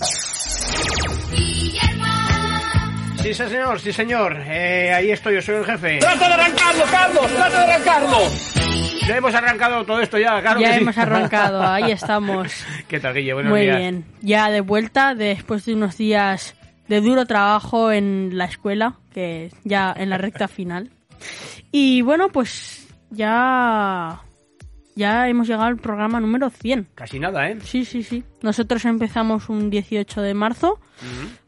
[3.25, 4.37] Sí, señor, sí, señor.
[4.45, 5.97] Eh, ahí estoy, yo soy el jefe.
[5.97, 7.33] ¡Trata de arrancarlo, Carlos!
[7.33, 8.17] ¡Trata de arrancarlo!
[9.07, 10.81] Ya hemos arrancado todo esto ya, claro ya que sí.
[10.81, 12.53] hemos arrancado, ahí estamos.
[12.87, 13.33] ¿Qué tal, Guille?
[13.33, 13.77] Buenos Muy días.
[13.77, 14.05] bien.
[14.21, 16.53] Ya de vuelta después de unos días
[16.87, 20.91] de duro trabajo en la escuela, que ya en la recta final.
[21.71, 24.21] Y bueno, pues ya
[24.95, 26.87] ya hemos llegado al programa número 100.
[26.95, 27.57] Casi nada, ¿eh?
[27.61, 28.23] Sí, sí, sí.
[28.41, 30.79] Nosotros empezamos un 18 de marzo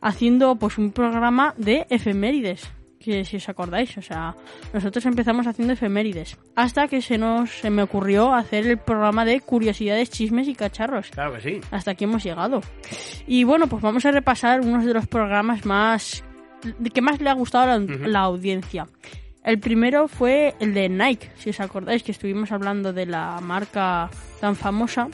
[0.01, 2.69] haciendo pues un programa de efemérides,
[3.00, 4.35] que si os acordáis, o sea,
[4.74, 9.40] nosotros empezamos haciendo efemérides, hasta que se nos se me ocurrió hacer el programa de
[9.40, 11.09] curiosidades, chismes y cacharros.
[11.11, 11.61] Claro que sí.
[11.72, 12.61] Hasta aquí hemos llegado.
[13.26, 16.24] Y bueno, pues vamos a repasar unos de los programas más
[16.93, 18.88] que más le ha gustado a la, la audiencia.
[19.48, 24.09] El primero fue el de Nike, si os acordáis que estuvimos hablando de la marca
[24.42, 25.08] tan famosa.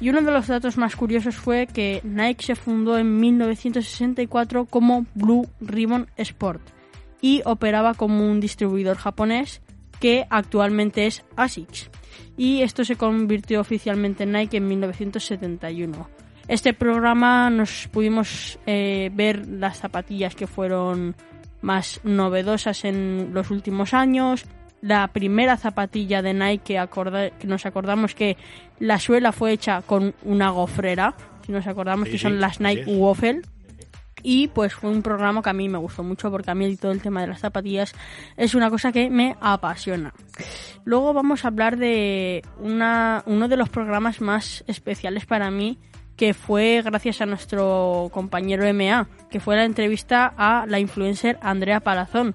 [0.00, 5.06] Y uno de los datos más curiosos fue que Nike se fundó en 1964 como
[5.14, 6.60] Blue Ribbon Sport
[7.20, 9.62] y operaba como un distribuidor japonés
[10.00, 11.88] que actualmente es ASICS.
[12.36, 16.08] Y esto se convirtió oficialmente en Nike en 1971.
[16.48, 21.14] Este programa nos pudimos eh, ver las zapatillas que fueron
[21.60, 24.44] más novedosas en los últimos años.
[24.80, 28.36] La primera zapatilla de Nike que, que nos acordamos que
[28.78, 31.14] la suela fue hecha con una gofrera,
[31.44, 32.86] si nos acordamos Sí, que sí, son las Nike es.
[32.86, 33.42] Waffle.
[34.22, 36.92] Y pues fue un programa que a mí me gustó mucho porque a mí todo
[36.92, 37.94] el tema de las zapatillas
[38.36, 40.12] es una cosa que me apasiona.
[40.84, 45.78] Luego vamos a hablar de una, uno de los programas más especiales para mí
[46.18, 51.80] que fue gracias a nuestro compañero MA, que fue la entrevista a la influencer Andrea
[51.80, 52.34] Palazón,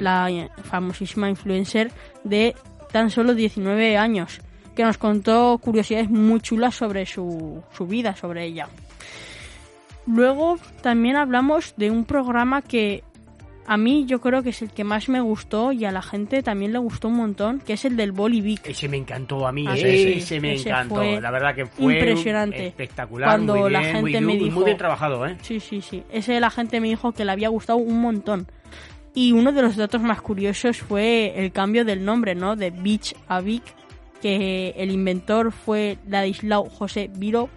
[0.00, 0.28] la
[0.64, 1.92] famosísima influencer
[2.24, 2.56] de
[2.90, 4.40] tan solo 19 años,
[4.74, 8.68] que nos contó curiosidades muy chulas sobre su, su vida, sobre ella.
[10.06, 13.04] Luego también hablamos de un programa que
[13.66, 16.42] a mí yo creo que es el que más me gustó y a la gente
[16.42, 18.66] también le gustó un montón, que es el del Bolivic.
[18.68, 21.02] Ese me encantó a mí, Ah, ese, sí, ese me ese encantó.
[21.20, 22.66] La verdad que fue impresionante.
[22.66, 25.36] espectacular, Cuando muy la bien, gente muy, me muy dijo, bien trabajado, ¿eh?
[25.42, 26.02] Sí, sí, sí.
[26.12, 28.46] Ese la gente me dijo que le había gustado un montón.
[29.14, 32.56] Y uno de los datos más curiosos fue el cambio del nombre, ¿no?
[32.56, 33.62] De Beach a Vic,
[34.20, 37.48] que el inventor fue Ladislao José Viro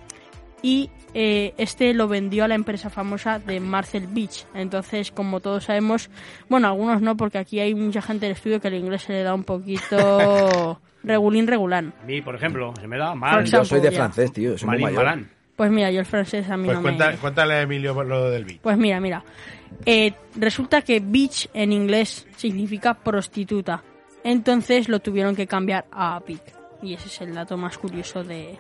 [0.61, 4.45] y eh, este lo vendió a la empresa famosa de Marcel Beach.
[4.53, 6.09] Entonces, como todos sabemos,
[6.49, 9.23] bueno, algunos no, porque aquí hay mucha gente del estudio que el inglés se le
[9.23, 11.93] da un poquito regulín regulán.
[12.01, 13.39] A mí, por ejemplo, se me da Por mal.
[13.39, 13.97] ejemplo, Yo soy de ya.
[13.97, 15.19] francés, tío, soy muy mayor.
[15.55, 17.17] Pues mira, yo el francés a mí Pues no cuenta- me...
[17.17, 18.59] cuéntale a Emilio lo del beat.
[18.61, 19.23] Pues mira, mira.
[19.85, 23.83] Eh, resulta que beach en inglés significa prostituta.
[24.23, 26.41] Entonces lo tuvieron que cambiar a pig.
[26.83, 28.55] Y ese es el dato más curioso de,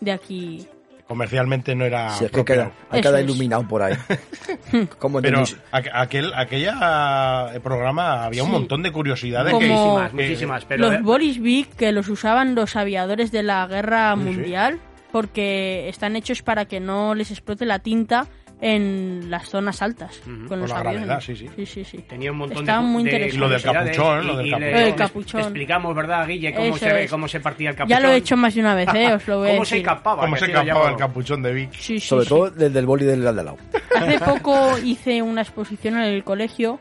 [0.00, 0.68] de aquí.
[1.08, 2.10] Comercialmente no era.
[2.10, 3.20] Si es que queda, hay es.
[3.20, 3.94] iluminado por ahí.
[4.98, 9.52] Como Pero el- aqu- aquel aquella eh, programa había un montón de curiosidades.
[9.52, 13.42] Como- que- Muchísimas, muchísimas, pero los eh, Boris Big que los usaban los aviadores de
[13.44, 14.30] la guerra Sí, sí.
[14.30, 14.80] mundial
[15.12, 18.26] porque están hechos para que no les explote la tinta
[18.60, 20.30] en las zonas altas Ujú.
[20.36, 21.00] con Por los la aviones.
[21.06, 21.48] gravedad, sí, sí.
[21.56, 21.98] sí, sí, sí.
[22.08, 23.38] Tenía un montón Estaban de, muy de interesantes.
[23.40, 24.70] Lo del capuchón, lo del y capuchón.
[24.72, 25.40] le- El capuchón.
[25.42, 27.10] Explicamos, ¿verdad, Guille, cómo, Eso se, es.
[27.10, 27.98] cómo se partía el capuchón?
[27.98, 29.12] Ya lo he hecho más de una vez, ¿eh?
[29.14, 30.22] os lo voy a ¿Cómo se escapaba?
[30.22, 31.72] ¿Cómo se escapaba el capuchón de Vic?
[31.72, 32.28] Sí, sí, Sobre sí.
[32.30, 33.56] todo del del boli del lado.
[33.94, 36.80] Hace poco hice una exposición en el colegio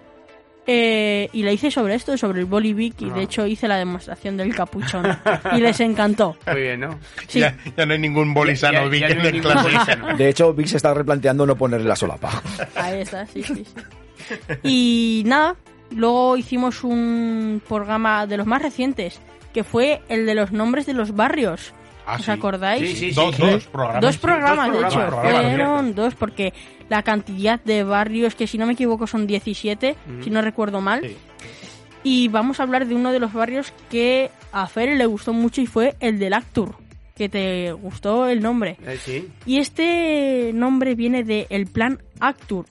[0.68, 3.14] Eh, y la hice sobre esto, sobre el Bolivic, y Ah.
[3.14, 5.06] de hecho hice la demostración del capuchón.
[5.56, 6.35] y les encantó.
[6.52, 7.00] Muy bien, ¿no?
[7.27, 7.40] Sí.
[7.40, 10.18] Ya, ya no hay ningún bolisano Vic no en el.
[10.18, 12.42] De hecho, Vic se está replanteando no ponerle la solapa.
[12.76, 13.74] Ahí está, sí, sí, sí.
[14.64, 15.56] Y nada,
[15.92, 19.19] luego hicimos un programa de los más recientes,
[19.53, 21.74] que fue el de los nombres de los barrios.
[22.06, 22.32] Ah, ¿Os sí.
[22.32, 22.82] acordáis?
[22.82, 23.42] Sí, sí, sí, Dos- sí.
[23.42, 24.01] dos programas.
[24.01, 25.08] Dos programas, dos de hecho.
[25.08, 26.53] programas, Fueron dos, porque
[26.90, 30.24] la cantidad de barrios, que si no me equivoco son 17, Ujú.
[30.24, 31.09] si no recuerdo mal.
[32.03, 35.61] Y vamos a hablar de uno de los barrios que a Fer le gustó mucho
[35.61, 36.75] y fue el del Actur,
[37.16, 38.77] que te gustó el nombre.
[38.85, 39.27] Eh, sí.
[39.48, 42.67] Y este nombre viene de el plan Actur,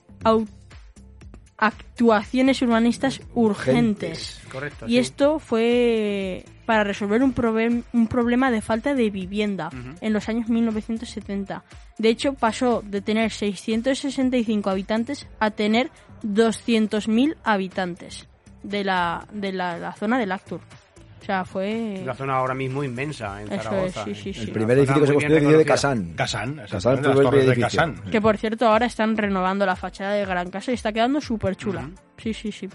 [1.57, 4.39] actuaciones urbanistas urgentes.
[4.51, 4.85] Correcto.
[4.87, 4.97] Y sí.
[4.99, 9.69] esto fue para resolver un, problem- un problema de falta de vivienda
[10.01, 11.63] en los años 1970.
[11.97, 15.91] De hecho, pasó de tener 665 habitantes a tener
[16.23, 18.27] 200.000 habitantes
[18.63, 20.59] de la, de la, la zona del Actur.
[21.21, 22.01] O sea, fue...
[22.03, 24.01] Una zona ahora mismo inmensa en Eso Zaragoza.
[24.01, 24.41] es, sí, sí, sí.
[24.41, 26.13] El primer edificio que se construyó es el de Casán.
[26.15, 27.93] Casán, Casán fue el edificio.
[28.11, 31.55] Que por cierto ahora están renovando la fachada de Gran Casa y está quedando súper
[31.55, 31.89] chula.
[32.17, 32.69] Sí, sí, sí.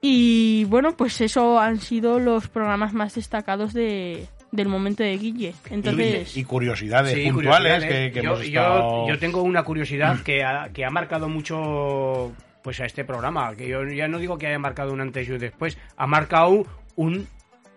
[0.00, 5.54] Y bueno, pues eso han sido los programas más destacados de, del momento de Guille.
[5.70, 8.12] Entonces, Y, y curiosidades Sí, puntuales curiosidades.
[8.12, 9.08] que, que yo, hemos yo- estado...
[9.08, 13.66] yo tengo una curiosidad que ha, que ha marcado mucho pues a este programa, que
[13.68, 17.26] yo ya no digo que haya marcado un antes y un después, ha marcado un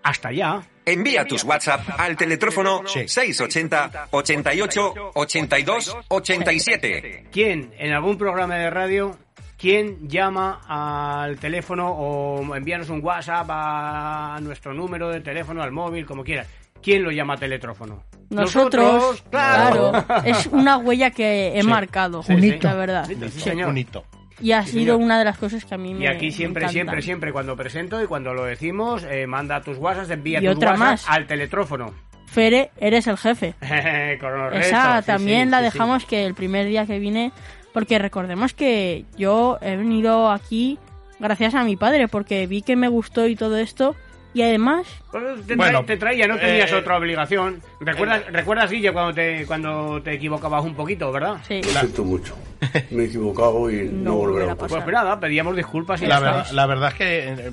[0.04, 0.62] hasta allá.
[0.86, 7.26] Envía tus WhatsApp al teletrófono 680 88 82 87.
[7.32, 9.16] ¿Quién en algún programa de radio,
[9.62, 16.04] quién llama al teléfono o envíanos un WhatsApp a nuestro número de teléfono, al móvil,
[16.06, 16.48] como quieras?
[16.82, 18.04] ¿Quién lo llama a teletrófono?
[18.32, 19.92] nosotros, claro.
[19.92, 21.68] claro, es una huella que he Sí.
[21.68, 22.58] marcado, Sí, sí.
[22.62, 23.06] la verdad.
[23.06, 23.40] Sí, sí, Sí.
[23.42, 23.70] señor.
[23.70, 24.04] Un hito.
[24.40, 25.06] Y ha Sí, sido señor.
[25.06, 27.56] una de las cosas que a mí me Y aquí siempre, me siempre, siempre, cuando
[27.56, 31.10] presento y cuando lo decimos, eh, manda tus WhatsApp, envía Y tus otra WhatsApp más.
[31.10, 31.94] al teletrófono.
[32.26, 33.54] Fere, eres el jefe.
[33.62, 35.72] Esa también sí, la sí, sí.
[35.74, 37.32] dejamos que el primer día que vine,
[37.74, 40.78] porque recordemos que yo he venido aquí
[41.20, 43.96] gracias a mi padre, porque vi que me gustó y todo esto,
[44.34, 44.88] y además...
[45.46, 47.62] Te, Bueno, te traía, no tenías eh, otra obligación.
[47.80, 51.38] ¿Recuerdas, ¿recuerdas Guille, cuando te, cuando te equivocabas un poquito, verdad?
[51.48, 51.62] Sí.
[51.62, 52.36] Lo siento mucho.
[52.92, 54.84] Me he equivocado y no, volverá a ocurrir.
[54.84, 57.52] Pues nada, pedíamos disculpas y verdad, la verdad es que, eh,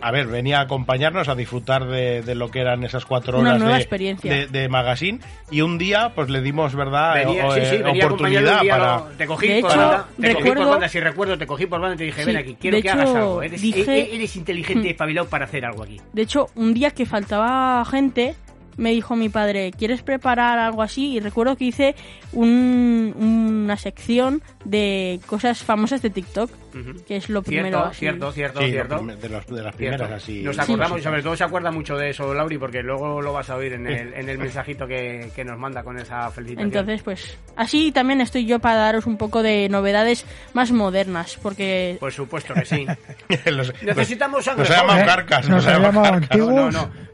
[0.00, 3.50] a ver, venía a acompañarnos a disfrutar de, de lo que eran esas cuatro Una
[3.50, 4.32] horas nueva de, experiencia.
[4.32, 7.82] de, de magazine y un día pues le dimos, ¿verdad?, Venía, o- sí, sí, eh,
[7.82, 8.96] venía oportunidad para...
[8.96, 11.46] lo- te cogí De por hecho, banda, te cogí por recuerdo- banda, si recuerdo, te
[11.46, 13.42] cogí por banda y te dije, Sí, ven aquí, quiero que hagas algo.
[13.42, 16.00] Eres, dije- eres inteligente y espabilado para hacer algo aquí.
[16.12, 18.34] De hecho, un día que faltaba gente,
[18.76, 21.14] me dijo mi padre, ¿quieres preparar algo así?
[21.16, 21.94] Y recuerdo que hice
[22.32, 23.14] un-
[23.66, 26.50] una sección de cosas famosas de TikTok,
[27.06, 27.78] que es lo primero.
[27.78, 27.98] Cierto, así.
[28.00, 28.98] cierto, cierto, Sí, cierto.
[28.98, 30.14] de, los- de las primeras Cierto.
[30.14, 30.42] así.
[30.42, 33.48] Nos acordamos y sobre todo se acuerda mucho de eso, Lauri, porque luego lo vas
[33.50, 36.66] a oír en el, en el mensajito que, que nos manda con esa felicitación.
[36.68, 41.96] Entonces, pues así también estoy yo para daros un poco de novedades más modernas, porque
[41.98, 42.86] Por supuesto que sí.
[43.46, 44.68] Los- Necesitamos sangre.
[44.68, 44.68] Nos
[45.04, 45.48] carcas.
[45.48, 45.96] Nos carcas.
[46.12, 46.74] antiguos.
[46.74, 47.06] No, no.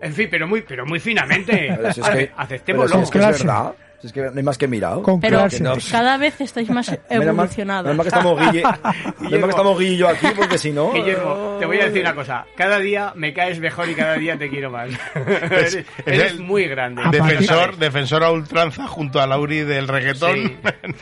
[0.00, 1.74] En fin, pero muy, pero muy finamente.
[1.76, 2.96] Pero si es que, Aceptémoslo.
[2.96, 3.72] pero si es, que es verdad.
[4.00, 5.02] Si es que no hay más que mirado.
[5.02, 5.74] Con pero no.
[5.90, 7.84] cada vez estáis más evolucionados.
[7.94, 8.62] menos mal que estamos Guille,
[9.20, 10.92] menos mal que estamos Guille y yo aquí, porque si no...
[10.92, 12.46] Guillermo, te voy a decir una cosa.
[12.56, 14.88] Cada día me caes mejor y cada día te quiero más.
[15.14, 17.02] eres Es eres el muy grande.
[17.10, 20.34] Defensor, defensor a ultranza junto a Lauri del reggaetón.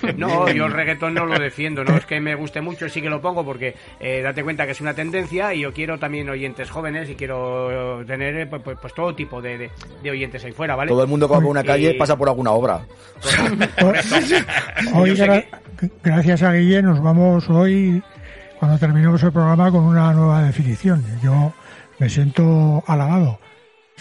[0.00, 0.08] Sí.
[0.16, 3.08] No, yo el reggaetón no lo defiendo, no es que me guste mucho, sí que
[3.10, 6.68] lo pongo porque eh, date cuenta que es una tendencia y yo quiero también oyentes
[6.70, 9.70] jóvenes y quiero tener eh, pues, pues- pues todo tipo de, de-
[10.02, 10.88] de oyentes ahí fuera, ¿vale?
[10.90, 12.80] Todo el mundo que va por una calle Y- pasa por alguna obra.
[14.94, 15.44] Hoy, gra-
[16.02, 18.02] gracias a Guille, nos vamos hoy,
[18.58, 21.04] cuando terminemos el programa, con una nueva definición.
[21.22, 21.52] Yo
[21.98, 23.38] me siento halagado.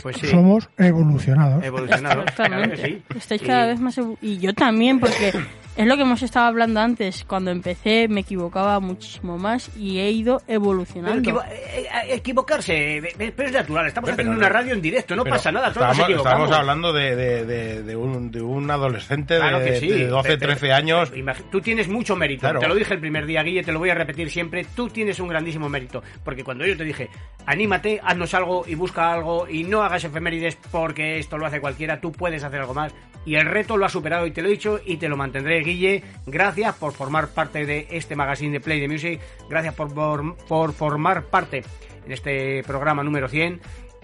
[0.01, 0.27] Pues sí.
[0.27, 1.63] Somos evolucionados.
[1.63, 2.23] Evolucionado.
[2.25, 2.85] claro que Exactamente.
[2.85, 3.03] sí.
[3.17, 3.99] Estáis Y- cada vez más...
[4.21, 5.33] Y yo también, porque
[5.77, 7.23] es lo que hemos estado hablando antes.
[7.25, 11.19] Cuando empecé me equivocaba muchísimo más y he ido Pero evolucionando.
[11.21, 13.87] equivo- eh, eh, equivocarse, eh, eh, pero es natural.
[13.87, 17.15] Estamos Pero haciendo una radio en directo, no pasa nada, todos nos estábamos hablando de,
[17.15, 19.87] de, de, de un, de un adolescente Claro de, sí.
[19.87, 21.11] de 12, Pe- pe- 13 años.
[21.51, 22.41] Tú tienes mucho mérito.
[22.41, 22.59] Claro.
[22.59, 24.65] Te lo dije el primer día, Guille, te lo voy a repetir siempre.
[24.75, 26.01] Tú tienes un grandísimo mérito.
[26.23, 27.09] Porque cuando yo te dije,
[27.45, 31.99] anímate, haznos algo y busca algo y no hagas efemérides porque esto lo hace cualquiera,
[32.01, 32.93] tú puedes hacer algo más.
[33.25, 35.61] Y el reto lo has superado y te lo he dicho y te lo mantendré,
[35.67, 36.03] Guille.
[36.25, 39.19] Gracias por formar parte de este magazine de Play the Music.
[39.49, 41.63] Gracias por, por, por formar parte
[42.05, 43.61] en este programa número 100.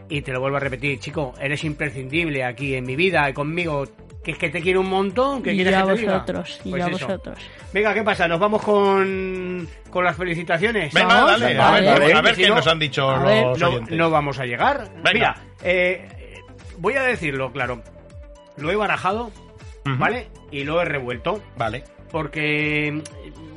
[0.10, 3.86] Y te lo vuelvo a repetir, chico, eres imprescindible aquí en mi vida y conmigo
[4.22, 6.14] que es que te quiero un montón, que Y quieres yo a que te diga?
[6.14, 7.08] vosotros, y Pues a eso.
[7.08, 7.40] vosotros.
[7.74, 8.28] Venga, ¿qué pasa?
[8.28, 10.94] ¿Nos vamos con, con las felicitaciones?
[10.94, 12.14] Venga, Vamos, dale, a ver, vale.
[12.14, 14.90] a ver Si qué no- nos han dicho ver, los no vamos a llegar.
[14.98, 15.12] Venga.
[15.14, 16.08] Mira, eh,
[16.78, 17.82] voy a decirlo, claro.
[18.58, 19.32] Lo he barajado,
[19.86, 20.28] ¿vale?
[20.52, 21.42] Y lo he revuelto.
[21.58, 21.84] Vale.
[22.12, 23.02] Porque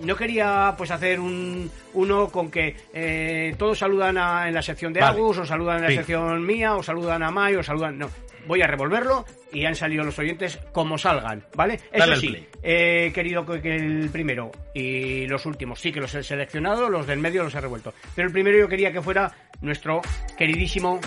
[0.02, 4.92] no quería pues hacer un uno con que eh, todos saludan a- en la sección
[4.92, 5.12] de Vale.
[5.18, 5.96] Agus, o saludan en la Sí.
[5.96, 7.98] sección mía, o saludan a Mai, o saludan...
[7.98, 8.08] No,
[8.46, 11.80] voy a revolverlo y han salido los oyentes como salgan, ¿vale?
[11.92, 16.14] Dale Eso sí, he querido que que el primero y los últimos sí que los
[16.14, 17.92] he seleccionado, los del medio los he revuelto.
[18.14, 20.00] Pero el primero yo quería que fuera nuestro
[20.36, 21.00] queridísimo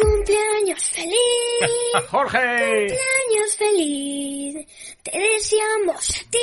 [0.00, 2.06] Cumpleaños feliz.
[2.10, 2.38] Jorge.
[2.38, 4.66] Cumpleaños feliz.
[5.02, 6.38] Te deseamos a ti.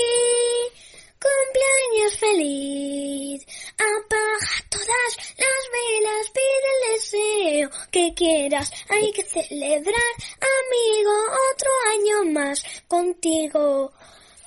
[1.21, 3.45] Cumpleaños feliz.
[3.77, 8.71] Apaga todas las velas, pide el deseo que quieras.
[8.89, 10.13] Hay que celebrar,
[10.57, 11.13] amigo,
[11.53, 13.91] otro año más contigo.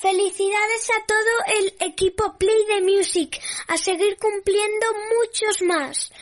[0.01, 3.41] Felicidades a todo el equipo Play the Music.
[3.69, 4.87] A seguir cumpliendo
[5.17, 6.13] muchos más.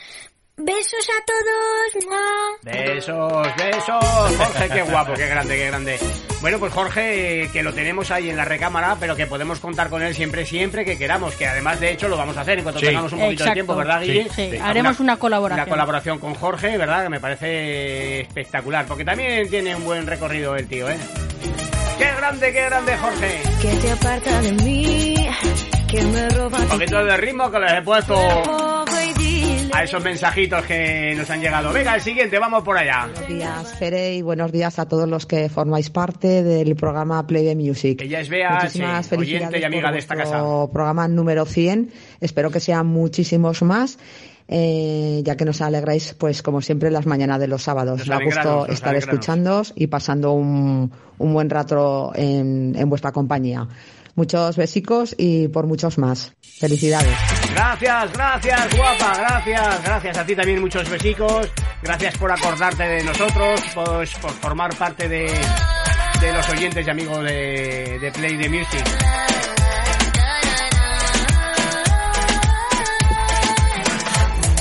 [0.55, 2.05] Besos a todos.
[2.05, 2.71] ¡Mua!
[2.71, 4.37] Besos, besos.
[4.37, 5.99] Jorge, qué guapo, qué grande, qué grande.
[6.41, 10.03] Bueno, pues Jorge, que lo tenemos ahí en la recámara, pero que podemos contar con
[10.03, 11.33] él siempre, siempre que queramos.
[11.35, 12.85] Que además, de hecho, lo vamos a hacer en cuanto Sí.
[12.85, 13.49] tengamos un poquito Exacto.
[13.49, 14.29] de tiempo, ¿verdad, Guille?
[14.35, 14.57] Sí, sí.
[14.61, 15.63] Haremos una colaboración.
[15.65, 17.03] Una colaboración con Jorge, ¿verdad?
[17.03, 20.97] Que me parece espectacular, porque también tiene un buen recorrido el tío, ¿eh?
[21.97, 23.41] ¡Qué grande, qué grande, Jorge!
[23.59, 25.15] Que te aparta de mí,
[25.89, 28.15] que me roba Un poquito de ritmo que les he puesto
[29.73, 31.73] a esos mensajitos que nos han llegado.
[31.73, 33.07] Venga, el siguiente, vamos por allá.
[33.11, 37.45] Buenos días, Fere, y buenos días a todos los que formáis parte del programa Play
[37.45, 38.01] the Music.
[38.01, 41.91] Ella es Bea Muchísimas oyente felicidades y amiga por de esta vuestro programa número 100.
[42.21, 43.97] Espero que sean muchísimos más.
[44.47, 48.07] eh, ya que nos alegráis, pues como siempre, las mañanas de los sábados.
[48.07, 53.67] Me gusto estar escuchándoos y pasando un, un buen rato en, en vuestra compañía.
[54.15, 56.33] Muchos besicos y por muchos más.
[56.59, 57.17] Felicidades.
[57.51, 61.49] Gracias, gracias, guapa, gracias, gracias a ti también muchos besicos,
[61.81, 65.31] gracias por acordarte de nosotros, pues, por formar parte de,
[66.21, 68.85] de los oyentes y amigos de, de Play the Music.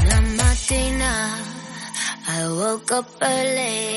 [0.05, 1.37] Una mattina
[2.27, 3.92] I woke up early.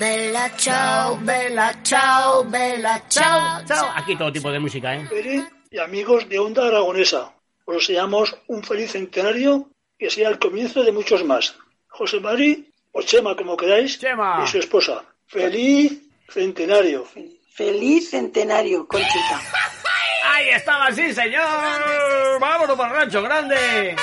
[0.00, 5.06] Bella ciao, bella ciao, bella ciao, Chao, aquí todo tipo de música, ¿eh?
[5.10, 7.34] Pere y amigos de Onda Aragonesa.
[7.66, 11.54] Os deseamos un feliz centenario que sea el comienzo de muchos más.
[11.88, 15.04] José Mari o Chema, como queráis, y su esposa.
[15.26, 17.04] Feliz centenario.
[17.52, 19.38] Feliz centenario, Conchita.
[20.32, 22.40] Ahí estaba, sí, señor.
[22.40, 23.96] Vámonos por Rancho Grande.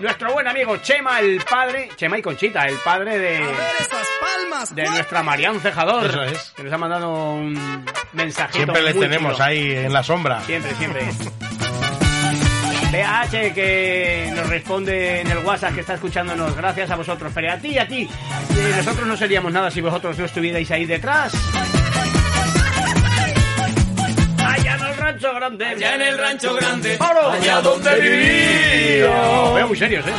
[0.00, 3.46] Nuestro buen amigo Chema, el padre, Chema y Conchita, el padre de,
[4.74, 6.52] de nuestra Marian Cejador, Eso es.
[6.56, 8.56] que nos ha mandado un mensajito.
[8.56, 9.44] Siempre les muy tenemos chulo.
[9.44, 10.40] ahí en la sombra.
[10.42, 11.02] Siempre, siempre.
[12.90, 16.56] PH que nos responde en el WhatsApp que está escuchándonos.
[16.56, 18.02] Gracias a vosotros, pero a ti y a ti.
[18.56, 21.32] Eh, nosotros no seríamos nada si vosotros no estuvierais ahí detrás.
[24.46, 25.64] Allá en el rancho grande.
[25.66, 26.96] Allá en el rancho grande.
[26.96, 27.30] ¡Paro!
[27.30, 29.52] Allá donde vivía.
[29.54, 30.12] Veo muy serios, ¿eh?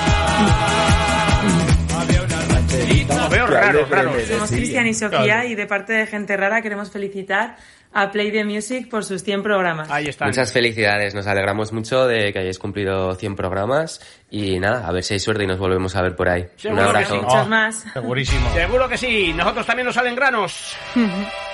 [3.09, 4.23] Os veo raros, raros.
[4.23, 7.55] Somos Cristian y Sofía y de parte de Gente Rara queremos felicitar
[7.93, 9.89] a Play the Music por sus 100 programas.
[9.91, 10.25] Ahí está.
[10.25, 15.03] Muchas felicidades, nos alegramos mucho de que hayáis cumplido 100 programas y nada, a ver
[15.03, 16.47] si hay suerte y nos volvemos a ver por ahí.
[16.55, 17.13] Seguro Un que abrazo.
[17.15, 17.21] sí.
[17.21, 17.85] Muchos más.
[17.93, 18.53] Segurísimo.
[18.53, 19.33] Seguro que sí.
[19.33, 20.75] Nosotros también nos salen granos.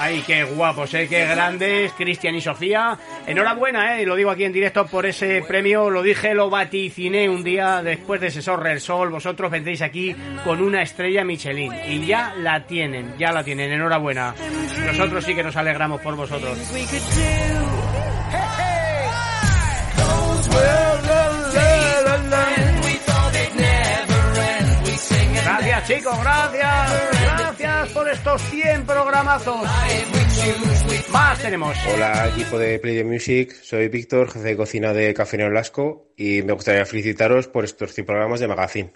[0.00, 1.08] Ay, qué guapos, ¿eh?
[1.08, 2.96] qué grandes, Cristian y Sofía.
[3.26, 4.06] Enhorabuena, ¿eh?
[4.06, 5.90] lo digo aquí en directo por ese premio.
[5.90, 9.10] Lo dije, lo vaticiné un día después de ese Sorre el Sol.
[9.10, 11.72] Vosotros vendréis aquí con una estrella Michelin.
[11.88, 13.72] Y ya la tienen, ya la tienen.
[13.72, 14.34] Enhorabuena.
[14.86, 16.56] Nosotros sí que nos alegramos por vosotros.
[25.44, 26.97] Gracias, chicos, gracias.
[27.36, 29.68] Gracias por estos 100 programazos.
[31.10, 31.76] Más tenemos.
[31.92, 36.42] Hola equipo de Play the Music, soy Víctor, jefe de cocina de Café Neolasco y
[36.42, 38.92] me gustaría felicitaros por estos 100 programas de Magazine.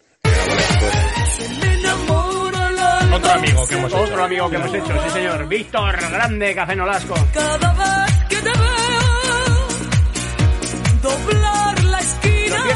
[3.13, 4.03] Otro amigo que hemos hecho.
[4.03, 5.49] Otro amigo que hemos hecho, sí señor.
[5.49, 7.15] Víctor, grande Café Nolasco.
[7.35, 9.69] Cada vez que te veo
[11.03, 11.62] doblar.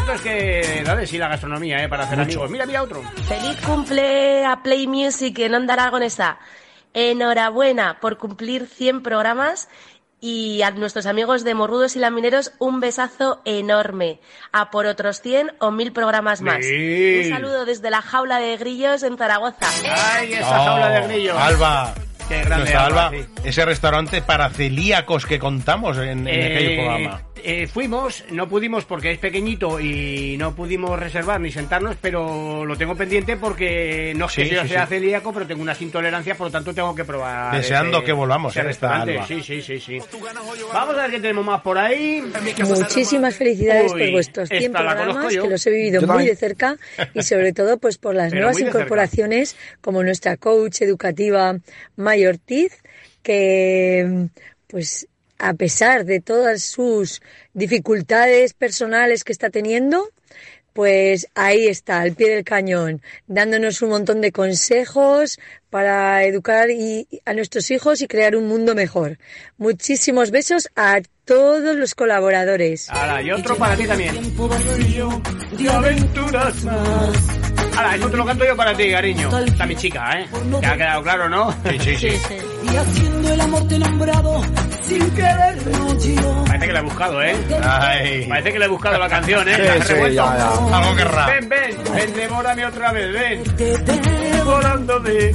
[0.06, 1.88] Cierto es que, dale, sí, la gastronomía, ¿eh?
[1.88, 2.30] Para hacer Mucho.
[2.44, 2.50] amigos.
[2.50, 3.02] Mira, mira otro.
[3.28, 6.38] Feliz cumple a Play Music en Onda Aragonesa.
[6.94, 9.68] Enhorabuena por cumplir 100 programas
[10.20, 14.20] y a nuestros amigos de Morrudos y Lamineros un besazo enorme.
[14.52, 16.60] A por otros 100 o 1000 programas más.
[16.60, 17.24] Mil.
[17.24, 19.68] Un saludo desde la jaula de grillos en Zaragoza.
[20.14, 21.36] ¡Ay, esa jaula de grillos!
[21.38, 21.94] Alba.
[22.28, 23.26] Qué grande Alba, Alba, sí.
[23.44, 27.22] ese restaurante para celíacos que contamos en, en Eh, aquel programa.
[27.44, 32.76] Eh, fuimos, no pudimos porque es pequeñito y no pudimos reservar ni sentarnos, pero lo
[32.76, 34.94] tengo pendiente porque no sé Sí, si yo sí, sea sí.
[34.94, 37.56] celíaco, pero tengo unas intolerancias, por lo tanto tengo que probar.
[37.56, 39.02] Deseando ese- que volvamos, ese eh, esta.
[39.02, 39.26] Alba.
[39.26, 39.98] Sí, sí, sí, sí.
[40.72, 42.22] Vamos a ver qué tenemos más por ahí.
[42.66, 45.42] Muchísimas felicidades Uy, por vuestros 100 esta la conozco programas, yo.
[45.42, 46.30] que los he vivido Yo muy también.
[46.30, 46.76] de cerca
[47.14, 48.70] y sobre todo pues por las Pero nuevas cerca.
[48.70, 51.56] incorporaciones como nuestra coach educativa
[51.96, 52.82] May Ortiz,
[53.22, 54.28] que
[54.68, 55.06] pues
[55.38, 57.20] a pesar de todas sus
[57.54, 60.08] dificultades personales que está teniendo,
[60.72, 65.38] pues ahí está, al pie del cañón, dándonos un montón de consejos
[65.70, 69.18] para educar y- a nuestros hijos y crear un mundo mejor.
[69.56, 72.90] Muchísimos besos a todos los colaboradores.
[72.90, 74.14] Ahora, y otro para ti también.
[75.58, 77.45] De aventuras más.
[77.76, 79.38] Ahora, eso te lo canto yo para ti, cariño.
[79.38, 80.26] Está mi chica, ¿eh?
[80.62, 81.52] Ya ha quedado claro, ¿no?
[81.52, 82.36] Sí, sí, sí.
[82.72, 84.42] Y haciendo el amor te nombrado
[84.82, 86.44] sin quererlo yo.
[86.46, 87.36] Parece que la he buscado, ¿eh?
[87.62, 88.26] Ay.
[88.28, 89.54] Parece que le he buscado la canción, ¿eh?
[89.56, 90.76] Sí, La sí, ya, ya.
[90.78, 91.26] Algo querrá.
[91.26, 93.42] Ven, ven, ven, devórame otra vez, ven.
[93.56, 95.32] Devorándome.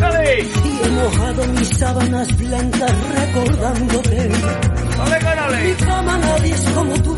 [0.00, 0.40] ¡Dale!
[0.40, 4.28] Y he mojado mis sábanas blancas recordándote.
[4.28, 5.74] ¡Dale, Mi canale!
[5.86, 7.16] cama nadie es como tú.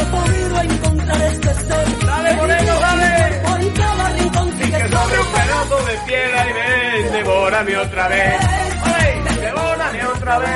[0.00, 2.06] He podido encontrar este ser.
[2.06, 3.40] Dale, Moreno, dale.
[3.42, 8.34] Por cada rincón Y que sobre un pedazo de piedra y ven, devórame otra vez.
[9.40, 10.48] ¡Devórame otra vez!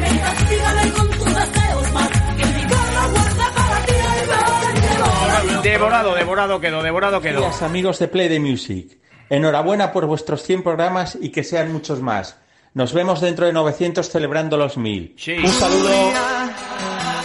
[0.00, 2.08] Me castígame con tus deseos más.
[2.36, 5.62] Que mi cama guarda para ti el mal.
[5.62, 7.40] Devorado, devorado quedó, devorado quedó.
[7.40, 8.98] Días, amigos de Play the Music.
[9.28, 12.36] Enhorabuena por vuestros 100 programas y que sean muchos más.
[12.74, 15.14] Nos vemos dentro de 900 celebrando los 1000.
[15.16, 15.32] Sí.
[15.32, 15.90] Un saludo.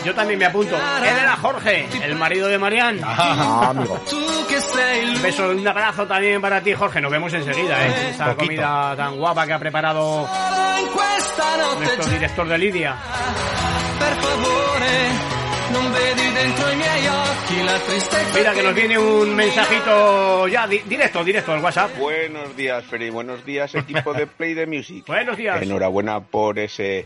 [0.06, 0.76] Yo también me apunto.
[0.76, 3.00] Él era Jorge, el marido de Marian.
[3.04, 4.00] Ah, amigo.
[5.16, 7.00] Un beso, un abrazo también para ti, Jorge.
[7.02, 8.10] Nos vemos enseguida, ¿eh?
[8.12, 8.46] Esa Poquito.
[8.46, 10.28] comida tan guapa que ha preparado
[11.80, 12.96] nuestro director de Lidia.
[18.36, 21.96] Mira que nos viene un mensajito ya di- directo, directo al WhatsApp.
[21.98, 23.10] Buenos días, Freddy.
[23.12, 25.06] Buenos días, equipo de Play the Music.
[25.06, 25.62] Buenos días.
[25.62, 27.06] Enhorabuena por ese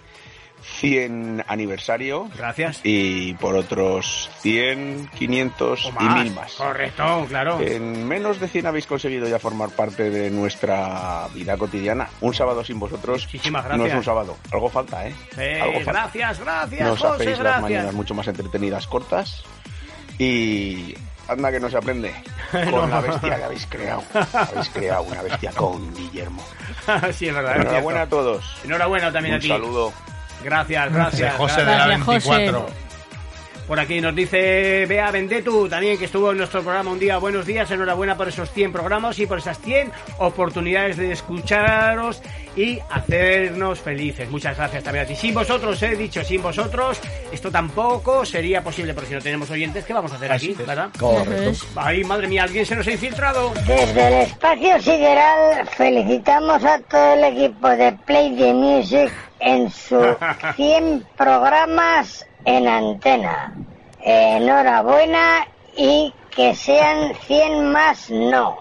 [0.80, 2.30] 100 aniversario.
[2.38, 2.80] Gracias.
[2.84, 6.24] Y por otros 100, 500 O y más.
[6.24, 6.54] mil más.
[6.54, 7.60] Correcto, claro.
[7.62, 12.10] En menos de 100 habéis conseguido ya formar parte de nuestra vida cotidiana.
[12.22, 13.98] Un sábado sin vosotros Muchísimas no es gracias.
[13.98, 14.38] un sábado.
[14.52, 15.16] Algo falta, ¿eh?
[15.38, 15.92] Eh, Algo falta.
[15.92, 17.62] gracias, gracias, Nos José, hacéis las gracias.
[17.62, 19.44] mañanas mucho más entretenidas, cortas.
[20.18, 20.96] Y
[21.28, 22.14] anda que no se aprende
[22.52, 22.88] con No.
[22.88, 24.04] la bestia que habéis creado.
[24.34, 26.44] Habéis creado una bestia con Guillermo.
[27.14, 27.56] sí, es verdad.
[27.58, 28.58] es Enhorabuena a todos.
[28.64, 29.48] Enhorabuena también Un a ti.
[29.48, 29.94] saludo.
[30.44, 31.36] Gracias, gracias.
[31.36, 32.85] José de la Gracias, 24.
[33.68, 37.18] Por aquí nos dice Bea Vendetu, también que estuvo en nuestro programa un día.
[37.18, 42.22] Buenos días, enhorabuena por esos 100 programas y por esas 100 oportunidades de escucharos
[42.56, 44.30] y hacernos felices.
[44.30, 45.16] Muchas gracias también a ti.
[45.16, 47.00] Sin vosotros, he dicho, sin vosotros,
[47.32, 50.54] esto tampoco sería posible, porque si no tenemos oyentes, ¿qué vamos a hacer aquí?
[50.54, 50.90] ¿Verdad?
[51.00, 51.66] Correcto.
[51.76, 53.52] Ay, madre mía, alguien se nos ha infiltrado.
[53.66, 60.06] Desde el espacio sideral felicitamos a todo el equipo de Play the Music en sus
[60.56, 63.54] 100 programas en antena.
[64.04, 65.46] Enhorabuena
[65.78, 68.58] y que sean 100 más, no,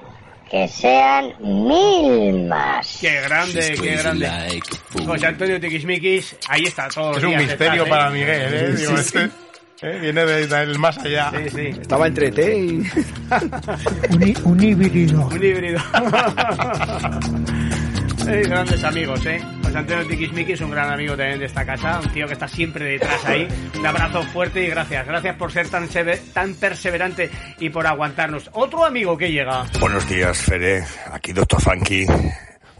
[0.50, 2.98] que sean mil más.
[3.00, 4.62] Qué grande, qué grande.
[5.04, 7.90] José Antonio Tiquismiquis, ahí está, todos Es un misterio estás, ¿eh?
[7.90, 8.72] para Miguel, ¿eh?
[8.76, 9.24] Sí, Digo, sí, este,
[9.82, 9.98] ¿eh?
[10.00, 11.30] Viene de- del más allá.
[11.36, 11.66] Sí, sí.
[11.80, 12.82] Estaba entre té y...
[14.44, 15.26] Un híbrido.
[15.26, 15.80] Un híbrido.
[18.26, 19.40] Eh, grandes amigos, ¿eh?
[19.62, 22.84] José Antonio Tiquismiquis, un gran amigo también de esta casa, un tío que está siempre
[22.84, 23.46] detrás ahí.
[23.78, 25.06] Un abrazo fuerte y gracias.
[25.06, 25.88] Gracias por ser tan,
[26.32, 28.48] tan perseverante y por aguantarnos.
[28.54, 29.66] Otro amigo que llega.
[29.80, 30.84] Buenos días, Fede.
[31.12, 32.06] Aquí Doctor Funky.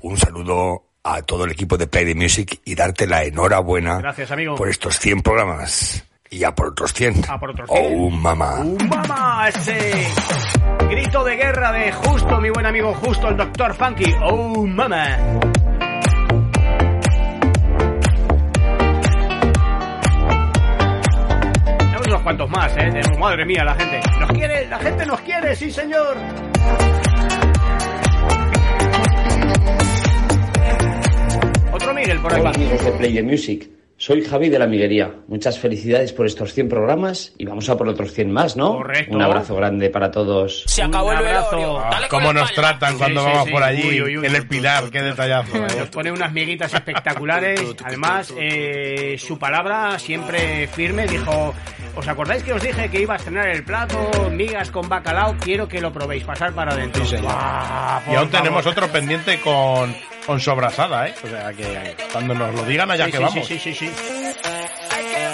[0.02, 4.30] Un saludo a todo el equipo de Play the Music y darte la enhorabuena Gracias,
[4.30, 4.54] amigo.
[4.54, 6.04] por estos 100 programas.
[6.36, 7.24] Y a por otros 100.
[7.28, 7.94] A por otros 100.
[7.96, 8.56] Oh, mamá.
[8.60, 9.48] ¡Un mamá!
[9.48, 9.92] Ese
[10.90, 14.12] grito de guerra de Justo, mi buen amigo Justo, el Doctor Funky.
[14.20, 15.16] ¡Oh, mamá!
[21.78, 22.90] Tenemos unos cuantos más, ¿eh?
[22.90, 24.00] Tenemos- Madre mía, la gente.
[24.20, 26.16] Nos quiere, la gente nos quiere, sí, señor.
[31.72, 32.62] Otro Miguel por Hola aquí.
[32.64, 35.10] amigos de Play the Music, soy Javi de la Miguería.
[35.28, 38.74] Muchas felicidades por estos 100 programas y vamos a por otros 100 más, ¿no?
[38.74, 39.14] Correcto.
[39.14, 40.64] Un abrazo grande para todos.
[40.66, 41.82] Se acabó el abrazo.
[42.10, 43.50] Cómo nos tratan cuando Sí, vamos sí.
[43.52, 43.88] por allí.
[43.88, 44.26] Uy, uy, uy.
[44.26, 45.56] En el Pilar, qué detallazo.
[45.56, 45.66] ¿eh?
[45.78, 47.62] Nos pone unas miguitas espectaculares.
[47.84, 51.06] Además, eh, su palabra siempre firme.
[51.06, 51.54] Dijo,
[51.94, 55.36] ¿os acordáis que os dije que iba a estrenar el plato, migas con bacalao?
[55.38, 57.04] Quiero que lo probéis, pasar para adentro.
[57.04, 57.32] Sí, señor.
[57.32, 59.94] Guau, Y aún tenemos otro pendiente con,
[60.26, 61.14] con sobrasada, ¿eh?
[61.22, 63.46] O sea, que cuando nos lo digan allá Sí, que sí, vamos.
[63.46, 63.90] Sí, sí, sí, sí.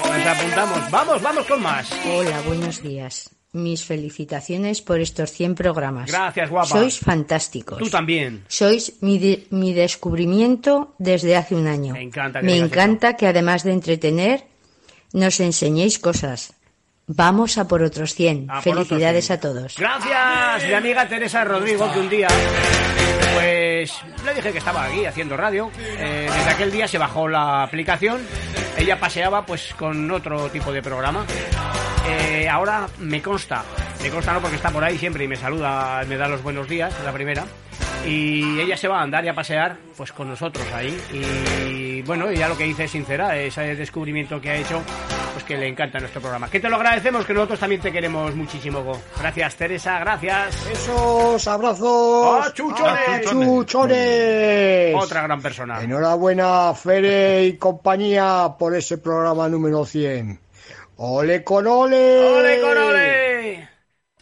[0.09, 0.91] Nos apuntamos.
[0.91, 1.91] Vamos, vamos con más.
[2.07, 3.31] Hola, buenos días.
[3.53, 6.09] Mis felicitaciones por estos 100 programas.
[6.11, 6.69] Gracias, guapa.
[6.69, 7.79] Sois fantásticos.
[7.79, 8.45] Tú también.
[8.49, 11.95] Sois mi, de- mi descubrimiento desde hace un año.
[11.95, 14.45] Me encanta que Me encanta que además de entretener,
[15.13, 16.53] nos enseñéis cosas.
[17.13, 18.47] Vamos a por otros 100.
[18.49, 19.37] A por otros Felicidades 100.
[19.37, 19.75] a todos.
[19.77, 22.29] Gracias, mi amiga Teresa Rodrigo, que un día,
[23.35, 23.93] pues,
[24.25, 25.73] le dije que estaba aquí haciendo radio.
[25.77, 28.21] Eh, desde aquel día se bajó la aplicación.
[28.79, 31.27] Ella paseaba, pues, con otro tipo de programa.
[32.09, 33.65] Eh, ahora me consta,
[34.03, 36.69] me consta no porque está por ahí siempre y me saluda, me da los buenos
[36.69, 37.45] días, la primera.
[38.07, 40.99] Y ella se va a andar y a pasear, pues, con nosotros ahí.
[41.13, 44.83] Y bueno, ella lo que dice es sincera, ese descubrimiento que ha hecho,
[45.33, 46.49] pues que le encanta nuestro programa.
[46.49, 48.83] Que te lo agradecemos, que nosotros también te queremos muchísimo.
[48.83, 48.99] Go.
[49.19, 50.67] Gracias, Teresa, gracias.
[50.67, 52.47] Esos abrazos.
[52.47, 53.09] ¡Ah, chuchones!
[53.09, 54.95] ¡Ah, chuchones!
[54.95, 55.83] Otra gran persona.
[55.83, 60.41] Enhorabuena, Fere y compañía, por ese programa número 100.
[60.97, 62.19] ¡Ole con ole!
[62.19, 63.69] ¡Ole con ole!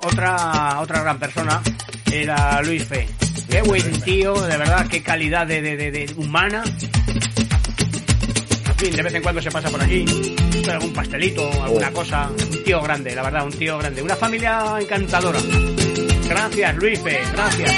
[0.00, 1.60] Otra, otra gran persona
[2.10, 3.08] era Luis Fe.
[3.51, 6.62] Qué buen tío, de verdad, qué calidad de, de- de- de humana.
[8.67, 10.05] En fin, de vez en cuando se pasa por aquí,
[10.70, 12.28] algún pastelito, alguna cosa.
[12.31, 14.02] Un tío grande, la verdad, un tío grande.
[14.02, 15.41] Una familia encantadora.
[16.28, 17.73] Gracias, Luis Fe, gracias.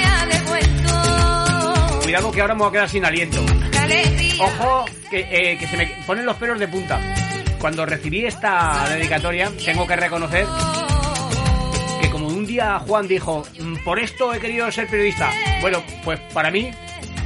[2.03, 3.43] Cuidado que ahora me voy a quedar sin aliento.
[4.39, 6.99] Ojo, que, eh, que se me ponen los pelos de punta.
[7.59, 10.45] Cuando recibí esta dedicatoria, tengo que reconocer
[12.01, 15.31] que como un día Juan dijo, "Mm, por esto he querido ser periodista.
[15.61, 16.71] Bueno, pues para mí,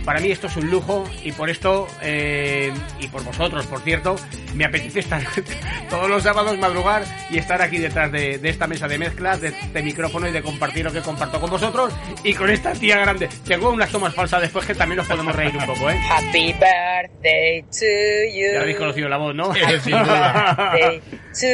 [0.06, 4.16] para mí esto es un lujo y por esto, eh, y por vosotros, por cierto,
[4.54, 5.22] me apetece estar
[5.90, 9.48] todos los sábados madrugar y estar aquí detrás de, de esta mesa de mezclas, de
[9.48, 11.92] este micrófono y de compartir lo que comparto con vosotros
[12.24, 13.28] y con esta tía grande.
[13.48, 16.00] Tengo unas tomas falsas después que también nos podemos reír un poco, ¿eh?
[16.08, 18.54] Happy birthday to you.
[18.54, 19.50] Ya habéis conocido la voz, ¿no?
[19.50, 21.02] Happy birthday
[21.34, 21.48] to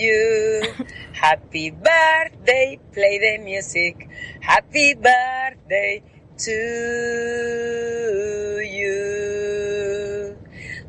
[0.00, 0.86] you.
[1.20, 4.08] Happy birthday, play the music.
[4.40, 6.02] Happy birthday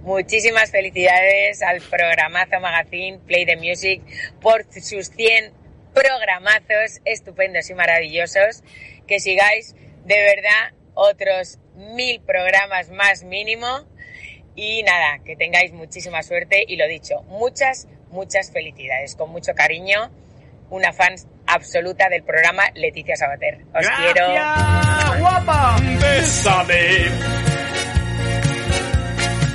[0.01, 4.01] Muchísimas felicidades al programazo Magazine Play the Music
[4.39, 5.51] por sus 100
[5.93, 8.63] programazos estupendos y maravillosos.
[9.07, 13.67] Que sigáis de verdad otros mil programas más mínimo.
[14.55, 19.15] Y nada, que tengáis muchísima suerte y lo dicho, muchas, muchas felicidades.
[19.17, 20.11] Con mucho cariño,
[20.69, 21.15] una fan
[21.53, 23.59] absoluta del programa Leticia Sabater.
[23.73, 24.27] Os quiero.
[25.19, 25.75] guapa!
[26.01, 27.09] Bésame.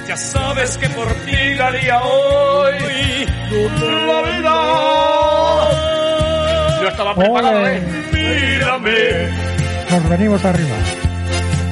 [0.08, 4.56] Ya sabes que por ti daría hoy la vida.
[6.82, 7.66] Yo estaba preparado.
[7.66, 7.82] ¿eh?
[8.12, 9.28] Mírame,
[9.90, 10.76] Nos venimos arriba.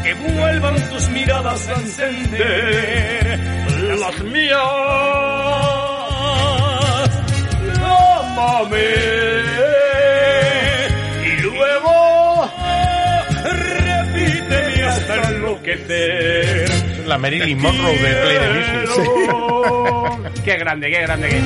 [0.02, 3.38] que vuelvan tus miradas a encender
[3.98, 4.58] las mías.
[7.86, 9.23] Ámame.
[15.84, 17.06] Enloquecer.
[17.06, 19.10] La Marilyn Monroe de Play the Music.
[20.44, 21.28] Qué grande, qué grande.
[21.28, 21.40] Qué...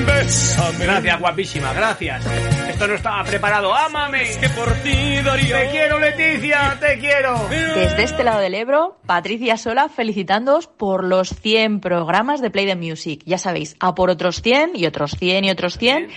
[0.81, 2.26] Gracias, guapísima, gracias.
[2.68, 3.73] Esto no estaba preparado.
[3.73, 4.25] ¡Ámame!
[4.41, 7.47] que por ti daría Te quiero, Leticia, te quiero.
[7.49, 12.75] Desde este lado del Ebro, Patricia Sola felicitándoos por los 100 programas de Play the
[12.76, 13.23] Music.
[13.25, 16.08] Ya sabéis, a por otros 100 y otros 100 y otros 100,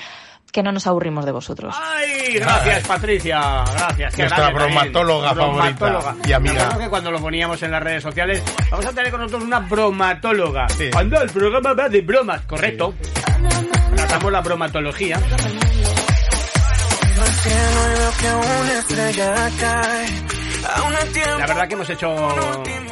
[0.51, 1.75] que no nos aburrimos de vosotros.
[1.79, 3.63] Ay, gracias, Patricia.
[3.73, 4.17] Gracias.
[4.17, 6.77] Nuestra bromatóloga favorita y amiga.
[6.77, 10.67] Que cuando lo poníamos en las redes sociales, vamos a tener con nosotros una bromatóloga.
[10.95, 12.93] Anda, el programa va de bromas, correcto.
[13.95, 15.19] Tratamos la bromatología.
[21.37, 22.15] La verdad que hemos hecho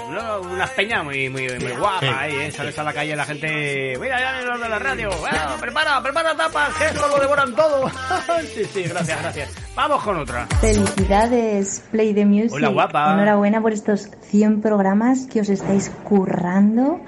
[0.09, 0.41] ¿no?
[0.41, 2.51] unas peñas muy, muy, muy guapas ahí, ¿eh?
[2.51, 3.97] Sales a la calle la gente...
[3.99, 5.09] Mira, ya vienen los de la radio.
[5.19, 7.89] Bueno, prepara, prepara tapas, que esto lo devoran todo.
[8.53, 9.55] sí, sí, gracias, gracias.
[9.75, 10.47] Vamos con otra.
[10.59, 12.53] Felicidades, Play the Music.
[12.53, 13.13] Hola, guapa.
[13.13, 16.99] Enhorabuena por estos 100 programas que os estáis currando,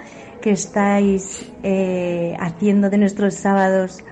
[0.42, 4.04] que estáis eh, haciendo de nuestros sábados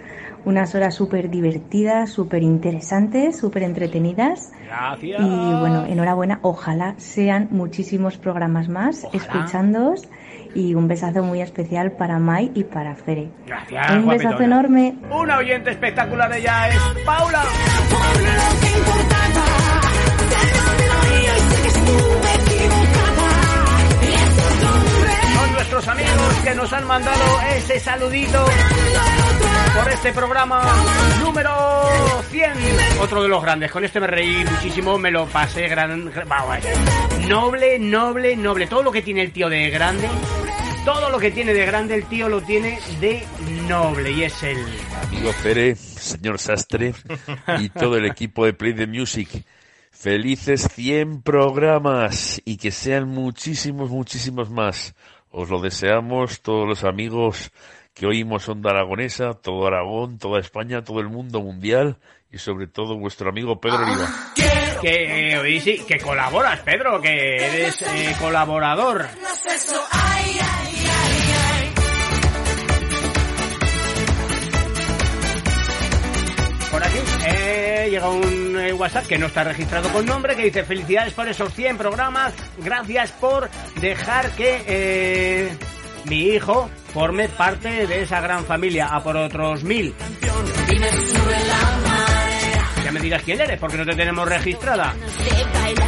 [0.45, 4.51] unas horas súper divertidas, súper interesantes, súper entretenidas.
[4.65, 5.21] Gracias.
[5.21, 6.39] Y bueno, enhorabuena.
[6.41, 10.07] Ojalá sean muchísimos programas más escuchándoos.
[10.55, 13.29] Y un besazo muy especial para Mai y para Fere.
[13.45, 14.95] Gracias, Un besazo enorme.
[15.11, 17.43] Una oyente espectacular ella es Paula.
[25.35, 28.45] Son nuestros amigos que nos han mandado ese saludito
[29.75, 30.61] por este programa
[31.21, 31.51] número
[32.29, 32.51] 100.
[33.01, 33.71] Otro de los grandes.
[33.71, 36.11] Con este me reí muchísimo, me lo pasé gran...
[36.27, 36.57] Vamos,
[37.27, 38.67] noble, noble, noble.
[38.67, 40.09] Todo lo que tiene el tío de grande,
[40.85, 43.23] todo lo que tiene de grande el tío lo tiene de
[43.67, 44.11] noble.
[44.11, 44.57] Y es el...
[45.03, 46.93] Amigo Pere, señor Sastre
[47.59, 49.29] y todo el equipo de Play the Music.
[49.91, 54.95] Felices 100 programas y que sean muchísimos, muchísimos más.
[55.31, 57.51] Os lo deseamos todos los amigos
[57.93, 61.97] que oímos Onda Aragonesa, todo Aragón, toda España, todo el mundo mundial
[62.31, 64.07] y sobre todo vuestro amigo Pedro Oliva.
[64.81, 69.07] Que, eh, sí, que colaboras, Pedro, que eres eh, colaborador.
[76.71, 80.63] Por aquí eh, llega un eh, WhatsApp que no está registrado con nombre que dice
[80.63, 83.49] felicidades por esos 100 programas, gracias por
[83.81, 85.57] dejar que eh,
[86.05, 89.93] mi hijo forme parte de esa gran familia, a por otros mil.
[92.89, 94.95] Ya me dirás quién eres, porque no te tenemos registrada.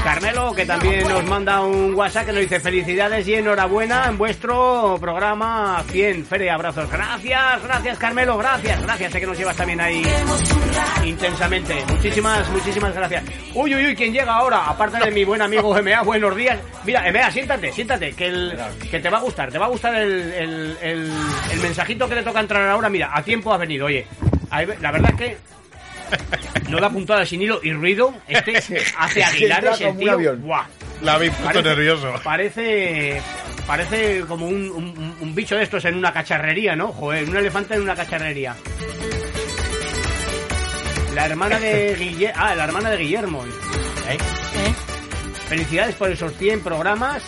[0.04, 5.00] Carmelo, que también nos manda un WhatsApp que nos dice felicidades y enhorabuena en vuestro
[5.02, 6.28] programa 100.
[6.28, 6.88] Fere, abrazos.
[6.92, 9.14] Gracias, gracias Carmelo, gracias, gracias.
[9.14, 10.04] Sé que nos llevas también ahí
[11.04, 11.84] intensamente.
[11.90, 13.24] Muchísimas, muchísimas gracias.
[13.56, 14.68] Uy, uy, uy, ¿quién llega ahora?
[14.68, 16.60] Aparte de mi buen amigo MA, buenos días.
[16.84, 18.56] Mira, MA, siéntate, siéntate, que, el,
[18.92, 21.12] que te va a gustar, te va a gustar el, el, el,
[21.52, 22.90] el mensajito que le toca entrar ahora.
[22.90, 24.06] Mira, a tiempo has venido, oye.
[24.52, 25.38] La verdad es que
[26.70, 28.14] no da puntada sin hilo y ruido.
[28.28, 28.58] Este
[28.98, 30.12] hace aguilares el tío.
[30.14, 30.42] avión.
[30.42, 30.66] Buah.
[31.02, 32.14] La habéis puesto nervioso.
[32.24, 33.22] Parece,
[33.66, 36.90] parece como un, un- un bicho de estos en una cacharrería, ¿no?
[36.90, 38.56] Joder, un elefante en una cacharrería.
[41.16, 42.36] La hermana de Guillermo.
[42.42, 43.44] Ah, la hermana de Guillermo.
[44.10, 44.18] ¿Eh?
[45.50, 47.22] Felicidades por esos 100 programas.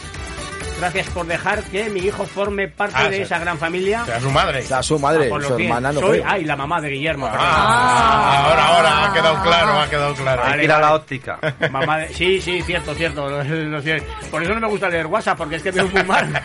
[0.83, 4.03] Gracias por dejar que mi hijo forme parte Ah, de esa gran familia.
[4.03, 4.61] Sea su madre.
[4.63, 5.61] sea su madre, Ah, su 100.
[5.61, 7.25] hermana no Soy, ay, la mamá de Guillermo.
[7.31, 10.41] Ah, ahora, ahora, ha quedado claro, ha quedado claro.
[10.41, 11.39] Vale, Hay que ir a la óptica.
[11.71, 13.29] Mamá de- Sí, sí, cierto, cierto.
[13.29, 14.05] lo- lo cierto.
[14.29, 16.27] Por eso no me gusta leer WhatsApp, porque es que veo muy mal.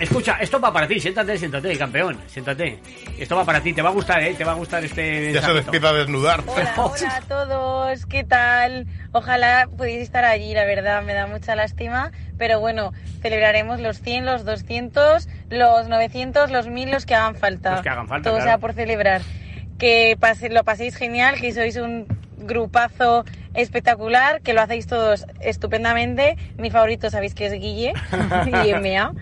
[0.00, 2.78] Escucha, esto va para ti, siéntate, siéntate, campeón, siéntate.
[3.18, 4.34] Esto va para ti, te va a gustar, ¿eh?
[4.34, 6.42] Te va a gustar este Ya se empieza a desnudar.
[6.46, 8.86] Hola, hola a todos, ¿qué tal?
[9.12, 12.12] Ojalá pudierais estar allí, la verdad, me da mucha lástima.
[12.38, 17.72] Pero bueno, celebraremos los 100, los 200, los 900, los 1000, los que hagan falta.
[17.72, 18.50] Los que hagan falta, Todo claro.
[18.50, 19.22] sea por celebrar.
[19.78, 26.36] Que pase, lo paséis genial, que sois un grupazo espectacular, que lo hacéis todos estupendamente.
[26.56, 27.92] Mi favorito sabéis que es Guille
[28.66, 29.12] y MA.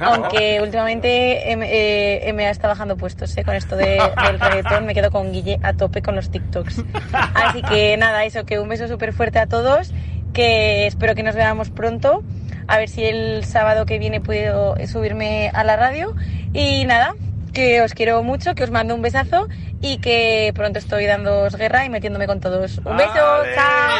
[0.00, 3.44] Aunque últimamente M- eh, MA está bajando puestos ¿eh?
[3.44, 6.84] con esto de- del reggaetón, me quedo con Guille a tope con los TikToks.
[7.12, 9.92] Así que nada, eso, que un beso súper fuerte a todos,
[10.32, 12.22] que espero que nos veamos pronto,
[12.66, 16.14] a ver si el sábado que viene puedo subirme a la radio.
[16.52, 17.14] Y nada,
[17.54, 19.48] que os quiero mucho, que os mando un besazo
[19.80, 22.78] y que pronto estoy dándoos guerra y metiéndome con todos.
[22.84, 23.96] Un beso, chao.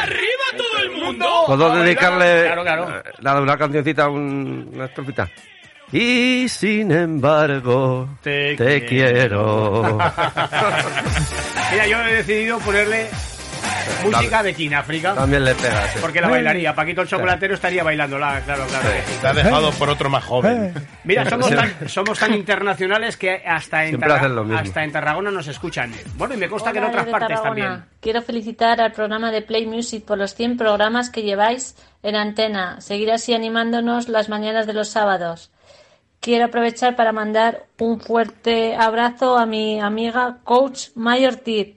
[0.57, 1.27] todo el mundo!
[1.47, 2.99] ¿Puedo dedicarle Claro, claro.
[2.99, 5.29] eh, nada, una cancioncita, un- una estrofita?
[5.93, 9.99] Y sin embargo, Te te, quiero.
[11.73, 13.09] Mira, yo he decidido ponerle
[14.05, 15.15] música de King África.
[15.15, 15.91] También le pegas.
[15.93, 15.99] sí.
[16.01, 16.75] Porque la bailaría.
[16.75, 18.89] Paquito el chocolatero estaría bailándola, claro, claro.
[19.07, 19.19] sí.
[19.21, 20.73] Te ha dejado por otro más joven.
[21.05, 25.93] Mira, somos tan, somos tan internacionales que hasta en, Tarra- hasta en Tarragona nos escuchan.
[26.17, 27.49] Bueno, y me consta que en otras partes Tarragona.
[27.65, 27.85] también.
[28.01, 32.81] Quiero felicitar al programa de Play Music por los 100 programas que lleváis en antena.
[32.81, 35.51] Seguir así animándonos las mañanas de los sábados.
[36.21, 41.75] Quiero aprovechar para mandar un fuerte abrazo a mi amiga Coach May Ortiz.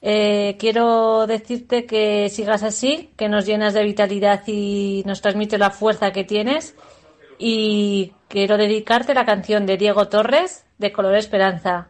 [0.00, 5.70] Eh, quiero decirte que sigas así, que nos llenas de vitalidad y nos transmite la
[5.70, 6.74] fuerza que tienes.
[7.38, 11.88] Y quiero dedicarte la canción de Diego Torres de Color Esperanza.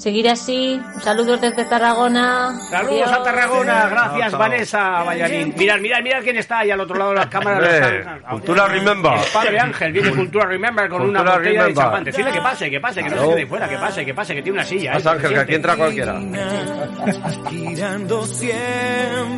[0.00, 0.80] Seguir así.
[1.02, 2.58] Saludos desde Tarragona.
[2.70, 3.12] Saludos Adiós.
[3.12, 4.40] a Tarragona, gracias chao.
[4.40, 5.54] Vanessa Ballarín.
[5.58, 7.62] Mirad, mirad, mirad quién está ahí al otro lado de las cámaras.
[7.68, 9.12] Están- Cultura Remember.
[9.12, 11.84] El padre Ángel viene Cultura Remember con una Cultura botella de Remember.
[11.84, 12.04] champán.
[12.04, 14.42] Decirle que pase, que pase, que no se quede fuera, que pase, que pase, que
[14.42, 14.92] tiene una silla.
[14.94, 15.12] Pasa, ¿eh?
[15.16, 16.18] Ángel, que aquí entra cualquiera.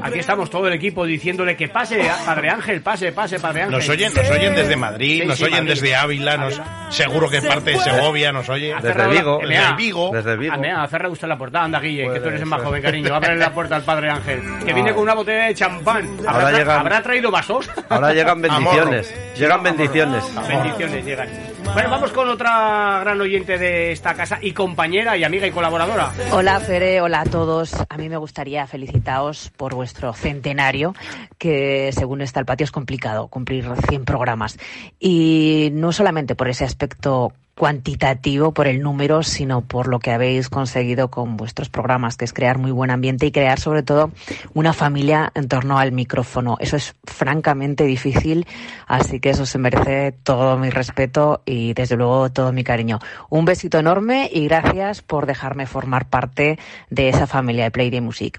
[0.03, 3.79] Aquí estamos todo el equipo diciéndole que pase, Padre Ángel, pase, pase, Padre Ángel.
[3.79, 5.71] Nos oyen, nos oyen desde Madrid, Sí, nos sí, oyen Madrid.
[5.81, 6.61] desde Ávila, nos,
[6.91, 8.73] seguro que parte de Segovia nos oye.
[8.81, 9.75] Cerrado la- Desde.
[9.77, 10.11] Vigo.
[10.13, 10.52] Desde Vigo.
[10.89, 11.63] Cerrado usted la puerta.
[11.63, 13.15] Anda, Guille, que tú eres el más joven, cariño.
[13.15, 14.43] Ábrele la puerta al Padre Ángel.
[14.67, 16.09] Que viene con una botella de champán.
[16.27, 17.71] ¿Habrá, Ahora tra- llegan- ¿habrá traído vasos?
[17.89, 19.15] Ahora llegan bendiciones.
[19.37, 20.25] Llegan bendiciones.
[20.49, 21.29] Bendiciones llegan.
[21.75, 26.11] Bueno, vamos con otra gran oyente de esta casa y compañera y amiga y colaboradora.
[26.33, 27.73] Hola Fere, hola a todos.
[27.89, 30.95] A mí me gustaría felicitaros por vuestro centenario,
[31.39, 34.59] que según está el patio es complicado cumplir 100 programas.
[35.01, 40.49] Y no solamente por ese aspecto cuantitativo por el número, sino por lo que habéis
[40.49, 44.11] conseguido con vuestros programas, que es crear muy buen ambiente y crear sobre todo
[44.55, 46.57] una familia en torno al micrófono.
[46.61, 48.47] Eso es francamente difícil,
[48.87, 52.99] así que eso se merece todo mi respeto y desde luego todo mi cariño.
[53.29, 56.59] Un besito enorme y gracias por dejarme formar parte
[56.91, 58.39] de esa familia de Play de Music.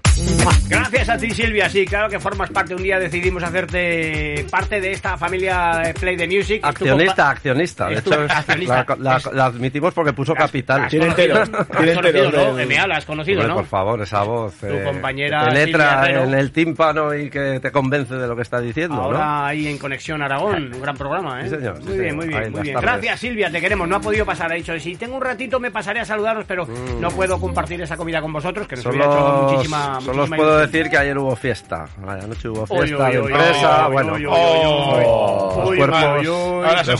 [0.68, 1.68] Gracias a ti, Silvia.
[1.70, 2.74] Sí, claro que formas parte.
[2.74, 6.60] Un día decidimos hacerte parte de esta familia de Play the Music.
[6.64, 7.86] Accionista, accionista.
[7.88, 8.86] De es tu- hecho, accionista.
[8.98, 10.82] La, la- la admitimos porque puso capital.
[10.84, 11.48] has conocido- has
[11.94, 12.58] conocido, ¿no?
[12.66, 13.54] MA, la has conocido, Hombre, ¿no?
[13.56, 14.54] Por favor, esa voz.
[14.56, 18.34] Tu eh, compañera te Silvia letra en el tímpano y que te convence de lo
[18.36, 19.44] que está diciendo, Ahora ¿no?
[19.46, 21.44] ahí en Conexión Aragón, un gran programa, ¿eh?
[21.48, 22.16] Sí, señor, sí, muy bien, señor.
[22.16, 22.74] muy bien, en muy bien.
[22.74, 22.90] tardes.
[22.90, 23.88] Gracias, Silvia, te queremos.
[23.88, 26.66] No ha podido pasar, ha dicho, si tengo un ratito me pasaré a saludaros, pero
[27.00, 30.28] no puedo compartir esa comida con vosotros, que nos hubiera hecho Solo, muchísima, solo os
[30.30, 30.72] puedo ilusión.
[30.72, 31.86] decir que ayer hubo fiesta.
[32.06, 33.86] Anoche hubo Uy, fiesta de empresa.
[33.88, 34.34] bueno, los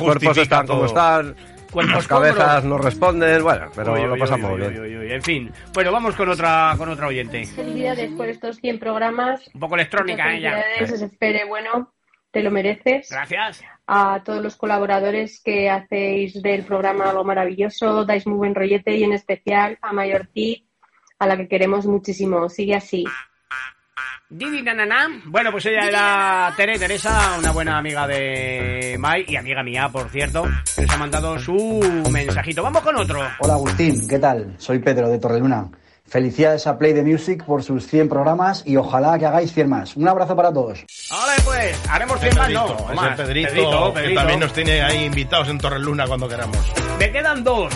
[0.00, 1.34] cuerpos, los están como están.
[1.74, 3.42] Cuerpos Las cabezas no responden.
[3.42, 5.10] Bueno, pero Uy, lo uy, pasamos uy, bien.
[5.10, 7.44] En fin, bueno, vamos con otra, con otra oyente.
[7.46, 9.50] Felicidades por estos 100 programas.
[9.52, 10.62] Un poco electrónica, Muchas ella.
[10.76, 11.92] felicidades, espere, bueno,
[12.30, 13.08] te lo mereces.
[13.10, 13.64] Gracias.
[13.88, 19.02] A todos los colaboradores que hacéis del programa algo maravilloso, dais muy buen rollete y
[19.02, 20.64] en especial a Mayor T,
[21.18, 22.48] a la que queremos muchísimo.
[22.48, 23.04] Sigue así.
[24.30, 25.06] Didi nanana.
[25.26, 30.08] Bueno, pues ella era Tere Teresa, una buena amiga de Mai y amiga mía, por
[30.08, 30.44] cierto,
[30.74, 32.62] que nos ha mandado su mensajito.
[32.62, 33.20] Vamos con otro.
[33.40, 34.54] Hola Agustín, ¿qué tal?
[34.58, 35.68] Soy Pedro de Torreluna.
[36.06, 39.96] Felicidades a Play the Music por sus 100 programas y ojalá que hagáis 100 más.
[39.96, 40.84] Un abrazo para todos.
[41.10, 42.76] Ahora pues, haremos 100 más, no.
[42.94, 43.16] Más.
[43.16, 44.20] Pedrito, Pedrito, que Pedrito.
[44.20, 46.58] también nos tiene ahí invitados en Torreluna cuando queramos.
[46.98, 47.72] Me quedan dos.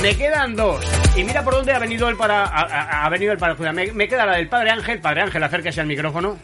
[0.00, 0.84] Me quedan dos.
[1.16, 2.44] Y mira por dónde ha venido el para.
[2.44, 3.54] Ha venido el para.
[3.72, 5.00] Me, me queda la del Padre Ángel.
[5.00, 6.36] Padre Ángel, acérquese al micrófono.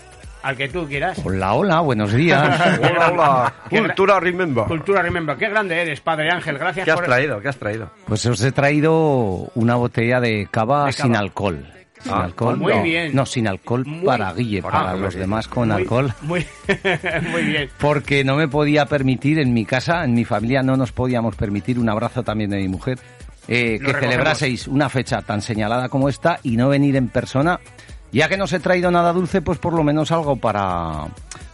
[0.42, 1.18] Al que tú quieras.
[1.24, 2.60] Hola, hola, buenos días.
[2.78, 3.54] Hola, hola.
[3.68, 4.64] Cultura Remember.
[4.64, 5.36] Cultura Remember.
[5.36, 6.56] Qué grande eres, Padre Ángel.
[6.58, 7.04] Gracias ¿Qué has por.
[7.06, 7.40] traído?
[7.40, 7.90] ¿Qué has traído?
[8.06, 11.04] Pues os he traído una botella de cava, De cava.
[11.04, 11.66] sin alcohol.
[12.02, 12.56] Sin Ah, alcohol.
[12.56, 13.14] muy no, bien.
[13.14, 16.14] No, sin alcohol para Guille, para Ah, los muy demás con Muy- alcohol.
[16.22, 16.46] Muy,
[17.30, 17.68] muy bien.
[17.78, 21.78] Porque no me podía permitir en mi casa, en mi familia, no nos podíamos permitir
[21.78, 22.98] un abrazo también de mi mujer.
[23.48, 24.00] eh, que recogemos.
[24.12, 27.58] celebraseis una fecha tan señalada como esta y no venir en persona.
[28.12, 31.06] Ya que no os he traído nada dulce, pues por lo menos algo para,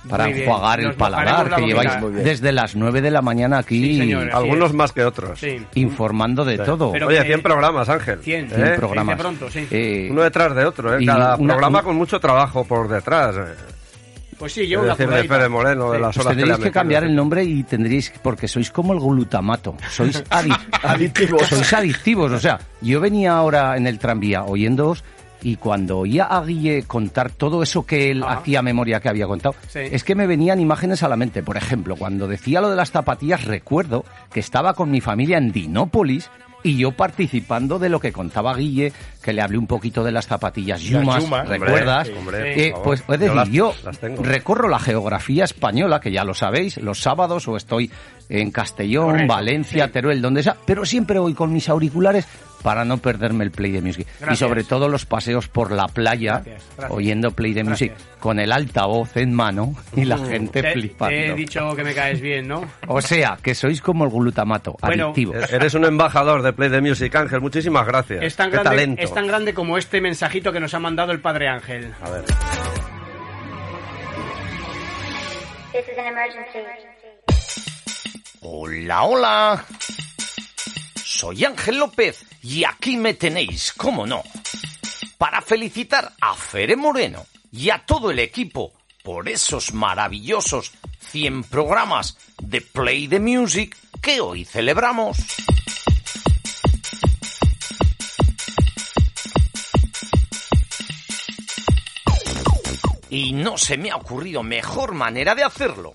[0.09, 0.39] para bien.
[0.41, 1.91] enjuagar el paladar, la que lleváis
[2.25, 5.39] desde las 9 de la mañana aquí Sí, señor, así Algunos más que otros.
[5.39, 5.59] Sí.
[5.75, 6.93] informando de todo.
[6.93, 8.21] Pero Oye, que- 100 programas, Ángel.
[8.23, 8.75] 100, 100 ¿Eh?
[8.77, 9.17] programas.
[9.19, 9.67] de pronto, sí.
[9.71, 11.05] Eh, Uno detrás de otro, ¿eh?
[11.05, 13.37] Cada una- programa con mucho trabajo por detrás.
[13.37, 13.55] eh.
[14.39, 15.25] Pues sí, yo una decir, de.
[15.25, 18.13] Fede Moreno, de las Pues horas que le tendréis que cambiar el nombre y tendréis,
[18.23, 21.43] porque sois como el glutamato, sois adi- Adictivos.
[21.47, 22.33] sois adictivos.
[22.33, 25.05] O sea, yo venía ahora en el tranvía oyéndoos
[25.47, 29.55] y cuando oía a Guille contar todo eso que él hacía memoria que había contado,
[29.69, 29.79] Sí.
[29.79, 31.45] es que me venían imágenes a la mente.
[31.45, 35.53] Por ejemplo, cuando decía lo de las zapatillas, recuerdo que estaba con mi familia en
[35.53, 36.31] Dinópolis
[36.65, 38.93] y yo participando de lo que contaba Guille,
[39.27, 41.49] que le hablé un poquito de las zapatillas Las Yumas, Yumas.
[41.49, 42.09] ¿recuerdas?
[42.09, 44.23] Hombre, hombre, Eh, pues es decir, Yo las- yo las tengo.
[44.23, 47.91] recorro la geografía española, que ya lo sabéis, los sábados o estoy
[48.29, 49.93] en Castellón, Correcto, Valencia, sí.
[49.93, 52.27] Teruel, donde sea, pero siempre voy con mis auriculares
[52.63, 54.07] para no perderme el Play de Music.
[54.29, 56.91] Y sobre todo los paseos por la playa, Gracias, gracias.
[56.99, 58.17] oyendo Play de Music, Gracias.
[58.19, 61.15] con el altavoz en mano y la gente Te, flipando.
[61.17, 62.65] te he dicho que me caes bien, ¿no?
[62.89, 65.37] O sea, que sois como el glutamato, Bueno, adictivos.
[65.37, 67.41] Eh, Eres un embajador de Play the Music, Ángel.
[67.41, 68.25] Muchísimas gracias.
[68.25, 69.03] Es tan, Qué grande, talento.
[69.03, 71.95] es tan grande como este mensajito que nos ha mandado el Padre Ángel.
[72.03, 72.25] A ver.
[78.43, 79.65] Hola, hola.
[81.03, 84.23] Soy Ángel López y aquí me tenéis, cómo no,
[85.17, 92.19] para felicitar a Fere Moreno y a todo el equipo por esos maravillosos 100 programas
[92.43, 95.17] de Play the Music que hoy celebramos.
[103.17, 105.91] Y no se me ha ocurrido mejor manera de hacerlo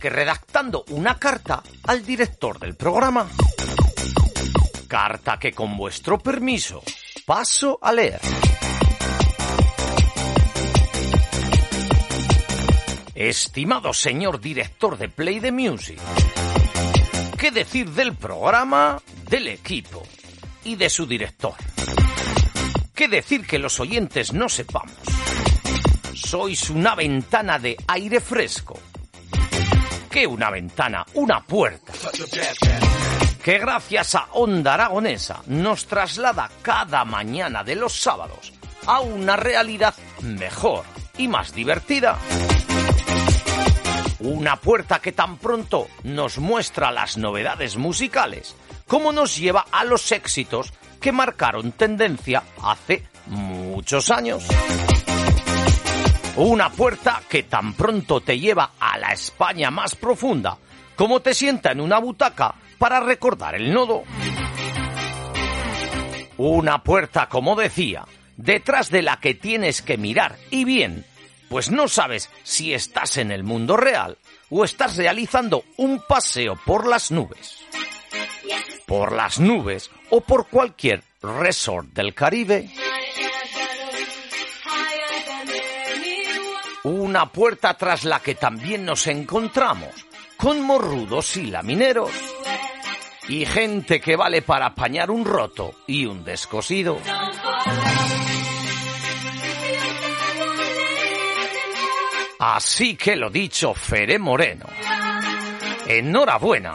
[0.00, 3.28] que redactando una carta al director del programa.
[4.88, 6.82] Carta que con vuestro permiso
[7.24, 8.20] paso a leer.
[13.14, 16.00] Estimado señor director de Play the Music,
[17.38, 20.02] ¿qué decir del programa, del equipo
[20.64, 21.54] y de su director?
[22.92, 25.14] ¿Qué decir que los oyentes no sepamos?
[26.14, 28.78] Sois una ventana de aire fresco.
[30.10, 31.04] ¿Qué una ventana?
[31.14, 31.92] Una puerta.
[33.42, 38.52] que gracias a Onda Aragonesa nos traslada cada mañana de los sábados
[38.86, 40.84] a una realidad mejor
[41.18, 42.16] y más divertida.
[44.20, 48.54] Una puerta que tan pronto nos muestra las novedades musicales
[48.86, 54.46] como nos lleva a los éxitos que marcaron tendencia hace muchos años.
[56.36, 60.58] Una puerta que tan pronto te lleva a la España más profunda
[60.96, 64.02] como te sienta en una butaca para recordar el nodo.
[66.36, 68.04] Una puerta, como decía,
[68.36, 71.04] detrás de la que tienes que mirar y bien,
[71.48, 74.18] pues no sabes si estás en el mundo real
[74.50, 77.58] o estás realizando un paseo por las nubes.
[78.86, 82.68] Por las nubes o por cualquier resort del Caribe.
[87.14, 89.94] Una puerta tras la que también nos encontramos
[90.36, 92.10] con morrudos y lamineros.
[93.28, 96.98] Y gente que vale para apañar un roto y un descosido.
[102.40, 104.66] Así que lo dicho, Fere Moreno.
[105.86, 106.74] Enhorabuena.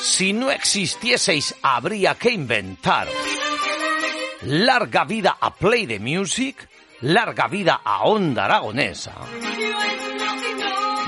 [0.00, 3.14] Si no existieseis, habría que inventaros.
[4.42, 6.68] Larga vida a Play the Music,
[7.02, 9.12] larga vida a Onda Aragonesa.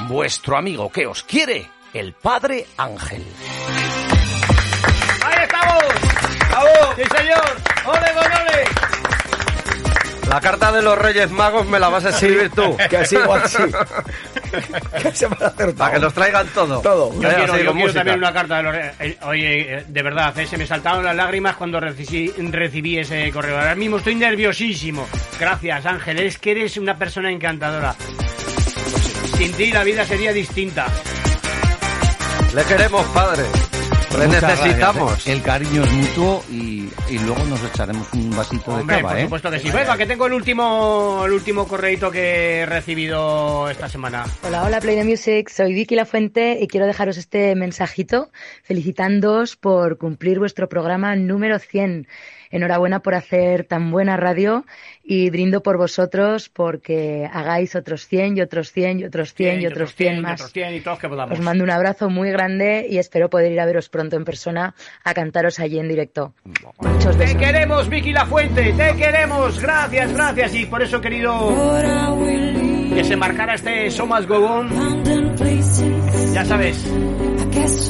[0.09, 3.25] Vuestro amigo que os quiere, el Padre Ángel.
[5.25, 5.85] ¡Ahí estamos!
[6.51, 6.95] ¡Bravo!
[6.97, 7.57] ¡Sí, señor!
[7.87, 8.65] ¡Ole, con ole!
[10.29, 12.77] La carta de los Reyes Magos me la vas a escribir tú.
[12.89, 13.59] Que así o así.
[15.03, 16.81] Que se van a hacer Para que nos traigan todo.
[16.81, 17.13] Todo.
[17.15, 18.75] Yo quiero, yo quiero también una carta de los...
[18.75, 23.31] eh, Oye, eh, de verdad, eh, se me saltaron las lágrimas cuando recibí, recibí ese
[23.31, 23.59] correo.
[23.59, 25.07] Ahora mismo estoy nerviosísimo.
[25.39, 26.19] Gracias, Ángel.
[26.21, 27.95] Es que eres una persona encantadora.
[29.37, 30.87] Sin ti la vida sería distinta.
[32.55, 33.45] Le queremos, padre.
[34.19, 35.11] Necesitamos.
[35.13, 35.33] gracias, ¿eh?
[35.33, 39.19] El cariño es mutuo y, y luego nos echaremos un vasito de Hombre, cava, por
[39.19, 39.23] ¿eh?
[39.25, 39.71] supuesto que sí.
[39.71, 44.25] Venga, que tengo el último, el último correito que he recibido esta semana.
[44.47, 48.31] Hola, hola Play the Music, soy Vicky La Fuente y quiero dejaros este mensajito
[48.63, 52.07] felicitándoos por cumplir vuestro programa número 100.
[52.51, 54.67] Enhorabuena por hacer tan buena radio
[55.13, 59.67] y brindo por vosotros porque hagáis otros 100 y otros 100 y otros 100 y
[59.67, 60.35] otros 100 y más.
[60.41, 61.37] otros 100 y todos que podamos.
[61.37, 64.73] Os mando un abrazo muy grande y espero poder ir a veros pronto en persona
[65.03, 66.33] a cantaros allí en directo.
[66.79, 67.39] Muchos Te besos.
[67.39, 69.61] queremos, Vicky La Fuente, te queremos.
[69.61, 70.55] Gracias, gracias.
[70.55, 71.51] Y por eso querido
[72.95, 74.69] que se marcara este Show Must Go On.
[76.35, 76.85] Ya sabes,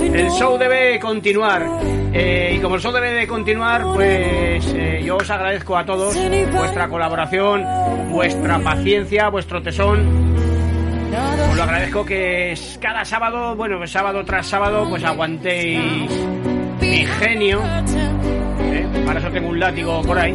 [0.00, 1.66] el show debe continuar.
[2.12, 6.14] Eh, y como el show debe de continuar, pues eh, yo os agradezco a todos
[6.52, 7.64] vuestra colaboración,
[8.10, 10.30] vuestra paciencia, vuestro tesón.
[11.50, 16.10] Os lo agradezco que cada sábado, bueno, pues sábado tras sábado, pues aguantéis
[16.80, 17.60] mi genio.
[18.60, 18.86] ¿eh?
[19.04, 20.34] Para eso tengo un látigo por ahí.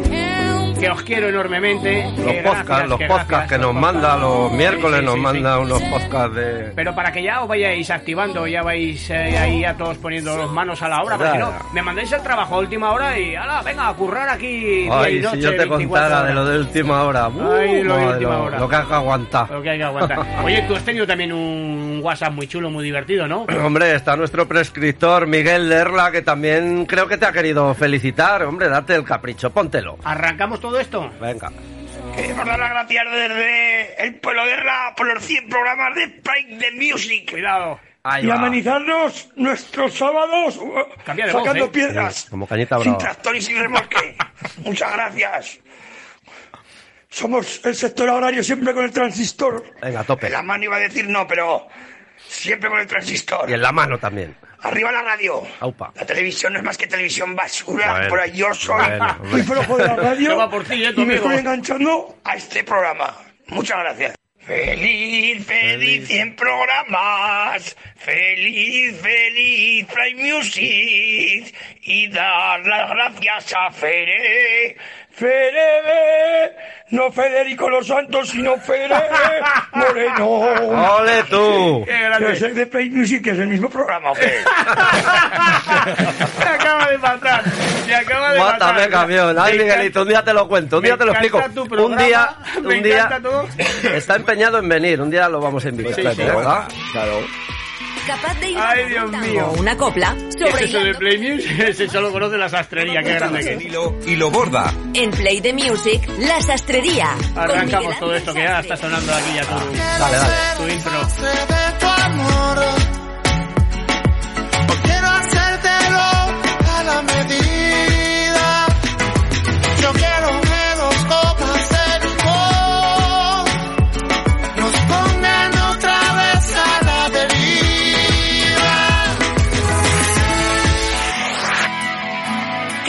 [0.78, 2.04] Que os quiero enormemente.
[2.04, 5.04] Los podcasts, gracias, los que podcasts gracias, que nos los manda los miércoles, Sí, sí,
[5.06, 6.72] nos sí, manda unos podcasts de...
[6.74, 10.50] Pero para que ya os vayáis activando, ya vais eh, ahí a todos poniendo las
[10.50, 13.34] manos a la obra, porque si no, me mandáis el trabajo a última hora y
[13.34, 14.86] ala, venga, a currar aquí.
[14.92, 17.28] Ay, noche, si yo te 24 contara de lo de última hora.
[17.28, 18.58] uh, Ay, lo de madre, última lo- hora.
[18.58, 19.50] Lo que hay que aguantar.
[19.50, 20.18] Lo que hay que aguantar.
[20.44, 23.46] Oye, tú has tenido también un WhatsApp muy chulo, muy divertido, ¿no?
[23.64, 28.42] Hombre, está nuestro prescriptor Miguel Lerla, que también creo que te ha querido felicitar.
[28.44, 29.96] Hombre, date el capricho, póntelo.
[30.04, 31.10] ¿Arrancamos todo esto?
[31.20, 31.50] Venga.
[32.14, 36.58] Queremos dar las gracias desde el pueblo de Erla por los 100 programas de Pride
[36.58, 37.30] the Music.
[37.30, 37.78] Cuidado.
[38.02, 38.36] Ahí y va.
[38.36, 40.72] amenizarnos nuestros sábados uh,
[41.04, 41.68] Cambia de voz, sacando ¿eh?
[41.68, 42.26] piedras.
[42.30, 42.98] Como cañita Sin brava.
[42.98, 44.16] tractor y sin remolque.
[44.58, 45.58] Muchas gracias.
[47.08, 49.64] Somos el sector agrario siempre con el transistor.
[49.82, 50.26] Venga, tope.
[50.26, 51.66] En la mano iba a decir no, pero
[52.28, 53.48] siempre con el transistor.
[53.50, 54.36] Y en la mano también.
[54.62, 55.42] Arriba la radio.
[55.60, 55.92] Aupa.
[55.94, 57.92] La televisión no es más que televisión basura.
[57.92, 60.36] Bueno, por ahí yo soy bueno, muy flojo de la radio.
[60.36, 63.14] Va por ti, eh, y me estoy enganchando a este programa.
[63.48, 64.16] Muchas gracias.
[64.46, 67.76] Feliz, feliz 100 programas.
[67.96, 71.52] Feliz, feliz Prime Music.
[71.82, 74.76] Y dar las gracias a Fere.
[75.16, 76.54] Fere,
[76.90, 78.94] no Federico Los Santos, sino Fere
[79.72, 80.26] Moreno.
[80.98, 81.84] ¡Ole tú!
[81.86, 84.40] Que es el de Play Music, que es el mismo programa, ¿o qué?
[86.38, 87.44] Se acaba de matar.
[87.86, 88.90] Se acaba de Mátame, matar.
[88.90, 89.36] camión.
[89.38, 91.42] Ay, Me Miguelito, un día te lo cuento, un me día te lo explico.
[91.82, 93.48] Un día, me un día encanta todo.
[93.94, 95.94] está empeñado en venir, un día lo vamos a invitar.
[95.94, 96.22] Sí, sí.
[96.24, 96.68] ¿verdad?
[96.92, 97.20] Claro
[98.06, 99.52] capaz de ir Ay, Dios mío.
[99.58, 101.58] una copla sobre ¿Es eso de Play Music?
[101.68, 103.62] Ese solo conoce la sastrería, qué grande que es.
[103.64, 104.72] Y lo, y lo borda.
[104.94, 107.08] En Play the Music, la sastrería.
[107.34, 109.60] Arrancamos todo esto que ya está sonando aquí ya todo.
[109.98, 110.34] Dale, dale.
[110.56, 110.92] Tu intro.
[114.66, 117.65] Pues quiero hacértelo a la medida.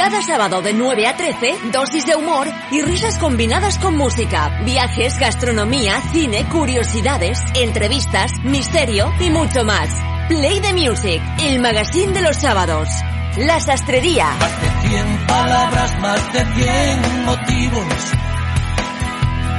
[0.10, 5.19] Cada sábado de 9 a 13, dosis de humor y risas combinadas con música, viajes,
[5.19, 9.90] gastronomía, cine, curiosidades, entrevistas, misterio y mucho más.
[10.30, 12.88] Play the Music, el magazine de los sábados.
[13.36, 14.30] La sastrería.
[14.40, 17.94] Más de 100 palabras, más de 100 motivos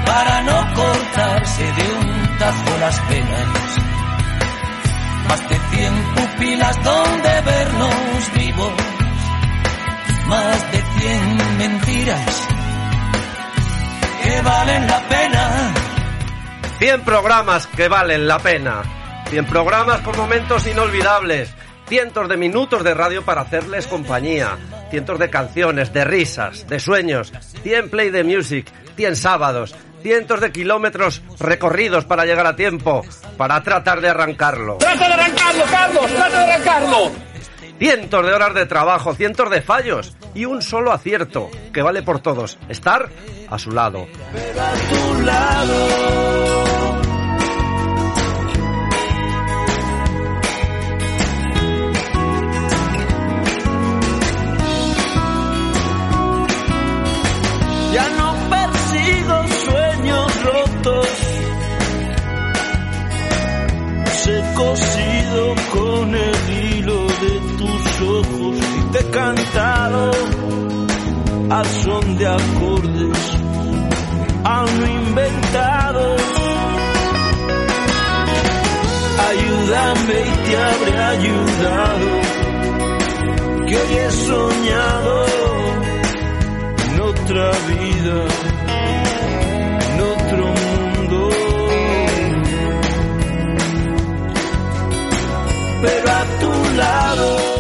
[0.06, 3.76] para no cortarse de un tajo las penas.
[5.28, 8.97] Más de 100 pupilas donde vernos vivos.
[10.28, 12.48] Más de 100 mentiras
[14.22, 15.74] que valen la pena.
[16.78, 18.82] 100 programas que valen la pena.
[19.30, 21.54] 100 programas con momentos inolvidables.
[21.88, 24.58] Cientos de minutos de radio para hacerles compañía.
[24.90, 27.32] Cientos de canciones, de risas, de sueños.
[27.62, 28.70] 100 play de music.
[28.96, 29.74] 100 sábados.
[30.02, 33.02] Cientos de kilómetros recorridos para llegar a tiempo.
[33.38, 34.76] Para tratar de arrancarlo.
[34.76, 36.06] ¡Trata de arrancarlo, Carlos!
[36.06, 37.27] ¡Trata de arrancarlo!
[37.78, 42.18] Cientos de horas de trabajo, cientos de fallos y un solo acierto que vale por
[42.20, 42.58] todos.
[42.68, 43.08] Estar
[43.48, 44.06] a su lado.
[57.92, 61.08] Ya no persigo sueños rotos.
[64.30, 66.57] He cosido con el
[68.92, 70.10] te he cantado
[71.50, 73.38] al son de acordes
[74.44, 76.20] aún no inventados.
[79.28, 82.10] Ayúdame y te habré ayudado,
[83.66, 85.26] que hoy he soñado
[86.84, 88.16] en otra vida,
[89.86, 91.28] en otro mundo.
[95.82, 97.57] Pero a tu lado.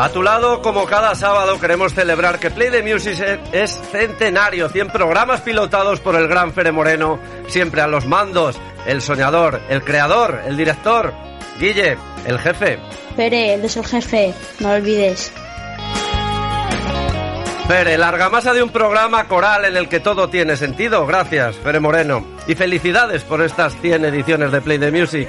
[0.00, 3.18] A tu lado, como cada sábado, queremos celebrar que Play the Music
[3.50, 7.18] es centenario, 100 programas pilotados por el gran Fere Moreno,
[7.48, 11.12] siempre a los mandos, el soñador, el creador, el director,
[11.58, 12.78] Guille, el jefe.
[13.16, 15.32] Pere, eres el jefe, no lo olvides.
[17.66, 21.08] Fere, la argamasa de un programa coral en el que todo tiene sentido.
[21.08, 22.24] Gracias, Fere Moreno.
[22.46, 25.28] Y felicidades por estas 100 ediciones de Play the Music.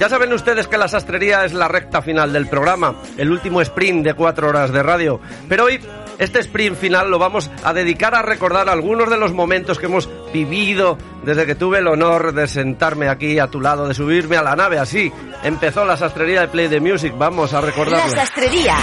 [0.00, 4.02] Ya saben ustedes que la sastrería es la recta final del programa, el último sprint
[4.02, 5.20] de cuatro horas de radio.
[5.46, 5.78] Pero hoy,
[6.18, 10.08] este sprint final lo vamos a dedicar a recordar algunos de los momentos que hemos
[10.32, 14.42] vivido desde que tuve el honor de sentarme aquí a tu lado, de subirme a
[14.42, 14.78] la nave.
[14.78, 15.12] Así
[15.44, 17.12] empezó la sastrería de Play the Music.
[17.18, 18.14] Vamos a recordarlo.
[18.14, 18.78] La sastrería.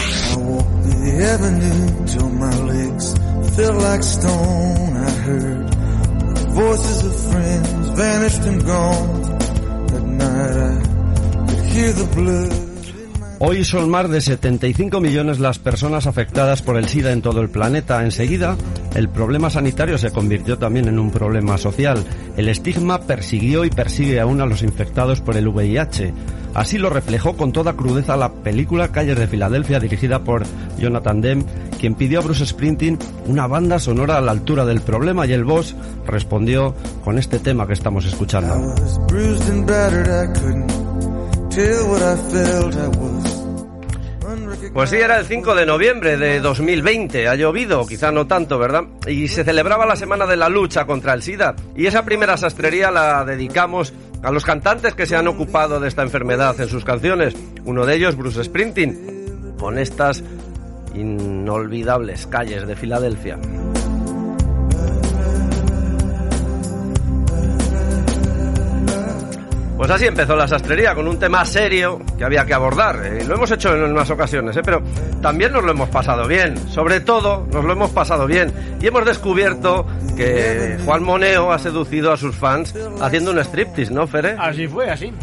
[6.53, 9.27] voices of friends vanished and gone.
[10.17, 10.96] Night I
[13.39, 17.49] Hoy son más de 75 millones las personas afectadas por el SIDA en todo el
[17.49, 18.03] planeta.
[18.03, 18.57] Enseguida,
[18.95, 22.03] el problema sanitario se convirtió también en un problema social.
[22.35, 26.13] El estigma persiguió y persigue aún a los infectados por el VIH.
[26.55, 30.43] Así lo reflejó con toda crudeza la película Calles de Filadelfia dirigida por
[30.79, 31.45] Jonathan Demme,
[31.79, 32.97] quien pidió a Bruce Springsteen
[33.27, 35.75] una banda sonora a la altura del problema y el boss
[36.07, 36.73] respondió
[37.03, 38.73] con este tema que estamos escuchando.
[44.73, 47.27] Pues sí, era el 5 de noviembre de 2020.
[47.27, 48.83] Ha llovido, quizá no tanto, ¿verdad?
[49.07, 51.55] Y se celebraba la semana de la lucha contra el SIDA.
[51.75, 56.03] Y esa primera sastrería la dedicamos a los cantantes que se han ocupado de esta
[56.03, 57.35] enfermedad en sus canciones.
[57.65, 60.23] Uno de ellos, Bruce Springsteen, con estas
[60.93, 63.39] inolvidables calles de Filadelfia.
[69.77, 73.05] Pues así empezó la sastrería, con un tema serio que había que abordar.
[73.05, 74.81] Eh, lo hemos hecho en unas ocasiones, eh, pero
[75.21, 76.57] también nos lo hemos pasado bien.
[76.69, 78.51] Sobre todo, nos lo hemos pasado bien.
[78.81, 84.07] Y hemos descubierto que Juan Moneo ha seducido a sus fans haciendo un striptease, ¿no,
[84.07, 84.35] Fere?
[84.39, 85.13] Así fue, así.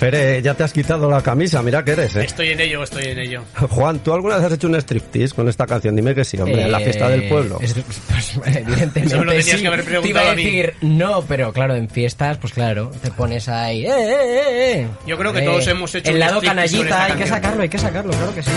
[0.00, 2.24] Fere, ya te has quitado la camisa, mira que eres, ¿eh?
[2.24, 3.42] Estoy en ello, estoy en ello.
[3.68, 5.94] Juan, ¿tú alguna vez has hecho un striptease con esta canción?
[5.94, 7.58] Dime que sí, hombre, en la fiesta del pueblo.
[7.60, 7.74] Eh, es-
[8.08, 9.60] pues, evidentemente Eso me lo tenías sí.
[9.60, 10.44] que haber Te iba preguntado a a mí.
[10.44, 13.84] decir no, pero claro, en fiestas, pues claro, te pones ahí.
[13.84, 14.86] ¡Eh, eh, eh, eh!
[15.06, 17.78] Yo creo que todos hemos hecho El un lado canallita, hay que sacarlo, hay que
[17.78, 18.50] sacarlo, claro que sí.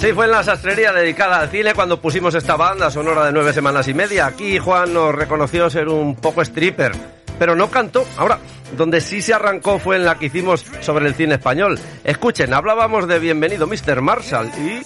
[0.00, 3.54] Sí, fue en la sastrería dedicada al cine cuando pusimos esta banda sonora de nueve
[3.54, 4.26] semanas y media.
[4.26, 6.92] Aquí Juan nos reconoció ser un poco stripper,
[7.38, 8.04] pero no cantó.
[8.16, 8.38] Ahora,
[8.76, 11.78] donde sí se arrancó fue en la que hicimos sobre el cine español.
[12.02, 14.00] Escuchen, hablábamos de Bienvenido Mr.
[14.00, 14.82] Marshall y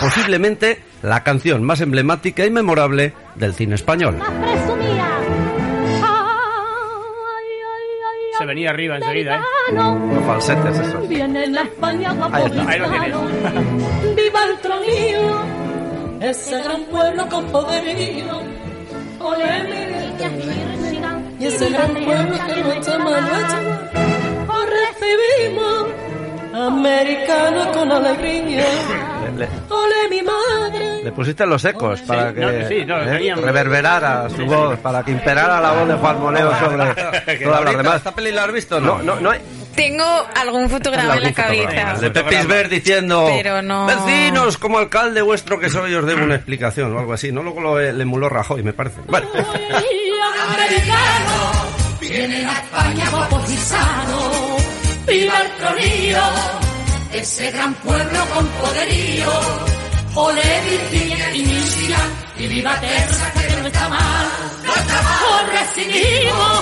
[0.00, 4.18] posiblemente la canción más emblemática y memorable del cine español.
[8.38, 9.72] Se venía arriba enseguida, ¿eh?
[9.72, 11.00] Los falsetes, eso.
[11.02, 12.68] Viene la España Ahí está.
[12.68, 14.16] Ahí lo tienes.
[14.16, 15.42] Viva el tronío,
[16.20, 18.40] ese gran pueblo con poderío.
[19.20, 19.62] Ole,
[20.30, 20.71] mi
[21.42, 23.58] y ese gran pueblo que nos llama nuestro.
[24.48, 25.86] Os recibimos,
[26.54, 28.64] americanos con alegría.
[29.24, 31.02] Le, le- Ole, mi madre.
[31.04, 35.10] le pusiste los ecos para que no, sí, no, eh, reverberara su voz, para que
[35.12, 37.96] imperara la voz de Juan Moneo sobre todas las demás.
[37.96, 38.80] ¿Esta peli la has visto?
[38.80, 39.40] No, no, no hay.
[39.74, 40.04] Tengo
[40.36, 41.94] algún fotograma en la cabeza.
[41.98, 46.34] De Pepis Ver diciendo Pero no- Vecinos, como alcalde vuestro que soy, os debo una
[46.34, 47.32] explicación o algo así.
[47.32, 49.00] No luego lo le emuló Rajoy, me parece.
[49.08, 49.28] Bueno,
[50.44, 51.52] Americano,
[52.00, 53.10] vienen a España
[53.58, 54.62] sanos.
[55.06, 56.22] Viva el tronío,
[57.12, 59.32] ese gran pueblo con poderío.
[60.14, 64.26] Ole, Virginia y Michigan, y viva Texas, que no está mal.
[64.64, 65.22] No está mal.
[65.32, 66.60] Os recibimos,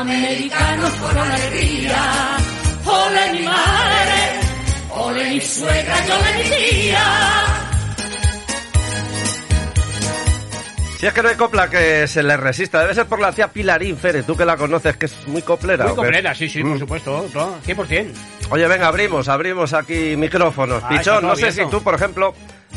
[0.00, 2.36] americanos con alegría.
[2.84, 4.40] Ole, mi madre,
[4.90, 7.65] ole, mi suegra, y ole, mi.
[10.98, 13.48] Si es que no hay copla que se le resista, debe ser por la tía
[13.48, 15.86] Pilarín Fere, tú que la conoces, que es muy coplera.
[15.86, 17.26] Muy coplera, sí, sí, por supuesto.
[17.32, 18.12] todo, 100%.
[18.50, 20.82] Oye, venga, abrimos, abrimos aquí micrófonos.
[20.84, 21.64] Ah, Pichón, no sé abierto.
[21.64, 22.34] si tú, por ejemplo,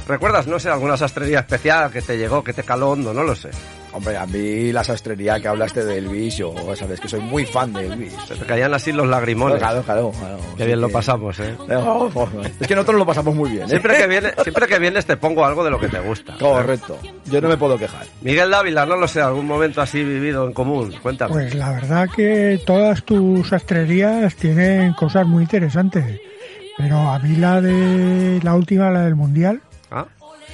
[0.08, 3.36] recuerdas, no sé, alguna sastrería especial que te llegó, que te caló hondo, no lo
[3.36, 3.50] sé.
[3.92, 7.74] Hombre, a mí la sastrería que hablaste de Elvis, yo sabes que soy muy fan
[7.74, 8.14] de Elvis.
[8.28, 9.58] Se te caían así los lagrimones.
[9.58, 10.38] Claro, claro, claro.
[10.56, 11.56] Qué bien lo pasamos, ¿eh?
[12.60, 13.64] Es que nosotros lo pasamos muy bien.
[13.64, 13.70] ¿eh?
[13.70, 16.36] Siempre que, viene, siempre que vienes te pongo algo de lo que te gusta.
[16.38, 17.00] Correcto.
[17.26, 18.06] Yo no me puedo quejar.
[18.22, 20.94] Miguel Dávila, no lo sé, algún momento así vivido en común.
[21.02, 21.34] Cuéntame.
[21.34, 26.22] Pues la verdad que todas tus sastrerías tienen cosas muy interesantes.
[26.78, 29.62] Pero a mí la de la última, la del Mundial,
[29.92, 30.06] Ah.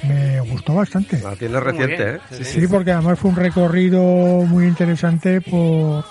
[0.02, 1.18] me gustó bastante.
[1.20, 2.20] La tienes reciente, ¿eh?
[2.44, 6.04] Sí, porque además fue un recorrido muy interesante por,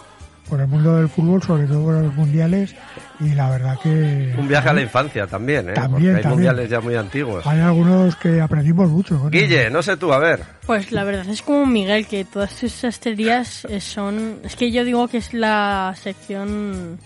[0.50, 2.76] por el mundo del fútbol, sobre todo por los mundiales.
[3.20, 5.74] Y la verdad que Un viaje a la infancia también, ¿eh?
[5.74, 6.32] También, Porque hay también.
[6.34, 7.48] mundiales ya muy antiguos.
[7.48, 9.30] hay algunos que aprendimos mucho.
[9.30, 10.42] Guille, no sé tú, a ver.
[10.66, 14.40] Pues la verdad es como Miguel, que todas sus sastrerías eh, son...
[14.44, 17.00] Es que yo digo que es la sección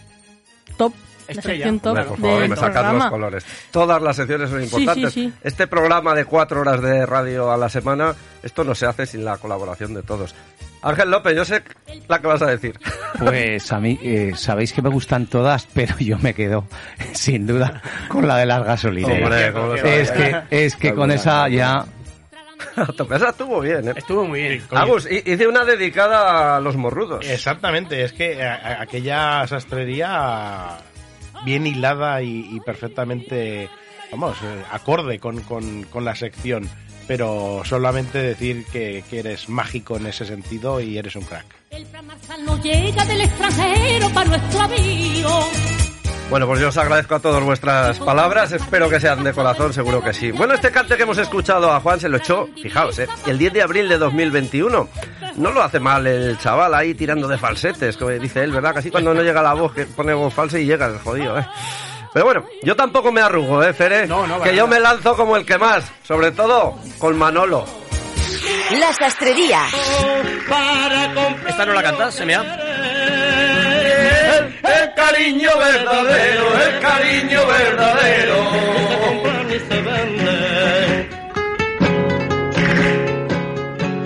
[0.77, 0.93] top.
[1.29, 1.67] La Estrella.
[1.69, 2.93] Hombre, por favor, me sacas programa.
[3.05, 3.45] los colores.
[3.71, 5.13] Todas las secciones son Sí, importantes.
[5.13, 5.33] sí, sí.
[5.43, 9.23] Este programa de cuatro horas de radio a la semana, esto no se hace sin
[9.25, 10.33] la colaboración de todos.
[10.81, 11.61] Ángel López, yo sé
[12.07, 12.79] la que vas a decir.
[13.19, 16.65] Pues a mí, eh, sabéis que me gustan todas, pero yo me quedo,
[17.11, 19.53] sin duda, con la de las gasolineras.
[19.55, 21.85] Hombre, es que, es que con esa ya...
[23.15, 23.93] Esa estuvo bien, ¿eh?
[23.95, 24.63] Estuvo muy bien.
[24.71, 27.25] Agus, hi- hice una dedicada a los morrudos.
[27.29, 30.77] Exactamente, es que a- a- aquella sastrería
[31.45, 33.69] bien hilada y, perfectamente,
[34.11, 36.69] vamos, eh, acorde con, con- con la sección.
[37.07, 41.45] Pero solamente decir que, que eres mágico en ese sentido y eres un crack.
[42.45, 45.49] No llega del extranjero para nuestro amigo.
[46.29, 50.03] Bueno, pues yo os agradezco a todos vuestras palabras, espero que sean de corazón, seguro
[50.03, 50.31] que sí.
[50.31, 53.07] Bueno, este cante que hemos escuchado a Juan se lo echó, fijaos, ¿eh?
[53.25, 54.89] el 10 de abril de 2021.
[55.37, 58.75] No lo hace mal el chaval ahí tirando de falsetes, como dice él, ¿verdad?
[58.75, 61.47] Casi cuando no llega la voz, que pone voz falsa y llega el jodido, ¿eh?
[62.13, 64.05] Pero bueno, yo tampoco me arrugo, ¿eh, Fere?
[64.05, 67.65] no, que para yo me lanzo como el que más, sobre todo con Manolo.
[68.79, 69.63] La sastrería.
[71.47, 73.58] ¿Esta no la cantas, se me ha?
[74.63, 78.69] El cariño verdadero, el cariño verdadero.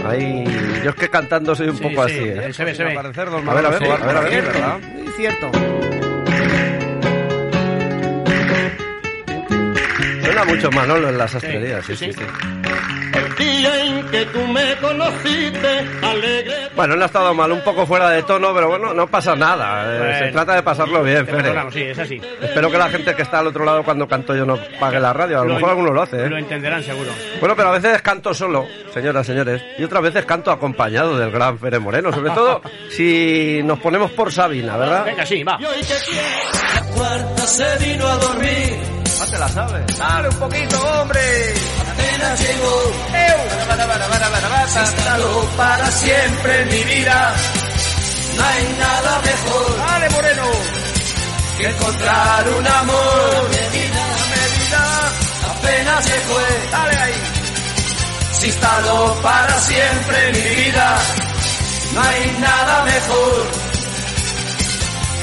[0.05, 0.43] Ahí,
[0.83, 2.53] yo es que cantando soy un Sí, poco sí, así, ¿eh?
[2.53, 2.91] se ve, se ve.
[2.91, 4.79] Aparecer dos A ver, a Manolos ver, jugar, a ver, a ver, cierto, ¿verdad?
[4.79, 5.51] Muy cierto.
[10.23, 12.19] Suena mucho Manolo en las sastrerías, sí, sí, sí.
[13.13, 15.67] El día en que tú me conociste,
[16.01, 16.69] alegre.
[16.75, 19.83] Bueno, no ha estado mal, un poco fuera de tono, pero bueno, no pasa nada.
[19.93, 20.17] eh, Bueno.
[20.25, 21.53] se trata de pasarlo bien, Fere.
[21.71, 22.21] sí, es así.
[22.41, 25.13] Espero que la gente que está al otro lado cuando canto yo no pague la
[25.13, 25.41] radio.
[25.41, 26.39] A lo, mejor alguno lo hace, Lo ¿eh?
[26.39, 27.11] entenderán seguro.
[27.39, 31.59] Bueno, pero a veces canto solo, señoras, señores, y otras veces canto acompañado del gran
[31.59, 35.05] Fere Moreno, sobre todo si nos ponemos por Sabina, ¿verdad?
[35.05, 35.59] Venga, sí, va.
[35.59, 39.02] La cuarta se vino a dormir.
[39.23, 39.97] Ah, te la sabes.
[39.97, 41.53] Dale un poquito, hombre.
[41.79, 42.91] Apenas llegó.
[44.83, 47.33] Instaló para siempre en mi vida.
[48.35, 49.77] No hay nada mejor.
[49.77, 50.43] Dale, Moreno.
[51.57, 53.49] Que encontrar un amor.
[53.49, 55.11] Medida, medida.
[55.51, 56.69] Apenas se fue.
[56.71, 57.13] Dale ahí.
[58.39, 60.97] Se instaló para siempre en mi vida.
[61.93, 63.62] No hay nada mejor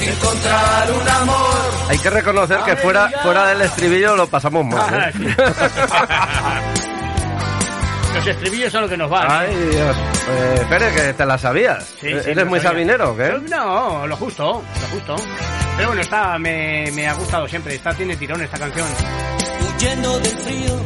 [0.09, 1.71] encontrar un amor.
[1.89, 4.93] Hay que reconocer que fuera, fuera del estribillo lo pasamos mal.
[4.93, 5.11] ¿eh?
[8.13, 9.25] Los estribillos son lo que nos van.
[9.29, 9.69] Ay, ¿eh?
[9.71, 9.95] Dios.
[10.29, 11.85] Eh, que te la sabías.
[11.99, 12.71] Sí, sí, ¿Eres muy sabía.
[12.71, 13.39] sabinero qué?
[13.49, 15.15] No, lo justo, lo justo.
[15.77, 17.75] Pero bueno, está, me, me ha gustado siempre.
[17.75, 18.87] Está, tiene tirón esta canción.
[19.75, 20.79] Huyendo del frío,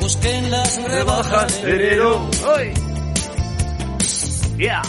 [0.00, 2.28] busqué en las rebajas de enero.
[2.56, 2.91] ¡Uy!
[4.58, 4.82] Yeah.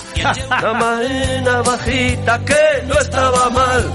[0.61, 3.93] La marina bajita que no estaba mal.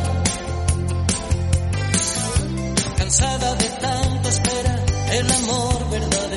[2.97, 4.81] Cansada de tanto esperar
[5.13, 6.28] el amor verdadero.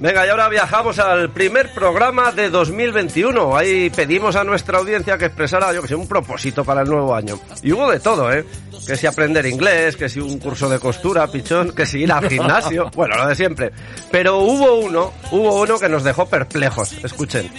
[0.00, 3.56] Venga, y ahora viajamos al primer programa de 2021.
[3.56, 7.12] Ahí pedimos a nuestra audiencia que expresara, yo que sé, un propósito para el nuevo
[7.16, 7.40] año.
[7.62, 8.44] Y hubo de todo, ¿eh?
[8.86, 12.28] Que si aprender inglés, que si un curso de costura, pichón, que si ir al
[12.28, 12.90] gimnasio.
[12.98, 13.72] Bueno, lo de siempre.
[14.10, 16.92] Pero hubo uno, hubo uno que nos dejó perplejos.
[17.04, 17.50] Escuchen.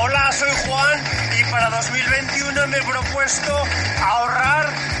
[0.00, 1.00] Hola, soy Juan
[1.38, 3.52] y para 2021 me he propuesto
[4.00, 4.91] ahorrar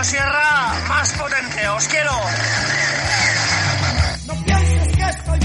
[0.00, 1.68] motosierra más potente.
[1.68, 2.10] ¡Os quiero!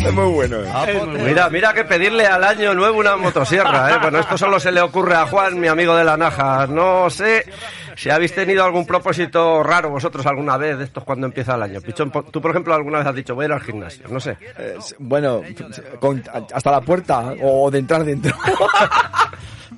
[0.08, 0.62] Es muy bueno.
[0.64, 0.70] eh.
[0.74, 0.86] Ah,
[1.26, 3.98] Mira, mira que pedirle al año nuevo una motosierra, ¿eh?
[4.02, 6.68] Bueno, esto solo se le ocurre a Juan, mi amigo de la Naja.
[6.68, 7.44] No sé
[7.98, 11.82] si habéis tenido algún propósito raro vosotros alguna vez de estos cuando empieza el año.
[11.82, 14.38] Pichón, tú por ejemplo alguna vez has dicho voy a ir al gimnasio, no sé.
[14.58, 15.42] Eh, bueno,
[16.00, 18.34] con- hasta la puerta o de entrar dentro.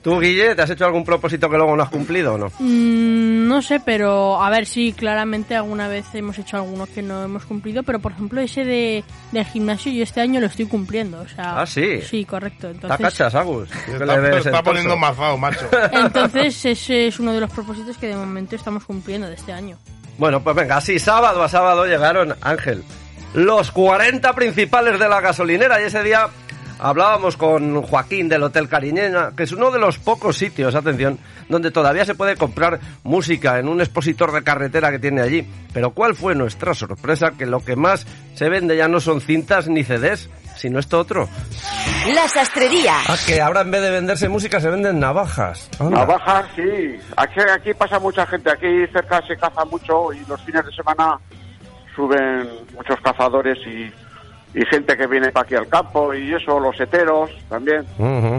[0.07, 2.47] ¿Tú, Guille, te has hecho algún propósito que luego no has cumplido o no?
[2.59, 7.25] Mm, no sé, pero a ver, sí, claramente alguna vez hemos hecho algunos que no
[7.25, 9.03] hemos cumplido, pero por ejemplo ese de,
[9.33, 11.59] del gimnasio yo este año lo estoy cumpliendo, o sea...
[11.59, 11.99] Ah, ¿sí?
[12.03, 12.67] Sí, correcto.
[12.67, 13.67] ¿Te Entonces, cachas, Agus?
[13.85, 15.67] ¿Qué Está, está poniendo mazado, macho.
[15.91, 19.77] entonces ese es uno de los propósitos que de momento estamos cumpliendo de este año.
[20.17, 22.81] Bueno, pues venga, así sábado a sábado llegaron, Ángel,
[23.33, 26.29] los 40 principales de la gasolinera y ese día
[26.79, 31.71] hablábamos con Joaquín del Hotel Cariñena, que es uno de los pocos sitios, atención, donde
[31.71, 35.47] todavía se puede comprar música en un expositor de carretera que tiene allí.
[35.73, 37.31] Pero ¿cuál fue nuestra sorpresa?
[37.37, 41.27] Que lo que más se vende ya no son cintas ni CDs, sino esto otro.
[42.13, 42.95] La sastrería.
[43.07, 45.69] Ah, que ahora en vez de venderse música se venden navajas.
[45.79, 45.99] Anda.
[45.99, 46.99] Navajas, sí.
[47.15, 48.51] Aquí, aquí pasa mucha gente.
[48.51, 51.19] Aquí cerca se caza mucho y los fines de semana
[51.95, 53.91] suben muchos cazadores y,
[54.57, 57.85] y gente que viene para aquí al campo y eso, los heteros también.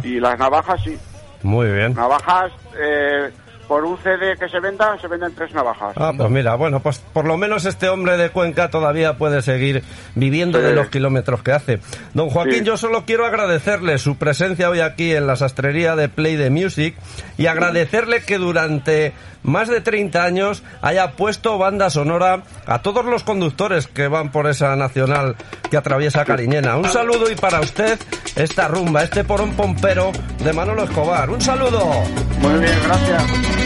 [0.03, 0.99] Y las navajas, sí.
[1.45, 1.95] Muy bien.
[1.95, 3.31] Navajas, eh,
[3.69, 5.93] por un CD que se venda, se venden tres navajas.
[5.97, 9.85] Ah, pues mira, bueno, pues por lo menos este hombre de Cuenca todavía puede seguir
[10.15, 10.65] viviendo Sí.
[10.65, 11.81] de los kilómetros que hace.
[12.15, 12.65] Don Joaquín, Sí.
[12.65, 16.97] yo solo quiero agradecerle su presencia hoy aquí en la sastrería de Play the Music
[17.37, 23.23] y agradecerle que durante más de 30 años haya puesto banda sonora a todos los
[23.23, 25.37] conductores que van por esa nacional
[25.71, 26.77] que atraviesa Cariñena.
[26.77, 27.99] Un saludo y para usted
[28.35, 30.11] esta rumba, este porón pompero
[30.43, 31.31] de Manolo Escobar.
[31.31, 31.85] Un saludo.
[32.41, 33.58] Muy bien, gracias.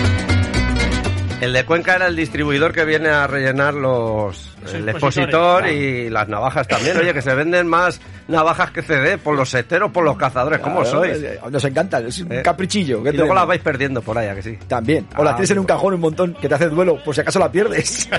[1.43, 5.73] El de Cuenca era el distribuidor que viene a rellenar los el expositor claro.
[5.73, 6.97] y las navajas también.
[6.97, 10.61] Oye, que se venden más navajas que CD por los seteros, por los cazadores.
[10.61, 11.21] ¿Cómo Claro, sois?
[11.21, 13.03] eh, Nos encanta, es un Eh, caprichillo.
[13.03, 14.57] ¿qué Y luego las vais perdiendo por ahí, ¿a que sí?
[14.69, 15.09] También.
[15.17, 17.21] O la Ah, tienes en un cajón un montón que te hace duelo, por si
[17.23, 18.09] acaso la pierdes.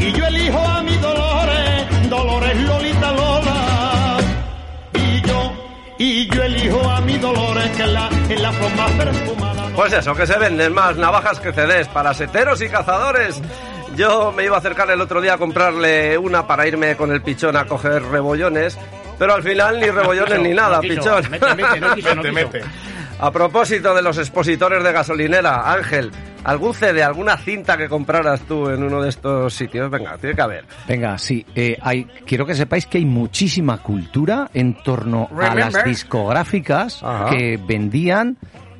[0.00, 4.16] Y yo elijo a mi Dolores, Dolores Lolita Lola.
[4.92, 5.52] Y yo,
[5.98, 9.55] y yo elijo a mi Dolores, que es la, es la flor más perfumada.
[9.76, 13.40] Pues eso, que se venden más navajas que CDs para seteros y cazadores.
[13.94, 17.20] Yo me iba a acercar el otro día a comprarle una para irme con el
[17.22, 18.78] pichón a coger rebollones,
[19.18, 21.22] pero al final ni rebollones ni nada, pichón.
[23.18, 26.10] A propósito de los expositores de gasolinera, Ángel,
[26.44, 29.90] ¿algún CD, alguna cinta que compraras tú en uno de estos sitios?
[29.90, 30.64] Venga, tiene que haber.
[30.86, 35.54] Venga, sí, eh, hay, quiero que sepáis que hay muchísima cultura en torno a las
[35.54, 35.84] Remember.
[35.84, 37.30] discográficas Ajá.
[37.30, 38.36] que vendían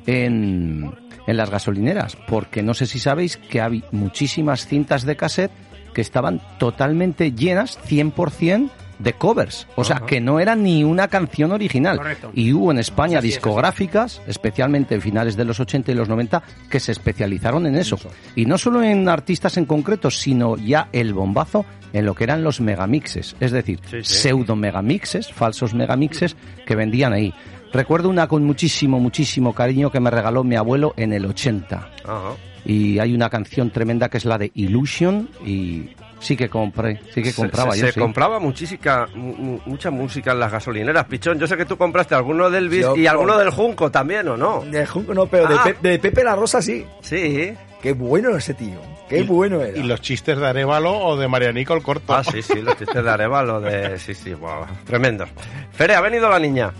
[0.07, 0.91] en,
[1.27, 5.51] en las gasolineras, porque no sé si sabéis que hay muchísimas cintas de cassette
[5.93, 11.51] que estaban totalmente llenas, 100% de covers, o sea, que no era ni una canción
[11.51, 11.97] original.
[11.97, 12.31] Correcto.
[12.33, 16.79] Y hubo en España discográficas, especialmente en finales de los 80 y los 90, que
[16.79, 17.97] se especializaron en eso.
[18.35, 22.43] Y no solo en artistas en concreto, sino ya el bombazo en lo que eran
[22.43, 27.33] los megamixes, es decir, pseudo megamixes, falsos megamixes que vendían ahí.
[27.73, 31.89] Recuerdo una con muchísimo, muchísimo cariño que me regaló mi abuelo en el 80.
[32.05, 32.29] Ajá.
[32.65, 35.89] Y hay una canción tremenda que es la de Illusion y
[36.19, 37.99] sí que compré, sí que Se- compraba se, yo, se sí.
[37.99, 41.39] compraba muchísica, mu- mu- mucha música en las gasolineras, pichón.
[41.39, 44.35] Yo sé que tú compraste alguno del Bis Yo y alguno del Junco también, ¿o
[44.35, 44.61] no?
[44.69, 45.61] De Junco no, pero de, Ah.
[45.63, 46.85] Pe- de Pepe la Rosa sí.
[47.01, 47.53] Sí.
[47.81, 48.79] Qué bueno ese tío.
[49.07, 49.77] Qué bueno era.
[49.77, 52.13] ¿Y los chistes de Arevalo o de Marianico el corto?
[52.15, 53.97] Ah, sí, sí, los chistes de Arevalo, de...
[53.99, 55.25] Sí, sí, guau, tremendo.
[55.71, 56.73] Fere, ¿ha venido la niña?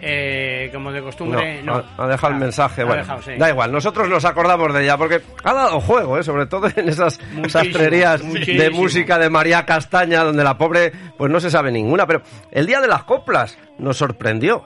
[0.00, 1.74] Eh, como de costumbre, no.
[1.98, 2.84] Ha, ha dejado el mensaje.
[2.84, 3.32] Bueno, dejado, sí.
[3.38, 6.22] da igual, nosotros nos acordamos de ella porque ha dado juego, ¿eh?
[6.24, 11.40] sobre todo en esas sastrerías de música de María Castaña, donde la pobre pues no
[11.40, 12.06] se sabe ninguna.
[12.06, 14.64] Pero el día de las coplas nos sorprendió.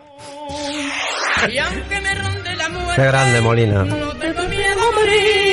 [1.49, 3.85] Y aunque me ronde la muerte, Qué grande, Molina.
[3.85, 5.44] no tengo miedo a morir.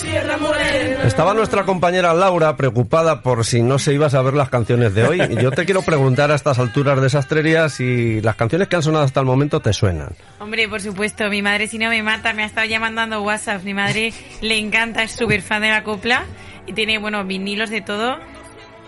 [0.00, 1.02] Sierra Morena.
[1.04, 5.04] Estaba nuestra compañera Laura preocupada por si no se iba a saber las canciones de
[5.04, 5.20] hoy.
[5.20, 8.82] Y yo te quiero preguntar a estas alturas de sastrería si las canciones que han
[8.82, 10.08] sonado hasta el momento te suenan.
[10.38, 13.62] Hombre, por supuesto, mi madre si no me mata, me ha estado ya mandando WhatsApp.
[13.62, 16.24] Mi madre le encanta, es súper fan de la copla
[16.66, 18.16] y tiene, bueno, vinilos de todo.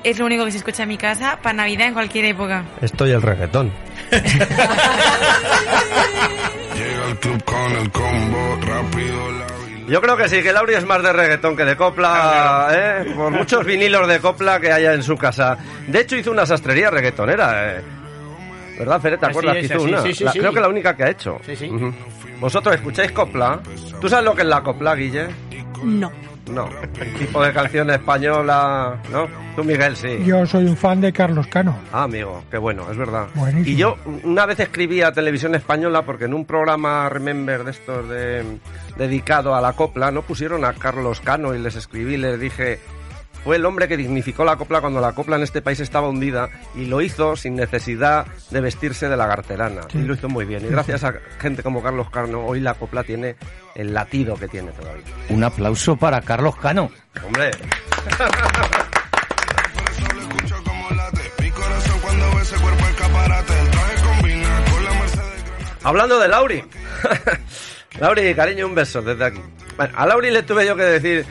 [0.04, 2.64] Es lo único que se escucha en mi casa para Navidad en cualquier época.
[2.80, 3.70] Esto y el reggaetón.
[4.10, 4.46] Llega
[7.06, 9.61] al club con el combo, rápido la
[9.92, 13.12] Yo creo que sí, que Lauri es más de reggaetón que de copla, ¿eh?
[13.14, 15.58] por muchos vinilos de copla que haya en su casa.
[15.86, 17.82] De hecho, hizo una sastrería reggaetonera, ¿eh?
[18.78, 19.18] ¿verdad, Fere?
[19.18, 20.02] ¿Te acuerdas es, que hizo así, una?
[20.02, 20.38] sí, sí, La- sí.
[20.38, 21.38] Creo que la única que ha hecho.
[21.44, 21.68] Sí, sí.
[21.68, 21.92] Ujú.
[22.40, 23.60] ¿Vosotros escucháis copla?
[24.00, 25.26] ¿Tú sabes lo que es la copla, Guille?
[25.84, 26.10] No.
[26.50, 26.68] No.
[27.00, 29.28] El tipo de canción española, ¿no?
[29.54, 30.18] Tú, Miguel, sí.
[30.24, 31.76] Yo soy un fan de Carlos Cano.
[31.92, 33.28] Ah, amigo, qué bueno, es verdad.
[33.34, 33.74] Buenísimo.
[33.74, 38.08] Y yo una vez escribí a Televisión Española porque en un programa Remember de estos
[38.08, 38.44] de,
[38.96, 42.80] dedicado a la copla, no pusieron a Carlos Cano y les escribí, les dije,
[43.44, 46.48] fue el hombre que dignificó la copla cuando la copla en este país estaba hundida
[46.74, 49.82] y lo hizo sin necesidad de vestirse de lagarterana.
[49.90, 49.98] Sí.
[49.98, 50.64] Y lo hizo muy bien.
[50.64, 53.36] Y gracias a gente como Carlos Cano, hoy la copla tiene
[53.74, 55.04] el latido que tiene todavía.
[55.28, 56.90] Un aplauso para Carlos Cano.
[57.24, 57.50] Hombre.
[58.18, 58.92] La.
[65.84, 66.64] Hablando de Lauri.
[68.00, 69.40] Lauri, cariño, un beso desde aquí.
[69.76, 71.26] Bueno, a Lauri le tuve yo que decir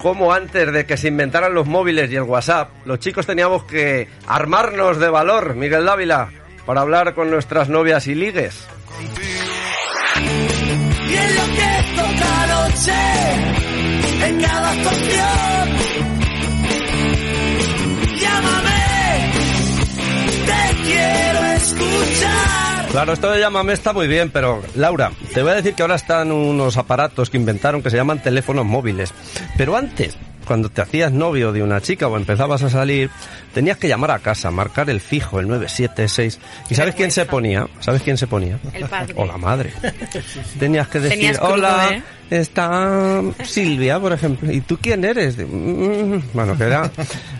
[0.00, 4.08] cómo antes de que se inventaran los móviles y el WhatsApp, los chicos teníamos que
[4.26, 6.30] armarnos de valor, Miguel Dávila,
[6.66, 8.66] para hablar con nuestras novias y ligues.
[11.08, 12.92] Y en lo que toca noche,
[14.26, 14.74] en cada
[18.20, 18.79] llámame,
[20.90, 22.86] quiero escuchar.
[22.90, 25.94] Claro, esto de llámame está muy bien, pero Laura, te voy a decir que ahora
[25.94, 29.14] están unos aparatos que inventaron que se llaman teléfonos móviles.
[29.56, 30.16] Pero antes,
[30.50, 33.08] cuando te hacías novio de una chica o empezabas a salir,
[33.54, 36.40] tenías que llamar a casa, marcar el fijo, el 976.
[36.68, 37.68] ¿Y sabes quién se ponía?
[37.78, 38.58] ¿Sabes quién se ponía?
[38.72, 39.14] El padre.
[39.16, 39.72] O la madre.
[40.58, 42.02] Tenías que decir, Tenías crudo, hola, ¿eh?
[42.30, 44.50] está Silvia, por ejemplo.
[44.50, 45.36] ¿Y tú quién eres?
[45.38, 46.90] Mm, Bueno, que era,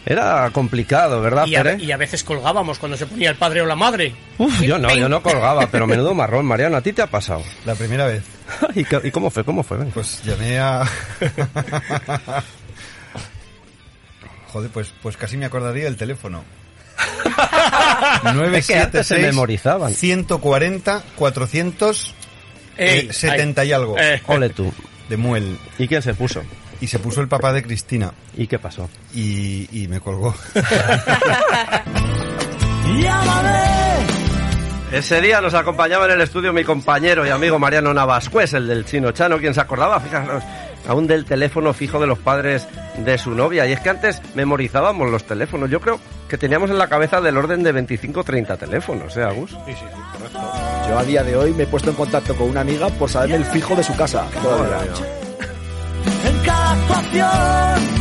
[0.07, 1.83] era complicado, ¿verdad, Y a, Pere?
[1.83, 4.15] y a veces colgábamos cuando se ponía el padre o la madre.
[4.39, 7.43] Uf, yo no, yo no colgaba, pero menudo marrón, Mariano, ¿a ti te ha pasado?
[7.67, 8.23] La primera vez.
[8.77, 9.43] ¿Y, cómo fue?
[9.43, 9.79] ¿Cómo fue?
[9.87, 10.85] Pues llamé a...
[14.53, 16.45] Joder, pues, pues casi me acordaría del teléfono.
[18.53, 19.95] Es que antes se memorizaban.
[19.95, 22.15] 140 400
[22.77, 23.97] Ey, eh, 70 y algo.
[23.99, 24.21] Eh.
[24.27, 24.73] Ole tú.
[25.09, 25.59] De Muel.
[25.79, 26.43] ¿Y quién se puso?
[26.81, 28.13] Y se puso el papá de Cristina.
[28.37, 28.89] ¿Y qué pasó?
[29.15, 30.35] Y, y me colgó.
[34.93, 38.85] Ese día nos acompañaba en el estudio mi compañero y amigo Mariano Navascués, el del
[38.85, 40.43] chino Chano, quien se acordaba, fijaros,
[40.91, 42.67] aún del teléfono fijo de los padres
[42.99, 43.65] de su novia.
[43.65, 45.71] Y es que antes memorizábamos los teléfonos.
[45.71, 49.23] Yo creo que teníamos en la cabeza del orden de 25 o 30 teléfonos, ¿eh,
[49.23, 49.51] Agus?
[49.51, 50.41] Sí, sí, sí, correcto.
[50.89, 53.37] Yo a día de hoy me he puesto en contacto con una amiga por saberme
[53.37, 54.27] el fijo de su casa.
[54.43, 54.93] Todavía.
[56.25, 58.01] En cada actuación.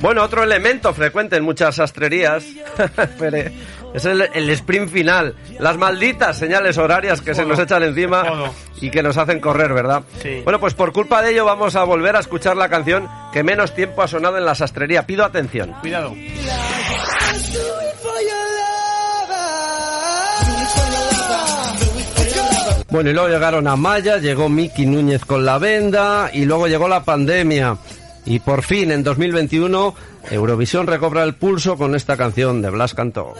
[0.00, 2.44] Bueno, otro elemento frecuente en muchas sastrerías
[3.94, 8.90] es el, el sprint final, las malditas señales horarias que se nos echan encima y
[8.90, 10.02] que nos hacen correr, ¿verdad?
[10.22, 10.40] Sí.
[10.44, 13.74] Bueno, pues por culpa de ello vamos a volver a escuchar la canción que menos
[13.74, 15.06] tiempo ha sonado en la sastrería.
[15.06, 15.72] Pido atención.
[15.80, 16.14] Cuidado.
[22.88, 26.88] Bueno, y luego llegaron a Maya, llegó Miki Núñez con la venda y luego llegó
[26.88, 27.76] la pandemia.
[28.24, 29.94] Y por fin, en 2021,
[30.30, 33.34] Eurovisión recobra el pulso con esta canción de Blas Cantó.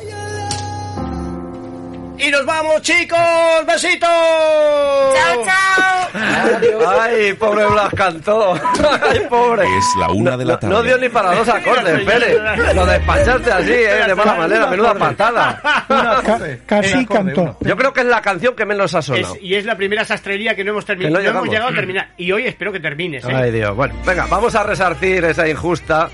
[2.19, 3.19] ¡Y nos vamos, chicos!
[3.67, 4.09] ¡Besitos!
[4.09, 6.09] ¡Chao, chao!
[7.01, 8.55] Ay, pobre Blas Cantó.
[8.55, 9.65] Ay, pobre.
[9.65, 10.75] Es la una de la No, tarde.
[10.75, 12.75] no dio ni para dos acordes, Pere.
[12.75, 14.05] Lo despachaste así, ¿eh?
[14.07, 15.61] De mala manera, menuda patada.
[15.89, 17.57] Ca- casi cantó.
[17.61, 19.35] Yo creo que es la canción que menos ha sonado.
[19.35, 21.17] Es- y es la primera sastrería que no hemos terminado.
[21.17, 22.09] No no hemos llegado a terminar.
[22.17, 23.25] Y hoy espero que termines.
[23.25, 23.33] ¿eh?
[23.35, 23.75] Ay, Dios.
[23.77, 26.09] Bueno, venga, vamos a resarcir esa injusta,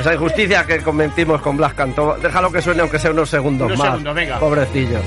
[0.00, 2.16] esa injusticia que cometimos con Blas Cantó.
[2.20, 3.88] Déjalo que suene aunque sea unos segundos Unos más.
[3.88, 4.38] segundos, venga.
[4.38, 4.98] Pobrecillo.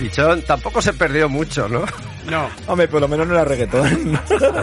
[0.00, 1.84] Pichón, tampoco se perdió mucho, ¿no?
[2.28, 2.48] No.
[2.66, 4.18] Hombre, por lo menos no era reggaetón.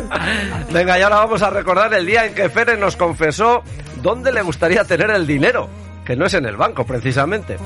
[0.72, 3.62] Venga, y ahora vamos a recordar el día en que Fere nos confesó
[4.02, 5.70] dónde le gustaría tener el dinero,
[6.04, 7.58] que no es en el banco, precisamente.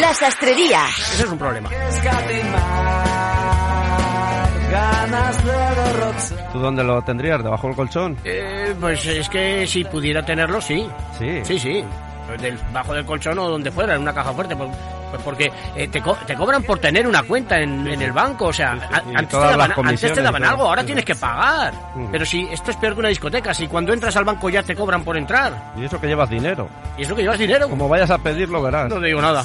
[0.00, 0.82] La sastrería.
[0.88, 1.70] Ese es un problema.
[6.52, 7.42] ¿Tú dónde lo tendrías?
[7.42, 8.16] ¿Debajo del colchón?
[8.24, 10.86] Eh, pues es que si pudiera tenerlo, sí.
[11.18, 11.40] Sí.
[11.44, 11.84] Sí, sí.
[12.26, 14.54] Pues del- Bajo del colchón o donde fuera, en una caja fuerte.
[14.56, 14.68] Pues,
[15.10, 18.46] pues porque eh, te, co- te cobran por tener una cuenta en, en el banco.
[18.46, 21.72] O sea, antes, te daban, antes te daban algo, ahora tienes que pagar.
[21.94, 22.06] Mm.
[22.12, 24.74] Pero si esto es peor que una discoteca, si cuando entras al banco ya te
[24.74, 25.72] cobran por entrar.
[25.76, 26.68] Y eso que llevas dinero.
[26.96, 27.68] Y eso que llevas dinero.
[27.68, 28.88] Como vayas a pedirlo, verás.
[28.88, 29.44] No te digo nada.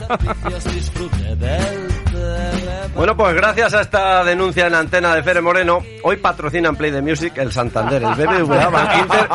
[2.96, 7.02] Bueno, pues gracias a esta denuncia en antena de Fere Moreno, hoy patrocinan Play the
[7.02, 9.28] Music el Santander, el BBVA, Bankinter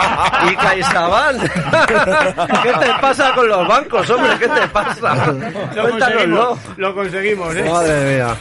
[0.51, 1.43] y CaixaBank.
[2.63, 4.31] ¿Qué te pasa con los bancos, hombre?
[4.39, 5.35] ¿Qué te pasa?
[5.75, 6.59] Cuéntanoslo.
[6.77, 7.65] Lo conseguimos, ¿eh?
[7.69, 8.37] Madre mía.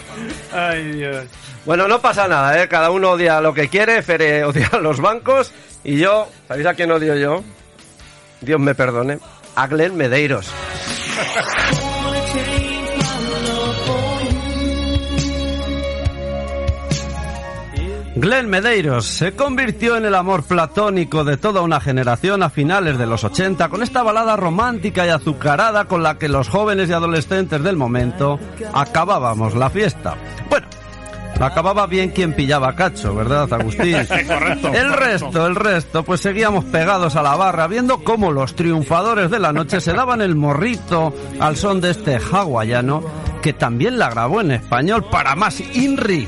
[0.53, 1.25] Ay, Dios.
[1.65, 2.67] Bueno, no pasa nada, ¿eh?
[2.67, 4.01] Cada uno odia lo que quiere.
[4.01, 5.51] Fere odia a los bancos.
[5.83, 7.43] Y yo, ¿sabéis a quién odio yo?
[8.41, 9.19] Dios me perdone.
[9.55, 10.47] A Glenn Medeiros.
[18.19, 23.05] Glenn Medeiros se convirtió en el amor platónico de toda una generación a finales de
[23.05, 27.61] los 80 con esta balada romántica y azucarada con la que los jóvenes y adolescentes
[27.61, 28.39] del momento
[28.73, 30.15] acabábamos la fiesta.
[30.49, 30.65] Bueno,
[31.39, 33.97] acababa bien quien pillaba cacho, ¿verdad, Agustín?
[34.27, 39.29] Correcto, El resto, el resto, pues seguíamos pegados a la barra viendo cómo los triunfadores
[39.29, 43.03] de la noche se daban el morrito al son de este hawaiano
[43.43, 46.27] que también la grabó en español para más Inri.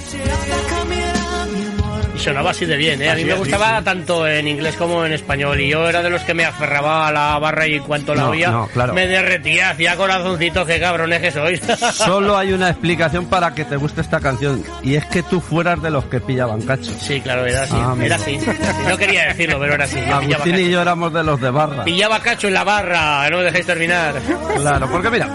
[2.20, 3.10] Y sonaba así de bien, ¿eh?
[3.10, 5.60] A mí me gustaba tanto en inglés como en español.
[5.62, 8.24] Y yo era de los que me aferraba a la barra y en cuanto la
[8.24, 8.94] No, oía, no, claro.
[8.94, 11.62] me derretía, hacía corazoncitos, qué cabrones que sois.
[11.94, 15.82] Solo hay una explicación para que te guste esta canción y es que tú fueras
[15.82, 16.92] de los que pillaban cacho.
[17.00, 17.76] Sí, claro, era así.
[17.78, 18.38] Ah, era así.
[18.88, 19.98] No quería decirlo, pero era así.
[20.06, 21.84] Yo Agustín y yo éramos de los de barra.
[21.86, 24.16] Pillaba cacho en la barra, no me dejéis terminar.
[24.58, 25.30] Claro, porque mira,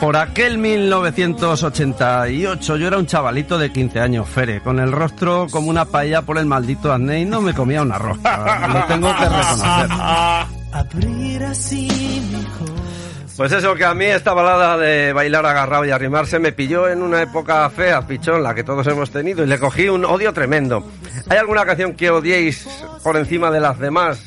[0.00, 5.70] por aquel 1988 yo era un chavalito de 15 años, Fere, con el rostro como
[5.70, 8.18] una paella por el maldito acné y no me comía un arroz.
[8.18, 9.88] Lo tengo que reconocer.
[10.70, 11.88] Abrir así
[12.30, 12.46] mi
[13.36, 17.02] Pues eso, que a mí esta balada de bailar agarrado y arrimarse me pilló en
[17.02, 20.84] una época fea, pichón, la que todos hemos tenido, y le cogí un odio tremendo.
[21.28, 22.68] ¿Hay alguna canción que odiéis
[23.02, 24.22] por encima de las demás?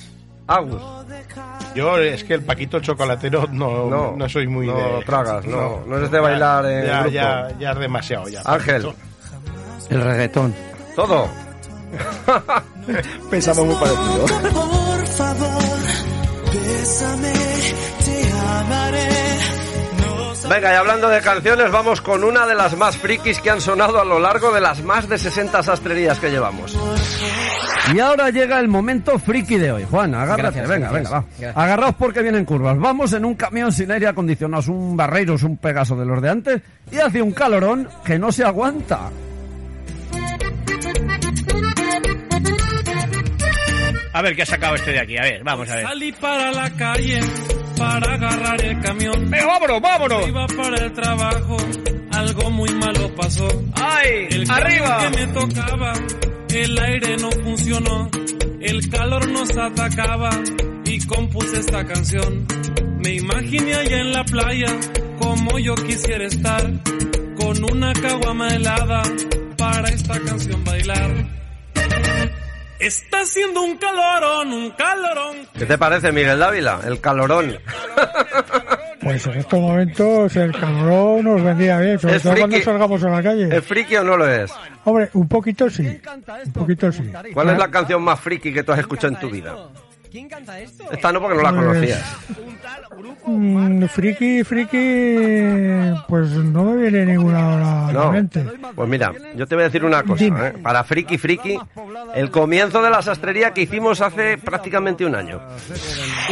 [0.48, 1.01] Agus.
[1.76, 5.04] Yo es que el Paquito Chocolatero no, No, no, soy muy no de...
[5.06, 7.10] tragas, no, no eres de bailar en ya, grupo.
[7.12, 8.42] ya, ya es demasiado ya.
[8.46, 8.88] Ángel.
[9.90, 10.54] El reggaetón.
[10.96, 11.28] Todo.
[13.30, 14.26] Pensamos muy parecido.
[14.26, 15.80] Por favor,
[16.54, 17.34] bésame,
[18.06, 19.08] te amaré.
[20.52, 24.02] Venga, y hablando de canciones, vamos con una de las más frikis que han sonado
[24.02, 26.78] a lo largo de las más de 60 sastrerías que llevamos.
[27.94, 29.86] Y ahora llega el momento friki de hoy.
[29.90, 31.04] Juan, agárrate, Gracias, venga, gracias.
[31.04, 31.26] venga, va.
[31.40, 31.58] Gracias.
[31.58, 32.78] Agarraos porque vienen curvas.
[32.78, 36.62] Vamos en un camión sin aire acondicionado, un Barreiros, un Pegaso de los de antes,
[36.92, 39.10] y hace un calorón que no se aguanta.
[44.12, 45.86] A ver qué ha sacado este de aquí, a ver, vamos a ver.
[45.86, 47.22] Salí para la calle
[47.82, 49.30] para agarrar el camión.
[49.30, 50.28] ¡Venga, vámonos, vámonos!
[50.28, 51.58] Iba para el trabajo,
[52.12, 53.48] algo muy malo pasó.
[53.74, 54.28] ¡Ay!
[54.30, 55.00] El ¡Arriba!
[55.00, 55.94] que me tocaba,
[56.54, 58.10] el aire no funcionó.
[58.62, 60.30] El calor nos atacaba
[60.86, 62.46] y compuse esta canción.
[63.00, 64.68] Me imaginé allá en la playa
[65.18, 66.72] como yo quisiera estar
[67.40, 69.02] con una caguama helada
[69.58, 71.41] para esta canción bailar.
[72.82, 75.38] Está haciendo un calorón, un calorón.
[75.58, 76.80] ¿Qué te parece, Miguel Dávila?
[76.86, 77.58] El calorón.
[79.02, 83.10] Pues en estos momentos el calor nos vendría bien, sobre Es todo cuando salgamos a
[83.10, 83.56] la calle.
[83.56, 84.52] ¿Es friki o no lo es?
[84.84, 86.00] Hombre, un poquito sí,
[86.46, 87.12] un poquito sí.
[87.34, 89.56] ¿Cuál es la canción más friki que tú has escuchado en tu vida?
[90.92, 92.16] Esta no porque no la Pues- conocías.
[93.26, 98.12] Mm, friki, friki, pues no me viene ninguna ahora a la No.
[98.12, 98.46] mente.
[98.76, 100.24] Pues mira, yo te voy a decir una cosa.
[100.26, 100.54] ¿eh?
[100.62, 101.58] Para friki friki,
[102.16, 105.40] el comienzo de la sastrería que hicimos hace prácticamente un año.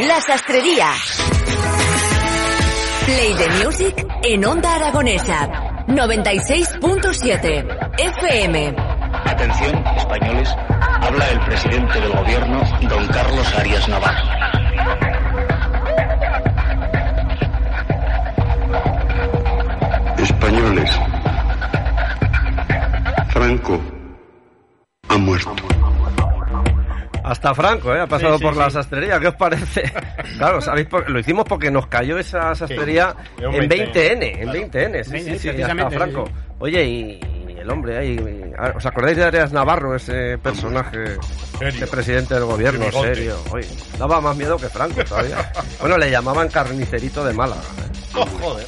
[0.06, 0.88] La sastrería.
[3.06, 5.48] Play the Music en Onda Aragonesa.
[5.88, 7.64] 96.7
[7.98, 8.74] FM.
[9.24, 10.48] Atención, españoles.
[11.02, 14.28] Habla el presidente del gobierno, don Carlos Arias Navarro.
[20.18, 20.90] Españoles.
[23.30, 23.80] Franco
[25.08, 25.52] ha muerto.
[27.22, 28.00] Hasta Franco, ¿eh?
[28.00, 29.20] Ha pasado Sí, sí, por la sastrería.
[29.20, 29.82] ¿Qué os parece?
[30.38, 30.86] Claro, ¿sabéis?
[30.86, 33.92] por- Lo hicimos porque nos cayó esa sastrería Sí, un en 20N.
[33.92, 34.38] 20N.
[34.40, 36.26] En 20N, sí, sí, sí, hasta Franco.
[36.26, 37.20] sí, Oye, y
[37.60, 41.18] el hombre ahí, ¿os acordáis de Arias Navarro, ese personaje,
[41.60, 43.36] ese presidente del gobierno, serio?
[43.50, 45.52] Oye, daba más miedo que Franco todavía.
[45.80, 47.60] bueno, le llamaban carnicerito de Málaga.
[47.60, 48.10] ¿eh?
[48.14, 48.66] Oh, joder.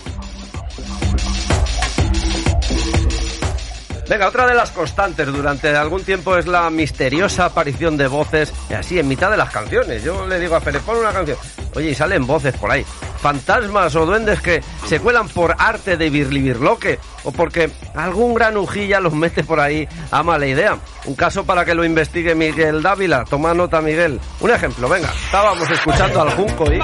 [4.09, 8.75] Venga, otra de las constantes durante algún tiempo es la misteriosa aparición de voces, y
[8.75, 10.05] así en mitad de las canciones.
[10.05, 11.39] Yo le digo a Pérez, pon una canción.
[11.75, 12.85] Oye, y salen voces por ahí.
[13.23, 19.15] Fantasmas o duendes que se cuelan por arte de birlibirloque o porque algún granujilla los
[19.15, 20.79] mete por ahí a mala idea.
[21.05, 23.25] Un caso para que lo investigue Miguel Dávila.
[23.25, 24.21] Toma nota, Miguel.
[24.41, 25.11] Un ejemplo, venga.
[25.25, 26.79] Estábamos escuchando al Junco y...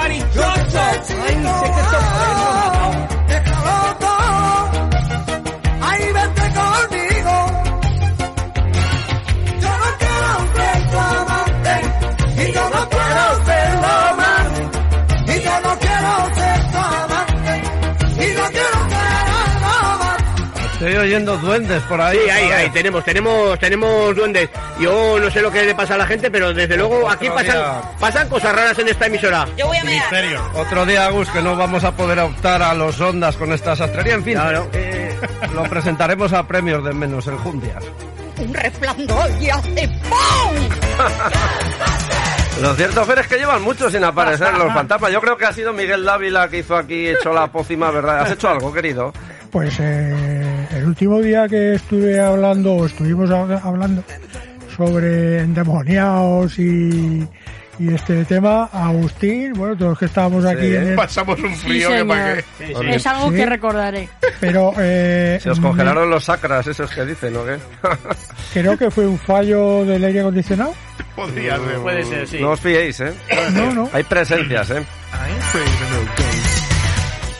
[20.89, 22.17] Estoy oyendo duendes por ahí.
[22.23, 24.49] Sí, ahí, ahí, tenemos, tenemos, tenemos duendes.
[24.79, 27.57] Yo no sé lo que le pasa a la gente, pero desde luego aquí pasan,
[27.57, 27.81] día.
[27.99, 29.47] pasan cosas raras en esta emisora.
[29.55, 30.41] Yo voy a mirar.
[30.55, 34.15] Otro día, Agus, que no vamos a poder optar a los ondas con esta sastrería.
[34.15, 34.39] En fin,
[34.73, 35.15] eh,
[35.53, 37.83] lo presentaremos a premios de menos el Jundias.
[38.39, 40.69] Un resplandor y hace ¡pum!
[42.63, 45.11] Lo cierto, Fer, es que llevan mucho sin aparecer los fantasmas.
[45.11, 48.21] Yo creo que ha sido Miguel Dávila que hizo aquí, echó la pócima, ¿verdad?
[48.21, 49.13] ¿Has hecho algo, querido?
[49.51, 54.03] Pues eh, el último día que estuve hablando, o estuvimos hab- hablando
[54.77, 57.27] sobre endemoniados y,
[57.79, 62.05] y este tema, Agustín, bueno, todos los que estábamos aquí Pasamos un Sí, frío que
[62.05, 62.33] para.
[62.95, 63.35] Es algo Sí.
[63.37, 64.09] que recordaré.
[64.39, 67.43] Pero eh, Se os congelaron los sacras, esos que dicen, ¿no?
[67.43, 67.57] ¿Qué?
[68.53, 70.73] creo que fue un fallo del aire acondicionado.
[71.15, 71.75] Podría ser.
[71.79, 72.37] Puede ser, sí.
[72.39, 73.13] No os fiéis, ¿eh?
[73.53, 73.89] No, no.
[73.93, 74.83] Hay presencias, ¿eh?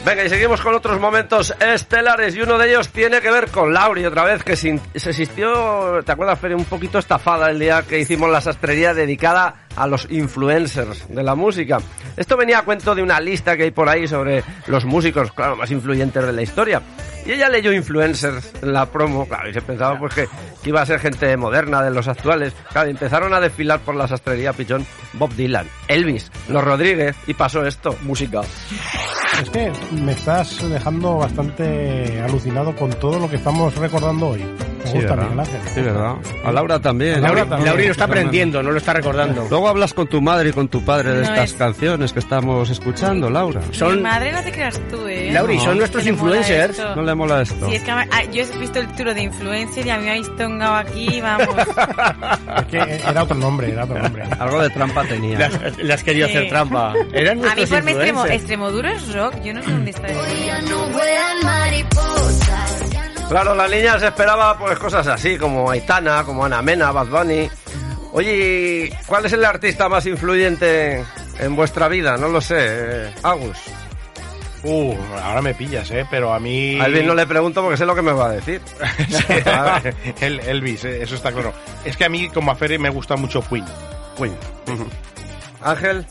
[0.09, 3.71] Venga, y seguimos con otros momentos estelares y uno de ellos tiene que ver con
[3.71, 6.55] Lauri otra vez, que se existió, ¿te acuerdas, Fer?
[6.55, 11.33] Un poquito estafada el día que hicimos la sastrería dedicada a los influencers de la
[11.35, 11.80] música.
[12.17, 15.56] Esto venía a cuento de una lista que hay por ahí sobre los músicos, claro,
[15.56, 16.82] más influyentes de la historia.
[17.25, 20.27] Y ella leyó influencers en la promo, claro, y se pensaba pues que,
[20.64, 22.53] que iba a ser gente moderna de los actuales.
[22.72, 27.33] Claro, y empezaron a desfilar por la sastrería pichón Bob Dylan, Elvis, Los Rodríguez, y
[27.33, 27.95] pasó esto.
[28.03, 28.41] Música.
[29.41, 34.43] Es que me estás dejando bastante alucinado con todo lo que estamos recordando hoy.
[34.43, 35.24] Me Sí, gusta, ¿verdad?
[35.30, 35.61] Miguel Ángel.
[35.74, 36.16] Sí, ¿verdad?
[36.45, 37.16] A Laura también.
[37.16, 37.66] A Laura también.
[37.67, 39.45] Lauri lo está aprendiendo, no lo está recordando.
[39.49, 42.19] Luego hablas con tu madre y con tu padre de No estas es- canciones que
[42.19, 43.61] estamos escuchando, Laura.
[43.67, 45.30] Mi Son, madre no te creas tú, ¿eh?
[45.31, 46.77] Lauri, son nuestros le influencers.
[46.95, 47.67] No le mola esto.
[47.69, 50.03] Sí, es que a- a- yo he visto el tour de influencer y a mí
[50.06, 51.48] me habéis tongado aquí, vamos.
[52.59, 54.23] Es que era otro nombre, era otro nombre.
[54.39, 55.38] Algo de trampa tenía.
[55.39, 56.35] las, las quería Sí.
[56.38, 56.93] hacer trampa.
[57.14, 58.31] Eran A mí mi extremo, influencers.
[58.35, 60.19] Extremoduro es rock, yo no sé dónde está eso.
[63.30, 67.48] Claro, la niña se esperaba pues cosas así, como Aitana, como Ana Mena, Bad Bunny.
[68.19, 71.06] Oye, ¿y ¿cuál es el artista más influyente
[71.39, 72.17] en vuestra vida?
[72.17, 73.57] No lo sé, eh, Agus.
[74.61, 76.06] Uh, ahora me pillas, ¿eh?
[76.11, 76.77] Pero a mí...
[76.81, 78.59] A Elvis no le pregunto porque sé lo que me va a decir.
[80.19, 81.53] el Elvis, eh, eso está claro.
[81.85, 83.64] Es que a mí, como a Ferry, me gusta mucho Queen.
[84.17, 84.35] Queen.
[85.61, 86.06] Ángel.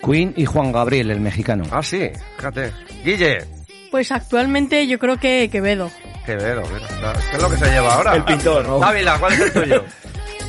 [0.00, 1.64] Queen y Juan Gabriel, el mexicano.
[1.72, 2.72] Ah, sí, fíjate.
[3.04, 3.38] Guille.
[3.90, 5.90] Pues actualmente yo creo que Quevedo.
[6.24, 8.14] Quevedo, ¿qué es lo que se lleva ahora?
[8.14, 8.78] El pintor, ¿no?
[8.78, 9.84] Dávila, ¿cuál es el tuyo?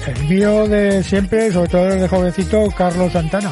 [0.05, 3.51] El mío de siempre, sobre todo desde jovencito, Carlos Santana.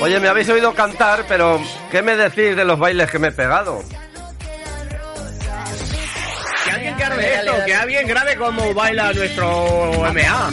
[0.00, 3.32] Oye, me habéis oído cantar, pero ¿qué me decís de los bailes que me he
[3.32, 3.82] pegado?
[6.64, 10.50] Que alguien grabe esto, que alguien grabe cómo baila nuestro MA.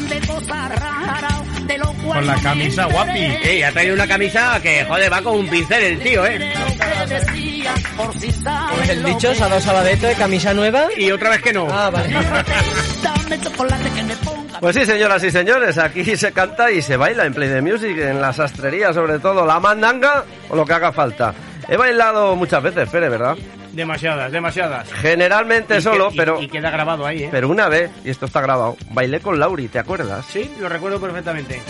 [2.03, 3.19] Con la camisa guapi.
[3.43, 6.53] Ey, ha traído una camisa que, joder, va con un pincel el tío, ¿eh?
[8.75, 10.87] Pues el dicho, se ha dado sabadeto de camisa nueva.
[10.95, 11.67] Y otra vez que no.
[11.71, 12.13] Ah, vale.
[14.59, 17.97] Pues sí, señoras y señores, aquí se canta y se baila en Play the Music,
[17.97, 21.33] en la sastrería sobre todo, la mandanga o lo que haga falta.
[21.67, 23.35] He bailado muchas veces, Pere, ¿verdad?
[23.75, 24.91] Demasiadas, demasiadas.
[24.93, 27.29] Generalmente Y solo, que- y- pero, Y queda grabado ahí, ¿eh?
[27.31, 30.25] pero una vez, y esto está grabado, bailé con Lauri, ¿te acuerdas?
[30.27, 31.61] Sí, lo recuerdo perfectamente.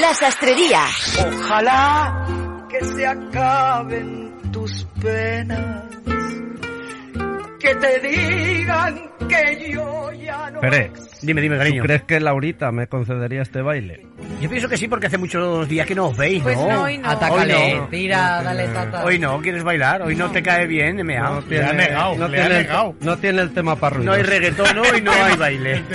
[0.00, 0.80] La sastrería.
[1.26, 5.84] Ojalá que se acaben tus penas.
[7.64, 10.60] Que te digan que yo ya no.
[10.60, 10.90] Pere,
[11.22, 11.80] Dime, dime, cariño.
[11.80, 14.06] ¿tú crees que Laurita me concedería este baile?
[14.40, 16.68] Yo pienso que sí, porque hace muchos días que no os veis, Pues ¿no?
[16.68, 17.08] no, hoy no.
[17.08, 17.88] Atácale, Hoy no.
[17.88, 19.04] tira, dale tata.
[19.04, 20.02] Hoy no, ¿quieres bailar?
[20.02, 21.40] Hoy no te cae bien, MA.
[21.48, 22.94] Le ha negado, no le ha tiene, negado.
[23.00, 23.98] no tiene el tema para.
[23.98, 25.82] No hay reggaetón hoy, no hay baile.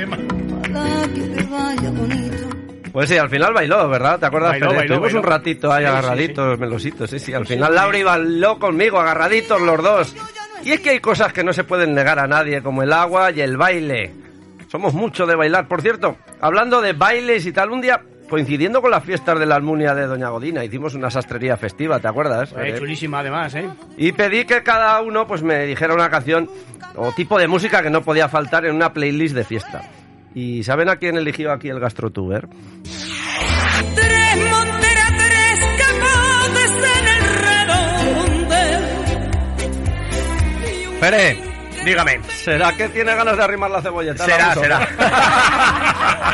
[2.91, 4.19] Pues sí, al final bailó, ¿verdad?
[4.19, 4.51] ¿Te acuerdas?
[4.51, 5.19] Bailó, bailó, Estuvimos bailó.
[5.19, 7.33] un ratito ahí Sí, sí, agarraditos, melositos, sí, sí.
[7.33, 7.75] Al Sí, final sí.
[7.75, 10.15] Lauri bailó conmigo, agarraditos los dos.
[10.63, 13.31] Y es que hay cosas que no se pueden negar a nadie, como el agua
[13.31, 14.13] y el baile.
[14.67, 15.67] Somos mucho de bailar.
[15.67, 19.55] Por cierto, hablando de bailes y tal, un día, coincidiendo con las fiestas de la
[19.55, 22.51] Almunia de Doña Godina, hicimos una sastrería festiva, ¿te acuerdas?
[22.51, 22.77] Eh, Fede?
[22.79, 23.67] chulísima además, ¿eh?
[23.97, 26.49] Y pedí que cada uno pues me dijera una canción
[26.95, 29.81] o tipo de música que no podía faltar en una playlist de fiesta.
[30.35, 32.47] ¿Y saben a quién eligió aquí el gastrotuber?
[33.95, 34.37] Tres
[40.99, 41.37] Pere,
[41.85, 42.19] dígame.
[42.43, 44.25] ¿Será que tiene ganas de arrimar la cebolleta?
[44.25, 44.87] Será, será.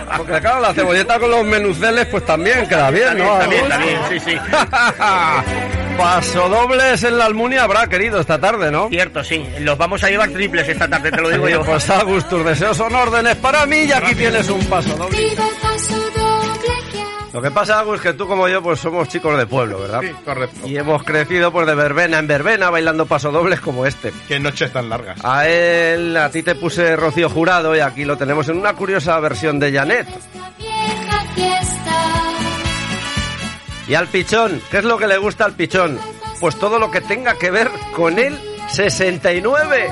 [0.18, 3.38] Porque claro, la cebolleta con los menuceles pues también queda bien, ¿no?
[3.38, 4.38] También, también, sí, sí.
[5.98, 8.90] Paso dobles en la Almunia habrá querido esta tarde, ¿no?
[8.90, 9.45] Cierto, sí.
[9.60, 11.64] Los vamos a llevar triples esta tarde, te lo digo yo.
[11.64, 15.18] Pues Agus, tus deseos son órdenes para mí y aquí tienes un paso doble.
[17.36, 20.00] Lo que pasa, Agus, que tú como yo pues somos chicos de pueblo, ¿verdad?
[20.00, 20.66] Sí, correcto.
[20.66, 24.14] Y hemos crecido pues de verbena en verbena bailando pasodobles como este.
[24.30, 25.20] Qué noches tan largas.
[25.22, 29.20] A él, a ti te puse Rocío Jurado y aquí lo tenemos en una curiosa
[29.20, 30.08] versión de Janet.
[33.90, 36.00] Y al pichón, ¿qué es lo que le gusta al pichón?
[36.40, 38.40] Pues todo lo que tenga que ver con el
[38.70, 39.92] 69.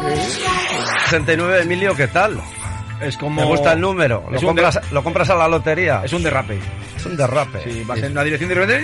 [1.10, 2.40] 69, Emilio, ¿qué tal?
[3.02, 3.42] Es como...
[3.42, 4.24] ¿Te gusta el número?
[4.32, 6.02] ¿Lo compras, de- ¿Lo compras a la lotería?
[6.04, 6.60] Es un derrape.
[6.96, 7.64] Es un derrape.
[7.64, 8.82] Sí, vas en una dirección de repente...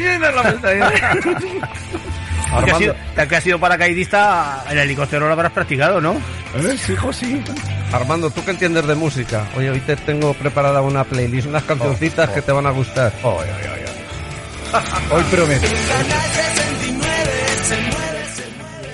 [2.66, 2.96] Que has sido-
[3.28, 6.14] que has sido paracaidista, el helicóptero lo habrás practicado, ¿no?
[6.14, 6.76] ¿Eh?
[6.84, 7.44] Sí, hijo, sí.
[7.94, 9.46] Armando, ¿tú qué entiendes de música?
[9.56, 13.14] Oye, hoy te tengo preparada una playlist, unas cancioncitas que te van a gustar.
[15.12, 15.68] Hoy prometo.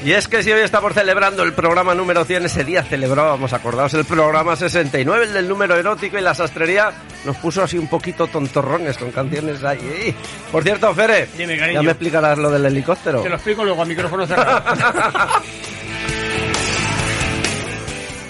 [0.06, 3.92] Y es que si hoy estamos celebrando el programa número 100, ese día celebrábamos, acordaos,
[3.96, 6.92] el programa 69, el del número erótico y la sastrería
[7.26, 10.16] nos puso así un poquito tontorrones con canciones ahí.
[10.52, 13.24] Por cierto, Fere, Dime, ya me explicarás lo del helicóptero.
[13.24, 14.64] Te lo explico luego a micrófono cerrado.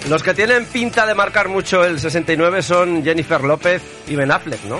[0.08, 4.64] Los que tienen pinta de marcar mucho el 69 son Jennifer López y Ben Affleck,
[4.64, 4.80] ¿no?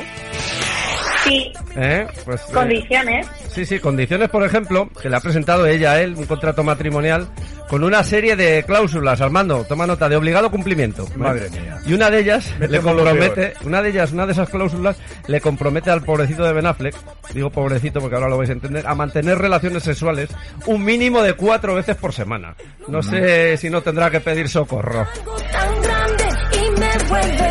[1.26, 2.08] Sí, ¿Eh?
[2.24, 3.28] Pues, eh, condiciones.
[3.50, 7.28] Sí, sí, condiciones, por ejemplo, que le ha presentado ella a él un contrato matrimonial
[7.68, 11.08] con una serie de cláusulas, Armando, toma nota, de obligado cumplimiento.
[11.16, 11.80] Madre mía.
[11.86, 14.98] Y una de ellas Me le compromete, una de ellas, una de esas cláusulas
[15.28, 16.96] le compromete al pobrecito de Ben Affleck,
[17.34, 20.30] digo pobrecito porque ahora lo vais a entender, a mantener relaciones sexuales
[20.68, 22.56] un mínimo de cuatro veces por semana.
[22.88, 25.08] No sé si no tendrá que pedir socorro.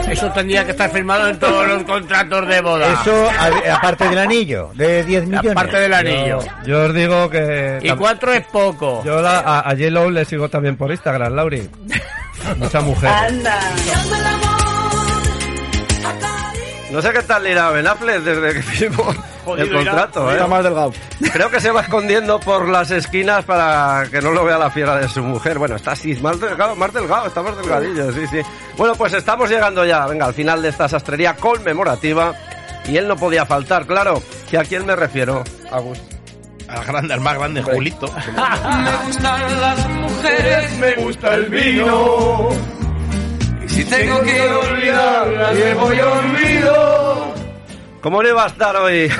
[0.08, 2.92] Eso tendría que estar firmado en todos los contratos de boda.
[3.00, 5.50] Eso, a- aparte del anillo, de 10 millones.
[5.52, 6.38] Aparte del anillo.
[6.66, 7.78] Yo os digo que...
[7.82, 9.02] Y cuatro es poco.
[9.04, 11.68] Yo la- a, a J-Lo le sigo también por Instagram, Lauri.
[12.58, 13.10] Mucha mujer.
[13.10, 13.58] Anda.
[16.94, 19.12] No sé qué tal le irá Ben Affleck desde que firmó
[19.58, 20.34] el contrato, ¿eh?
[20.34, 20.92] Está más delgado.
[21.32, 24.96] Creo que se va escondiendo por las esquinas para que no lo vea la fiera
[24.98, 25.58] de su mujer.
[25.58, 28.42] Bueno, está así, más delgado, más delgado, está más delgadillo, sí, sí.
[28.76, 32.32] Bueno, pues estamos llegando ya, venga, al final de esta sastrería conmemorativa.
[32.86, 34.22] Y él no podía faltar, claro.
[34.48, 35.42] ¿Que a quién me refiero?
[35.72, 36.00] Agus.
[36.68, 38.06] Al grande, al más grande, Julito.
[38.06, 42.50] Me gustan las mujeres, me gusta el vino.
[43.74, 47.34] Si tengo que olvidarlas, llevo y olvido.
[48.00, 49.10] ¿Cómo no iba a estar hoy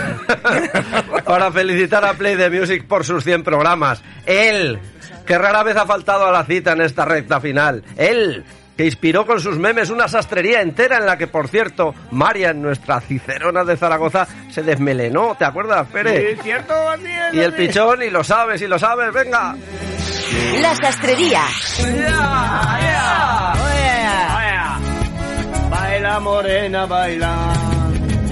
[1.25, 4.03] para felicitar a Play the Music por sus 100 programas?
[4.27, 4.79] Él,
[5.27, 7.83] que rara vez ha faltado a la cita en esta recta final.
[7.97, 8.45] Él,
[8.77, 13.01] que inspiró con sus memes una sastrería entera en la que, por cierto, Marian, nuestra
[13.01, 15.37] cicerona de Zaragoza, se desmelenó.
[15.39, 16.35] ¿Te acuerdas, Pere?
[16.35, 19.55] Sí, cierto, así es, Y el pichón, y lo sabes, y lo sabes, venga.
[20.61, 21.43] La sastrería.
[25.71, 27.53] Baila morena, baila.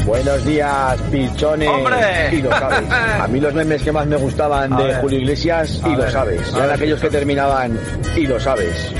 [0.04, 1.68] Buenos días, pichones.
[1.68, 2.30] ¡Hombre!
[2.32, 2.90] Y lo sabes.
[2.90, 5.00] A mí los memes que más me gustaban A de ver.
[5.00, 6.40] Julio Iglesias, A y lo ver, sabes.
[6.52, 7.78] a Eran ver, aquellos que terminaban,
[8.16, 8.92] y lo sabes.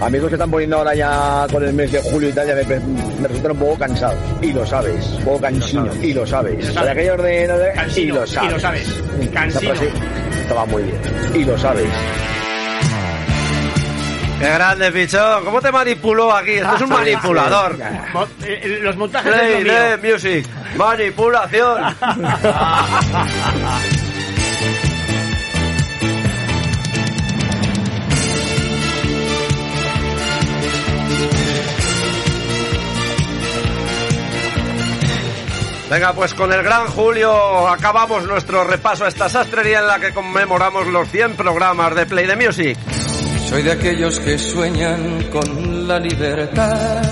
[0.00, 2.64] Amigos que están poniendo ahora ya con el mes de julio y tal, ya me,
[3.20, 4.16] me resultan un poco cansados.
[4.40, 5.04] Y lo sabes.
[5.18, 5.90] Un poco cansino.
[6.02, 6.54] Y lo sabes.
[6.54, 6.90] Y lo De sabes.
[6.92, 7.48] aquellos de...
[7.48, 8.48] no de- Cansino, y lo sabes.
[8.48, 8.88] y lo sabes.
[8.88, 9.74] Esa Cansino.
[10.42, 11.00] estaba muy bien.
[11.34, 11.86] Y lo sabes.
[14.38, 15.44] ¡Qué grande, pichón!
[15.44, 16.52] ¿Cómo te manipuló aquí?
[16.52, 17.76] Esto es un manipulador.
[18.14, 20.14] Mo- eh, eh, Los montajes Play es lo mío.
[20.14, 20.46] Music.
[20.76, 21.94] Manipulación.
[35.90, 40.14] Venga, pues con el gran Julio acabamos nuestro repaso a esta sastrería en la que
[40.14, 42.78] conmemoramos los 100 programas de Play the Music.
[43.48, 47.02] Soy de aquellos que sueñan con la libertad.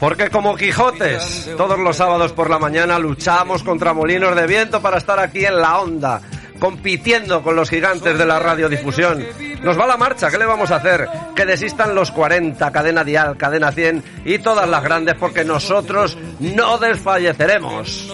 [0.00, 4.98] Porque como Quijotes, todos los sábados por la mañana luchamos contra molinos de viento para
[4.98, 6.20] estar aquí en la onda,
[6.64, 9.22] compitiendo con los gigantes de la radiodifusión.
[9.62, 11.06] Nos va la marcha, ¿qué le vamos a hacer?
[11.36, 16.78] Que desistan los 40, cadena dial, cadena 100 y todas las grandes porque nosotros no
[16.78, 18.10] desfalleceremos.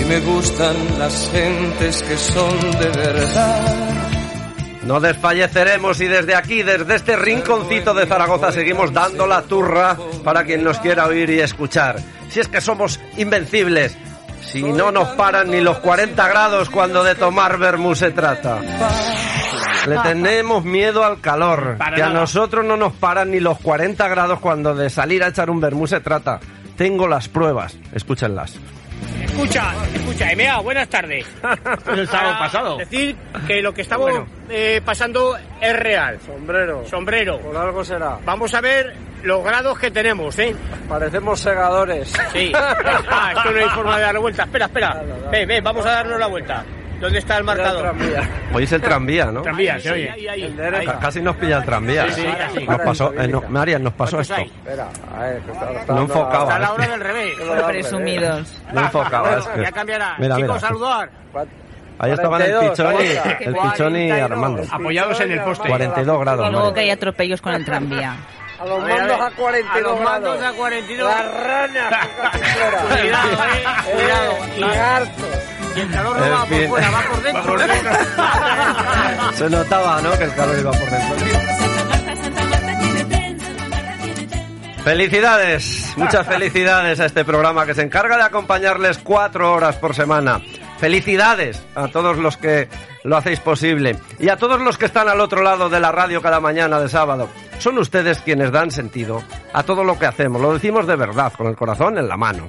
[0.00, 4.15] Y me gustan las gentes que son de verdad.
[4.86, 10.44] No desfalleceremos y desde aquí, desde este rinconcito de Zaragoza, seguimos dando la turra para
[10.44, 11.96] quien nos quiera oír y escuchar.
[12.28, 13.96] Si es que somos invencibles,
[14.42, 18.60] si no nos paran ni los 40 grados cuando de tomar vermú se trata.
[19.88, 24.38] Le tenemos miedo al calor, que a nosotros no nos paran ni los 40 grados
[24.38, 26.38] cuando de salir a echar un vermú se trata.
[26.76, 28.54] Tengo las pruebas, escúchenlas.
[29.36, 31.26] Escucha, escucha, Emea, buenas tardes.
[31.92, 32.76] El sábado Para pasado.
[32.78, 33.14] Decir
[33.46, 34.26] que lo que estamos Bueno.
[34.48, 36.18] eh, pasando es real.
[36.24, 36.86] Sombrero.
[36.86, 37.38] Sombrero.
[37.40, 38.18] Por algo será.
[38.24, 40.56] Vamos a ver los grados que tenemos, ¿eh?
[40.88, 42.10] Parecemos segadores.
[42.32, 42.50] Sí.
[43.08, 44.42] Ah, esto no hay forma de darle vuelta.
[44.44, 45.02] Espera, espera.
[45.30, 46.64] Ven, ven, vamos a darnos la vuelta.
[47.00, 47.94] ¿Dónde está el marcador?
[48.54, 49.42] Hoy es el tranvía, ¿no?
[49.42, 50.10] Tranvía, se oye.
[50.10, 50.42] Ahí, ahí,
[50.74, 50.86] ahí.
[50.86, 52.10] Ca- Casi nos pilla el tranvía.
[52.10, 52.66] Sí, sí, casi.
[52.66, 54.52] Nos pasó, eh, no, Marian, nos pasó ¿Cuántos esto.
[54.58, 56.42] Espera, a ver, que está, está No enfocaba.
[56.44, 57.34] Está a la hora del revés.
[57.66, 58.62] Presumidos.
[58.72, 59.38] No enfocaba.
[59.62, 60.14] Ya cambiará.
[60.18, 60.60] Mira, Chicos, mira.
[60.68, 61.10] saludar.
[61.98, 64.62] Ahí estaban el 42, Pichón y el Pichón y Armando.
[64.70, 65.68] Apoyados en el poste.
[65.68, 66.48] 42 grados.
[66.48, 68.16] Y luego que hay atropellos con el tranvía.
[68.58, 69.26] A los A ver, a mandos ver.
[69.26, 70.54] a 42 A los mandos grados.
[70.54, 71.08] a 42.
[71.14, 72.08] Las ranas.
[73.00, 74.52] Cuidado, eh.
[74.56, 75.06] Cuidado.
[75.76, 77.58] Y- el calor no va por fuera, va por dentro.
[79.34, 80.10] Se notaba, ¿no?
[80.18, 81.16] Que el calor iba por dentro.
[84.84, 90.40] Felicidades, muchas felicidades a este programa que se encarga de acompañarles cuatro horas por semana.
[90.78, 92.68] Felicidades a todos los que
[93.02, 96.22] lo hacéis posible y a todos los que están al otro lado de la radio
[96.22, 97.28] cada mañana de sábado.
[97.58, 100.40] Son ustedes quienes dan sentido a todo lo que hacemos.
[100.40, 102.48] Lo decimos de verdad, con el corazón en la mano.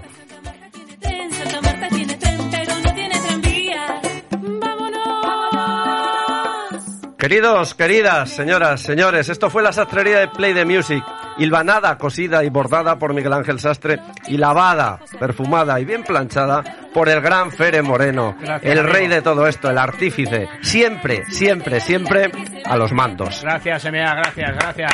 [7.18, 11.04] Queridos, queridas, señoras, señores, esto fue la sastrería de Play the Music,
[11.40, 16.64] hilvanada, cosida y bordada por Miguel Ángel Sastre y lavada, perfumada y bien planchada
[16.94, 18.94] por el gran Fere Moreno, Gracias, el amigo.
[18.94, 22.32] rey de todo esto, el artífice, siempre, siempre, siempre
[22.64, 23.42] a los mandos.
[23.42, 24.92] Gracias, Emea, gracias, gracias.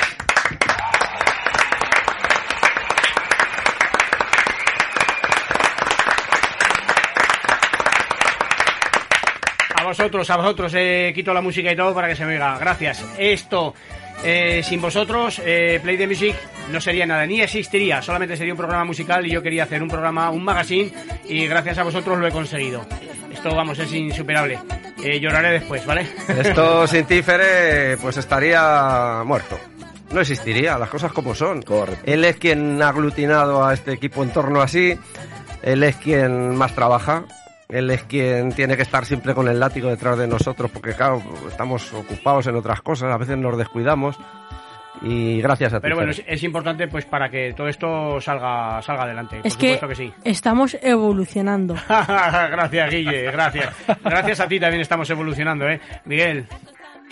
[9.93, 12.57] Vosotros, a vosotros, eh, quito la música y todo para que se me oiga.
[12.57, 13.05] Gracias.
[13.15, 13.75] Esto,
[14.23, 16.35] eh, sin vosotros, eh, Play the Music
[16.71, 18.01] no sería nada, ni existiría.
[18.01, 20.91] Solamente sería un programa musical y yo quería hacer un programa, un magazine,
[21.29, 22.83] y gracias a vosotros lo he conseguido.
[23.31, 24.57] Esto, vamos, es insuperable.
[25.03, 26.07] Eh, lloraré después, ¿vale?
[26.27, 29.59] Esto sin ti, Fere, pues estaría muerto.
[30.11, 31.63] No existiría, las cosas como son.
[32.03, 34.97] Él es quien ha aglutinado a este equipo en torno así.
[35.61, 37.25] Él es quien más trabaja.
[37.69, 41.21] Él es quien tiene que estar siempre con el látigo detrás de nosotros, porque claro,
[41.47, 44.17] estamos ocupados en otras cosas, a veces nos descuidamos.
[45.01, 45.81] Y gracias a ti.
[45.81, 49.41] Pero bueno, es, es importante pues para que todo esto salga salga adelante.
[49.43, 50.13] Es por que, supuesto que sí.
[50.23, 51.75] estamos evolucionando.
[51.89, 53.75] gracias, Guille, gracias.
[54.01, 55.81] Gracias a ti también estamos evolucionando, ¿eh?
[56.05, 56.47] Miguel,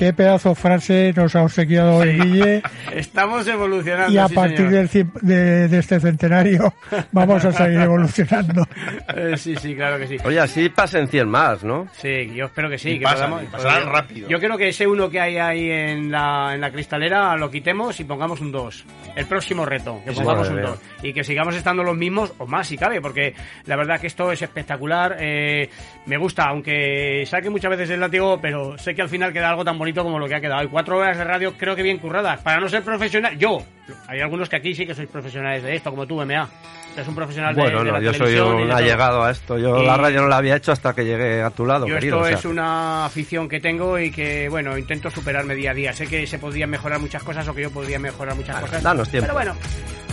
[0.01, 2.63] Qué pedazo frase nos ha obsequiado hoy Guille.
[2.95, 4.11] estamos evolucionando.
[4.11, 4.89] Y a sí, partir del
[5.21, 6.73] de, de este centenario
[7.11, 8.67] vamos a seguir evolucionando.
[9.15, 10.17] Eh, sí, sí, claro que sí.
[10.23, 11.87] Oye, así pasen 100 más, ¿no?
[11.91, 12.93] Sí, yo espero que sí.
[12.93, 14.27] Y que pasan, podamos- y pasarán yo- rápido.
[14.27, 17.99] Yo creo que ese uno que hay ahí en la, en la cristalera lo quitemos
[17.99, 18.85] y pongamos un 2.
[19.15, 20.63] El próximo reto, que pongamos un mía.
[20.65, 20.79] 2.
[21.03, 23.35] Y que sigamos estando los mismos o más si cabe, porque
[23.67, 25.17] la verdad que esto es espectacular.
[25.19, 25.69] eh,
[26.07, 29.63] me gusta, aunque saque muchas veces el látigo, pero sé que al final queda algo
[29.63, 30.63] tan bonito como lo que ha quedado.
[30.63, 32.41] Y cuatro horas de radio creo que bien curradas.
[32.41, 33.61] Para no ser profesional, yo.
[34.07, 36.47] Hay algunos que aquí sí que sois profesionales de esto, como tú, MA.
[36.95, 39.57] Es un profesional de- Bueno, de, no, la yo soy un allegado a esto.
[39.57, 41.95] Yo Y- la radio no la había hecho hasta que llegué a tu lado, Yo
[41.95, 42.17] querido.
[42.17, 42.37] esto o sea.
[42.37, 45.93] es una afición que tengo y que, bueno, intento superarme día a día.
[45.93, 48.83] Sé que se podrían mejorar muchas cosas o que yo podría mejorar muchas cosas.
[48.83, 49.25] danos tiempo.
[49.27, 49.55] Pero bueno,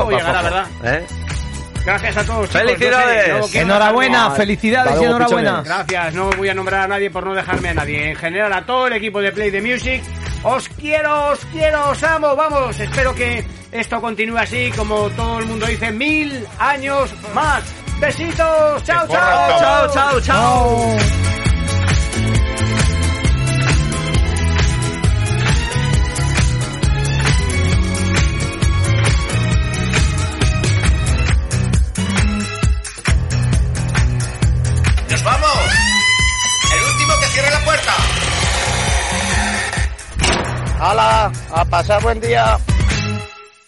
[0.07, 0.67] a llegará, ¿verdad?
[0.85, 1.07] ¿eh?
[1.89, 2.51] Gracias a todos.
[2.51, 2.61] chicos.
[2.61, 3.29] ¡Felicidades!
[3.29, 5.63] No sé, no quiero Enhorabuena, felicidades y enhorabuena.
[5.63, 5.65] pichones.
[5.65, 8.11] Gracias, no voy a nombrar a nadie por no dejarme a nadie.
[8.11, 10.03] En general, a todo el equipo de Play the Music.
[10.43, 12.79] Os quiero, os quiero, os amo, vamos.
[12.79, 13.43] Espero que
[13.73, 17.65] esto continúe así, como todo el mundo dice, mil años más.
[17.99, 21.48] Besitos, chao, chao, Chao, chao, chao.
[40.79, 41.33] ¡Hala!
[41.51, 42.57] ¡A pasar buen día!